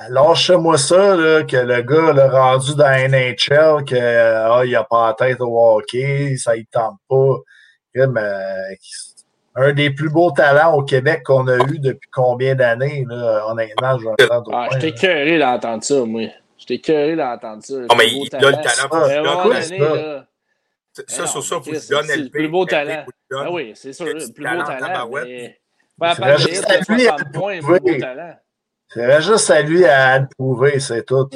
[0.09, 5.09] Lâche-moi ça, là, que le gars, l'a rendu dans NHL, que, ah, il a pas
[5.09, 7.37] la tête au hockey, ça il tente pas.
[7.95, 8.79] Mais,
[9.55, 13.99] un des plus beaux talents au Québec qu'on a eu depuis combien d'années, là, honnêtement,
[13.99, 14.09] je
[14.53, 16.29] Ah, j'étais curieux d'entendre ça, moi.
[16.57, 17.75] J'étais curieux d'entendre ça.
[17.75, 18.99] Non, mais il a le talent pour
[19.51, 20.23] le
[21.07, 23.05] Ça, sur ça, il faut que tu donnes le plus beau talent.
[23.35, 25.11] Ah oui, c'est sûr, le plus beau talent.
[25.99, 28.37] Pas à part de 60 points, le plus beau talent.
[28.95, 31.29] C'est juste à lui à le prouver, c'est tout.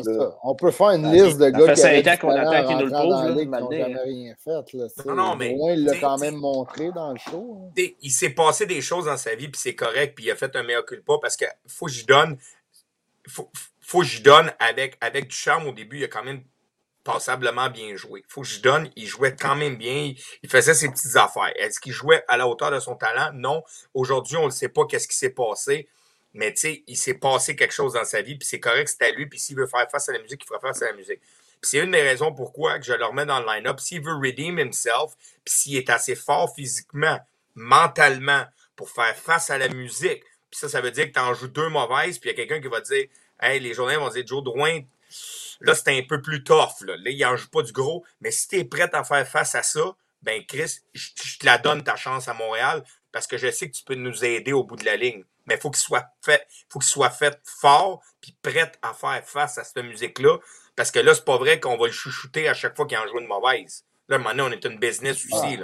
[0.43, 2.77] On peut faire une liste de gars qui Ça fait 5 ans qu'on attend qu'il
[2.77, 3.43] nous le prouve.
[3.43, 4.73] Ils n'ont jamais rien fait.
[4.74, 5.57] Là, non, non, mais.
[5.74, 7.70] il l'a quand même montré dans le show.
[7.77, 7.83] Hein.
[8.03, 10.55] Il s'est passé des choses dans sa vie, puis c'est correct, puis il a fait
[10.55, 12.37] un mea culpa parce qu'il faut que j'y donne.
[13.27, 13.51] Faut,
[13.81, 15.99] faut que j'y donne avec, avec du charme au début.
[15.99, 16.43] Il a quand même
[17.07, 18.24] passablement bien joué.
[18.28, 20.12] Faut que je donne, il jouait quand même bien,
[20.43, 21.53] il faisait ses petites affaires.
[21.57, 23.31] Est-ce qu'il jouait à la hauteur de son talent?
[23.33, 23.62] Non.
[23.95, 25.89] Aujourd'hui, on ne sait pas qu'est-ce qui s'est passé.
[26.36, 29.06] Mais tu sais, il s'est passé quelque chose dans sa vie, puis c'est correct, c'est
[29.06, 30.92] à lui, puis s'il veut faire face à la musique, il fera face à la
[30.92, 31.18] musique.
[31.18, 33.80] Puis c'est une des raisons pourquoi que je le remets dans le line-up.
[33.80, 37.18] S'il veut redeem himself, puis s'il est assez fort physiquement,
[37.54, 38.44] mentalement,
[38.76, 41.48] pour faire face à la musique, puis ça, ça veut dire que tu en joues
[41.48, 43.06] deux mauvaises, puis il y a quelqu'un qui va dire
[43.40, 44.80] Hey, les journalistes vont dire Joe Drouin,
[45.60, 46.82] là, c'est un peu plus tough.
[46.82, 49.26] Là, là il n'en joue pas du gros, mais si tu es prêt à faire
[49.26, 53.38] face à ça, ben Chris, je te la donne ta chance à Montréal parce que
[53.38, 55.70] je sais que tu peux nous aider au bout de la ligne mais il faut
[55.70, 59.82] qu'il soit fait, faut qu'il soit fait fort puis prêt à faire face à cette
[59.85, 60.39] musique-là.
[60.74, 63.06] Parce que là, c'est pas vrai qu'on va le chouchouter à chaque fois qu'il en
[63.06, 63.85] joue une mauvaise.
[64.09, 65.59] Là, maintenant, on est une business aussi.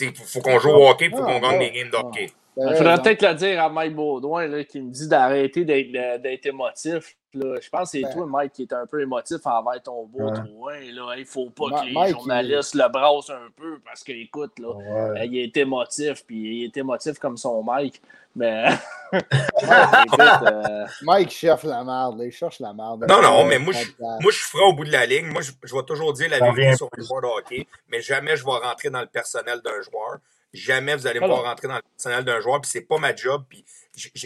[0.00, 2.32] Il faut, qu'on joue au hockey, faut qu'on gagne des games de hockey.
[2.56, 7.16] Il faudrait peut-être le dire à Mike Baudouin là, qui me dit d'arrêter d'être émotif.
[7.34, 7.56] Là.
[7.62, 8.12] Je pense que c'est ben.
[8.12, 10.28] toi, Mike, qui est un peu émotif envers ton beau
[10.60, 10.90] ouais.
[10.92, 11.14] Là.
[11.16, 15.24] Il ne faut pas que les journalistes le brassent un peu parce qu'écoute, là, euh,
[15.24, 18.02] il est émotif, puis il est émotif comme son Mike.
[18.36, 18.66] Mais.
[19.12, 19.18] Euh,
[21.02, 23.06] Mike cherche la merde, il cherche la merde.
[23.08, 25.26] Non, non, mais moi, je, moi, je ferai au bout de la ligne.
[25.26, 28.36] Moi, je, je vais toujours dire la vérité sur le joueur de hockey, mais jamais
[28.36, 30.18] je vais rentrer dans le personnel d'un joueur.
[30.52, 33.14] Jamais vous allez me voir rentrer dans le personnel d'un joueur, puis c'est pas ma
[33.14, 33.64] job, puis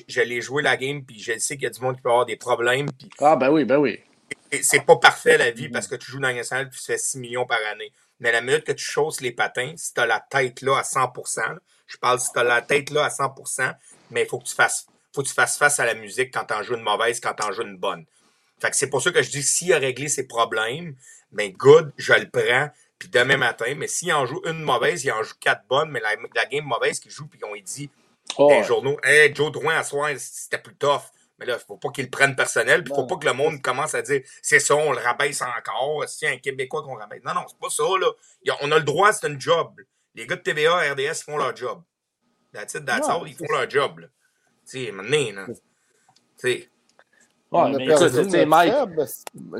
[0.09, 2.27] j'allais jouer la game, puis je sais qu'il y a du monde qui peut avoir
[2.27, 2.90] des problèmes.
[2.90, 4.01] Puis ah, ben oui, ben oui.
[4.62, 6.98] C'est pas parfait la vie parce que tu joues dans le national puis tu fais
[6.98, 7.93] 6 millions par année.
[8.20, 10.82] Mais la minute que tu chausses les patins, si tu as la tête là à
[10.82, 13.74] 100% je parle si tu as la tête là à 100%
[14.11, 16.44] mais il faut que tu fasses faut que tu fasses face à la musique quand
[16.44, 18.05] tu en joues une mauvaise, quand tu en joues une bonne.
[18.61, 20.94] Fait que c'est pour ça que je dis s'il a réglé ses problèmes,
[21.32, 25.12] ben good, je le prends, puis demain matin, mais s'il en joue une mauvaise, il
[25.12, 27.90] en joue quatre bonnes, mais la, game mauvaise qu'il joue, puis on lui dit
[28.39, 31.02] oh, les journaux, hey, Joe Drouin à soir, c'était plus tough.
[31.39, 33.16] Mais là, il ne faut pas qu'il le prenne personnel, puis il ne faut pas
[33.16, 36.82] que le monde commence à dire c'est ça, on le rabaisse encore, c'est un Québécois
[36.82, 37.23] qu'on rabaisse.
[37.24, 38.10] Non, non, c'est pas ça, là.
[38.62, 39.74] On a le droit, c'est un job.
[40.14, 41.82] Les gars de TVA, RDS font leur job.
[42.55, 44.09] That's it, that's all, ils font leur job.
[44.66, 45.55] Tu sais, maintenant, Tu
[46.39, 46.70] sais.
[47.52, 48.74] Ouais, mais écoute, tu sais, Mike.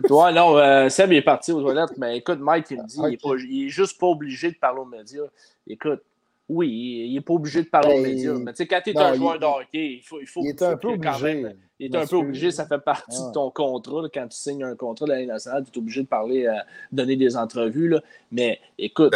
[0.08, 3.14] Toi, non, euh, Seb est parti aux toilettes, mais écoute, Mike, il me dit, il,
[3.14, 5.22] est pas, il est juste pas obligé de parler aux médias.
[5.68, 6.02] Écoute,
[6.48, 8.34] oui, il n'est pas obligé de parler aux ben, médias.
[8.34, 10.20] Mais tu sais, quand tu es un joueur de hockey, il faut.
[10.20, 11.34] Il, faut, il est un peu obligé.
[11.34, 14.02] Même, il est un peu obligé, ça fait partie de ton contrat.
[14.12, 16.54] quand tu signes un contrat de l'année nationale, tu es obligé de parler, euh,
[16.90, 17.88] donner des entrevues.
[17.88, 18.00] Là.
[18.32, 19.14] Mais écoute,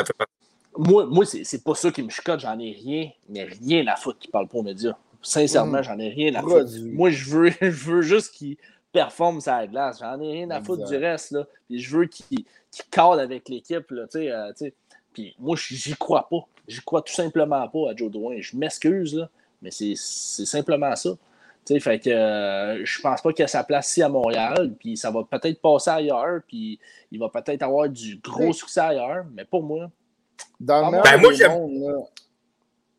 [0.76, 4.18] moi, moi c'est pas ça qui me chicote, j'en ai rien, mais rien à foutre
[4.18, 4.96] qui parle pas aux médias.
[5.22, 5.84] Sincèrement, mm.
[5.84, 6.70] j'en ai rien à foutre.
[6.84, 8.56] Moi, je veux, je veux juste qu'il
[8.92, 9.98] performe sa glace.
[10.00, 11.32] J'en ai rien à foutre du reste.
[11.32, 11.46] Là.
[11.68, 12.44] Puis je veux qu'il
[12.90, 13.92] cadre avec l'équipe.
[13.92, 14.52] Euh,
[15.12, 16.40] puis moi, j'y crois pas.
[16.66, 18.36] J'y crois tout simplement pas à Joe Drouin.
[18.38, 19.26] Je m'excuse,
[19.60, 21.10] mais c'est simplement ça.
[21.66, 25.10] fait que euh, je pense pas qu'il a sa place ici à Montréal, puis ça
[25.10, 26.78] va peut-être passer ailleurs, puis
[27.10, 29.90] il va peut-être avoir du gros succès ailleurs, mais pour moi.
[30.58, 31.32] Dans le ben, moi,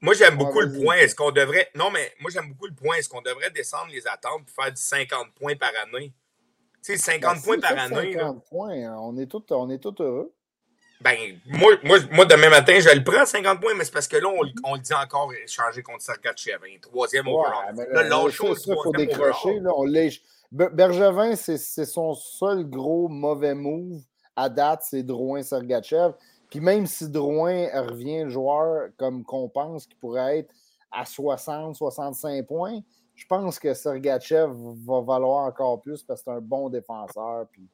[0.02, 0.95] moi, j'aime beaucoup le point.
[0.95, 1.69] Est-ce qu'on devrait.
[1.76, 2.95] Non, mais moi, j'aime beaucoup le point.
[2.95, 6.11] Est-ce qu'on devrait descendre les attentes et faire du 50 points par année?
[6.84, 8.14] Tu sais, 50 ben, points par année.
[8.14, 8.98] 50 points, hein.
[8.99, 10.34] on est tous on est tout heureux.
[11.02, 14.18] Ben, moi, moi, moi, demain matin, je le prends, 50 points, mais c'est parce que
[14.18, 17.76] là, on, on, le dit encore, changer contre Sergachev, un troisième ouais, overall.
[17.91, 19.60] Là, là il faut décrocher.
[19.60, 19.86] Là, on
[20.52, 24.02] Bergevin, c'est son seul gros mauvais move
[24.36, 26.14] à date, c'est Drouin Sergachev.
[26.52, 30.53] Puis même si Drouin revient joueur comme qu'on pense qu'il pourrait être
[30.91, 32.82] à 60, 65 points,
[33.15, 34.52] je pense que Sergachev
[34.86, 37.45] va valoir encore plus parce que c'est un bon défenseur.
[37.53, 37.69] Puis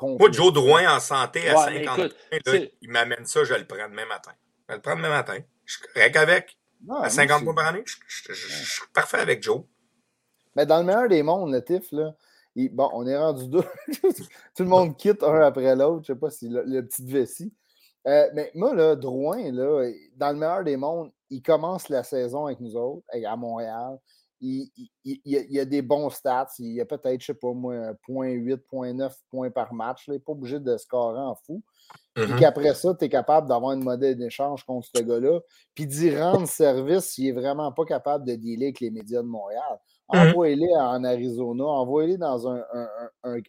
[0.00, 4.06] Moi, Joe Drouin en santé à 50 points, il m'amène ça, je le prends demain
[4.06, 4.32] matin.
[4.60, 5.38] Je vais le prendre demain matin.
[5.64, 6.58] Je suis correct avec.
[7.02, 9.64] à 50 points par année, je, suis parfait avec Joe.
[10.54, 12.14] Mais dans le meilleur des mondes, le TIF, là,
[12.70, 13.64] bon, on est rendu deux.
[14.54, 16.04] Tout le monde quitte un après l'autre.
[16.06, 17.52] Je ne sais pas si le, le petit vessie.
[18.06, 22.46] Euh, mais moi, là, Drouin, là, dans le meilleur des mondes, il commence la saison
[22.46, 23.98] avec nous autres, à Montréal.
[24.40, 24.70] Il,
[25.04, 26.48] il, il, a des bons stats.
[26.58, 30.04] Il a peut-être, je sais pas moi, 0.8, 0.9 points par match.
[30.06, 31.62] Il n'est pas obligé de scorer en fou.
[32.12, 32.38] Puis mm-hmm.
[32.38, 35.40] qu'après ça, tu es capable d'avoir une modèle d'échange contre ce gars-là.
[35.74, 39.28] Puis d'y rendre service s'il n'est vraiment pas capable de dealer avec les médias de
[39.28, 39.80] Montréal.
[40.10, 40.28] Mm-hmm.
[40.30, 42.62] Envoyez-les en Arizona, envoyez-les dans un.
[42.74, 42.88] un,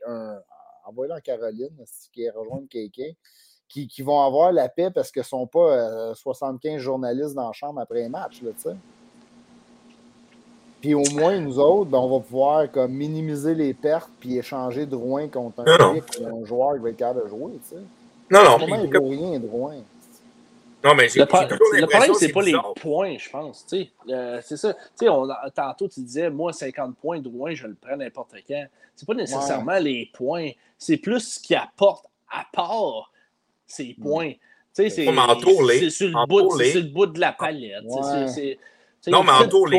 [0.07, 0.39] un,
[0.85, 3.11] envoyez-les en Caroline, qui est rejoindre quelqu'un
[3.67, 7.53] qui, vont avoir la paix parce qu'ils ne sont pas 75 euh, journalistes dans la
[7.53, 8.41] chambre après un match.
[8.41, 8.51] Là,
[10.81, 14.85] Puis au moins, nous autres, ben, on va pouvoir comme, minimiser les pertes puis échanger
[14.85, 17.53] Drouin contre un un joueur qui va être capable de jouer.
[17.63, 17.81] Tu sais.
[18.31, 18.57] Non, non.
[18.59, 19.75] Comment il vaut rien, Drouin?
[20.83, 21.25] Non, mais le, le
[21.87, 22.73] problème, c'est pas bizarre.
[22.75, 23.65] les points, je pense.
[24.07, 24.75] Euh, c'est ça.
[25.01, 28.65] On, tantôt, tu disais, moi, 50 points, Drouin, je le prends n'importe quand.
[28.95, 29.81] C'est pas nécessairement ouais.
[29.81, 30.51] les points.
[30.77, 33.11] C'est plus ce qu'il apporte à part
[33.67, 34.33] ces points.
[34.73, 37.83] C'est sur, le bout, sur le bout de la palette.
[37.85, 38.27] Ouais.
[38.27, 38.59] C
[39.07, 39.69] non, mais en tour,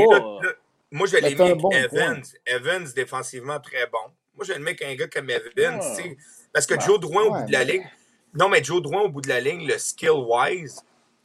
[0.93, 2.23] moi, je l'ai mis avec bon Evans.
[2.23, 2.23] Point.
[2.47, 3.99] Evans, défensivement, très bon.
[4.37, 5.81] Moi, je le mets avec un gars comme Evans.
[6.53, 7.87] Parce que Joe Drouin, au bout de la ligne,
[8.35, 10.83] non, mais Joe Drouin, au bout de la ligne, le skill-wise,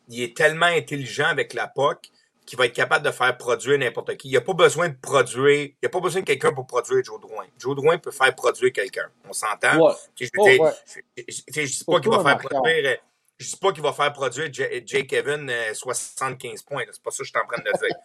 [0.09, 2.09] il est tellement intelligent avec la POC
[2.51, 4.27] qu'il va être capable de faire produire n'importe qui.
[4.27, 5.47] Il n'a pas besoin de produire.
[5.47, 7.45] Il n'y a pas besoin de quelqu'un pour produire Joe Drouin.
[7.57, 9.07] Joe Drouin peut faire produire quelqu'un.
[9.25, 9.79] On s'entend?
[9.79, 9.93] Ouais.
[10.19, 11.25] Je ne oh, ouais.
[11.65, 12.97] dis pas qu'il va faire produire.
[13.37, 16.83] Je dis pas qu'il va faire produire Jake Evan euh, 75 points.
[16.91, 17.95] C'est pas ça que je suis en train de dire.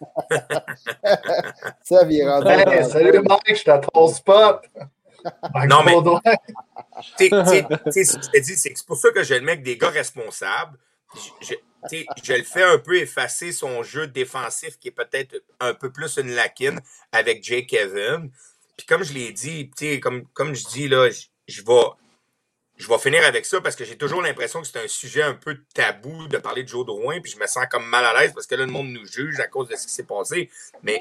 [1.83, 4.63] ça vient hey, Salut Mike, je suis à ton spot.
[5.69, 5.97] non, mais.
[7.19, 7.29] tu
[7.91, 10.79] sais, c'est pour ça que je le mets avec des gars responsables.
[11.15, 11.55] Je,
[12.23, 16.17] je, le fais un peu effacer son jeu défensif qui est peut-être un peu plus
[16.17, 16.81] une lacune
[17.13, 18.31] avec Jake Evan.
[18.77, 19.71] Puis comme je l'ai dit,
[20.01, 21.85] comme, comme je dis, là, je, je vais
[22.77, 25.35] je vais finir avec ça parce que j'ai toujours l'impression que c'est un sujet un
[25.35, 28.33] peu tabou de parler de Joe Drouin, puis je me sens comme mal à l'aise
[28.35, 30.51] parce que là, le monde nous juge à cause de ce qui s'est passé.
[30.83, 31.01] Mais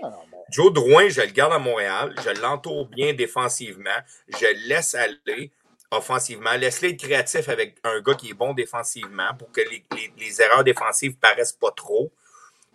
[0.49, 3.97] Joe Drouin, je le garde à Montréal, je l'entoure bien défensivement,
[4.29, 5.51] je le laisse aller
[5.97, 10.63] offensivement, laisse-le être créatif avec un gars qui est bon défensivement pour que les erreurs
[10.63, 12.11] défensives paraissent pas trop.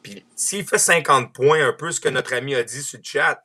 [0.03, 3.05] Puis s'il fait 50 points, un peu ce que notre ami a dit sur le
[3.05, 3.45] chat,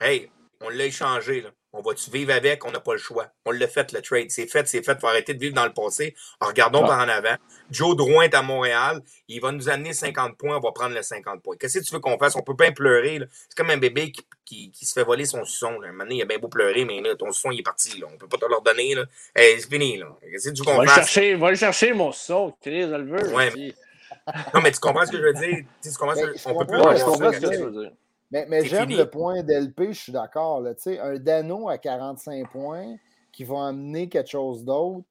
[0.00, 0.30] hey,
[0.60, 1.50] on l'a échangé, là.
[1.76, 2.64] On va-tu vivre avec?
[2.64, 3.28] On n'a pas le choix.
[3.44, 4.30] On l'a fait, le trade.
[4.30, 4.92] C'est fait, c'est fait.
[4.92, 6.14] Il faut arrêter de vivre dans le passé.
[6.40, 7.36] Alors, regardons par en avant.
[7.70, 9.02] Joe Drouin est à Montréal.
[9.28, 10.56] Il va nous amener 50 points.
[10.56, 11.56] On va prendre les 50 points.
[11.56, 12.34] Qu'est-ce que tu veux qu'on fasse?
[12.34, 13.20] On peut pas pleurer.
[13.30, 15.78] C'est comme un bébé qui, qui, qui, se fait voler son son.
[15.80, 15.88] Là.
[15.88, 18.00] Un moment donné, il a bien beau pleurer, mais là, ton son, il est parti.
[18.00, 18.06] Là.
[18.10, 18.94] On peut pas te le redonner.
[18.94, 19.04] Là.
[19.34, 19.98] Hey, c'est fini.
[19.98, 20.06] Là.
[20.22, 20.94] Qu'est-ce que tu veux qu'on fasse?
[20.94, 22.54] Chercher, va le chercher, mon son.
[22.62, 23.34] Chris, le veut.
[23.34, 23.74] Ouais, mais...
[24.54, 25.64] Non, mais tu comprends ce que je veux dire?
[25.82, 26.48] Tu comprends ce...
[26.48, 27.92] On peut plus ouais, je comprends ce que tu veux dire.
[28.30, 30.64] Mais, mais j'aime le point d'LP, je suis d'accord.
[30.86, 32.96] Un Dano à 45 points
[33.32, 35.06] qui va amener quelque chose d'autre.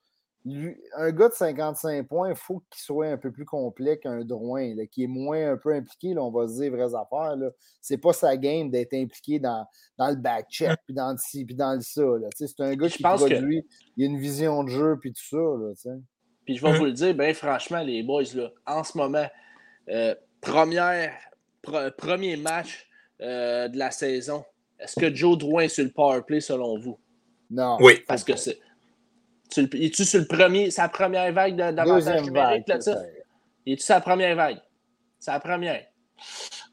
[0.96, 4.76] Un gars de 55 points, il faut qu'il soit un peu plus complet qu'un Drouin,
[4.76, 7.36] là, qui est moins un peu impliqué, là, on va se dire vraies affaires.
[7.82, 9.66] C'est pas sa game d'être impliqué dans,
[9.98, 12.04] dans le back-check, puis dans le ci, puis dans le ça.
[12.36, 13.68] C'est un gars qui produit, que...
[13.98, 15.38] il a une vision de jeu, puis tout ça.
[15.38, 15.98] Là,
[16.46, 19.26] puis je vais vous le dire, ben franchement, les boys, là, en ce moment,
[19.90, 21.12] euh, première,
[21.64, 22.88] pr premier match
[23.22, 24.44] euh, de la saison,
[24.80, 27.00] est-ce que Joe Drouin est sur le power play selon vous?
[27.50, 27.78] Non.
[27.80, 28.04] Oui.
[28.08, 28.60] Parce que c'est.
[29.58, 32.92] Es-tu sur le premier, sa première vague d'avantage numérique là-dessus?
[33.66, 34.60] Es-tu sur la première vague?
[35.20, 35.86] C'est la première.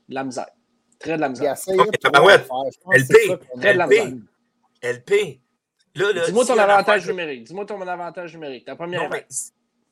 [0.09, 0.49] De la misère.
[0.99, 1.55] Très de la misère.
[1.55, 3.41] LP.
[3.61, 4.13] Très de la misère.
[4.83, 5.41] LP.
[5.95, 7.45] Dis-moi ton avantage numérique.
[7.45, 8.65] Dis-moi ton avantage numérique.
[8.65, 9.27] Ta première vague.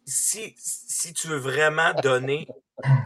[0.06, 2.48] Si, si tu veux vraiment donner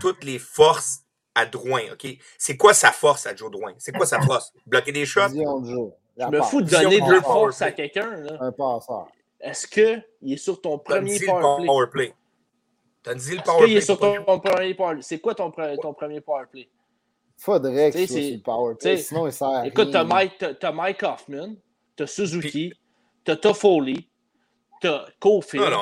[0.01, 1.04] toutes les forces
[1.35, 2.07] à Drouin, OK?
[2.39, 3.73] C'est quoi sa force à Joe Drouin?
[3.79, 4.53] C'est quoi sa force?
[4.67, 5.29] Bloquer des shots?
[5.31, 8.11] Je me fous de donner de la force à quelqu'un.
[8.41, 9.09] Un passeur.
[9.41, 12.15] Est-ce qu'il est sur ton premier power play?
[13.03, 13.65] T'as dit le power play.
[13.65, 15.03] Est-ce qu'il est sur ton, premier power play?
[15.03, 16.69] C'est quoi ton, ton premier power play?
[17.37, 20.73] Faudrait que soit sur le power play, sinon il sert à Écoute, t'as Mike, as
[20.73, 21.57] Mike Hoffman,
[21.97, 22.73] t'as Suzuki,
[23.25, 24.09] t'as Toffoli,
[24.81, 25.75] t'as Cofield,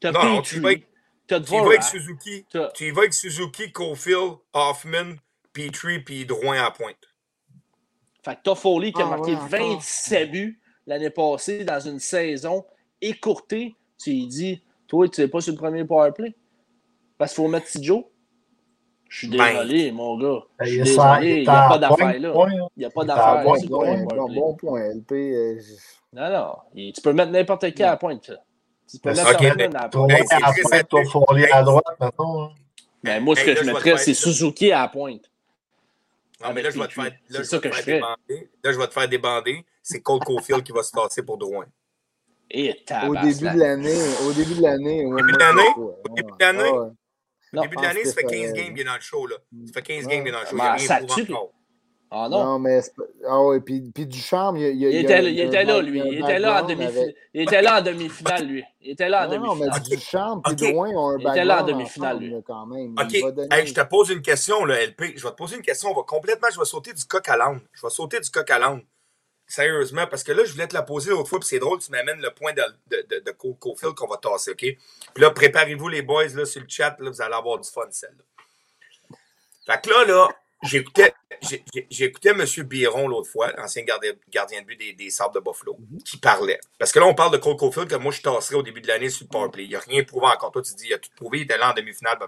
[0.00, 0.84] t'as Petrie,
[1.28, 5.16] tu y vas avec Suzuki, tu y vas avec Suzuki, Cofield, Hoffman,
[5.52, 6.96] Petrie, puis Drouin à pointe.
[8.24, 12.64] Fait que Toffoli qui a ah, marqué 27 buts l'année passée dans une saison
[13.00, 16.34] écourtée, tu lui dis, toi, tu n'es pas sur le premier powerplay?
[17.16, 18.04] Parce qu'il faut mettre Joe.
[19.08, 20.42] Je suis ben, désolé, mon gars.
[20.60, 22.46] Je suis désolé, il n'y a pas d'affaire là.
[22.76, 23.44] Il n'y a pas d'affaire.
[23.44, 25.12] Bon, point, bon point, LP.
[25.12, 25.60] Euh,
[26.12, 26.56] non, non.
[26.74, 28.30] Tu peux mettre n'importe qui à la pointe.
[28.90, 32.44] Tu peux mettre okay, mais, à pointe, toi, Foley à droite, maintenant.
[32.44, 32.54] Hein.
[33.02, 35.30] Ben, moi, ce que je mettrais, c'est Suzuki à la pointe.
[36.42, 38.50] Non, mais là, je vais te faire, là, je vais te faire débander.
[38.62, 39.64] Là, je vais te faire débander.
[39.82, 41.66] C'est Cole Caulfield qui va se passer pour Drouin.
[42.50, 42.74] Et
[43.06, 44.00] au début de l'année.
[44.26, 45.04] Au début de l'année.
[45.04, 45.68] Au début de l'année?
[45.76, 46.70] Au début de l'année?
[46.70, 49.26] Au début de l'année, ça fait 15 games qu'il est dans le show.
[49.26, 49.36] Là.
[49.66, 50.56] Ça fait 15 games qu'il est dans le show.
[50.56, 51.28] Mais ça tue.
[52.10, 52.42] Ah non.
[52.42, 52.80] Non, mais.
[53.26, 56.00] Ah ouais, puis, puis Ducharme, il, il, il, était, il, était là, lui.
[56.00, 57.16] Il était là, en demi avec...
[57.34, 58.64] il était là en demi-finale, lui.
[58.80, 59.68] Il était là en demi-finale.
[59.68, 60.72] Non, mais Ducharme okay.
[60.72, 62.34] Drouin ont un Il était là en demi-finale, lui.
[62.46, 62.94] Quand même.
[62.98, 63.14] OK.
[63.52, 65.16] Hey, je te pose une question, là, LP.
[65.16, 65.90] Je vais te poser une question.
[65.90, 66.48] On va complètement.
[66.50, 67.60] Je vais sauter du coq à l'âne.
[67.72, 68.80] Je vais sauter du coq à l'âne.
[69.46, 71.90] Sérieusement, parce que là, je voulais te la poser l'autre fois, puis c'est drôle, tu
[71.90, 74.58] m'amènes le point de, de, de, de Cofield qu'on va tasser, OK?
[74.58, 74.76] Puis
[75.16, 78.24] là, préparez-vous, les boys, là, sur le chat, là, vous allez avoir du fun, celle-là.
[79.64, 80.28] Fait que là, là,
[80.62, 81.12] j'écoutais,
[81.90, 82.44] j'écoutais M.
[82.64, 86.02] Biron l'autre fois, ancien gardien, gardien de but des, des Sables de Buffalo, mhm.
[86.02, 86.60] qui parlait.
[86.78, 88.88] Parce que là, on parle de Cole Caulfield, que moi, je tasserais au début de
[88.88, 89.64] l'année sur le powerplay.
[89.64, 90.52] Il n'a rien prouvé encore.
[90.52, 92.18] Toi, tu dis, il a tout prouvé, il était là en demi-finale.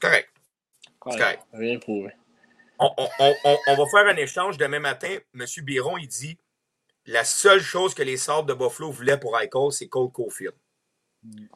[0.00, 0.30] Correct.
[1.10, 1.42] C'est correct.
[1.52, 2.10] Rien prouvé.
[2.78, 5.16] On, on, on, on, va faire un échange demain matin.
[5.34, 5.44] M.
[5.62, 6.38] Biron, il dit
[7.06, 10.54] la seule chose que les Sables de Buffalo voulaient pour Eichel, c'est Cole Caulfield.
[11.22, 11.46] Mm.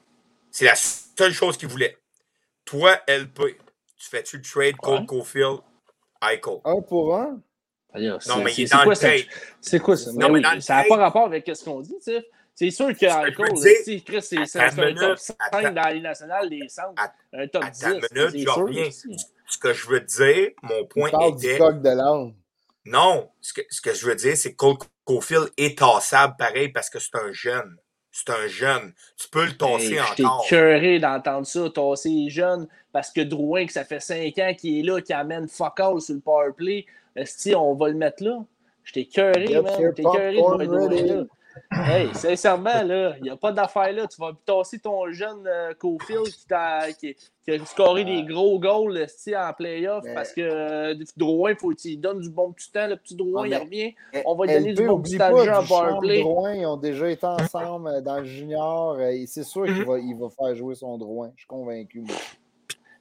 [0.50, 1.98] C'est la seule chose qu'ils voulaient.
[2.64, 3.58] Toi, LP,
[3.96, 5.60] tu fais-tu le trade Cole Caulfield,
[6.22, 6.60] Eichel?
[6.64, 7.40] Un pour un?
[7.94, 9.24] non, mais il est, dans le trade.
[9.60, 10.12] C'est quoi ça?
[10.12, 12.26] Non, mais ça n'a pas rapport avec ce qu'on dit, sais.
[12.54, 17.02] C'est sûr que Eichel, Chris, c'est un top 5 dans la Ligue nationale des centres.
[17.32, 17.86] Un top 10.
[18.12, 18.90] Minute, je reviens.
[19.46, 21.54] Ce que je veux dire, mon point était...
[21.54, 22.34] Du coq de l'âme.
[22.84, 26.68] Non, ce que, ce que je veux dire, c'est que Cole Caulfield est tassable pareil
[26.70, 27.76] parce que c'est un jeune.
[28.18, 28.92] C'est un jeune.
[29.16, 30.44] Tu peux le tasser encore.
[30.48, 34.54] J'étais curé d'entendre ça, tasser les jeunes, parce que Drouin, que ça fait 5 ans
[34.58, 36.84] qu'il est là, qui amène fuck all sur le powerplay,
[37.24, 38.44] si on va le mettre là.
[38.82, 39.72] J'étais curé, man.
[39.78, 41.24] J'étais curé de voir Drouin là.
[41.70, 44.06] Hey, sincèrement, là, il n'y a pas d'affaire là.
[44.06, 47.16] Tu vas tasser ton jeune euh, Cofield qui, a, qui,
[47.48, 49.06] a scoré des gros goals
[49.36, 52.86] en playoff parce que euh, Drouin, faut qu'il donne du bon petit temps.
[52.86, 53.94] Le petit Drouin, il revient.
[54.24, 56.20] On va lui donner du bon petit temps de jeu en powerplay.
[56.20, 59.00] Drouin, ils ont déjà été ensemble euh, dans le junior.
[59.00, 61.30] Et c'est sûr qu'il va, il va faire jouer son Drouin.
[61.36, 62.04] Je suis convaincu.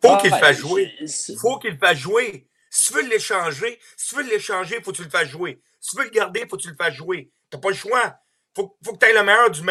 [0.02, 0.92] Faut ah, qu'il le fasse jouer.
[1.42, 2.48] Faut qu'il le fasse jouer.
[2.70, 5.60] Si tu veux l'échanger, si tu veux l'échanger, faut que tu le fasses jouer.
[5.80, 7.32] Si tu veux le garder, faut que tu le fasses jouer.
[7.50, 8.20] T'as pas le choix
[8.58, 9.62] faut, faut que tu aies le meilleur du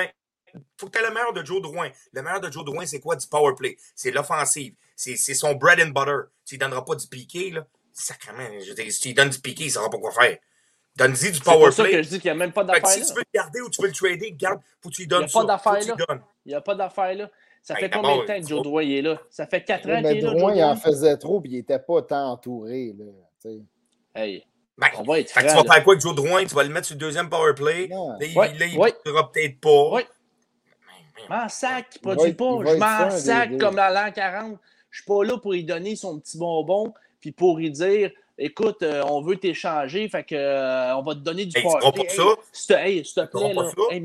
[0.78, 1.90] faut que tu aies le meilleur de Joe Drouin.
[2.12, 3.16] Le meilleur de Joe Drouin, c'est quoi?
[3.16, 3.76] Du power play?
[3.94, 4.74] C'est l'offensive.
[4.94, 6.30] C'est son bread and butter.
[6.44, 7.66] Tu ne donneras pas du piqué, là.
[7.92, 8.48] Sacrément.
[8.60, 10.38] Je veux si tu lui donnes du piqué, il ne saura pas quoi faire.
[10.96, 11.70] Donne-y du power play.
[11.72, 13.20] C'est pour ça que je dis qu'il n'y a même pas d'affaire Si tu veux
[13.20, 14.60] le garder ou tu veux le trader, garde.
[14.80, 15.40] Faut que tu lui donnes ça.
[15.40, 16.18] Il n'y a pas d'affaire là.
[16.44, 17.30] Il n'y a pas d'affaire là.
[17.62, 19.20] Ça fait combien de temps que Joe Drouin est là?
[19.28, 20.30] Ça fait 4 ans qu'il est là.
[20.30, 22.94] Drouin, il en faisait trop et il n'était pas tant entouré.
[22.96, 23.04] Là,
[24.14, 24.46] hey.
[24.78, 26.44] Ben, on va être tu vas faire quoi avec Joe Drouin?
[26.44, 27.86] Tu vas le mettre sur le deuxième power play.
[27.88, 28.92] Là, il ne ouais.
[28.92, 29.90] peut-être pas.
[29.92, 30.02] Oui.
[31.16, 32.58] Je m'en sac, il produit pas.
[32.66, 34.58] Je m'en sac comme à l'an 40.
[34.90, 38.82] Je suis pas là pour lui donner son petit bonbon puis pour lui dire écoute,
[38.82, 42.08] euh, on veut t'échanger, fait que euh, on va te donner du hey, power play.
[42.52, 42.84] ça?
[42.84, 43.70] Hey, s'il te plaît, là.
[43.90, 44.04] Hey,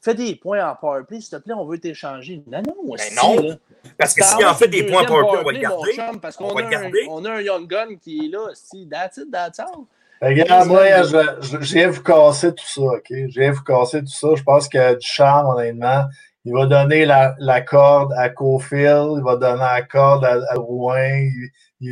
[0.00, 2.42] fais des points en power play, s'il te plaît, on veut t'échanger.
[2.46, 3.48] Non, non, ben non.
[3.48, 3.56] Là.
[3.98, 6.18] Parce que si en fait des points en power play, on va le garder.
[6.20, 8.48] parce qu'on a, un, on a un Young Gun qui est là.
[8.54, 9.86] Si, that's it, that's all.
[10.20, 13.06] Regarde, moi, je, viens vous casser tout ça, OK?
[13.10, 14.28] Je viens vous casser tout ça.
[14.34, 16.04] Je pense que du charme, honnêtement.
[16.44, 20.54] Il va donner la, la corde à Cofield, il va donner la corde à, à
[20.54, 21.28] Rouen.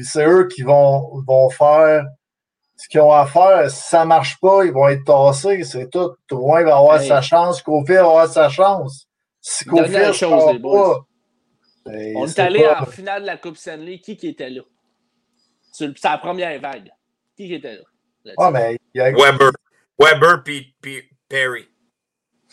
[0.04, 2.04] C'est eux qui vont, vont faire
[2.76, 3.70] ce qu'ils ont à faire.
[3.70, 5.64] Si ça ne marche pas, ils vont être tassés.
[5.64, 6.14] C'est tout.
[6.30, 9.08] Rouen va avoir sa chance, Cofield va avoir sa chance.
[9.40, 11.00] Si Cofield ne pas.
[11.84, 13.98] Ben, On est, allé en finale de la Coupe Stanley.
[13.98, 14.62] Qui qui était là?
[15.72, 16.90] C'est la première vague.
[17.36, 17.82] Qui qui était là?
[18.38, 19.10] Ah, mais il y a...
[19.10, 19.50] Weber.
[19.98, 20.74] Weber puis
[21.28, 21.68] Perry.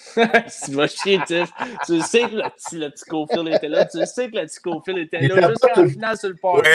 [0.15, 1.51] tu vas chier, Tiff.
[1.85, 3.85] Tu sais que le petit, le petit Cofield était là.
[3.85, 6.71] Tu sais que le petit Cofield était là jusqu'à la finale sur le powerplay.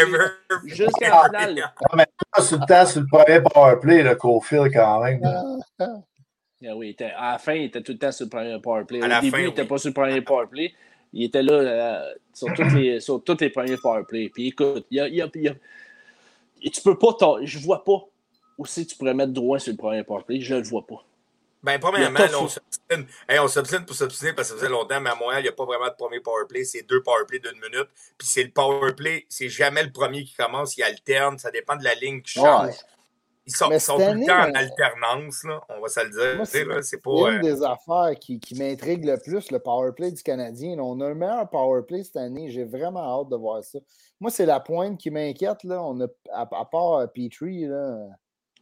[0.65, 1.55] Jusqu'à la finale.
[1.57, 5.21] Non, mais pas sur le temps sur le premier powerplay, le Cofield, quand même.
[5.79, 9.03] Ah oui, était, à la fin, il était tout le temps sur le premier powerplay.
[9.03, 10.73] Au début, il n'était pas sur le premier powerplay.
[11.13, 14.31] Il était là euh, sur, toutes les, sur tous les premiers powerplays.
[14.33, 17.15] Puis écoute, il y a, il y a, il y a, tu peux pas.
[17.43, 18.07] Je vois pas
[18.59, 20.41] aussi tu pourrais mettre droit sur le premier powerplay.
[20.41, 21.05] Je ne le vois pas.
[21.63, 23.47] Ben, premièrement, là, on s'obstine hey, on
[23.85, 25.89] pour s'obstiner parce que ça faisait longtemps, mais à Montréal, il n'y a pas vraiment
[25.89, 26.65] de premier powerplay.
[26.65, 27.89] C'est deux powerplays d'une minute.
[28.17, 31.39] Puis c'est le powerplay, c'est jamais le premier qui commence, il alterne.
[31.39, 32.75] Ça dépend de la ligne qui change.
[33.49, 36.47] Ils sont, ils sont tout le temps en alternance, là, on va se le dire.
[36.47, 40.77] C'est une euh, des affaires qui, qui m'intrigue le plus, le powerplay du Canadien.
[40.81, 42.51] on a le meilleur powerplay cette année.
[42.51, 43.79] J'ai vraiment hâte de voir ça.
[44.21, 45.59] Moi, c'est la pointe qui m'inquiète.
[45.65, 48.09] On a, à, à part euh, Petrie, là,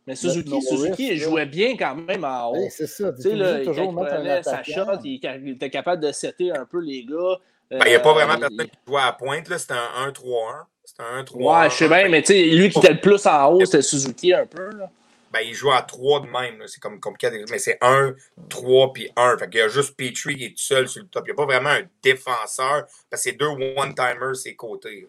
[0.07, 2.55] mais Suzuki, Suzuki il jouait bien quand même en haut.
[2.55, 3.13] Ben, c'est ça.
[3.13, 6.81] Tu sais, là, toujours mettre un sa shot, il, était capable de setter un peu
[6.81, 7.39] les gars.
[7.71, 9.59] Ben, il n'y a pas vraiment euh, personne qui jouait à pointe.
[9.59, 10.65] C'était un 1-3-1.
[10.85, 11.37] C'était un 1-3-1.
[11.37, 13.81] Ouais, je sais bien, mais tu sais, lui qui était le plus en haut, c'était
[13.81, 14.71] Suzuki un peu.
[14.77, 14.91] Là.
[15.33, 16.63] Ben, il joue à 3 de même.
[16.67, 17.43] C'est comme compliqué.
[17.51, 18.15] Mais c'est 1,
[18.51, 19.39] 3 puis 1.
[19.39, 21.25] Fait qu'il y a juste Petrie qui est tout seul sur le top.
[21.27, 22.85] Il n'y a pas vraiment un défenseur.
[23.11, 25.09] Parce que c'est deux one-timers ses côtés.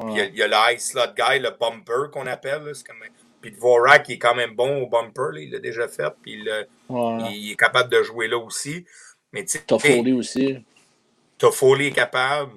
[0.00, 2.70] Il y a, il y a le high slot guy, le bumper qu'on appelle.
[2.72, 3.02] C'est comme
[3.48, 6.34] puis Dvorak, il est quand même bon au bumper, là, il l'a déjà fait, puis
[6.34, 8.84] il, il, est capable de jouer là aussi.
[9.32, 10.64] Mais tu Toffoli aussi.
[11.38, 12.52] Toffoli est capable.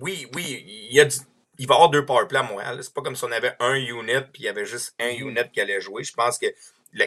[0.00, 1.06] oui, oui, il, y a
[1.58, 2.78] il va y avoir deux powerplays à Montréal.
[2.82, 5.28] C'est pas comme si on avait un unit, puis il y avait juste un mm-hmm.
[5.28, 6.02] unit qui allait jouer.
[6.02, 6.46] Je pense que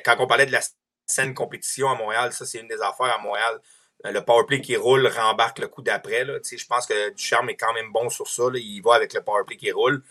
[0.06, 0.61] quand on parlait de la
[1.06, 3.60] scène compétition à Montréal, ça, c'est une des affaires à Montréal.
[4.06, 6.26] Euh, le powerplay qui roule rembarque le coup d'après.
[6.26, 8.44] Je pense que Ducharme est quand même bon sur ça.
[8.53, 10.03] Il va avec le powerplay qui roule.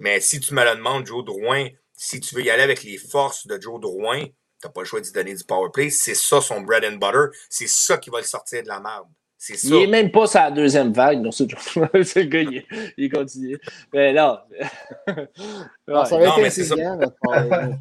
[0.00, 2.96] Mais si tu me le demandes, Joe Drouin, si tu veux y aller avec les
[2.96, 4.24] forces de Joe Drouin,
[4.60, 5.90] t'as pas le choix d'y donner du power play.
[5.90, 7.36] C'est ça son bread and butter.
[7.48, 9.06] C'est ça qui va le sortir de la merde.
[9.36, 9.68] C'est ça.
[9.68, 11.20] Il est même pas sa deuxième vague.
[11.20, 13.58] Non, c'est le gars, il, il, continue.
[13.92, 14.38] Mais non.
[15.06, 16.04] ouais.
[16.06, 16.98] Ça va être intelligent,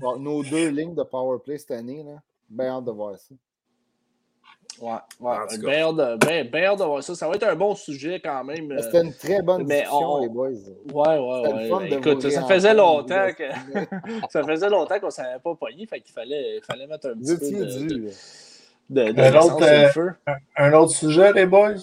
[0.01, 2.03] nos, nos, deux lignes de power play cette année.
[2.03, 2.21] Là.
[2.49, 3.35] Bien hâte de voir ça.
[4.81, 5.57] Ouais, ouais.
[5.59, 7.15] Bien hâte, ben, ben de voir ça.
[7.15, 8.75] Ça va être un bon sujet quand même.
[8.81, 10.49] C'était une très bonne discussion, les boys.
[10.93, 11.93] Ouais, ouais, ouais.
[11.93, 13.43] Écoute, ça faisait longtemps que
[14.29, 17.37] ça faisait longtemps qu'on ne savait pas pogner, fait qu'il fallait, fallait mettre un petit
[17.37, 18.11] peu de,
[18.89, 20.09] de, de, un, autre, euh,
[20.55, 21.75] un, autre sujet, les boys?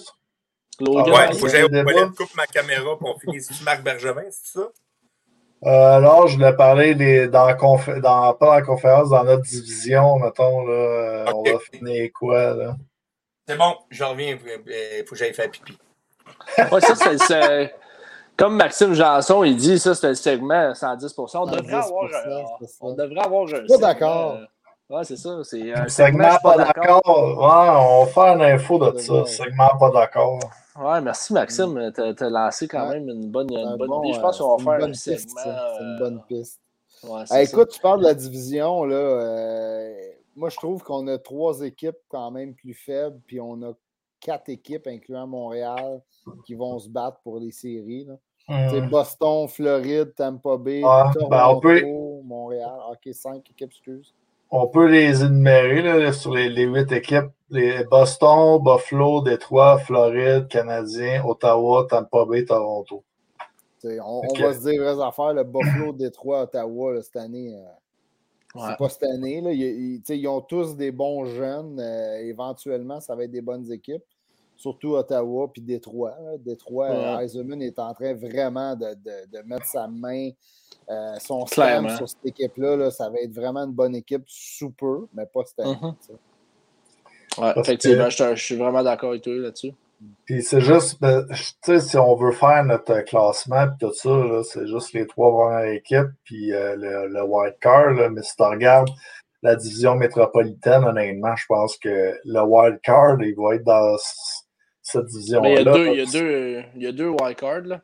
[0.79, 3.41] Logan, ah ouais, il faut que j'aille au coupe ma caméra pour finir.
[3.41, 4.67] C'est Marc Bergevin, c'est ça?
[5.65, 10.65] Euh, alors, je voulais parler des, dans, dans, pas la conférence, dans notre division, mettons,
[10.65, 11.33] là, okay.
[11.33, 12.75] on va finir quoi, là?
[13.47, 15.77] C'est bon, je reviens, il faut que j'aille faire pipi.
[16.71, 17.73] ouais, ça, c'est,
[18.37, 22.43] comme Maxime Janson, il dit, ça, c'est un segment 110 On devrait avoir, un,
[22.81, 24.33] on devrait avoir un Pas d'accord.
[24.33, 24.45] Euh,
[24.89, 25.43] Ouais, c'est ça.
[25.43, 27.01] C'est un segment, segment pas d'accord.
[27.05, 29.25] Ouais, on va faire une info de ça.
[29.25, 30.39] Segment pas d'accord.
[30.77, 31.91] Ouais, merci Maxime.
[31.93, 34.13] Tu as, lancé quand même une bonne, une bonne bon, idée.
[34.13, 35.41] Je pense qu'on va faire un segment.
[35.43, 36.61] C'est une bonne piste.
[37.03, 38.83] Ouais, hey, écoute, tu parles de la division.
[38.83, 39.93] Là, euh,
[40.35, 43.73] moi, je trouve qu'on a trois équipes quand même plus faibles, puis on a
[44.19, 46.01] quatre équipes, incluant Montréal,
[46.45, 48.05] qui vont se battre pour les séries.
[48.05, 48.15] Là.
[48.49, 48.89] Mmh.
[48.89, 51.85] Boston, Floride, Tampa Bay, ah, Toronto, ben peut...
[52.23, 52.79] Montréal.
[52.89, 54.13] OK, cinq équipes, excuse
[54.49, 57.31] on peut les énumérer là, sur les, huit équipes.
[57.49, 63.03] Les Boston, Buffalo, Détroit, Floride, Canadien, Ottawa, Tampa Bay, Toronto.
[63.83, 65.33] On, va se dire vraies affaires.
[65.33, 69.39] Le Buffalo, Détroit, Ottawa, cette année, euh, c'est pas cette année.
[69.39, 69.51] Là.
[69.51, 71.79] Ils, ils, ont tous des bons jeunes.
[71.79, 74.03] Euh, éventuellement, ça va être des bonnes équipes.
[74.57, 76.15] Surtout Ottawa puis Détroit.
[76.39, 77.65] Détroit, ouais.
[77.65, 80.31] est en train vraiment de, de, de mettre sa main
[80.89, 85.07] euh, son slam sur cette équipe-là, ça va être vraiment une bonne équipe sous peu,
[85.13, 85.77] mais pas cette année.
[87.37, 87.59] Mm-hmm.
[87.59, 89.73] effectivement, je, suis vraiment d'accord avec toi là-dessus.
[90.25, 94.43] Puis c'est juste, ben, tu sais, si on veut faire notre classement et tout ça,
[94.43, 98.09] c'est juste les trois premières équipes puis euh, le, le wild card.
[98.11, 98.89] mais si tu regardes
[99.43, 103.97] la division métropolitaine, honnêtement, je pense que le wild card, il va être dans
[104.91, 105.49] cette division-là.
[105.49, 107.81] Il y a deux, il y a deux, il y a deux wild cards, là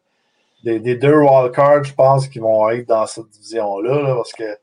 [0.63, 4.57] des, deux wildcards, je pense, qui vont être dans cette division-là, parce que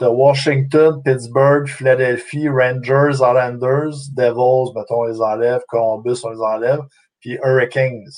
[0.00, 6.80] de Washington, Pittsburgh, Philadelphie, Rangers, Islanders, Devils, mettons, on les enlève, Columbus, on les enlève,
[7.18, 8.10] puis Hurricanes.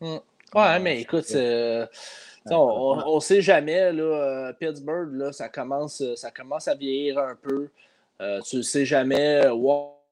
[0.00, 0.18] Hmm.
[0.54, 1.86] Ouais, mais écoute, euh,
[2.50, 7.34] on ne sait jamais, là, euh, Pittsburgh, là, ça, commence, ça commence à vieillir un
[7.34, 7.68] peu.
[8.20, 9.48] Euh, tu ne sais jamais,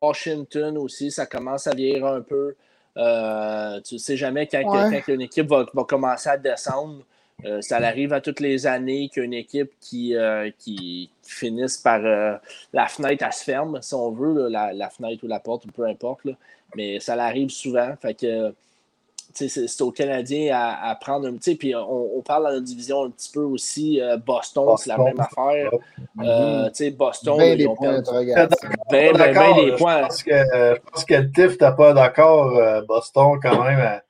[0.01, 2.57] Washington aussi, ça commence à vieillir un peu.
[2.97, 7.03] Euh, tu ne sais jamais quand, une équipe va, commencer à descendre.
[7.45, 12.01] Euh, ça arrive à toutes les années qu'une équipe qui, euh, qui, finisse par
[12.73, 16.27] la fenêtre, elle se ferme, si on veut, la, fenêtre ou la porte, peu importe.
[16.77, 17.95] mais ça arrive souvent.
[18.01, 18.55] Fait que
[19.35, 21.55] c'est aux Canadiens à, prendre un petit.
[21.57, 24.01] Puis on, parle dans la division un petit peu aussi.
[24.27, 25.71] Boston, c'est la même affaire.
[26.23, 28.11] Euh, Boston, ben ils ont perdu.
[28.91, 30.03] Ben, ben, ben, des points.
[30.03, 32.57] Je pense que, je pense que le TIF n'était pas d'accord.
[32.57, 34.01] Euh, Boston, quand même,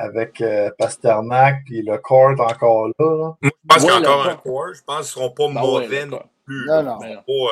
[0.00, 2.94] avec euh, Pasternak, puis le court encore là.
[2.98, 4.74] Moi, je pense qu'il y a encore un court.
[4.74, 6.66] Je pense qu'ils ne seront pas ah mauvais non plus.
[6.66, 6.98] Non, non.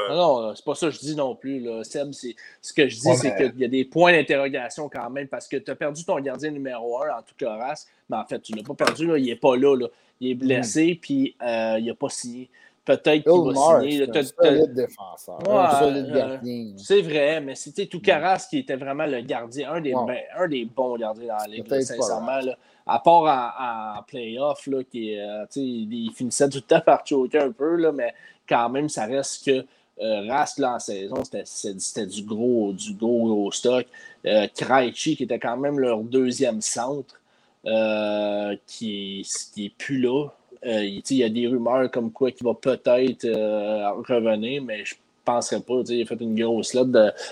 [0.08, 1.60] non, non c'est pas ça que je dis non plus.
[1.60, 1.84] Là.
[1.84, 5.46] Seb, ce que je dis, c'est qu'il y a des points d'interrogation quand même parce
[5.46, 7.86] que tu as perdu ton gardien numéro un en tout cas race.
[8.08, 9.06] Mais en fait, tu ne l'as pas perdu.
[9.06, 9.18] Là.
[9.18, 9.86] Il n'est pas là, là.
[10.20, 11.00] Il est blessé, mm.
[11.00, 12.50] puis euh, il n'a pas signé
[12.96, 14.06] peut-être qu'il va signer.
[14.06, 16.72] C'est un solide défenseur, un solide gardien.
[16.76, 20.64] c'est vrai, mais c'était tout Caras qui était vraiment le gardien, un des, un des
[20.64, 22.40] bons gardiens dans la ligue, sincèrement.
[22.40, 22.56] Là.
[22.86, 27.40] À part en, en playoff, là, qui, euh, il finissait tout le temps par choquer
[27.40, 28.14] un peu, là, mais
[28.48, 29.66] quand même, ça reste que
[30.00, 33.86] euh, Rask là, en saison, c'était du gros, du gros, gros stock.
[34.26, 37.20] Euh, Krejci, qui était quand même leur deuxième centre,
[37.66, 40.28] euh, qui, qui est plus là.
[40.66, 44.94] Euh, il y a des rumeurs comme quoi qu'il va peut-être euh, revenir, mais je
[44.94, 45.82] ne penserais pas.
[45.88, 46.90] Il a fait une grosse lettre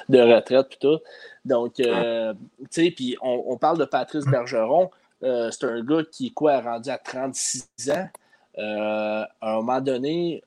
[0.08, 0.98] de, retraite et tout.
[1.44, 2.34] Donc, euh,
[2.72, 4.90] puis on, parle de Patrice Bergeron.
[5.20, 8.08] c'est un gars qui quoi, a rendu à 36 ans.
[8.58, 10.42] à un moment donné,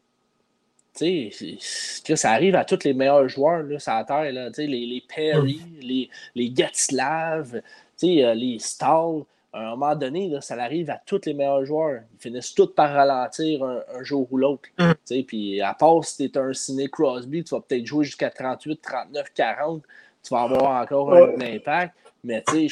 [0.99, 4.31] que ça arrive à tous les meilleurs joueurs là, sur la terre.
[4.31, 7.61] Là, les, les Perry, les, les Gatslav,
[8.01, 12.01] les Stahl à un moment donné, ça arrive à tous les meilleurs joueurs.
[12.13, 14.69] Ils finissent tous par ralentir un, jour ou l'autre.
[14.77, 15.23] Mm.
[15.23, 18.81] Puis à part si tu es un Ciné Crosby, tu vas peut-être jouer jusqu'à 38,
[18.81, 19.81] 39, 40.
[20.23, 21.95] Tu vas avoir encore un, impact.
[22.23, 22.69] Mais tu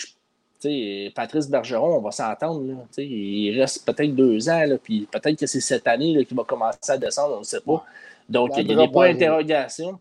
[0.59, 2.85] sais, Patrice Bergeron, on va s'entendre.
[2.97, 6.97] Il reste peut-être deux ans, puis peut-être que c'est cette année qu'il va commencer à
[6.97, 7.83] descendre, on ne sait pas.
[8.29, 9.99] Donc, il y a des points d'interrogation.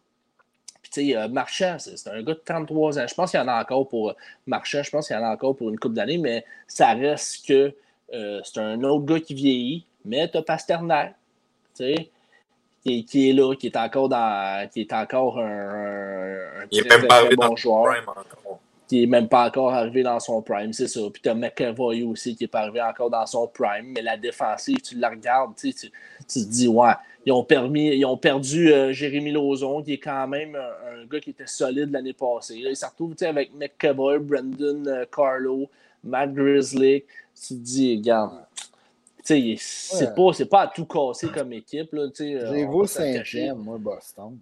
[0.97, 3.07] Sais, Marchand, c'est un gars de 33 ans.
[3.07, 4.15] Je pense qu'il y en a encore pour
[4.47, 7.47] Marchand, je pense qu'il y en a encore pour une couple d'années, mais ça reste
[7.47, 7.75] que
[8.11, 9.85] c'est un autre gars qui vieillit.
[10.05, 11.15] Mais tu as Pasternak,
[11.77, 12.11] tu sais,
[12.85, 14.69] qui, est là, qui est encore dans.
[14.73, 17.95] qui est encore un, un très, très, bon joueur.
[18.89, 21.01] Qui n'est même pas encore arrivé dans son prime, c'est ça.
[21.13, 23.93] Puis tu as McEvoy aussi qui n'est pas arrivé encore dans son prime.
[23.95, 25.91] Mais la défensive, tu la regardes, tu, tu
[26.29, 26.93] te dis, ouais,
[27.25, 31.19] ils ont, permis, ils ont perdu euh, Jérémy Lauzon, qui est quand même un, gars
[31.19, 32.61] qui était solide l'année passée.
[32.61, 35.69] Là, il se retrouve avec McEvoy, Brendan euh, Carlo,
[36.05, 37.03] Matt Grizzly.
[37.35, 38.47] Tu te dis, regarde,
[39.25, 41.95] c'est pas, pas à tout casser comme équipe.
[42.17, 44.39] J'ai vu cinquième, moi, Boston.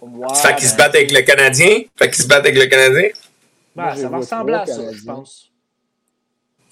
[0.00, 1.82] Ouais, fait qu'ils se battent avec le Canadien?
[1.96, 3.08] Fait qu'ils se battent avec le Canadien?
[3.74, 5.50] Ben, ça va ressembler à ça, je pense.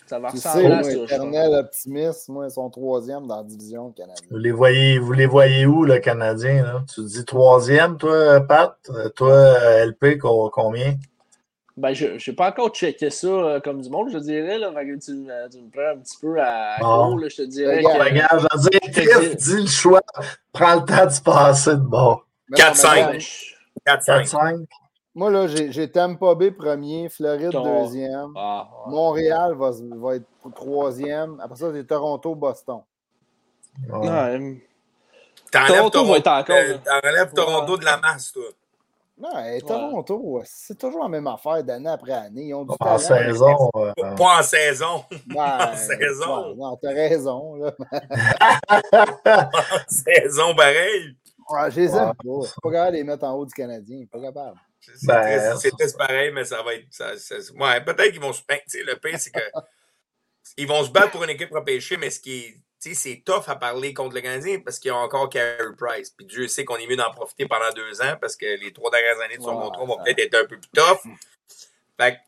[0.07, 0.91] Ça va ressembler à ça.
[0.91, 4.29] Éternel optimiste, moi, ils sont troisième dans la division canadienne.
[4.31, 6.63] Vous les voyez, vous les voyez où, le Canadien?
[6.63, 6.85] Là?
[6.93, 8.77] Tu dis troisième, toi, Pat?
[9.17, 10.97] Toi, LP, combien?
[11.75, 14.59] Ben, je n'ai pas encore checké ça euh, comme du monde, je dirais.
[14.59, 17.79] Là, tu, tu, me prends un petit peu à, à là, je te dirais.
[17.79, 20.03] Regarde, que, regarde je veux dire, dis le choix,
[20.53, 22.27] prends le temps de se passer de bord.
[22.53, 23.55] 4-5.
[23.87, 24.67] 4-5.
[25.15, 28.33] Moi, là, j'ai Tampa Bay premier, Floride deuxième.
[28.37, 31.39] Ah, Montréal va, va, être troisième.
[31.41, 32.81] Après ça, c'est Toronto, Boston.
[33.89, 34.63] Ouais.
[35.51, 36.15] T'enlèves Toronto,
[36.51, 38.45] euh, Toronto de la masse, toi.
[39.19, 42.47] Non, et Toronto, c'est toujours la même affaire d'année après année.
[42.47, 43.71] Ils ont du pas en saison.
[43.77, 43.93] Euh...
[44.17, 45.05] Pas en saison.
[45.35, 46.55] pas en saison.
[46.57, 47.57] non, t'as raison.
[47.57, 47.73] Là.
[49.53, 51.15] en saison, pareil.
[51.51, 52.49] Ouais, je les aime pas.
[52.63, 54.05] pas capable de les mettre en haut du Canadien.
[54.11, 54.59] Pas capable.
[54.81, 56.87] C'est ben, triste pareil, mais ça va être.
[56.91, 58.43] Ça, ça, ouais, peut-être qu'ils vont se.
[58.49, 59.41] Le pire, c'est que.
[60.57, 62.57] ils vont se battre pour une équipe repêchée, mais ce qui est
[62.93, 66.11] c'est tough à parler contre le Canadien parce qu'il y a encore Carey Price.
[66.11, 68.91] Puis Dieu sait qu'on est mieux d'en profiter pendant deux ans parce que les trois
[68.91, 71.01] dernières années de son contrat vont peut-être être un peu plus tough.
[71.99, 72.19] Fait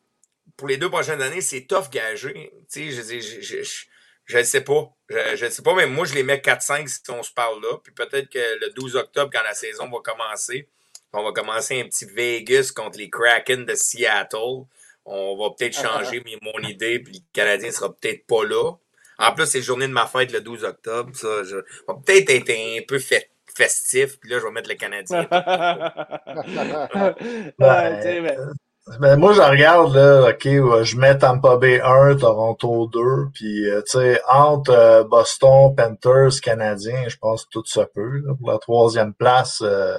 [0.57, 2.53] pour les deux prochaines années, c'est tough gagé.
[2.71, 3.85] Tu sais, je, je,
[4.37, 4.91] ne sais pas.
[5.09, 7.77] Je ne sais pas, mais moi, je les mets 4-5 si on se parle là.
[7.83, 10.69] Puis peut-être que le 12 octobre, quand la saison va commencer,
[11.13, 14.65] on va commencer un petit Vegas contre les Kraken de Seattle.
[15.05, 18.73] On va peut-être changer mon idée, puis le Canadien sera peut-être pas là.
[19.19, 21.15] En plus, c'est journée de ma fête le 12 octobre.
[21.15, 25.29] Ça, je va peut-être être un peu festif, puis là, je vais mettre le Canadien.
[27.59, 28.55] ben,
[29.01, 33.01] ben, moi, je regarde, là, OK, je mets Tampa Bay 1, Toronto 2,
[33.33, 38.23] puis, euh, tu sais, entre euh, Boston, Panthers, Canadiens, je pense que tout se peut.
[38.39, 39.97] pour la troisième place, euh,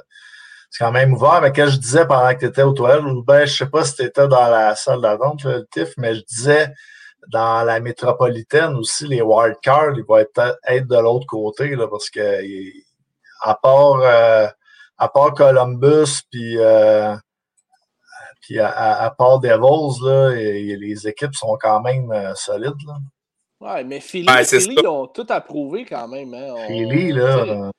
[0.69, 1.41] c'est quand même ouvert.
[1.41, 3.83] Mais que je disais pendant que tu étais au toilettes, ou ben, je sais pas
[3.85, 6.71] si tu étais dans la salle d'attente, le TIF, mais je disais
[7.31, 12.09] dans la métropolitaine aussi, les wildcards, ils vont être, être de l'autre côté, là, parce
[12.09, 12.39] que
[13.41, 14.47] à part, euh,
[14.97, 17.15] à part Columbus, puis, euh,
[18.45, 22.75] puis à, à, part Devils, là, et, les équipes sont quand même euh, solides.
[22.85, 22.97] Là.
[23.59, 26.31] Ouais, mais Philly, ouais, Philly ils ont tout approuvé quand même.
[26.35, 26.53] Hein.
[26.55, 27.71] On, Philly, là.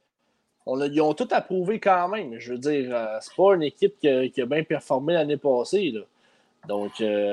[0.67, 2.37] On ils ont tout approuvé quand même.
[2.39, 5.93] Je veux dire, c'est pas une équipe qui a, qui a bien performé l'année passée.
[5.95, 6.01] Là.
[6.67, 7.33] Donc, euh,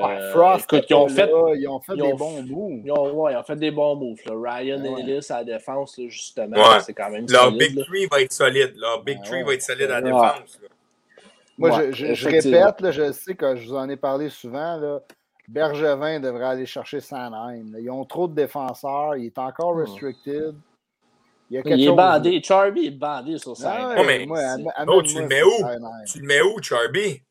[0.60, 2.82] écoute, ils ont fait, ils ont fait des bons moves.
[2.86, 4.20] Ils ont, ouais, ils ont fait des bons moves.
[4.28, 5.02] Ryan ouais.
[5.02, 8.32] Ellis à la défense, là, justement, c'est quand même Leur solide, Big Tree va être
[8.34, 8.74] solide.
[8.76, 10.60] Leur Big Tree va être solide à la défense.
[11.58, 14.78] Moi, je, je, répète, là, je sais que je vous en ai parlé souvent.
[14.78, 15.00] Là,
[15.48, 17.76] Bergevin devrait aller chercher Sanheim.
[17.80, 19.16] Ils ont trop de défenseurs.
[19.18, 20.56] Il est encore restricted.
[21.50, 22.42] Il, y a quelque il est bandé.
[22.42, 23.96] Charby est bandé sur Sanheim.
[23.98, 24.40] Ah, mais, moi,
[24.88, 25.52] oh, tu le mets où?
[26.08, 27.22] Tu le mets où, Charby?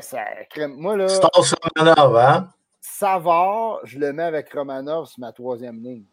[0.00, 0.24] ça,
[0.68, 1.08] moi, là.
[1.08, 2.48] Star Romanov, hein?
[2.80, 6.04] Savard, je le mets avec Romanov sur ma troisième ligne.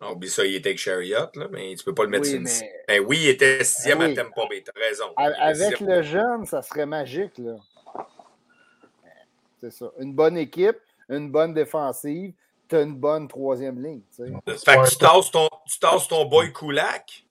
[0.00, 2.30] Non, oublie ça, il était avec Chariot, là, mais tu peux pas le mettre oui,
[2.30, 2.84] sur mais...
[2.86, 4.12] ben, oui, il était sixième oui.
[4.12, 5.06] à Tempo Bay, t'as raison.
[5.16, 7.56] Avec le jeune, ça serait magique, là.
[9.60, 9.90] C'est ça.
[9.98, 10.78] Une bonne équipe,
[11.08, 12.32] une bonne défensive,
[12.68, 14.02] t'as une bonne troisième ligne.
[14.14, 14.32] Tu sais.
[14.58, 17.24] Fait que tu tasses ton, tu tasses ton boy Kulak?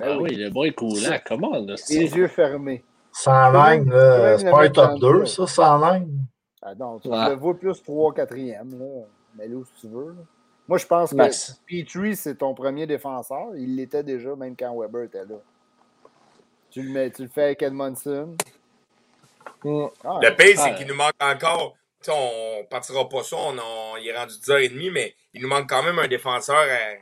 [0.00, 1.74] Ah oui, le boy Kulak, comment là?
[1.88, 2.84] Les yeux fermés.
[3.12, 6.02] 109, c'est pas un top 2, ça, 109.
[6.62, 7.30] Ah non, tu ouais.
[7.30, 9.06] le vois plus 3 4e, là.
[9.34, 10.10] Mais là où tu veux.
[10.10, 10.22] Là.
[10.70, 11.16] Moi, je pense que
[11.66, 13.48] Petrie, c'est ton premier défenseur.
[13.56, 15.40] Il l'était déjà, même quand Weber était là.
[16.70, 18.36] Tu le, mets, tu le fais avec Edmondson.
[19.64, 19.86] Mm.
[20.04, 21.74] Ah, le pire, c'est qu'il nous manque encore.
[22.00, 25.68] sais, on partira pas ça, on, on, il est rendu 10h30, mais il nous manque
[25.68, 26.94] quand même un défenseur à,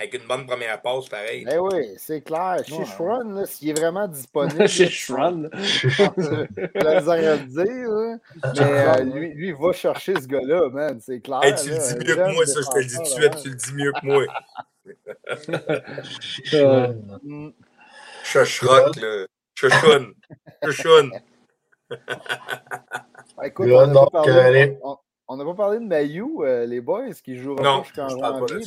[0.00, 1.46] avec une bonne première passe, pareil.
[1.50, 2.56] Eh oui, c'est clair.
[2.64, 4.66] Chez Shrun, s'il est vraiment disponible.
[4.68, 5.50] Chez Shrun.
[6.74, 8.18] la à le dire.
[8.42, 10.98] Mais euh, lui, lui, il va chercher ce gars-là, man.
[11.02, 11.40] C'est clair.
[11.42, 13.36] Hey, tu le dis mieux que moi, ça, je te le dis tout de suite.
[13.42, 14.24] Tu le dis mieux que moi.
[18.24, 19.26] Chuchrock, là.
[19.54, 20.12] Chuchun.
[20.64, 21.10] Chuchun.
[23.44, 24.78] Écoute, on n'a pas, parlé,
[25.28, 28.64] on, pas parlé de Mayou, euh, les boys, qui joueront jusqu'en janvier.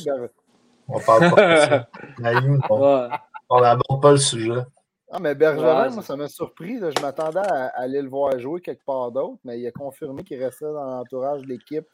[0.88, 1.88] On parle pas de ça.
[3.50, 4.62] On n'aborde pas le sujet.
[5.10, 6.78] Ah, mais Bergeron, moi, ça m'a surpris.
[6.80, 10.42] Je m'attendais à, aller le voir jouer quelque part d'autre, mais il a confirmé qu'il
[10.42, 11.86] restait dans l'entourage de l'équipe,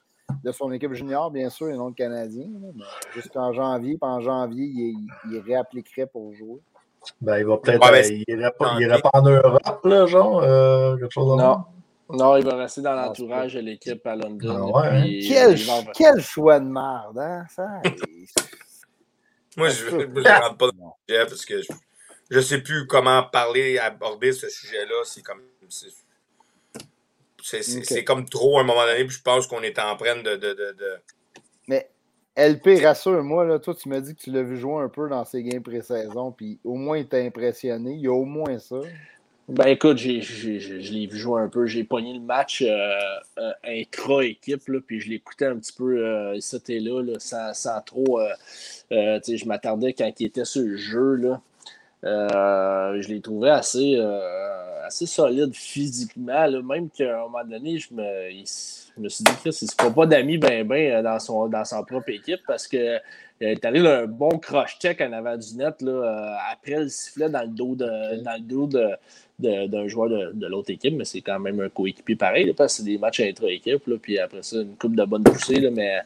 [0.43, 2.47] de son équipe junior, bien sûr, et non le Canadien.
[3.13, 4.95] Jusqu'en janvier, puis en janvier,
[5.29, 6.61] il, réappliquerait pour jouer.
[7.21, 8.11] Ben, il va peut-être.
[8.11, 11.65] il n'irait pas, en Europe, là, genre, euh, quelque chose Non.
[12.13, 14.73] Non, il va rester dans l'entourage de l'équipe à London.
[14.75, 15.05] Ah hein?
[15.05, 15.57] quel,
[15.95, 17.45] quel, choix de merde, hein?
[17.49, 17.69] Ça,
[19.57, 20.05] moi, je ne
[20.41, 21.63] rentre pas dans le sujet parce que
[22.31, 25.03] je ne sais plus comment parler, aborder ce sujet-là.
[25.05, 25.43] C'est comme.
[27.43, 30.37] C'est comme trop à un moment donné, puis je pense qu'on est en train de,
[30.37, 31.01] de, de,
[31.69, 31.89] Mais
[32.37, 35.25] LP, rassure-moi, là, toi, tu m'as dit que tu l'as vu jouer un peu dans
[35.25, 37.93] ces games pré-saison, puis au moins il t'a impressionné.
[37.93, 38.81] Il y a au moins ça.
[39.51, 41.67] Ben écoute, j'ai, je l'ai vu jouer un peu.
[41.67, 42.95] J'ai pogné le match euh,
[43.39, 46.39] euh, intra-équipe, puis je l'écoutais un petit peu euh,
[46.69, 48.21] et là, là sans, sans, trop.
[48.91, 51.15] je m'attardais quand il était sur le jeu.
[51.17, 51.43] Là.
[52.05, 54.01] je l'ai trouvé assez,
[54.87, 59.33] assez solide physiquement, là, même qu'à un moment donné, je me, je me suis dit
[59.43, 63.01] que ne se pas d'amis ben ben dans, son, dans son propre équipe parce que
[63.41, 67.43] il est allé un bon cross-check en avant du net là, après le sifflet dans
[67.43, 68.97] le dos de, dans le dos de,
[69.39, 72.91] d'un joueur de, l'autre équipe, mais c'est quand même un coéquipier pareil, parce que c'est
[72.91, 76.01] des matchs intra-équipe, puis après ça, une coupe de bonne poussée, là, mais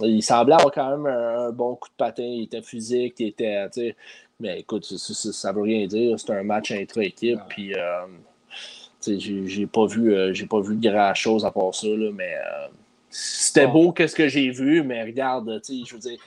[0.00, 3.94] il semblait avoir quand même un, bon coup de patin, il était physique, il était,
[4.40, 8.06] mais écoute, ça, ne veut rien dire, c'est un match intra-équipe, puis euh,
[9.06, 12.68] j'ai pas vu euh, j'ai pas vu grand chose à part ça, là, mais euh,
[13.10, 16.18] c'était beau qu'est-ce que j'ai vu, mais regarde, je veux dire,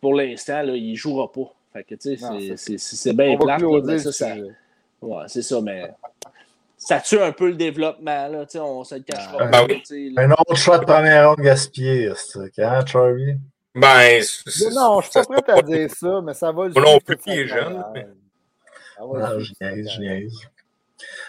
[0.00, 1.52] pour l'instant, il jouera pas.
[1.72, 3.62] Fait que, tu sais, c'est bien plate.
[3.84, 4.34] mais ça, ça,
[5.02, 5.90] ouais, c'est ça, mais
[6.76, 9.66] ça tue un peu le développement, là, tu sais, on se le cachera ah, pas.
[9.66, 13.36] Ben un autre choix de première ronde gaspillé, c'est hein, Charlie?
[13.74, 14.22] Ben,
[14.72, 17.32] non, je suis pas prêt à dire ça, mais ça va le Non plus, il
[17.32, 17.84] est jeune.
[17.92, 18.06] Mais...
[19.00, 20.32] Non, je niaise, je niaise.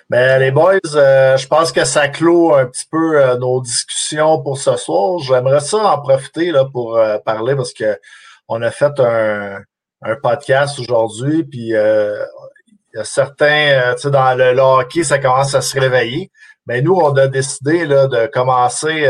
[0.10, 4.42] Ben, les boys, euh, je pense que ça clôt un petit peu euh, nos discussions
[4.42, 5.20] pour ce soir.
[5.20, 8.00] J'aimerais ça en profiter là, pour euh, parler parce que
[8.48, 9.60] on a fait un,
[10.04, 12.24] un podcast aujourd'hui, puis euh,
[12.94, 16.32] il y a certains, euh, tu sais, dans le, hockey, ça commence à se réveiller.
[16.68, 19.08] Mais nous, on a décidé là, de commencer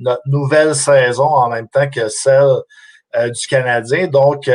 [0.00, 2.50] notre nouvelle saison en même temps que celle
[3.14, 4.08] du Canadien.
[4.08, 4.50] Donc,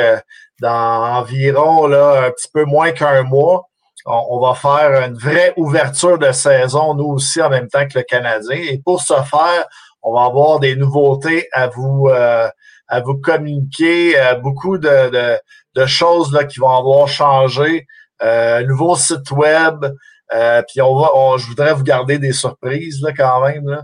[0.60, 3.70] dans environ là, un petit peu moins qu'un mois,
[4.06, 8.04] on, va faire une vraie ouverture de saison, nous aussi, en même temps que le
[8.04, 8.58] Canadien.
[8.58, 9.66] Et pour ce faire,
[10.02, 15.40] on va avoir des nouveautés à vous, à vous communiquer, beaucoup de
[15.76, 17.88] de choses là, qui vont avoir changé.
[18.22, 19.86] Euh, nouveau site web.
[20.34, 23.68] Euh, puis on va, je voudrais vous garder des surprises là, quand même.
[23.68, 23.84] Là.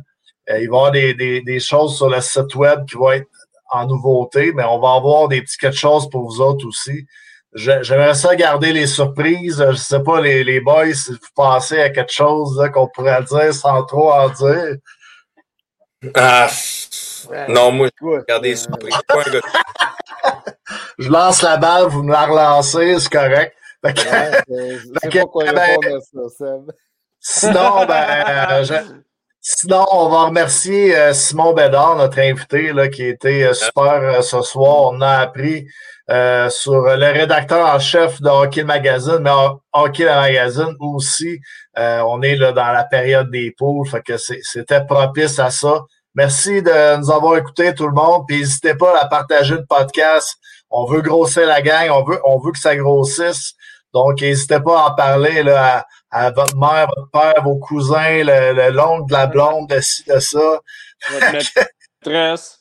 [0.49, 3.11] Euh, il va y avoir des, des, des, choses sur le site web qui vont
[3.11, 3.27] être
[3.71, 7.05] en nouveauté, mais on va avoir des petits quelque chose pour vous autres aussi.
[7.53, 9.65] J'aimerais ça garder les surprises.
[9.71, 13.53] Je sais pas, les, les boys, si vous pensez à quelque chose qu'on pourrait dire
[13.53, 14.75] sans trop en dire.
[16.13, 16.47] Ah,
[17.47, 18.95] non, moi, je garder les surprises
[20.99, 23.55] je lance la balle, vous me la relancez, c'est correct.
[23.83, 23.99] Fait que,
[25.01, 26.71] sais pas quoi ben, répondre à ça, Seb.
[27.19, 28.63] Sinon, ben,
[29.41, 34.21] sinon, on va remercier euh, Simon Bédard, notre invité, là, qui été euh, super euh,
[34.21, 34.91] ce soir.
[34.93, 35.67] On a appris
[36.49, 39.29] sur le rédacteur en chef de Hockey Magazine, mais
[39.71, 41.39] Hockey Magazine aussi.
[41.77, 45.83] on est là dans la période des poules, fait que c'était propice à ça.
[46.15, 48.23] Merci de nous avoir écoutés, tout le monde.
[48.27, 50.35] Puis n'hésitez pas à partager le podcast.
[50.71, 53.53] On veut grossir la gang, on veut, on veut que ça grossisse.
[53.93, 58.71] Donc, n'hésitez pas à en parler là, à, votre mère, votre père, vos cousins, le,
[58.71, 60.59] l'oncle, la blonde, de ci, de ça.
[61.11, 61.31] Votre
[62.05, 62.59] maîtresse.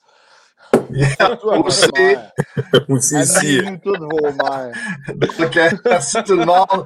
[0.91, 1.89] Yeah, aussi.
[2.89, 3.62] aussi ici.
[3.83, 4.73] toutes vos mères.
[5.15, 6.85] Donc, merci tout le monde.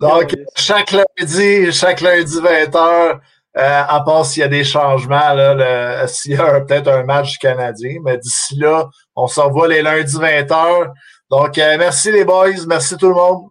[0.00, 3.20] Donc, chaque lundi, chaque lundi 20h,
[3.56, 7.38] euh, à part s'il y a des changements, là, s'il y a peut-être un match
[7.38, 7.98] canadien.
[8.04, 10.92] Mais d'ici là, on se revoit les lundis 20h.
[11.30, 12.66] Donc, euh, merci les boys.
[12.66, 13.50] Merci tout le monde.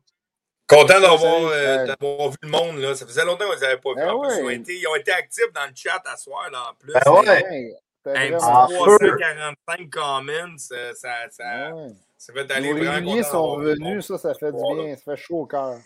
[0.68, 2.78] Content d'avoir euh, vu le monde.
[2.78, 2.94] Là.
[2.94, 3.96] Ça faisait longtemps qu'on ne les avait pas vus.
[3.96, 6.76] Ben ils, ont été, ils, ont été, actifs dans le chat à soir là, en
[6.76, 6.94] plus.
[6.94, 7.74] Ben ouais.
[8.06, 11.90] Un petit 345 comments, ça, ça, ça, ouais.
[12.18, 14.96] ça fait aller Les réguliers sont revenus, ça, ça fait du bien.
[14.96, 15.78] Ça fait chaud au cœur.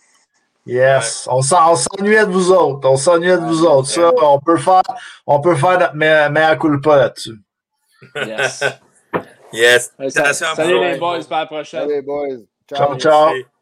[0.66, 2.88] Yes, on s'ennuyait de vous autres.
[2.88, 3.90] On s'ennuyait de vous autres.
[3.90, 4.84] Ça, on peut faire,
[5.28, 5.96] on peut faire notre
[6.32, 7.40] meilleur culpa là-dessus.
[8.16, 8.64] Yes.
[9.54, 9.92] yes.
[10.10, 11.82] Salut les boys, pas la prochaine.
[11.82, 12.46] Salut les boys.
[12.68, 12.98] ciao.
[12.98, 13.00] ciao.
[13.00, 13.53] ciao.